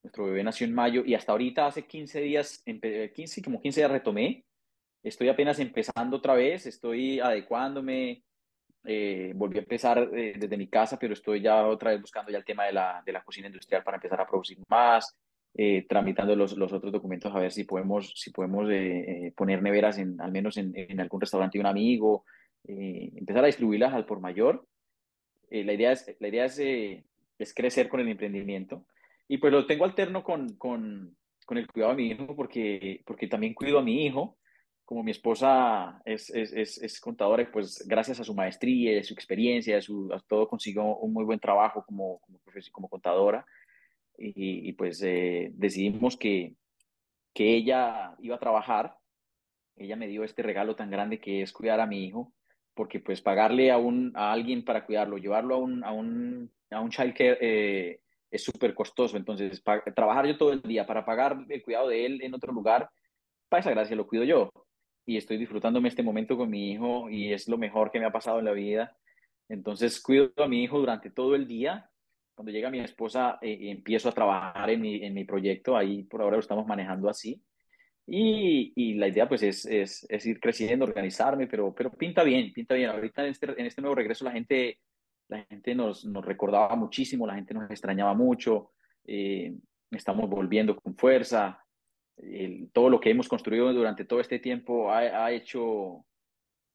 nuestro 0.01 0.25
bebé 0.25 0.43
nació 0.43 0.65
en 0.67 0.73
mayo 0.73 1.03
y 1.05 1.13
hasta 1.13 1.31
ahorita 1.33 1.67
hace 1.67 1.85
15 1.85 2.21
días, 2.21 2.63
empe- 2.65 3.11
15, 3.13 3.41
como 3.41 3.61
15 3.61 3.81
días 3.81 3.91
retomé, 3.91 4.45
estoy 5.03 5.29
apenas 5.29 5.59
empezando 5.59 6.17
otra 6.17 6.33
vez, 6.33 6.65
estoy 6.65 7.19
adecuándome, 7.19 8.23
eh, 8.85 9.31
volví 9.35 9.57
a 9.57 9.61
empezar 9.61 10.09
eh, 10.13 10.33
desde 10.37 10.57
mi 10.57 10.67
casa, 10.67 10.97
pero 10.99 11.13
estoy 11.13 11.41
ya 11.41 11.65
otra 11.67 11.91
vez 11.91 12.01
buscando 12.01 12.31
ya 12.31 12.37
el 12.37 12.43
tema 12.45 12.65
de 12.65 12.73
la, 12.73 13.01
de 13.05 13.11
la 13.13 13.23
cocina 13.23 13.47
industrial 13.47 13.83
para 13.83 13.95
empezar 13.97 14.19
a 14.19 14.27
producir 14.27 14.57
más, 14.67 15.15
eh, 15.55 15.85
tramitando 15.87 16.35
los, 16.35 16.57
los 16.57 16.73
otros 16.73 16.91
documentos 16.91 17.33
a 17.33 17.39
ver 17.39 17.51
si 17.51 17.63
podemos, 17.63 18.11
si 18.15 18.31
podemos 18.31 18.69
eh, 18.69 19.27
eh, 19.27 19.33
poner 19.35 19.61
neveras 19.61 19.97
en, 19.99 20.19
al 20.19 20.31
menos 20.31 20.57
en, 20.57 20.73
en 20.75 20.99
algún 20.99 21.21
restaurante 21.21 21.57
de 21.57 21.61
un 21.61 21.67
amigo, 21.67 22.25
eh, 22.67 23.11
empezar 23.15 23.43
a 23.43 23.47
distribuirlas 23.47 23.93
al 23.93 24.05
por 24.05 24.19
mayor. 24.19 24.67
La 25.49 25.71
idea 25.73 25.91
es, 25.91 26.13
la 26.19 26.27
idea 26.29 26.45
es, 26.45 26.57
es 27.43 27.53
crecer 27.53 27.89
con 27.89 27.99
el 27.99 28.07
emprendimiento. 28.07 28.85
Y 29.27 29.37
pues 29.37 29.53
lo 29.53 29.65
tengo 29.65 29.85
alterno 29.85 30.23
con, 30.23 30.55
con, 30.57 31.15
con 31.45 31.57
el 31.57 31.67
cuidado 31.67 31.95
de 31.95 32.03
mi 32.03 32.09
hijo 32.09 32.35
porque, 32.35 33.01
porque 33.05 33.27
también 33.27 33.53
cuido 33.53 33.79
a 33.79 33.83
mi 33.83 34.05
hijo. 34.05 34.37
Como 34.85 35.03
mi 35.03 35.11
esposa 35.11 36.01
es, 36.03 36.29
es, 36.29 36.51
es, 36.51 36.77
es 36.77 36.99
contadora, 36.99 37.49
pues 37.51 37.85
gracias 37.87 38.19
a 38.19 38.23
su 38.23 38.35
maestría, 38.35 38.99
a 38.99 39.03
su 39.03 39.13
experiencia, 39.13 39.77
a, 39.77 39.81
su, 39.81 40.09
todo 40.27 40.47
consiguió 40.47 40.83
un 40.97 41.13
muy 41.13 41.23
buen 41.23 41.39
trabajo 41.39 41.85
como, 41.85 42.19
como, 42.19 42.39
como 42.71 42.89
contadora. 42.89 43.45
Y, 44.17 44.69
y 44.69 44.73
pues 44.73 45.01
eh, 45.01 45.51
decidimos 45.53 46.17
que, 46.17 46.55
que 47.33 47.55
ella 47.55 48.15
iba 48.19 48.35
a 48.35 48.39
trabajar, 48.39 48.95
ella 49.75 49.95
me 49.95 50.07
dio 50.07 50.23
este 50.23 50.43
regalo 50.43 50.75
tan 50.75 50.91
grande 50.91 51.19
que 51.19 51.41
es 51.41 51.51
cuidar 51.51 51.79
a 51.79 51.87
mi 51.87 52.05
hijo, 52.05 52.33
porque 52.73 52.99
pues 52.99 53.21
pagarle 53.21 53.71
a, 53.71 53.77
un, 53.77 54.11
a 54.15 54.31
alguien 54.31 54.63
para 54.63 54.85
cuidarlo, 54.85 55.17
llevarlo 55.17 55.55
a 55.55 55.57
un, 55.57 55.83
a 55.83 55.91
un, 55.91 56.51
a 56.73 56.81
un 56.81 56.89
childcare 56.89 57.37
eh, 57.41 57.99
es 58.29 58.43
súper 58.43 58.73
costoso, 58.73 59.15
entonces 59.17 59.61
pa- 59.61 59.83
trabajar 59.95 60.25
yo 60.27 60.37
todo 60.37 60.51
el 60.53 60.61
día 60.61 60.85
para 60.85 61.05
pagar 61.05 61.37
el 61.49 61.61
cuidado 61.61 61.89
de 61.89 62.05
él 62.05 62.21
en 62.21 62.33
otro 62.33 62.51
lugar, 62.51 62.89
para 63.49 63.61
esa 63.61 63.71
gracia 63.71 63.95
lo 63.95 64.07
cuido 64.07 64.23
yo 64.23 64.51
y 65.05 65.17
estoy 65.17 65.37
disfrutándome 65.37 65.89
este 65.89 66.03
momento 66.03 66.37
con 66.37 66.49
mi 66.49 66.71
hijo 66.71 67.09
y 67.09 67.33
es 67.33 67.47
lo 67.47 67.57
mejor 67.57 67.91
que 67.91 67.99
me 67.99 68.05
ha 68.05 68.11
pasado 68.11 68.39
en 68.39 68.45
la 68.45 68.53
vida. 68.53 68.95
Entonces 69.49 70.01
cuido 70.01 70.31
a 70.37 70.47
mi 70.47 70.63
hijo 70.63 70.79
durante 70.79 71.11
todo 71.11 71.35
el 71.35 71.45
día. 71.45 71.89
Cuando 72.33 72.51
llega 72.51 72.69
mi 72.71 72.79
esposa, 72.79 73.37
eh, 73.41 73.69
empiezo 73.69 74.09
a 74.09 74.13
trabajar 74.13 74.69
en 74.69 74.81
mi, 74.81 75.03
en 75.03 75.13
mi 75.13 75.25
proyecto. 75.25 75.75
Ahí 75.75 76.03
por 76.03 76.21
ahora 76.21 76.37
lo 76.37 76.41
estamos 76.41 76.65
manejando 76.65 77.09
así. 77.09 77.43
Y, 78.07 78.71
y 78.75 78.93
la 78.95 79.09
idea 79.09 79.27
pues 79.27 79.43
es, 79.43 79.65
es, 79.65 80.05
es, 80.09 80.25
ir 80.25 80.39
creciendo, 80.39 80.85
organizarme, 80.85 81.47
pero, 81.47 81.73
pero 81.75 81.91
pinta 81.91 82.23
bien, 82.23 82.51
pinta 82.53 82.75
bien. 82.75 82.89
Ahorita 82.89 83.23
en 83.23 83.31
este, 83.31 83.45
en 83.59 83.65
este 83.65 83.81
nuevo 83.81 83.95
regreso 83.95 84.25
la 84.25 84.31
gente, 84.31 84.79
la 85.33 85.45
gente 85.45 85.73
nos, 85.75 86.05
nos 86.05 86.23
recordaba 86.23 86.75
muchísimo, 86.75 87.25
la 87.25 87.35
gente 87.35 87.53
nos 87.53 87.69
extrañaba 87.69 88.13
mucho, 88.13 88.71
eh, 89.05 89.55
estamos 89.91 90.29
volviendo 90.29 90.75
con 90.75 90.95
fuerza. 90.95 91.59
El, 92.17 92.69
todo 92.71 92.89
lo 92.89 92.99
que 92.99 93.09
hemos 93.09 93.27
construido 93.27 93.73
durante 93.73 94.05
todo 94.05 94.19
este 94.19 94.37
tiempo 94.39 94.91
ha, 94.91 95.25
ha 95.25 95.31
hecho 95.31 96.05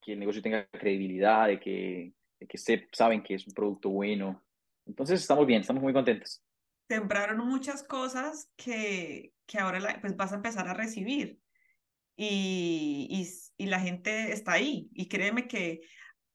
que 0.01 0.13
el 0.13 0.19
negocio 0.19 0.41
tenga 0.41 0.67
credibilidad, 0.67 1.47
de 1.47 1.59
que, 1.59 2.13
de 2.39 2.47
que 2.47 2.57
se, 2.57 2.87
saben 2.91 3.23
que 3.23 3.35
es 3.35 3.47
un 3.47 3.53
producto 3.53 3.89
bueno. 3.89 4.43
Entonces 4.85 5.21
estamos 5.21 5.45
bien, 5.47 5.61
estamos 5.61 5.81
muy 5.81 5.93
contentos. 5.93 6.43
Sembraron 6.89 7.47
muchas 7.47 7.83
cosas 7.83 8.51
que, 8.57 9.33
que 9.45 9.59
ahora 9.59 9.79
la, 9.79 10.01
pues 10.01 10.17
vas 10.17 10.33
a 10.33 10.35
empezar 10.35 10.67
a 10.67 10.73
recibir 10.73 11.39
y, 12.17 13.07
y, 13.09 13.63
y, 13.63 13.67
la 13.67 13.79
gente 13.79 14.33
está 14.33 14.53
ahí. 14.53 14.89
Y 14.93 15.07
créeme 15.07 15.47
que 15.47 15.81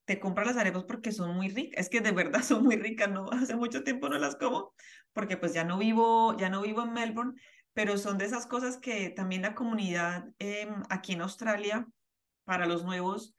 te 0.05 0.21
compran 0.21 0.47
las 0.47 0.57
arepas 0.57 0.85
porque 0.85 1.13
son 1.13 1.35
muy 1.35 1.49
ricas. 1.49 1.81
Es 1.81 1.91
que 1.91 2.01
de 2.01 2.13
verdad 2.13 2.43
son 2.43 2.65
muy 2.65 2.77
ricas, 2.77 3.11
¿no? 3.11 3.27
Hace 3.31 3.57
mucho 3.57 3.83
tiempo 3.83 4.09
no 4.09 4.19
las 4.19 4.37
como 4.37 4.75
porque 5.13 5.37
pues 5.37 5.55
ya 5.55 5.65
no 5.65 5.79
vivo, 5.79 6.37
ya 6.37 6.49
no 6.49 6.63
vivo 6.63 6.83
en 6.83 6.93
Melbourne, 6.93 7.41
pero 7.73 7.99
son 7.99 8.19
de 8.19 8.27
esas 8.27 8.47
cosas 8.47 8.79
que 8.79 9.11
también 9.11 9.43
la 9.43 9.55
comunidad 9.55 10.25
eh, 10.39 10.69
aquí 10.91 11.13
en 11.13 11.23
Australia, 11.23 11.87
para 12.45 12.67
los 12.67 12.85
nuevos, 12.85 13.35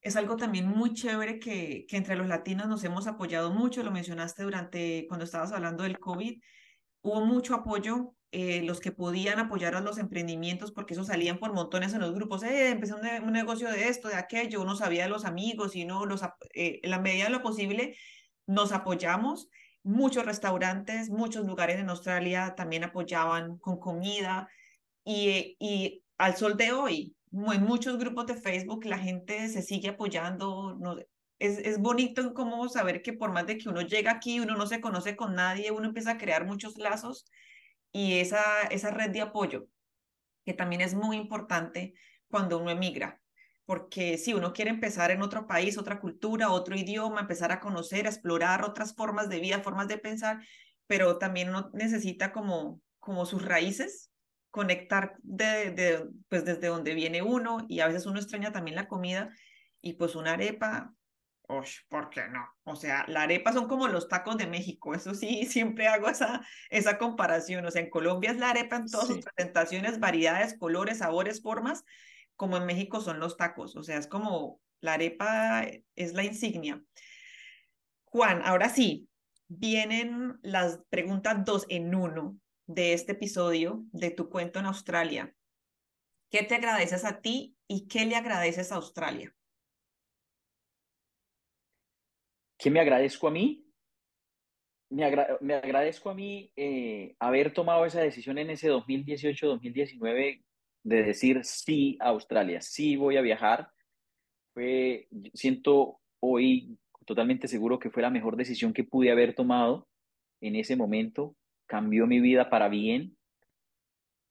es 0.00 0.16
algo 0.16 0.36
también 0.36 0.68
muy 0.68 0.94
chévere 0.94 1.38
que, 1.38 1.84
que 1.88 1.96
entre 1.96 2.14
los 2.16 2.28
latinos 2.28 2.68
nos 2.68 2.84
hemos 2.84 3.06
apoyado 3.06 3.50
mucho, 3.50 3.82
lo 3.82 3.90
mencionaste 3.90 4.44
durante 4.44 5.06
cuando 5.08 5.24
estabas 5.24 5.52
hablando 5.52 5.82
del 5.82 5.98
COVID, 5.98 6.40
hubo 7.02 7.20
mucho 7.24 7.54
apoyo, 7.54 8.14
eh, 8.30 8.62
los 8.62 8.80
que 8.80 8.92
podían 8.92 9.38
apoyar 9.38 9.74
a 9.74 9.80
los 9.80 9.96
emprendimientos, 9.96 10.70
porque 10.70 10.92
eso 10.92 11.02
salían 11.02 11.38
por 11.38 11.54
montones 11.54 11.94
en 11.94 12.00
los 12.00 12.14
grupos, 12.14 12.42
eh, 12.42 12.70
empecé 12.70 12.94
un, 12.94 13.06
un, 13.24 13.32
negocio 13.32 13.70
de 13.70 13.88
esto, 13.88 14.08
de 14.08 14.16
aquello, 14.16 14.60
uno 14.60 14.76
sabía 14.76 15.04
de 15.04 15.08
los 15.08 15.24
amigos 15.24 15.74
y 15.74 15.86
no, 15.86 16.04
los, 16.04 16.22
eh, 16.54 16.80
en 16.82 16.90
la 16.90 16.98
medida 16.98 17.24
de 17.24 17.30
lo 17.30 17.40
posible 17.42 17.96
nos 18.46 18.72
apoyamos, 18.72 19.48
muchos 19.82 20.26
restaurantes, 20.26 21.08
muchos 21.08 21.46
lugares 21.46 21.78
en 21.78 21.88
Australia 21.88 22.54
también 22.54 22.84
apoyaban 22.84 23.56
con 23.58 23.78
comida 23.78 24.48
y, 25.04 25.56
y 25.58 26.02
al 26.18 26.36
sol 26.36 26.56
de 26.58 26.72
hoy, 26.72 27.16
en 27.32 27.62
muchos 27.64 27.98
grupos 27.98 28.26
de 28.26 28.36
Facebook 28.36 28.84
la 28.84 28.98
gente 28.98 29.48
se 29.48 29.62
sigue 29.62 29.88
apoyando. 29.88 30.76
No, 30.78 30.96
es, 31.38 31.58
es 31.58 31.78
bonito 31.78 32.34
como 32.34 32.68
saber 32.68 33.02
que 33.02 33.12
por 33.12 33.32
más 33.32 33.46
de 33.46 33.58
que 33.58 33.68
uno 33.68 33.82
llega 33.82 34.12
aquí, 34.12 34.40
uno 34.40 34.56
no 34.56 34.66
se 34.66 34.80
conoce 34.80 35.16
con 35.16 35.34
nadie, 35.34 35.70
uno 35.70 35.86
empieza 35.86 36.12
a 36.12 36.18
crear 36.18 36.46
muchos 36.46 36.76
lazos 36.78 37.24
y 37.92 38.20
esa, 38.20 38.62
esa 38.70 38.90
red 38.90 39.10
de 39.10 39.22
apoyo, 39.22 39.68
que 40.44 40.54
también 40.54 40.80
es 40.80 40.94
muy 40.94 41.16
importante 41.16 41.94
cuando 42.28 42.58
uno 42.58 42.70
emigra. 42.70 43.20
Porque 43.64 44.16
si 44.16 44.32
uno 44.32 44.52
quiere 44.52 44.70
empezar 44.70 45.10
en 45.10 45.20
otro 45.20 45.46
país, 45.46 45.76
otra 45.76 46.00
cultura, 46.00 46.50
otro 46.50 46.74
idioma, 46.74 47.20
empezar 47.20 47.52
a 47.52 47.60
conocer, 47.60 48.06
a 48.06 48.10
explorar 48.10 48.64
otras 48.64 48.94
formas 48.94 49.28
de 49.28 49.40
vida, 49.40 49.60
formas 49.60 49.88
de 49.88 49.98
pensar, 49.98 50.40
pero 50.86 51.18
también 51.18 51.50
uno 51.50 51.70
necesita 51.74 52.32
como, 52.32 52.80
como 52.98 53.26
sus 53.26 53.44
raíces, 53.44 54.10
conectar 54.50 55.16
de, 55.22 55.70
de, 55.72 56.08
pues 56.28 56.44
desde 56.44 56.68
donde 56.68 56.94
viene 56.94 57.20
uno 57.20 57.66
y 57.68 57.80
a 57.80 57.86
veces 57.86 58.06
uno 58.06 58.18
extraña 58.18 58.52
también 58.52 58.74
la 58.74 58.88
comida 58.88 59.30
y 59.82 59.94
pues 59.94 60.16
una 60.16 60.32
arepa, 60.32 60.94
Osh, 61.50 61.78
¿por 61.88 62.10
qué 62.10 62.28
no? 62.28 62.46
O 62.64 62.76
sea, 62.76 63.06
la 63.08 63.22
arepa 63.22 63.54
son 63.54 63.68
como 63.68 63.88
los 63.88 64.06
tacos 64.06 64.36
de 64.36 64.46
México, 64.46 64.94
eso 64.94 65.14
sí, 65.14 65.46
siempre 65.50 65.88
hago 65.88 66.08
esa, 66.08 66.42
esa 66.68 66.98
comparación, 66.98 67.64
o 67.64 67.70
sea, 67.70 67.80
en 67.80 67.90
Colombia 67.90 68.30
es 68.30 68.36
la 68.36 68.50
arepa 68.50 68.76
en 68.76 68.86
todas 68.86 69.08
sí. 69.08 69.14
sus 69.14 69.24
presentaciones, 69.24 69.98
variedades, 69.98 70.58
colores, 70.58 70.98
sabores, 70.98 71.40
formas, 71.40 71.84
como 72.36 72.58
en 72.58 72.66
México 72.66 73.00
son 73.00 73.18
los 73.18 73.38
tacos, 73.38 73.76
o 73.76 73.82
sea, 73.82 73.96
es 73.96 74.06
como 74.06 74.60
la 74.80 74.94
arepa 74.94 75.66
es 75.96 76.12
la 76.12 76.22
insignia. 76.22 76.82
Juan, 78.04 78.42
ahora 78.44 78.68
sí, 78.68 79.08
vienen 79.48 80.38
las 80.42 80.80
preguntas 80.90 81.44
dos 81.44 81.64
en 81.70 81.94
uno 81.94 82.38
de 82.66 82.92
este 82.92 83.12
episodio 83.12 83.84
de 83.92 84.10
tu 84.10 84.28
cuento 84.28 84.58
en 84.58 84.66
Australia. 84.66 85.34
¿Qué 86.30 86.42
te 86.42 86.56
agradeces 86.56 87.06
a 87.06 87.20
ti 87.20 87.56
y 87.66 87.86
qué 87.88 88.04
le 88.04 88.16
agradeces 88.16 88.70
a 88.70 88.76
Australia? 88.76 89.34
¿Qué 92.58 92.70
me 92.70 92.80
agradezco 92.80 93.28
a 93.28 93.30
mí? 93.30 93.64
Me, 94.90 95.04
agra 95.04 95.38
me 95.40 95.54
agradezco 95.54 96.10
a 96.10 96.14
mí 96.14 96.50
eh, 96.56 97.14
haber 97.18 97.52
tomado 97.52 97.84
esa 97.84 98.00
decisión 98.00 98.38
en 98.38 98.50
ese 98.50 98.70
2018-2019 98.70 100.42
de 100.82 101.02
decir 101.02 101.40
sí 101.44 101.96
a 102.00 102.08
Australia, 102.08 102.60
sí 102.60 102.96
voy 102.96 103.16
a 103.16 103.22
viajar. 103.22 103.70
Fue, 104.54 105.08
siento 105.34 106.00
hoy 106.20 106.78
totalmente 107.04 107.48
seguro 107.48 107.78
que 107.78 107.90
fue 107.90 108.02
la 108.02 108.10
mejor 108.10 108.36
decisión 108.36 108.72
que 108.72 108.84
pude 108.84 109.10
haber 109.10 109.34
tomado 109.34 109.88
en 110.40 110.56
ese 110.56 110.76
momento 110.76 111.36
cambió 111.68 112.06
mi 112.08 112.18
vida 112.18 112.50
para 112.50 112.68
bien. 112.68 113.16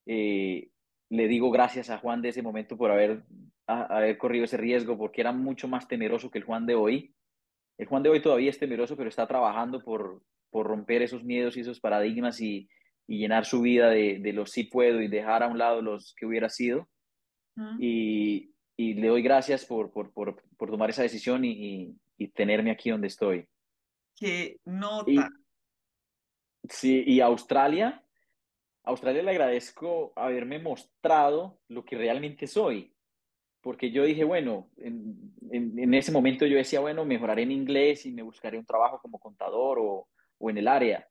Eh, 0.05 0.69
le 1.09 1.27
digo 1.29 1.51
gracias 1.51 1.89
a 1.89 1.99
Juan 1.99 2.21
de 2.21 2.29
ese 2.29 2.41
momento 2.41 2.75
por 2.75 2.91
haber, 2.91 3.23
a, 3.67 3.83
haber 3.97 4.17
corrido 4.17 4.43
ese 4.43 4.57
riesgo, 4.57 4.97
porque 4.97 5.21
era 5.21 5.31
mucho 5.31 5.69
más 5.69 5.87
temeroso 5.87 6.29
que 6.29 6.39
el 6.39 6.43
Juan 6.43 6.65
de 6.65 6.75
hoy. 6.75 7.13
El 7.77 7.87
Juan 7.87 8.03
de 8.03 8.09
hoy 8.09 8.21
todavía 8.21 8.49
es 8.49 8.59
temeroso, 8.59 8.95
pero 8.97 9.09
está 9.09 9.27
trabajando 9.27 9.83
por, 9.83 10.21
por 10.49 10.67
romper 10.67 11.01
esos 11.01 11.23
miedos 11.23 11.57
y 11.57 11.61
esos 11.61 11.79
paradigmas 11.79 12.41
y, 12.41 12.69
y 13.07 13.19
llenar 13.19 13.45
su 13.45 13.61
vida 13.61 13.89
de, 13.89 14.19
de, 14.19 14.33
los 14.33 14.51
sí 14.51 14.63
puedo 14.63 15.01
y 15.01 15.07
dejar 15.07 15.43
a 15.43 15.47
un 15.47 15.57
lado 15.57 15.81
los 15.81 16.13
que 16.15 16.25
hubiera 16.25 16.49
sido. 16.49 16.89
Y, 17.79 18.51
y, 18.75 18.93
le 18.93 19.07
doy 19.07 19.23
gracias 19.23 19.65
por, 19.65 19.91
por, 19.91 20.13
por, 20.13 20.43
por 20.57 20.69
tomar 20.69 20.91
esa 20.91 21.01
decisión 21.01 21.43
y, 21.43 21.95
y, 22.17 22.27
tenerme 22.27 22.69
aquí 22.69 22.91
donde 22.91 23.07
estoy. 23.07 23.47
Qué 24.15 24.59
nota. 24.65 25.29
Sí, 26.69 27.03
y 27.07 27.19
Australia, 27.21 28.03
Australia 28.83 29.23
le 29.23 29.31
agradezco 29.31 30.13
haberme 30.15 30.59
mostrado 30.59 31.59
lo 31.67 31.83
que 31.83 31.97
realmente 31.97 32.45
soy, 32.45 32.93
porque 33.61 33.91
yo 33.91 34.03
dije, 34.03 34.23
bueno, 34.23 34.69
en, 34.77 35.33
en, 35.51 35.93
ese 35.93 36.11
momento 36.11 36.45
yo 36.45 36.57
decía, 36.57 36.79
bueno, 36.79 37.05
mejoraré 37.05 37.43
en 37.43 37.51
inglés 37.51 38.05
y 38.05 38.11
me 38.11 38.21
buscaré 38.21 38.57
un 38.57 38.65
trabajo 38.65 38.99
como 39.01 39.19
contador 39.19 39.79
o, 39.79 40.07
o 40.37 40.49
en 40.49 40.57
el 40.57 40.67
área, 40.67 41.07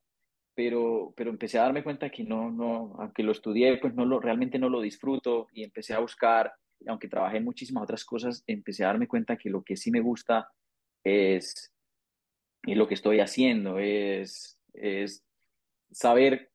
pero, 0.55 1.13
pero 1.17 1.31
empecé 1.31 1.59
a 1.59 1.63
darme 1.63 1.83
cuenta 1.83 2.11
que 2.11 2.25
no, 2.25 2.51
no, 2.51 2.95
aunque 2.99 3.23
lo 3.23 3.33
estudié, 3.33 3.77
pues 3.79 3.95
no 3.95 4.05
lo, 4.05 4.21
realmente 4.21 4.59
no 4.59 4.69
lo 4.69 4.81
disfruto 4.81 5.49
y 5.53 5.65
empecé 5.65 5.95
a 5.95 5.99
buscar, 5.99 6.53
aunque 6.87 7.09
trabajé 7.09 7.39
en 7.39 7.45
muchísimas 7.45 7.83
otras 7.83 8.05
cosas, 8.05 8.43
empecé 8.47 8.85
a 8.85 8.89
darme 8.89 9.09
cuenta 9.09 9.37
que 9.37 9.51
lo 9.51 9.63
que 9.63 9.77
sí 9.77 9.91
me 9.91 10.01
gusta 10.01 10.49
es, 11.05 11.73
es 12.63 12.77
lo 12.77 12.89
que 12.89 12.95
estoy 12.95 13.21
haciendo, 13.21 13.79
es, 13.79 14.59
es 14.73 15.25
saber 15.91 16.51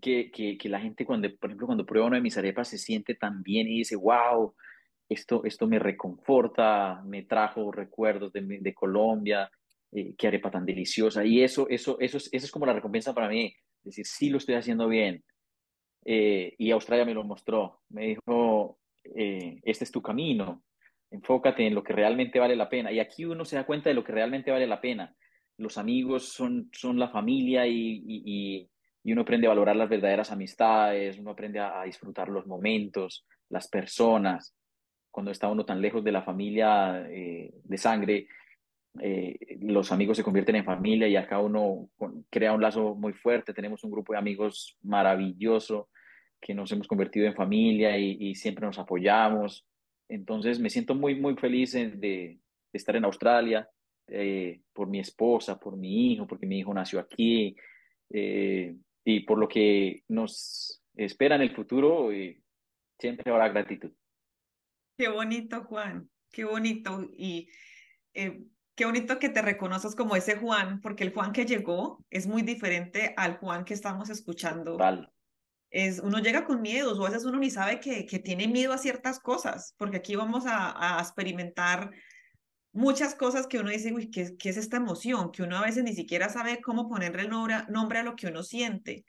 que, 0.00 0.30
que, 0.30 0.58
que, 0.58 0.68
la 0.68 0.80
gente, 0.80 1.04
cuando, 1.04 1.28
por 1.36 1.50
ejemplo, 1.50 1.66
cuando 1.66 1.86
prueba 1.86 2.06
una 2.06 2.16
de 2.16 2.22
mis 2.22 2.36
arepas, 2.36 2.68
se 2.68 2.78
siente 2.78 3.14
tan 3.14 3.42
bien 3.42 3.68
y 3.68 3.78
dice, 3.78 3.96
wow, 3.96 4.54
esto, 5.08 5.44
esto 5.44 5.66
me 5.66 5.78
reconforta, 5.78 7.02
me 7.04 7.22
trajo 7.22 7.70
recuerdos 7.70 8.32
de, 8.32 8.42
de 8.60 8.74
Colombia, 8.74 9.50
eh, 9.92 10.14
qué 10.18 10.26
arepa 10.26 10.50
tan 10.50 10.66
deliciosa. 10.66 11.24
Y 11.24 11.42
eso, 11.42 11.68
eso, 11.68 11.98
eso, 12.00 12.16
es, 12.16 12.28
eso 12.32 12.46
es 12.46 12.50
como 12.50 12.66
la 12.66 12.72
recompensa 12.72 13.14
para 13.14 13.28
mí, 13.28 13.54
decir, 13.84 14.06
sí 14.06 14.28
lo 14.28 14.38
estoy 14.38 14.56
haciendo 14.56 14.88
bien. 14.88 15.22
Eh, 16.04 16.54
y 16.58 16.70
Australia 16.70 17.04
me 17.04 17.14
lo 17.14 17.24
mostró, 17.24 17.82
me 17.90 18.08
dijo, 18.08 18.78
eh, 19.04 19.60
este 19.62 19.84
es 19.84 19.92
tu 19.92 20.02
camino, 20.02 20.64
enfócate 21.10 21.66
en 21.66 21.74
lo 21.74 21.82
que 21.82 21.92
realmente 21.92 22.40
vale 22.40 22.56
la 22.56 22.68
pena. 22.68 22.90
Y 22.90 22.98
aquí 22.98 23.24
uno 23.24 23.44
se 23.44 23.56
da 23.56 23.66
cuenta 23.66 23.88
de 23.88 23.94
lo 23.94 24.02
que 24.02 24.12
realmente 24.12 24.50
vale 24.50 24.66
la 24.66 24.80
pena. 24.80 25.14
Los 25.58 25.78
amigos 25.78 26.28
son, 26.28 26.70
son 26.72 26.98
la 26.98 27.08
familia 27.08 27.66
y, 27.66 28.02
y, 28.04 28.68
y 29.04 29.12
uno 29.12 29.22
aprende 29.22 29.46
a 29.46 29.50
valorar 29.50 29.76
las 29.76 29.88
verdaderas 29.88 30.32
amistades, 30.32 31.18
uno 31.18 31.30
aprende 31.30 31.60
a, 31.60 31.80
a, 31.80 31.84
disfrutar 31.84 32.28
los 32.28 32.46
momentos, 32.46 33.24
las 33.48 33.68
personas. 33.68 34.56
Cuando 35.14 35.30
está 35.30 35.46
uno 35.46 35.64
tan 35.64 35.80
lejos 35.80 36.02
de 36.02 36.10
la 36.10 36.22
familia 36.22 37.06
eh, 37.08 37.54
de 37.62 37.78
sangre, 37.78 38.26
eh, 39.00 39.38
los 39.60 39.92
amigos 39.92 40.16
se 40.16 40.24
convierten 40.24 40.56
en 40.56 40.64
familia 40.64 41.06
y 41.06 41.14
acá 41.14 41.38
uno 41.38 41.88
crea 42.30 42.52
un 42.52 42.60
lazo 42.60 42.96
muy 42.96 43.12
fuerte. 43.12 43.54
Tenemos 43.54 43.84
un 43.84 43.92
grupo 43.92 44.12
de 44.12 44.18
amigos 44.18 44.76
maravilloso 44.82 45.88
que 46.40 46.52
nos 46.52 46.72
hemos 46.72 46.88
convertido 46.88 47.26
en 47.26 47.36
familia 47.36 47.96
y, 47.96 48.16
y 48.18 48.34
siempre 48.34 48.66
nos 48.66 48.80
apoyamos. 48.80 49.64
Entonces 50.08 50.58
me 50.58 50.68
siento 50.68 50.96
muy, 50.96 51.14
muy 51.14 51.36
feliz 51.36 51.74
de, 51.74 51.90
de 51.90 52.38
estar 52.72 52.96
en 52.96 53.04
Australia, 53.04 53.68
eh, 54.08 54.62
por 54.72 54.88
mi 54.88 54.98
esposa, 54.98 55.60
por 55.60 55.76
mi 55.76 56.12
hijo, 56.12 56.26
porque 56.26 56.44
mi 56.44 56.58
hijo 56.58 56.74
nació 56.74 56.98
aquí. 56.98 57.54
Eh, 58.10 58.74
y 59.04 59.20
por 59.20 59.38
lo 59.38 59.46
que 59.46 60.02
nos 60.08 60.82
espera 60.96 61.36
en 61.36 61.42
el 61.42 61.54
futuro, 61.54 62.12
y 62.12 62.42
siempre 62.98 63.30
habrá 63.30 63.48
gratitud. 63.50 63.92
Qué 64.96 65.08
bonito, 65.08 65.64
Juan, 65.64 66.08
qué 66.30 66.44
bonito. 66.44 67.08
Y 67.12 67.48
eh, 68.12 68.44
qué 68.74 68.84
bonito 68.84 69.18
que 69.18 69.28
te 69.28 69.42
reconoces 69.42 69.94
como 69.94 70.16
ese 70.16 70.36
Juan, 70.36 70.80
porque 70.80 71.04
el 71.04 71.12
Juan 71.12 71.32
que 71.32 71.46
llegó 71.46 72.04
es 72.10 72.26
muy 72.26 72.42
diferente 72.42 73.14
al 73.16 73.38
Juan 73.38 73.64
que 73.64 73.74
estamos 73.74 74.10
escuchando 74.10 74.76
es, 75.74 75.98
uno 75.98 76.20
llega 76.20 76.44
con 76.44 76.62
miedos 76.62 76.98
o 76.98 77.04
a 77.04 77.10
veces 77.10 77.24
uno 77.24 77.38
ni 77.38 77.50
sabe 77.50 77.80
que, 77.80 78.06
que 78.06 78.20
tiene 78.20 78.46
miedo 78.46 78.72
a 78.72 78.78
ciertas 78.78 79.18
cosas, 79.18 79.74
porque 79.76 79.96
aquí 79.96 80.14
vamos 80.14 80.46
a, 80.46 80.98
a 80.98 81.00
experimentar 81.00 81.90
muchas 82.72 83.16
cosas 83.16 83.48
que 83.48 83.58
uno 83.58 83.70
dice, 83.70 83.92
uy, 83.92 84.08
¿qué, 84.08 84.36
¿qué, 84.38 84.50
es 84.50 84.56
esta 84.56 84.76
emoción? 84.76 85.32
Que 85.32 85.42
uno 85.42 85.56
a 85.56 85.64
veces 85.64 85.82
ni 85.82 85.92
siquiera 85.92 86.28
sabe 86.28 86.60
cómo 86.60 86.88
ponerle 86.88 87.26
nombre, 87.26 87.56
nombre 87.68 87.98
a 87.98 88.02
lo 88.04 88.14
que 88.14 88.28
uno 88.28 88.44
siente. 88.44 89.04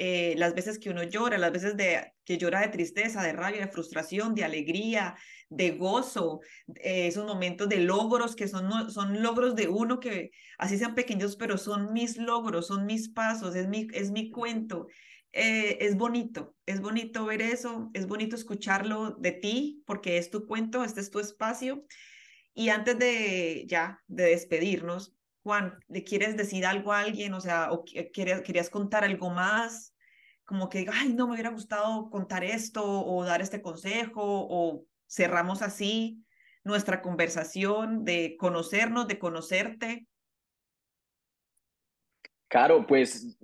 Eh, 0.00 0.36
las 0.36 0.54
veces 0.54 0.78
que 0.78 0.90
uno 0.90 1.02
llora, 1.02 1.38
las 1.38 1.50
veces 1.50 1.76
de, 1.76 2.12
que 2.24 2.38
llora 2.38 2.60
de 2.60 2.68
tristeza, 2.68 3.20
de 3.20 3.32
rabia, 3.32 3.62
de 3.62 3.72
frustración, 3.72 4.32
de 4.32 4.44
alegría, 4.44 5.16
de 5.48 5.72
gozo, 5.72 6.38
eh, 6.76 7.08
esos 7.08 7.26
momentos 7.26 7.68
de 7.68 7.78
logros 7.78 8.36
que 8.36 8.46
son, 8.46 8.92
son 8.92 9.20
logros 9.24 9.56
de 9.56 9.66
uno 9.66 9.98
que 9.98 10.30
así 10.56 10.78
sean 10.78 10.94
pequeños, 10.94 11.34
pero 11.34 11.58
son 11.58 11.92
mis 11.92 12.16
logros, 12.16 12.68
son 12.68 12.86
mis 12.86 13.08
pasos, 13.08 13.56
es 13.56 13.66
mi, 13.66 13.88
es 13.92 14.12
mi 14.12 14.30
cuento. 14.30 14.86
Eh, 15.32 15.78
es 15.80 15.96
bonito, 15.96 16.54
es 16.64 16.80
bonito 16.80 17.24
ver 17.24 17.42
eso, 17.42 17.90
es 17.92 18.06
bonito 18.06 18.36
escucharlo 18.36 19.16
de 19.18 19.32
ti, 19.32 19.82
porque 19.84 20.16
es 20.18 20.30
tu 20.30 20.46
cuento, 20.46 20.84
este 20.84 21.00
es 21.00 21.10
tu 21.10 21.18
espacio. 21.18 21.84
Y 22.54 22.68
antes 22.68 22.96
de 23.00 23.64
ya, 23.66 24.00
de 24.06 24.26
despedirnos, 24.26 25.17
Juan, 25.48 25.82
¿le 25.88 26.04
quieres 26.04 26.36
decir 26.36 26.66
algo 26.66 26.92
a 26.92 27.00
alguien? 27.00 27.32
O 27.32 27.40
sea, 27.40 27.72
o 27.72 27.82
querías, 28.12 28.68
contar 28.68 29.02
algo 29.02 29.30
más? 29.30 29.94
Como 30.44 30.68
que, 30.68 30.84
ay, 30.92 31.14
no 31.14 31.26
me 31.26 31.32
hubiera 31.32 31.48
gustado 31.48 32.10
contar 32.10 32.44
esto 32.44 32.84
o 32.84 33.24
dar 33.24 33.40
este 33.40 33.62
consejo 33.62 34.20
o 34.22 34.84
cerramos 35.08 35.62
así 35.62 36.22
nuestra 36.64 37.00
conversación 37.00 38.04
de 38.04 38.36
conocernos, 38.38 39.08
de 39.08 39.18
conocerte. 39.18 40.06
Claro, 42.48 42.86
pues 42.86 43.38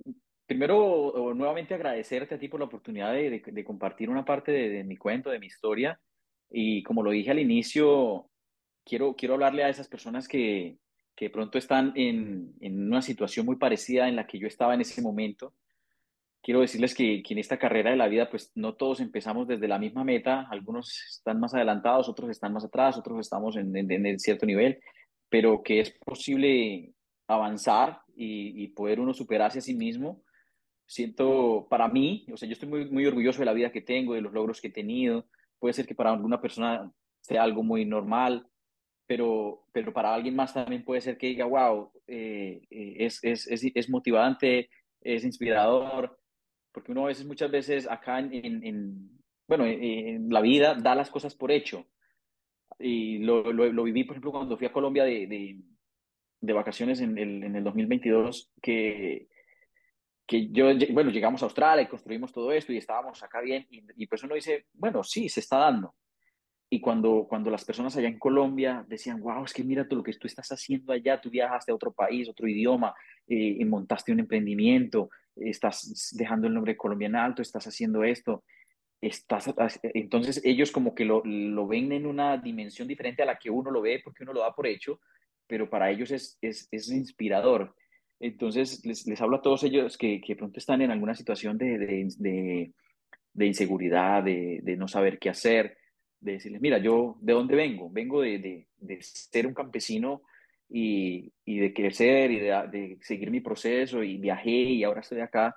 primero 0.45 1.33
nuevamente 1.33 1.73
agradecerte 1.73 2.35
a 2.35 2.37
ti 2.37 2.47
por 2.49 2.59
la 2.59 2.67
oportunidad 2.67 3.13
de, 3.13 3.41
de, 3.43 3.63
compartir 3.63 4.11
una 4.11 4.23
parte 4.23 4.51
de, 4.51 4.69
de, 4.69 4.83
mi 4.83 4.95
cuento, 4.95 5.31
de 5.31 5.39
mi 5.39 5.47
historia. 5.47 5.99
Y 6.51 6.83
como 6.83 7.01
lo 7.01 7.09
dije 7.09 7.31
al 7.31 7.39
inicio, 7.39 8.29
quiero, 8.83 9.15
quiero 9.15 9.33
hablarle 9.33 9.63
a 9.63 9.69
esas 9.69 9.87
personas 9.87 10.27
que, 10.27 10.77
que 11.15 11.29
pronto 11.29 11.57
están 11.57 11.93
en, 11.95 12.53
en, 12.59 12.87
una 12.87 13.01
situación 13.01 13.45
muy 13.45 13.55
parecida 13.55 14.07
en 14.07 14.15
la 14.15 14.27
que 14.27 14.37
yo 14.37 14.47
estaba 14.47 14.73
en 14.73 14.81
ese 14.81 15.01
momento. 15.01 15.53
Quiero 16.41 16.59
decirles 16.59 16.93
que, 16.93 17.23
que, 17.23 17.33
en 17.33 17.39
esta 17.39 17.57
carrera 17.57 17.89
de 17.91 17.95
la 17.95 18.07
vida, 18.07 18.29
pues 18.29 18.51
no 18.55 18.75
todos 18.75 18.99
empezamos 18.99 19.47
desde 19.47 19.67
la 19.67 19.79
misma 19.79 20.03
meta, 20.03 20.47
algunos 20.51 20.91
están 21.09 21.39
más 21.39 21.53
adelantados, 21.53 22.09
otros 22.09 22.29
están 22.29 22.53
más 22.53 22.65
atrás, 22.65 22.97
otros 22.97 23.19
estamos 23.19 23.55
en, 23.55 23.75
en, 23.75 24.05
en 24.05 24.19
cierto 24.19 24.45
nivel, 24.45 24.79
pero 25.29 25.63
que 25.63 25.79
es 25.79 25.91
posible 25.91 26.93
avanzar 27.27 28.01
y, 28.15 28.63
y, 28.63 28.67
poder 28.67 28.99
uno 28.99 29.13
superarse 29.13 29.59
a 29.59 29.61
sí 29.61 29.73
mismo. 29.73 30.21
Siento, 30.85 31.65
para 31.69 31.87
mí, 31.87 32.27
o 32.31 32.37
sea, 32.37 32.47
yo 32.47 32.53
estoy 32.53 32.69
muy, 32.69 32.89
muy 32.91 33.05
orgulloso 33.07 33.39
de 33.39 33.45
la 33.45 33.53
vida 33.53 33.71
que 33.71 33.81
tengo, 33.81 34.13
de 34.13 34.21
los 34.21 34.33
logros 34.33 34.61
que 34.61 34.67
he 34.67 34.71
tenido. 34.71 35.25
Puede 35.57 35.73
ser 35.73 35.87
que 35.87 35.95
para 35.95 36.11
alguna 36.11 36.39
persona 36.39 36.91
sea 37.21 37.41
algo 37.41 37.63
muy 37.63 37.85
normal, 37.85 38.47
pero, 39.07 39.65
pero 39.71 39.93
para 39.93 40.13
alguien 40.13 40.35
más 40.35 40.53
también 40.53 40.83
puede 40.83 41.01
ser 41.01 41.17
que 41.17 41.27
diga, 41.27 41.45
wow, 41.45 41.91
eh, 42.07 42.61
eh, 42.69 42.95
es, 42.99 43.23
es, 43.23 43.47
es, 43.47 43.63
es, 43.73 43.89
motivante, 43.89 44.69
es 45.01 45.23
inspirador, 45.23 46.17
porque 46.71 46.91
uno 46.91 47.05
a 47.05 47.07
veces, 47.07 47.25
muchas 47.25 47.51
veces 47.51 47.89
acá 47.89 48.19
en, 48.19 48.63
en, 48.63 49.21
bueno, 49.47 49.65
en 49.65 50.29
la 50.29 50.41
vida 50.41 50.75
da 50.75 50.95
las 50.95 51.09
cosas 51.09 51.35
por 51.35 51.51
hecho. 51.51 51.87
Y 52.79 53.19
lo, 53.19 53.53
lo, 53.53 53.71
lo 53.71 53.83
viví, 53.83 54.03
por 54.03 54.15
ejemplo, 54.15 54.31
cuando 54.31 54.57
fui 54.57 54.67
a 54.67 54.73
Colombia 54.73 55.03
de, 55.03 55.27
de, 55.27 55.59
de 56.41 56.53
vacaciones 56.53 56.99
en 56.99 57.17
el, 57.17 57.43
en 57.43 57.55
el 57.55 57.63
2022, 57.63 58.51
que, 58.61 59.27
que 60.27 60.49
yo, 60.49 60.65
bueno, 60.91 61.11
llegamos 61.11 61.41
a 61.43 61.45
Australia 61.45 61.83
y 61.83 61.87
construimos 61.87 62.33
todo 62.33 62.51
esto 62.51 62.73
y 62.73 62.77
estábamos 62.77 63.21
acá 63.23 63.39
bien, 63.41 63.67
y, 63.69 63.83
y 63.95 64.07
pues 64.07 64.23
uno 64.23 64.35
dice, 64.35 64.65
bueno, 64.73 65.03
sí, 65.03 65.29
se 65.29 65.39
está 65.39 65.57
dando 65.57 65.95
y 66.69 66.81
cuando, 66.81 67.25
cuando 67.29 67.51
las 67.51 67.63
personas 67.63 67.95
allá 67.95 68.07
en 68.07 68.17
Colombia 68.17 68.83
decían, 68.87 69.21
wow, 69.21 69.45
es 69.45 69.53
que 69.53 69.63
mira 69.63 69.87
todo 69.87 69.97
lo 69.97 70.03
que 70.03 70.13
tú 70.13 70.27
estás 70.27 70.51
haciendo 70.51 70.93
allá, 70.93 71.21
tú 71.21 71.29
viajaste 71.29 71.71
a 71.71 71.75
otro 71.75 71.91
país, 71.91 72.27
otro 72.27 72.47
idioma, 72.47 72.93
eh, 73.27 73.57
y 73.59 73.65
montaste 73.65 74.11
un 74.11 74.19
emprendimiento, 74.19 75.09
estás 75.35 76.13
dejando 76.17 76.47
el 76.47 76.53
nombre 76.53 76.73
de 76.73 76.77
Colombia 76.77 77.07
en 77.07 77.15
alto, 77.15 77.41
estás 77.41 77.67
haciendo 77.67 78.03
esto. 78.03 78.43
Estás, 79.01 79.53
entonces 79.93 80.41
ellos 80.43 80.71
como 80.71 80.95
que 80.95 81.05
lo, 81.05 81.21
lo 81.23 81.67
ven 81.67 81.91
en 81.91 82.07
una 82.07 82.37
dimensión 82.37 82.87
diferente 82.87 83.21
a 83.21 83.25
la 83.25 83.37
que 83.37 83.51
uno 83.51 83.69
lo 83.69 83.81
ve 83.81 84.01
porque 84.03 84.23
uno 84.23 84.33
lo 84.33 84.39
da 84.39 84.55
por 84.55 84.65
hecho, 84.65 84.99
pero 85.45 85.69
para 85.69 85.91
ellos 85.91 86.09
es, 86.09 86.39
es, 86.41 86.67
es 86.71 86.89
inspirador. 86.89 87.75
Entonces 88.19 88.83
les, 88.85 89.05
les, 89.05 89.21
hablo 89.21 89.37
a 89.37 89.41
todos 89.41 89.63
ellos 89.63 89.97
que, 89.97 90.21
que 90.21 90.35
pronto 90.35 90.57
están 90.57 90.81
en 90.81 90.89
alguna 90.89 91.13
situación 91.13 91.57
de, 91.57 91.77
de, 91.77 92.07
de, 92.17 92.73
de 93.33 93.45
inseguridad, 93.45 94.23
de, 94.23 94.61
de 94.63 94.77
no 94.77 94.87
saber 94.87 95.19
qué 95.19 95.29
hacer, 95.29 95.77
de 96.25 96.33
decirles, 96.33 96.61
mira, 96.61 96.79
yo 96.79 97.17
de 97.21 97.33
dónde 97.33 97.55
vengo, 97.55 97.89
vengo 97.89 98.21
de, 98.21 98.39
de, 98.39 98.67
de 98.77 99.01
ser 99.01 99.45
un 99.45 99.53
campesino 99.53 100.23
y, 100.67 101.31
y 101.45 101.59
de 101.59 101.73
crecer 101.73 102.31
y 102.31 102.39
de, 102.39 102.97
seguir 103.01 103.29
mi 103.29 103.39
proceso 103.39 104.03
y 104.03 104.17
viajé 104.17 104.49
y 104.49 104.83
ahora 104.83 105.01
estoy 105.01 105.21
acá 105.21 105.55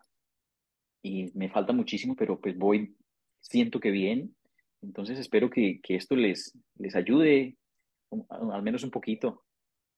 y 1.03 1.31
me 1.35 1.49
falta 1.49 1.73
muchísimo, 1.73 2.15
pero 2.15 2.39
pues 2.39 2.57
voy, 2.57 2.95
siento 3.41 3.81
que 3.81 3.91
bien, 3.91 4.37
entonces 4.83 5.19
espero 5.19 5.49
que, 5.49 5.81
que 5.83 5.97
esto 5.97 6.15
les, 6.15 6.57
les 6.77 6.95
ayude 6.95 7.57
al 8.29 8.63
menos 8.63 8.85
un 8.85 8.91
poquito. 8.91 9.45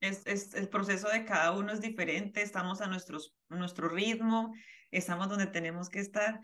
Es, 0.00 0.26
es, 0.26 0.54
el 0.54 0.68
proceso 0.68 1.08
de 1.08 1.24
cada 1.24 1.52
uno 1.52 1.72
es 1.72 1.80
diferente, 1.80 2.42
estamos 2.42 2.80
a 2.80 2.86
nuestros, 2.86 3.34
nuestro 3.48 3.88
ritmo, 3.88 4.54
estamos 4.90 5.28
donde 5.28 5.46
tenemos 5.46 5.88
que 5.88 5.98
estar, 6.00 6.40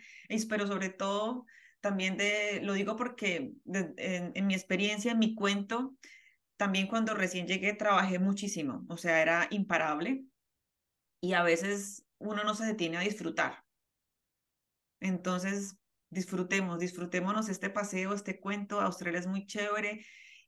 pero 0.48 0.66
sobre 0.66 0.90
todo 0.90 1.46
también 1.86 2.16
de, 2.16 2.60
lo 2.64 2.72
digo 2.72 2.96
porque 2.96 3.52
en, 3.64 4.46
mi 4.48 4.54
experiencia, 4.54 5.12
en 5.12 5.20
mi 5.20 5.36
cuento, 5.36 5.94
también 6.56 6.88
cuando 6.88 7.14
recién 7.14 7.46
llegué 7.46 7.74
trabajé 7.74 8.18
muchísimo, 8.18 8.84
o 8.88 8.96
sea, 8.96 9.22
era 9.22 9.46
imparable 9.52 10.24
y 11.20 11.34
a 11.34 11.44
veces 11.44 12.04
uno 12.18 12.42
no 12.42 12.56
se 12.56 12.66
detiene 12.66 12.96
a 12.96 13.02
disfrutar. 13.02 13.62
Entonces, 14.98 15.76
disfrutemos, 16.10 16.80
disfrutémonos 16.80 17.48
este 17.48 17.70
paseo, 17.70 18.14
este 18.14 18.40
cuento. 18.40 18.80
Australia 18.80 19.20
es 19.20 19.28
muy 19.28 19.46
chévere 19.46 20.04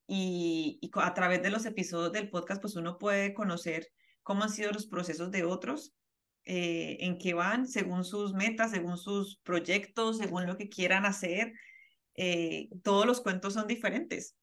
y, 0.08 0.80
y, 0.82 0.90
a 0.94 1.14
través 1.14 1.40
de 1.40 1.50
los 1.50 1.66
episodios 1.66 2.12
del 2.12 2.30
podcast, 2.30 2.60
pues 2.60 2.74
uno 2.74 2.98
puede 2.98 3.32
conocer 3.32 3.86
cómo 4.24 4.42
han 4.42 4.50
sido 4.50 4.72
los 4.72 4.88
procesos 4.88 5.30
de 5.30 5.44
otros 5.44 5.94
eh, 6.50 6.96
en 7.00 7.18
qué 7.18 7.34
van, 7.34 7.68
según 7.68 8.04
sus 8.04 8.32
metas, 8.32 8.70
según 8.70 8.96
sus 8.96 9.36
proyectos, 9.42 10.16
según 10.16 10.46
lo 10.46 10.56
que 10.56 10.70
quieran 10.70 11.04
hacer. 11.04 11.52
Eh, 12.14 12.70
todos 12.82 13.04
los 13.04 13.20
cuentos 13.20 13.52
son 13.52 13.66
diferentes, 13.66 14.34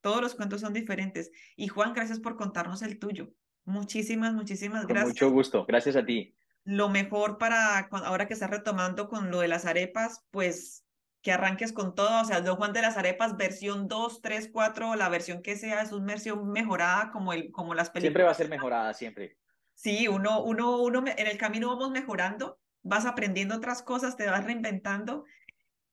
todos 0.00 0.22
los 0.22 0.36
cuentos 0.36 0.60
son 0.60 0.72
diferentes. 0.72 1.32
Y 1.56 1.66
Juan, 1.66 1.94
gracias 1.94 2.20
por 2.20 2.36
contarnos 2.36 2.82
el 2.82 3.00
tuyo. 3.00 3.32
Muchísimas, 3.64 4.34
muchísimas 4.34 4.86
gracias. 4.86 5.18
Con 5.18 5.26
mucho 5.26 5.30
gusto, 5.30 5.66
gracias 5.66 5.96
a 5.96 6.06
ti. 6.06 6.32
Lo 6.62 6.88
mejor 6.90 7.38
para 7.38 7.78
ahora 7.90 8.28
que 8.28 8.34
estás 8.34 8.50
retomando 8.50 9.08
con 9.08 9.32
lo 9.32 9.40
de 9.40 9.48
las 9.48 9.66
arepas, 9.66 10.24
pues 10.30 10.84
que 11.22 11.32
arranques 11.32 11.72
con 11.72 11.96
todo, 11.96 12.22
o 12.22 12.24
sea, 12.24 12.40
Don 12.40 12.54
Juan 12.54 12.72
de 12.72 12.82
las 12.82 12.96
Arepas, 12.96 13.36
versión 13.36 13.88
2, 13.88 14.22
3, 14.22 14.50
4, 14.52 14.94
la 14.94 15.08
versión 15.08 15.42
que 15.42 15.56
sea, 15.56 15.82
es 15.82 15.90
una 15.90 16.06
versión 16.06 16.52
mejorada 16.52 17.10
como, 17.10 17.32
el, 17.32 17.50
como 17.50 17.74
las 17.74 17.90
películas. 17.90 18.10
Siempre 18.10 18.22
va 18.22 18.30
a 18.30 18.34
ser 18.34 18.48
mejorada, 18.48 18.94
siempre. 18.94 19.36
Sí, 19.78 20.08
uno, 20.08 20.42
uno, 20.42 20.82
uno, 20.82 21.04
en 21.06 21.26
el 21.28 21.38
camino 21.38 21.68
vamos 21.68 21.92
mejorando, 21.92 22.58
vas 22.82 23.06
aprendiendo 23.06 23.54
otras 23.54 23.80
cosas, 23.84 24.16
te 24.16 24.26
vas 24.26 24.42
reinventando. 24.42 25.24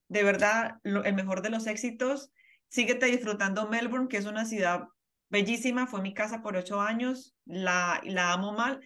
De 0.08 0.24
verdad, 0.24 0.80
el 0.82 1.14
mejor 1.14 1.40
de 1.40 1.50
los 1.50 1.68
éxitos. 1.68 2.32
Síguete 2.66 3.06
disfrutando 3.06 3.68
Melbourne, 3.68 4.08
que 4.08 4.16
es 4.16 4.26
una 4.26 4.44
ciudad 4.44 4.88
bellísima. 5.28 5.86
Fue 5.86 6.02
mi 6.02 6.14
casa 6.14 6.42
por 6.42 6.56
ocho 6.56 6.80
años. 6.80 7.36
La, 7.44 8.00
la 8.02 8.32
amo 8.32 8.52
mal. 8.52 8.80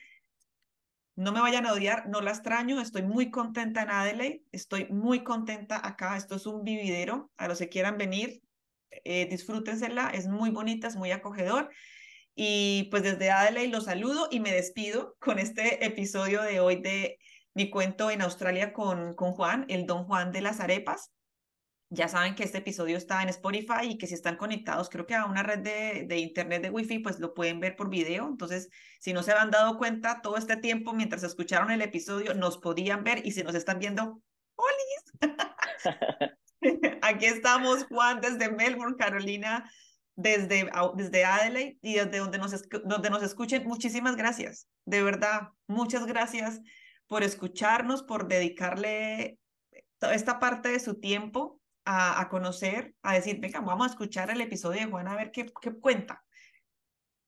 No 1.17 1.33
me 1.33 1.41
vayan 1.41 1.65
a 1.65 1.73
odiar, 1.73 2.07
no 2.11 2.21
la 2.21 2.33
extraño. 2.33 2.79
Estoy 2.79 3.01
muy 3.01 3.31
contenta 3.31 3.81
en 3.81 3.91
Adelaide. 3.91 4.43
Estoy 4.53 4.87
muy 4.91 5.25
contenta 5.25 5.81
acá. 5.83 6.19
Esto 6.19 6.35
es 6.35 6.45
un 6.45 6.63
vividero. 6.63 7.31
A 7.39 7.49
los 7.49 7.59
que 7.59 7.71
quieran 7.71 7.97
venir, 7.97 8.43
eh. 8.91 9.29
Es 9.31 10.29
muy 10.29 10.51
bonita, 10.51 10.89
es 10.89 10.97
muy 10.97 11.11
acogedor. 11.11 11.71
Y 12.43 12.85
pues 12.85 13.03
desde 13.03 13.31
Adelaide 13.31 13.69
los 13.69 13.85
saludo 13.85 14.27
y 14.31 14.41
me 14.41 14.51
despido 14.51 15.15
con 15.21 15.39
este 15.39 15.85
episodio 15.85 16.41
de 16.41 16.59
hoy 16.59 16.77
de 16.77 17.19
mi 17.53 17.69
cuento 17.69 18.11
en 18.11 18.23
Australia 18.23 18.73
con, 18.73 19.12
con 19.12 19.33
Juan, 19.33 19.67
el 19.69 19.85
don 19.85 20.05
Juan 20.05 20.33
de 20.33 20.41
las 20.41 20.59
arepas. 20.59 21.12
Ya 21.91 22.09
saben 22.09 22.35
que 22.35 22.45
este 22.45 22.57
episodio 22.57 22.97
está 22.97 23.23
en 23.23 23.29
Spotify 23.29 23.83
y 23.83 23.99
que 23.99 24.07
si 24.07 24.15
están 24.15 24.39
conectados, 24.39 24.89
creo 24.89 25.05
que 25.05 25.15
a 25.15 25.27
una 25.27 25.43
red 25.43 25.59
de, 25.59 26.07
de 26.09 26.17
internet 26.17 26.62
de 26.62 26.71
Wi-Fi, 26.71 27.01
pues 27.01 27.21
lo 27.21 27.35
pueden 27.35 27.61
ver 27.61 27.77
por 27.77 27.91
video. 27.91 28.27
Entonces, 28.27 28.71
si 29.01 29.12
no 29.12 29.23
se 29.23 29.33
han 29.33 29.51
dado 29.51 29.77
cuenta, 29.77 30.23
todo 30.23 30.39
este 30.39 30.57
tiempo 30.57 30.95
mientras 30.95 31.23
escucharon 31.23 31.71
el 31.71 31.83
episodio, 31.83 32.33
nos 32.33 32.57
podían 32.57 33.05
ver 33.05 33.21
y 33.27 33.33
si 33.33 33.43
nos 33.43 33.55
están 33.55 33.79
viendo, 33.79 34.23
¡Holis! 34.55 35.12
Aquí 37.03 37.27
estamos, 37.27 37.85
Juan, 37.85 38.23
desde 38.23 38.51
Melbourne, 38.51 38.97
Carolina 38.97 39.71
desde, 40.21 40.71
desde 40.95 41.25
Adelaide 41.25 41.79
y 41.83 41.95
desde 41.95 42.19
donde 42.19 42.39
nos, 42.39 42.55
donde 42.85 43.11
nos 43.11 43.23
escuchen. 43.23 43.67
Muchísimas 43.67 44.17
gracias, 44.17 44.69
de 44.85 45.03
verdad, 45.03 45.49
muchas 45.67 46.07
gracias 46.07 46.61
por 47.07 47.23
escucharnos, 47.23 48.03
por 48.03 48.29
dedicarle 48.29 49.39
toda 49.99 50.15
esta 50.15 50.39
parte 50.39 50.69
de 50.69 50.81
su 50.81 51.01
tiempo 51.01 51.61
a, 51.85 52.21
a, 52.21 52.29
conocer, 52.29 52.95
a 53.03 53.15
decir, 53.15 53.41
venga, 53.41 53.61
vamos 53.61 53.89
a 53.89 53.91
escuchar 53.91 54.31
el 54.31 54.41
episodio 54.41 54.81
de 54.81 54.91
Juan 54.91 55.09
a 55.09 55.17
ver 55.17 55.31
qué, 55.33 55.47
qué 55.61 55.73
cuenta. 55.73 56.23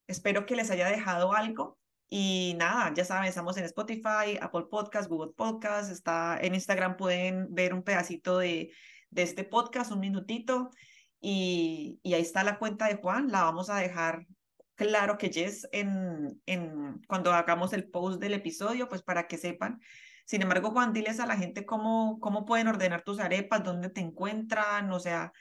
Espero 0.07 0.47
que 0.47 0.57
les 0.57 0.71
haya 0.71 0.89
dejado 0.89 1.33
algo 1.33 1.79
y 2.09 2.55
nada, 2.59 2.93
ya 2.95 3.05
saben, 3.05 3.29
estamos 3.29 3.57
en 3.57 3.65
Spotify, 3.65 4.37
Apple 4.41 4.67
Podcast, 4.71 5.09
Google 5.09 5.33
Podcast, 5.35 5.91
está 5.91 6.39
en 6.41 6.55
Instagram, 6.55 6.97
pueden 6.99 7.47
ver 7.55 7.73
un 7.73 7.83
pedacito 7.83 8.39
de, 8.39 8.71
de 9.11 9.23
este 9.23 9.45
podcast, 9.45 9.93
un 9.93 10.01
minutito, 10.01 10.71
y, 11.23 12.01
ahí 12.05 12.21
está 12.21 12.45
la 12.45 12.59
cuenta 12.59 12.89
de 12.89 12.97
Juan, 12.97 13.31
la 13.31 13.45
vamos 13.45 13.71
a 13.71 13.77
dejar 13.77 14.27
claro 14.75 15.17
que 15.17 15.31
Jess 15.33 15.69
en, 15.73 16.41
cuando 17.07 17.33
hagamos 17.33 17.73
el 17.73 17.89
post 17.89 18.21
del 18.21 18.35
episodio, 18.35 18.89
pues 18.89 19.03
para 19.03 19.27
que 19.27 19.39
sepan. 19.39 19.81
Sin 20.27 20.43
embargo, 20.43 20.71
Juan, 20.73 20.93
diles 20.93 21.21
a 21.21 21.27
la 21.27 21.37
gente 21.37 21.65
cómo, 21.65 22.19
cómo 22.21 22.45
pueden 22.45 22.69
ordenar 22.69 23.03
tus 23.03 23.21
arepas, 23.21 23.63
dónde 23.63 23.89
te 23.89 24.01
encuentran, 24.01 24.93
o 24.93 25.01
sea, 25.01 25.33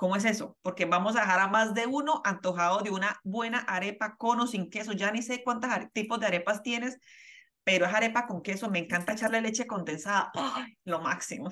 ¿Cómo 0.00 0.16
es 0.16 0.24
eso? 0.24 0.56
Porque 0.62 0.86
vamos 0.86 1.14
a 1.14 1.20
dejar 1.20 1.40
a 1.40 1.48
más 1.48 1.74
de 1.74 1.86
uno 1.86 2.22
antojado 2.24 2.80
de 2.80 2.88
una 2.88 3.20
buena 3.22 3.58
arepa 3.58 4.16
con 4.16 4.40
o 4.40 4.46
sin 4.46 4.70
queso. 4.70 4.94
Ya 4.94 5.12
ni 5.12 5.20
sé 5.20 5.42
cuántos 5.44 5.68
tipos 5.92 6.18
de 6.18 6.24
arepas 6.24 6.62
tienes, 6.62 6.98
pero 7.64 7.84
es 7.84 7.92
arepa 7.92 8.26
con 8.26 8.40
queso. 8.40 8.70
Me 8.70 8.78
encanta 8.78 9.12
echarle 9.12 9.42
leche 9.42 9.66
condensada. 9.66 10.32
Lo 10.84 11.00
máximo. 11.02 11.50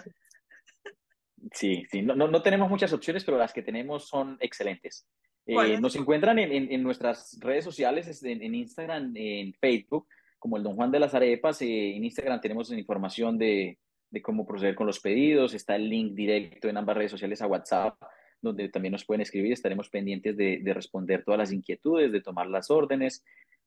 Sí, 1.52 1.84
sí. 1.90 2.02
No, 2.02 2.14
no, 2.14 2.28
no, 2.28 2.42
tenemos 2.42 2.68
muchas 2.68 2.92
opciones, 2.92 3.24
pero 3.24 3.38
las 3.38 3.52
que 3.52 3.62
tenemos 3.62 4.08
son 4.08 4.36
excelentes. 4.40 5.06
Eh, 5.46 5.80
nos 5.80 5.96
encuentran 5.96 6.38
en, 6.38 6.52
en, 6.52 6.72
en, 6.72 6.82
nuestras 6.82 7.38
redes 7.40 7.64
sociales, 7.64 8.22
en, 8.22 8.42
en, 8.42 8.54
Instagram, 8.54 9.12
en 9.16 9.54
Facebook, 9.54 10.06
como 10.38 10.56
el 10.56 10.62
Don 10.62 10.76
Juan 10.76 10.90
de 10.90 11.00
las 11.00 11.14
Arepas. 11.14 11.62
Eh, 11.62 11.96
en 11.96 12.04
Instagram 12.04 12.40
tenemos 12.40 12.70
información 12.72 13.38
de, 13.38 13.78
de 14.10 14.22
cómo 14.22 14.46
proceder 14.46 14.74
con 14.74 14.86
los 14.86 15.00
pedidos. 15.00 15.54
Está 15.54 15.76
el 15.76 15.88
link 15.88 16.14
directo 16.14 16.68
en 16.68 16.76
ambas 16.76 16.96
redes 16.96 17.12
sociales 17.12 17.40
a 17.40 17.46
WhatsApp 17.46 17.96
donde 18.40 18.68
también 18.68 18.92
nos 18.92 19.04
pueden 19.04 19.22
escribir. 19.22 19.52
Estaremos 19.52 19.88
pendientes 19.88 20.36
de, 20.36 20.60
de 20.62 20.74
responder 20.74 21.24
todas 21.24 21.38
las 21.38 21.52
inquietudes, 21.52 22.12
de 22.12 22.20
tomar 22.20 22.46
las 22.46 22.70
órdenes. 22.70 23.24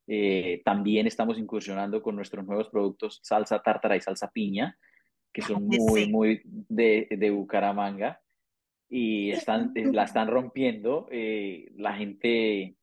Eh, 0.08 0.62
también 0.66 1.08
estamos 1.08 1.38
incursionando 1.38 2.02
con 2.02 2.16
nuestros 2.16 2.46
nuevos 2.46 2.70
productos 2.70 3.20
salsa 3.24 3.62
tártara 3.62 3.96
y 3.96 4.02
salsa 4.02 4.32
piña, 4.32 4.78
que 5.32 5.42
son 5.42 5.68
muy, 5.68 6.10
muy 6.10 6.42
de, 6.46 7.08
de 7.10 7.30
Bucaramanga 7.32 8.22
y 8.90 9.32
están, 9.32 9.74
la 9.76 10.04
están 10.04 10.28
rompiendo. 10.28 11.08
Eh, 11.12 11.72
la 11.76 11.94
gente 11.94 12.76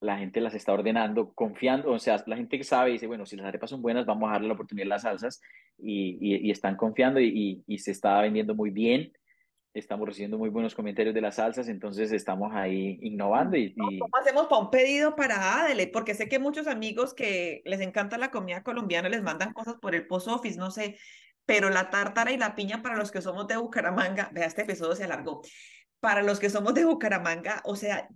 la 0.00 0.18
gente 0.18 0.42
las 0.42 0.54
está 0.54 0.74
ordenando, 0.74 1.32
confiando, 1.32 1.90
o 1.90 1.98
sea, 1.98 2.22
la 2.26 2.36
gente 2.36 2.58
que 2.58 2.64
sabe 2.64 2.90
dice, 2.90 3.06
bueno, 3.06 3.24
si 3.24 3.36
las 3.36 3.46
arepas 3.46 3.70
son 3.70 3.80
buenas, 3.80 4.04
vamos 4.04 4.28
a 4.28 4.32
darle 4.32 4.48
la 4.48 4.54
oportunidad 4.54 4.86
a 4.86 4.88
las 4.90 5.02
salsas 5.02 5.40
y, 5.78 6.18
y, 6.20 6.46
y 6.46 6.50
están 6.50 6.76
confiando 6.76 7.20
y, 7.20 7.64
y, 7.66 7.78
se 7.78 7.92
está 7.92 8.20
vendiendo 8.20 8.54
muy 8.54 8.70
bien 8.70 9.12
estamos 9.74 10.06
recibiendo 10.06 10.38
muy 10.38 10.50
buenos 10.50 10.74
comentarios 10.74 11.14
de 11.14 11.20
las 11.20 11.34
salsas, 11.34 11.68
entonces 11.68 12.12
estamos 12.12 12.52
ahí 12.54 12.96
innovando. 13.02 13.56
Y, 13.56 13.74
y... 13.76 13.98
¿Cómo 13.98 14.16
hacemos 14.16 14.46
para 14.46 14.62
un 14.62 14.70
pedido 14.70 15.16
para 15.16 15.60
Adele? 15.60 15.88
Porque 15.88 16.14
sé 16.14 16.28
que 16.28 16.38
muchos 16.38 16.68
amigos 16.68 17.12
que 17.12 17.60
les 17.64 17.80
encanta 17.80 18.16
la 18.16 18.30
comida 18.30 18.62
colombiana 18.62 19.08
les 19.08 19.22
mandan 19.22 19.52
cosas 19.52 19.74
por 19.82 19.96
el 19.96 20.06
post 20.06 20.28
office, 20.28 20.58
no 20.58 20.70
sé, 20.70 20.96
pero 21.46 21.70
la 21.70 21.90
tártara 21.90 22.32
y 22.32 22.36
la 22.36 22.54
piña 22.54 22.82
para 22.82 22.96
los 22.96 23.10
que 23.10 23.22
somos 23.22 23.46
de 23.46 23.56
Bucaramanga, 23.56 24.30
vea, 24.32 24.46
este 24.46 24.62
episodio 24.62 24.96
se 24.96 25.04
alargó, 25.04 25.42
para 26.00 26.22
los 26.22 26.38
que 26.38 26.50
somos 26.50 26.74
de 26.74 26.84
Bucaramanga, 26.84 27.60
o 27.64 27.76
sea, 27.76 28.08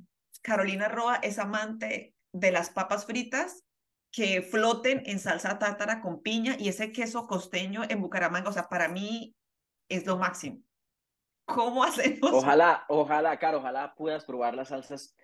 Carolina 0.43 0.89
Roa 0.89 1.17
es 1.23 1.39
amante 1.39 2.15
de 2.33 2.51
las 2.53 2.71
papas 2.71 3.07
fritas 3.07 3.65
que 4.11 4.43
floten 4.43 5.03
en 5.07 5.19
salsa 5.19 5.59
tártara 5.59 6.01
con 6.01 6.23
piña 6.23 6.57
y 6.59 6.69
ese 6.69 6.93
queso 6.93 7.27
costeño 7.27 7.83
en 7.89 8.01
Bucaramanga, 8.01 8.51
o 8.51 8.53
sea, 8.53 8.69
para 8.69 8.89
mí 8.89 9.35
es 9.89 10.07
lo 10.07 10.17
máximo. 10.17 10.63
¿Cómo 11.45 11.83
hacemos? 11.83 12.31
Ojalá, 12.31 12.85
ojalá, 12.89 13.39
Caro, 13.39 13.59
ojalá 13.59 13.95
puedas 13.95 14.25
probar 14.25 14.55
las 14.55 14.69
salsas. 14.69 15.15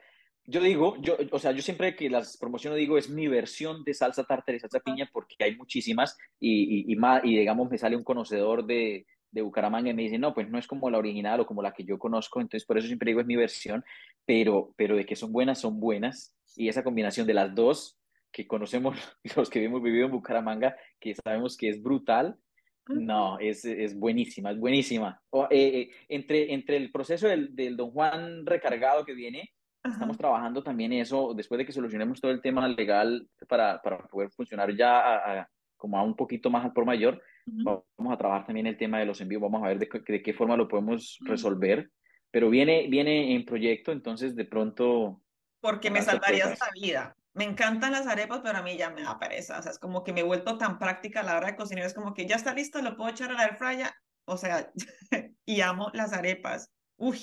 Yo 0.47 0.61
digo, 0.61 0.97
yo, 1.01 1.16
o 1.31 1.39
sea, 1.39 1.53
yo 1.53 1.62
siempre 1.62 1.97
que 1.97 2.11
las 2.11 2.37
promociono 2.37 2.77
digo 2.77 2.99
es 2.99 3.09
mi 3.09 3.29
versión 3.29 3.83
de 3.83 3.95
salsa 3.95 4.25
tártara 4.25 4.57
y 4.57 4.61
salsa 4.61 4.81
piña 4.81 5.09
porque 5.12 5.37
hay 5.41 5.57
muchísimas 5.57 6.19
y, 6.39 6.81
y, 6.81 6.93
y, 6.93 6.97
más, 6.97 7.25
y 7.25 7.37
digamos 7.39 7.71
me 7.71 7.79
sale 7.79 7.97
un 7.97 8.05
conocedor 8.05 8.66
de, 8.66 9.07
de 9.35 9.43
Bucaramanga 9.43 9.91
y 9.91 9.95
me 9.95 10.03
dice, 10.03 10.19
no, 10.19 10.33
pues 10.33 10.49
no 10.49 10.59
es 10.59 10.66
como 10.66 10.91
la 10.91 10.99
original 10.99 11.41
o 11.41 11.47
como 11.47 11.61
la 11.61 11.73
que 11.73 11.85
yo 11.85 11.99
conozco, 11.99 12.41
entonces 12.41 12.65
por 12.65 12.79
eso 12.79 12.87
siempre 12.87 13.11
digo 13.11 13.21
es 13.21 13.27
mi 13.27 13.37
versión, 13.37 13.85
pero, 14.25 14.73
pero 14.77 14.97
de 14.97 15.05
que 15.05 15.16
son 15.16 15.33
buenas, 15.33 15.59
son 15.61 15.81
buenas 15.81 16.35
y 16.57 16.69
esa 16.69 16.85
combinación 16.85 17.27
de 17.27 17.35
las 17.35 17.55
dos 17.55 17.99
que 18.31 18.47
conocemos 18.47 18.97
los 19.37 19.51
que 19.51 19.65
hemos 19.65 19.83
vivido 19.83 20.07
en 20.07 20.12
Bucaramanga, 20.12 20.77
que 21.01 21.15
sabemos 21.15 21.57
que 21.57 21.69
es 21.69 21.83
brutal, 21.83 22.39
no, 22.87 23.39
es, 23.39 23.65
es 23.65 23.99
buenísima, 23.99 24.51
es 24.51 24.59
buenísima. 24.59 25.21
O, 25.31 25.45
eh, 25.51 25.81
eh, 25.81 25.91
entre, 26.09 26.53
entre 26.53 26.77
el 26.77 26.93
proceso 26.93 27.27
del, 27.27 27.57
del, 27.57 27.77
Don 27.77 27.93
Juan 27.93 28.45
recargado 28.45 29.07
que 29.07 29.15
viene, 29.15 29.53
Ajá. 29.85 29.94
estamos 29.94 30.16
trabajando 30.16 30.62
también 30.62 30.93
eso, 30.93 31.35
después 31.35 31.59
de 31.59 31.66
que 31.66 31.73
solucionemos 31.73 32.20
todo 32.20 32.31
el 32.32 32.40
tema 32.40 32.66
legal 32.66 33.28
para, 33.48 33.81
para 33.82 33.98
poder 34.09 34.31
funcionar 34.31 34.74
ya 34.74 34.98
a, 34.98 35.40
a, 35.40 35.51
como 35.77 35.98
a 35.98 36.02
un 36.02 36.16
poquito 36.16 36.51
más 36.51 36.65
al 36.65 36.73
por 36.73 36.85
mayor, 36.86 37.23
vamos 37.47 38.12
a 38.12 38.16
trabajar 38.16 38.47
también 38.47 38.66
el 38.66 38.78
tema 38.78 38.98
de 38.98 39.06
los 39.06 39.20
envíos, 39.20 39.43
vamos 39.43 39.62
a 39.62 39.69
ver 39.69 39.78
de, 39.78 39.89
de 40.06 40.23
qué 40.23 40.32
forma 40.32 40.56
lo 40.56 40.66
podemos 40.66 41.19
resolver, 41.20 41.90
pero 42.31 42.51
viene, 42.51 42.89
viene 42.89 43.35
en 43.35 43.44
proyecto, 43.44 43.93
entonces 43.93 44.35
de 44.35 44.47
pronto... 44.47 45.20
Porque 45.61 45.90
me 45.90 46.02
salvarías 46.02 46.59
la 46.59 46.70
vida 46.74 47.16
me 47.35 47.44
encantan 47.44 47.93
las 47.93 48.06
arepas, 48.06 48.40
pero 48.43 48.59
a 48.59 48.62
mí 48.62 48.77
ya 48.77 48.90
me 48.90 49.02
da 49.02 49.19
pereza. 49.19 49.59
O 49.59 49.62
sea, 49.62 49.73
es 49.73 49.78
como 49.78 50.05
que 50.05 50.12
me 50.12 50.20
he 50.20 50.24
vuelto 50.24 50.56
tan 50.56 50.78
práctica 50.78 51.20
a 51.20 51.23
la 51.24 51.36
hora 51.36 51.48
de 51.48 51.56
cocinar. 51.56 51.85
Es 51.85 51.94
como 51.94 52.15
que 52.15 52.27
ya 52.27 52.36
está 52.36 52.55
listo, 52.55 52.81
lo 52.81 52.97
puedo 52.97 53.11
echar 53.11 53.31
a 53.31 53.35
la 53.35 53.44
air 53.44 53.56
fryer. 53.56 53.90
O 54.24 54.36
sea, 54.36 54.70
y 55.44 55.61
amo 55.61 55.90
las 55.93 56.12
arepas. 56.12 56.70
Uy, 56.97 57.20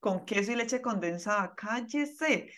con 0.00 0.24
queso 0.24 0.52
y 0.52 0.56
leche 0.56 0.80
condensada. 0.80 1.54
Cállese. 1.56 2.52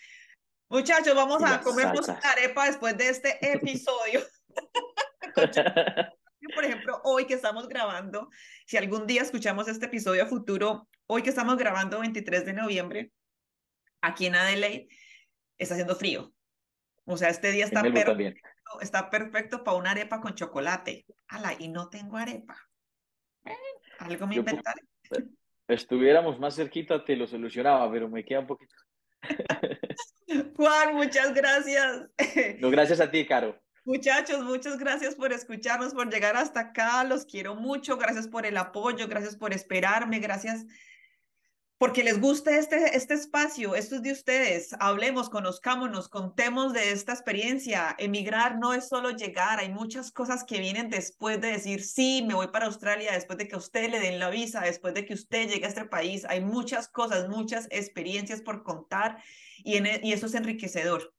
Muchachos, 0.69 1.15
vamos 1.15 1.43
a 1.43 1.61
comernos 1.61 2.07
una 2.07 2.19
arepa 2.19 2.67
después 2.67 2.97
de 2.97 3.09
este 3.09 3.53
episodio. 3.53 4.21
Por 6.55 6.65
ejemplo, 6.65 7.01
hoy 7.03 7.25
que 7.25 7.35
estamos 7.35 7.67
grabando, 7.67 8.29
si 8.65 8.77
algún 8.77 9.05
día 9.05 9.21
escuchamos 9.21 9.67
este 9.67 9.85
episodio 9.85 10.23
a 10.23 10.27
futuro, 10.27 10.87
hoy 11.07 11.21
que 11.21 11.29
estamos 11.29 11.57
grabando 11.57 11.99
23 11.99 12.45
de 12.45 12.53
noviembre, 12.53 13.11
aquí 14.01 14.25
en 14.25 14.35
Adelaide, 14.35 14.87
está 15.57 15.75
haciendo 15.75 15.95
frío. 15.95 16.33
O 17.05 17.17
sea, 17.17 17.29
este 17.29 17.51
día 17.51 17.65
está 17.65 17.81
perfecto, 17.81 18.41
está 18.81 19.09
perfecto 19.09 19.63
para 19.63 19.77
una 19.77 19.91
arepa 19.91 20.21
con 20.21 20.33
chocolate. 20.33 21.05
Ala, 21.27 21.53
y 21.57 21.67
no 21.67 21.89
tengo 21.89 22.17
arepa. 22.17 22.57
Eh, 23.45 23.53
algo 23.99 24.27
me 24.27 24.35
inventaré. 24.35 24.81
Estuviéramos 25.71 26.39
más 26.39 26.55
cerquita, 26.55 27.03
te 27.03 27.15
lo 27.15 27.27
solucionaba, 27.27 27.89
pero 27.91 28.09
me 28.09 28.25
queda 28.25 28.41
un 28.41 28.47
poquito. 28.47 28.75
Juan, 30.55 30.95
muchas 30.95 31.33
gracias. 31.33 32.09
No, 32.59 32.69
gracias 32.69 32.99
a 32.99 33.09
ti, 33.09 33.25
Caro. 33.25 33.57
Muchachos, 33.83 34.43
muchas 34.43 34.77
gracias 34.77 35.15
por 35.15 35.33
escucharnos, 35.33 35.93
por 35.93 36.11
llegar 36.11 36.37
hasta 36.37 36.59
acá. 36.59 37.03
Los 37.03 37.25
quiero 37.25 37.55
mucho. 37.55 37.97
Gracias 37.97 38.27
por 38.27 38.45
el 38.45 38.57
apoyo, 38.57 39.07
gracias 39.07 39.35
por 39.35 39.53
esperarme, 39.53 40.19
gracias 40.19 40.65
porque 41.81 42.03
les 42.03 42.21
guste 42.21 42.59
este, 42.59 42.95
este 42.95 43.15
espacio, 43.15 43.73
esto 43.73 43.95
es 43.95 44.03
de 44.03 44.11
ustedes, 44.11 44.75
hablemos, 44.79 45.31
conozcámonos, 45.31 46.09
contemos 46.09 46.73
de 46.73 46.91
esta 46.91 47.11
experiencia. 47.11 47.95
Emigrar 47.97 48.59
no 48.59 48.75
es 48.75 48.87
solo 48.87 49.09
llegar, 49.09 49.57
hay 49.57 49.69
muchas 49.69 50.11
cosas 50.11 50.43
que 50.43 50.59
vienen 50.59 50.91
después 50.91 51.41
de 51.41 51.53
decir, 51.53 51.83
sí, 51.83 52.23
me 52.27 52.35
voy 52.35 52.49
para 52.49 52.67
Australia, 52.67 53.13
después 53.13 53.39
de 53.39 53.47
que 53.47 53.55
usted 53.55 53.89
le 53.89 53.99
den 53.99 54.19
la 54.19 54.29
visa, 54.29 54.61
después 54.61 54.93
de 54.93 55.07
que 55.07 55.15
usted 55.15 55.49
llegue 55.49 55.65
a 55.65 55.69
este 55.69 55.85
país, 55.85 56.23
hay 56.29 56.41
muchas 56.41 56.87
cosas, 56.87 57.29
muchas 57.29 57.67
experiencias 57.71 58.43
por 58.43 58.61
contar 58.61 59.17
y, 59.63 59.77
en, 59.77 59.87
y 60.05 60.13
eso 60.13 60.27
es 60.27 60.35
enriquecedor. 60.35 61.15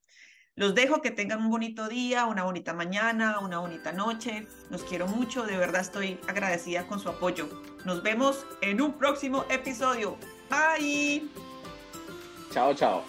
Los 0.55 0.77
dejo 0.77 1.03
que 1.03 1.11
tengan 1.11 1.41
un 1.41 1.51
bonito 1.51 1.89
día, 1.89 2.27
una 2.27 2.45
bonita 2.45 2.73
mañana, 2.73 3.41
una 3.41 3.59
bonita 3.59 3.91
noche. 3.91 4.47
Los 4.71 4.85
quiero 4.85 5.09
mucho, 5.09 5.43
de 5.45 5.57
verdad 5.57 5.81
estoy 5.81 6.21
agradecida 6.29 6.87
con 6.87 7.01
su 7.01 7.09
apoyo. 7.09 7.49
Nos 7.85 8.05
vemos 8.05 8.47
en 8.61 8.81
un 8.81 8.93
próximo 8.93 9.45
episodio. 9.51 10.19
Bye! 10.53 11.23
Tchau, 12.53 12.75
tchau. 12.75 13.03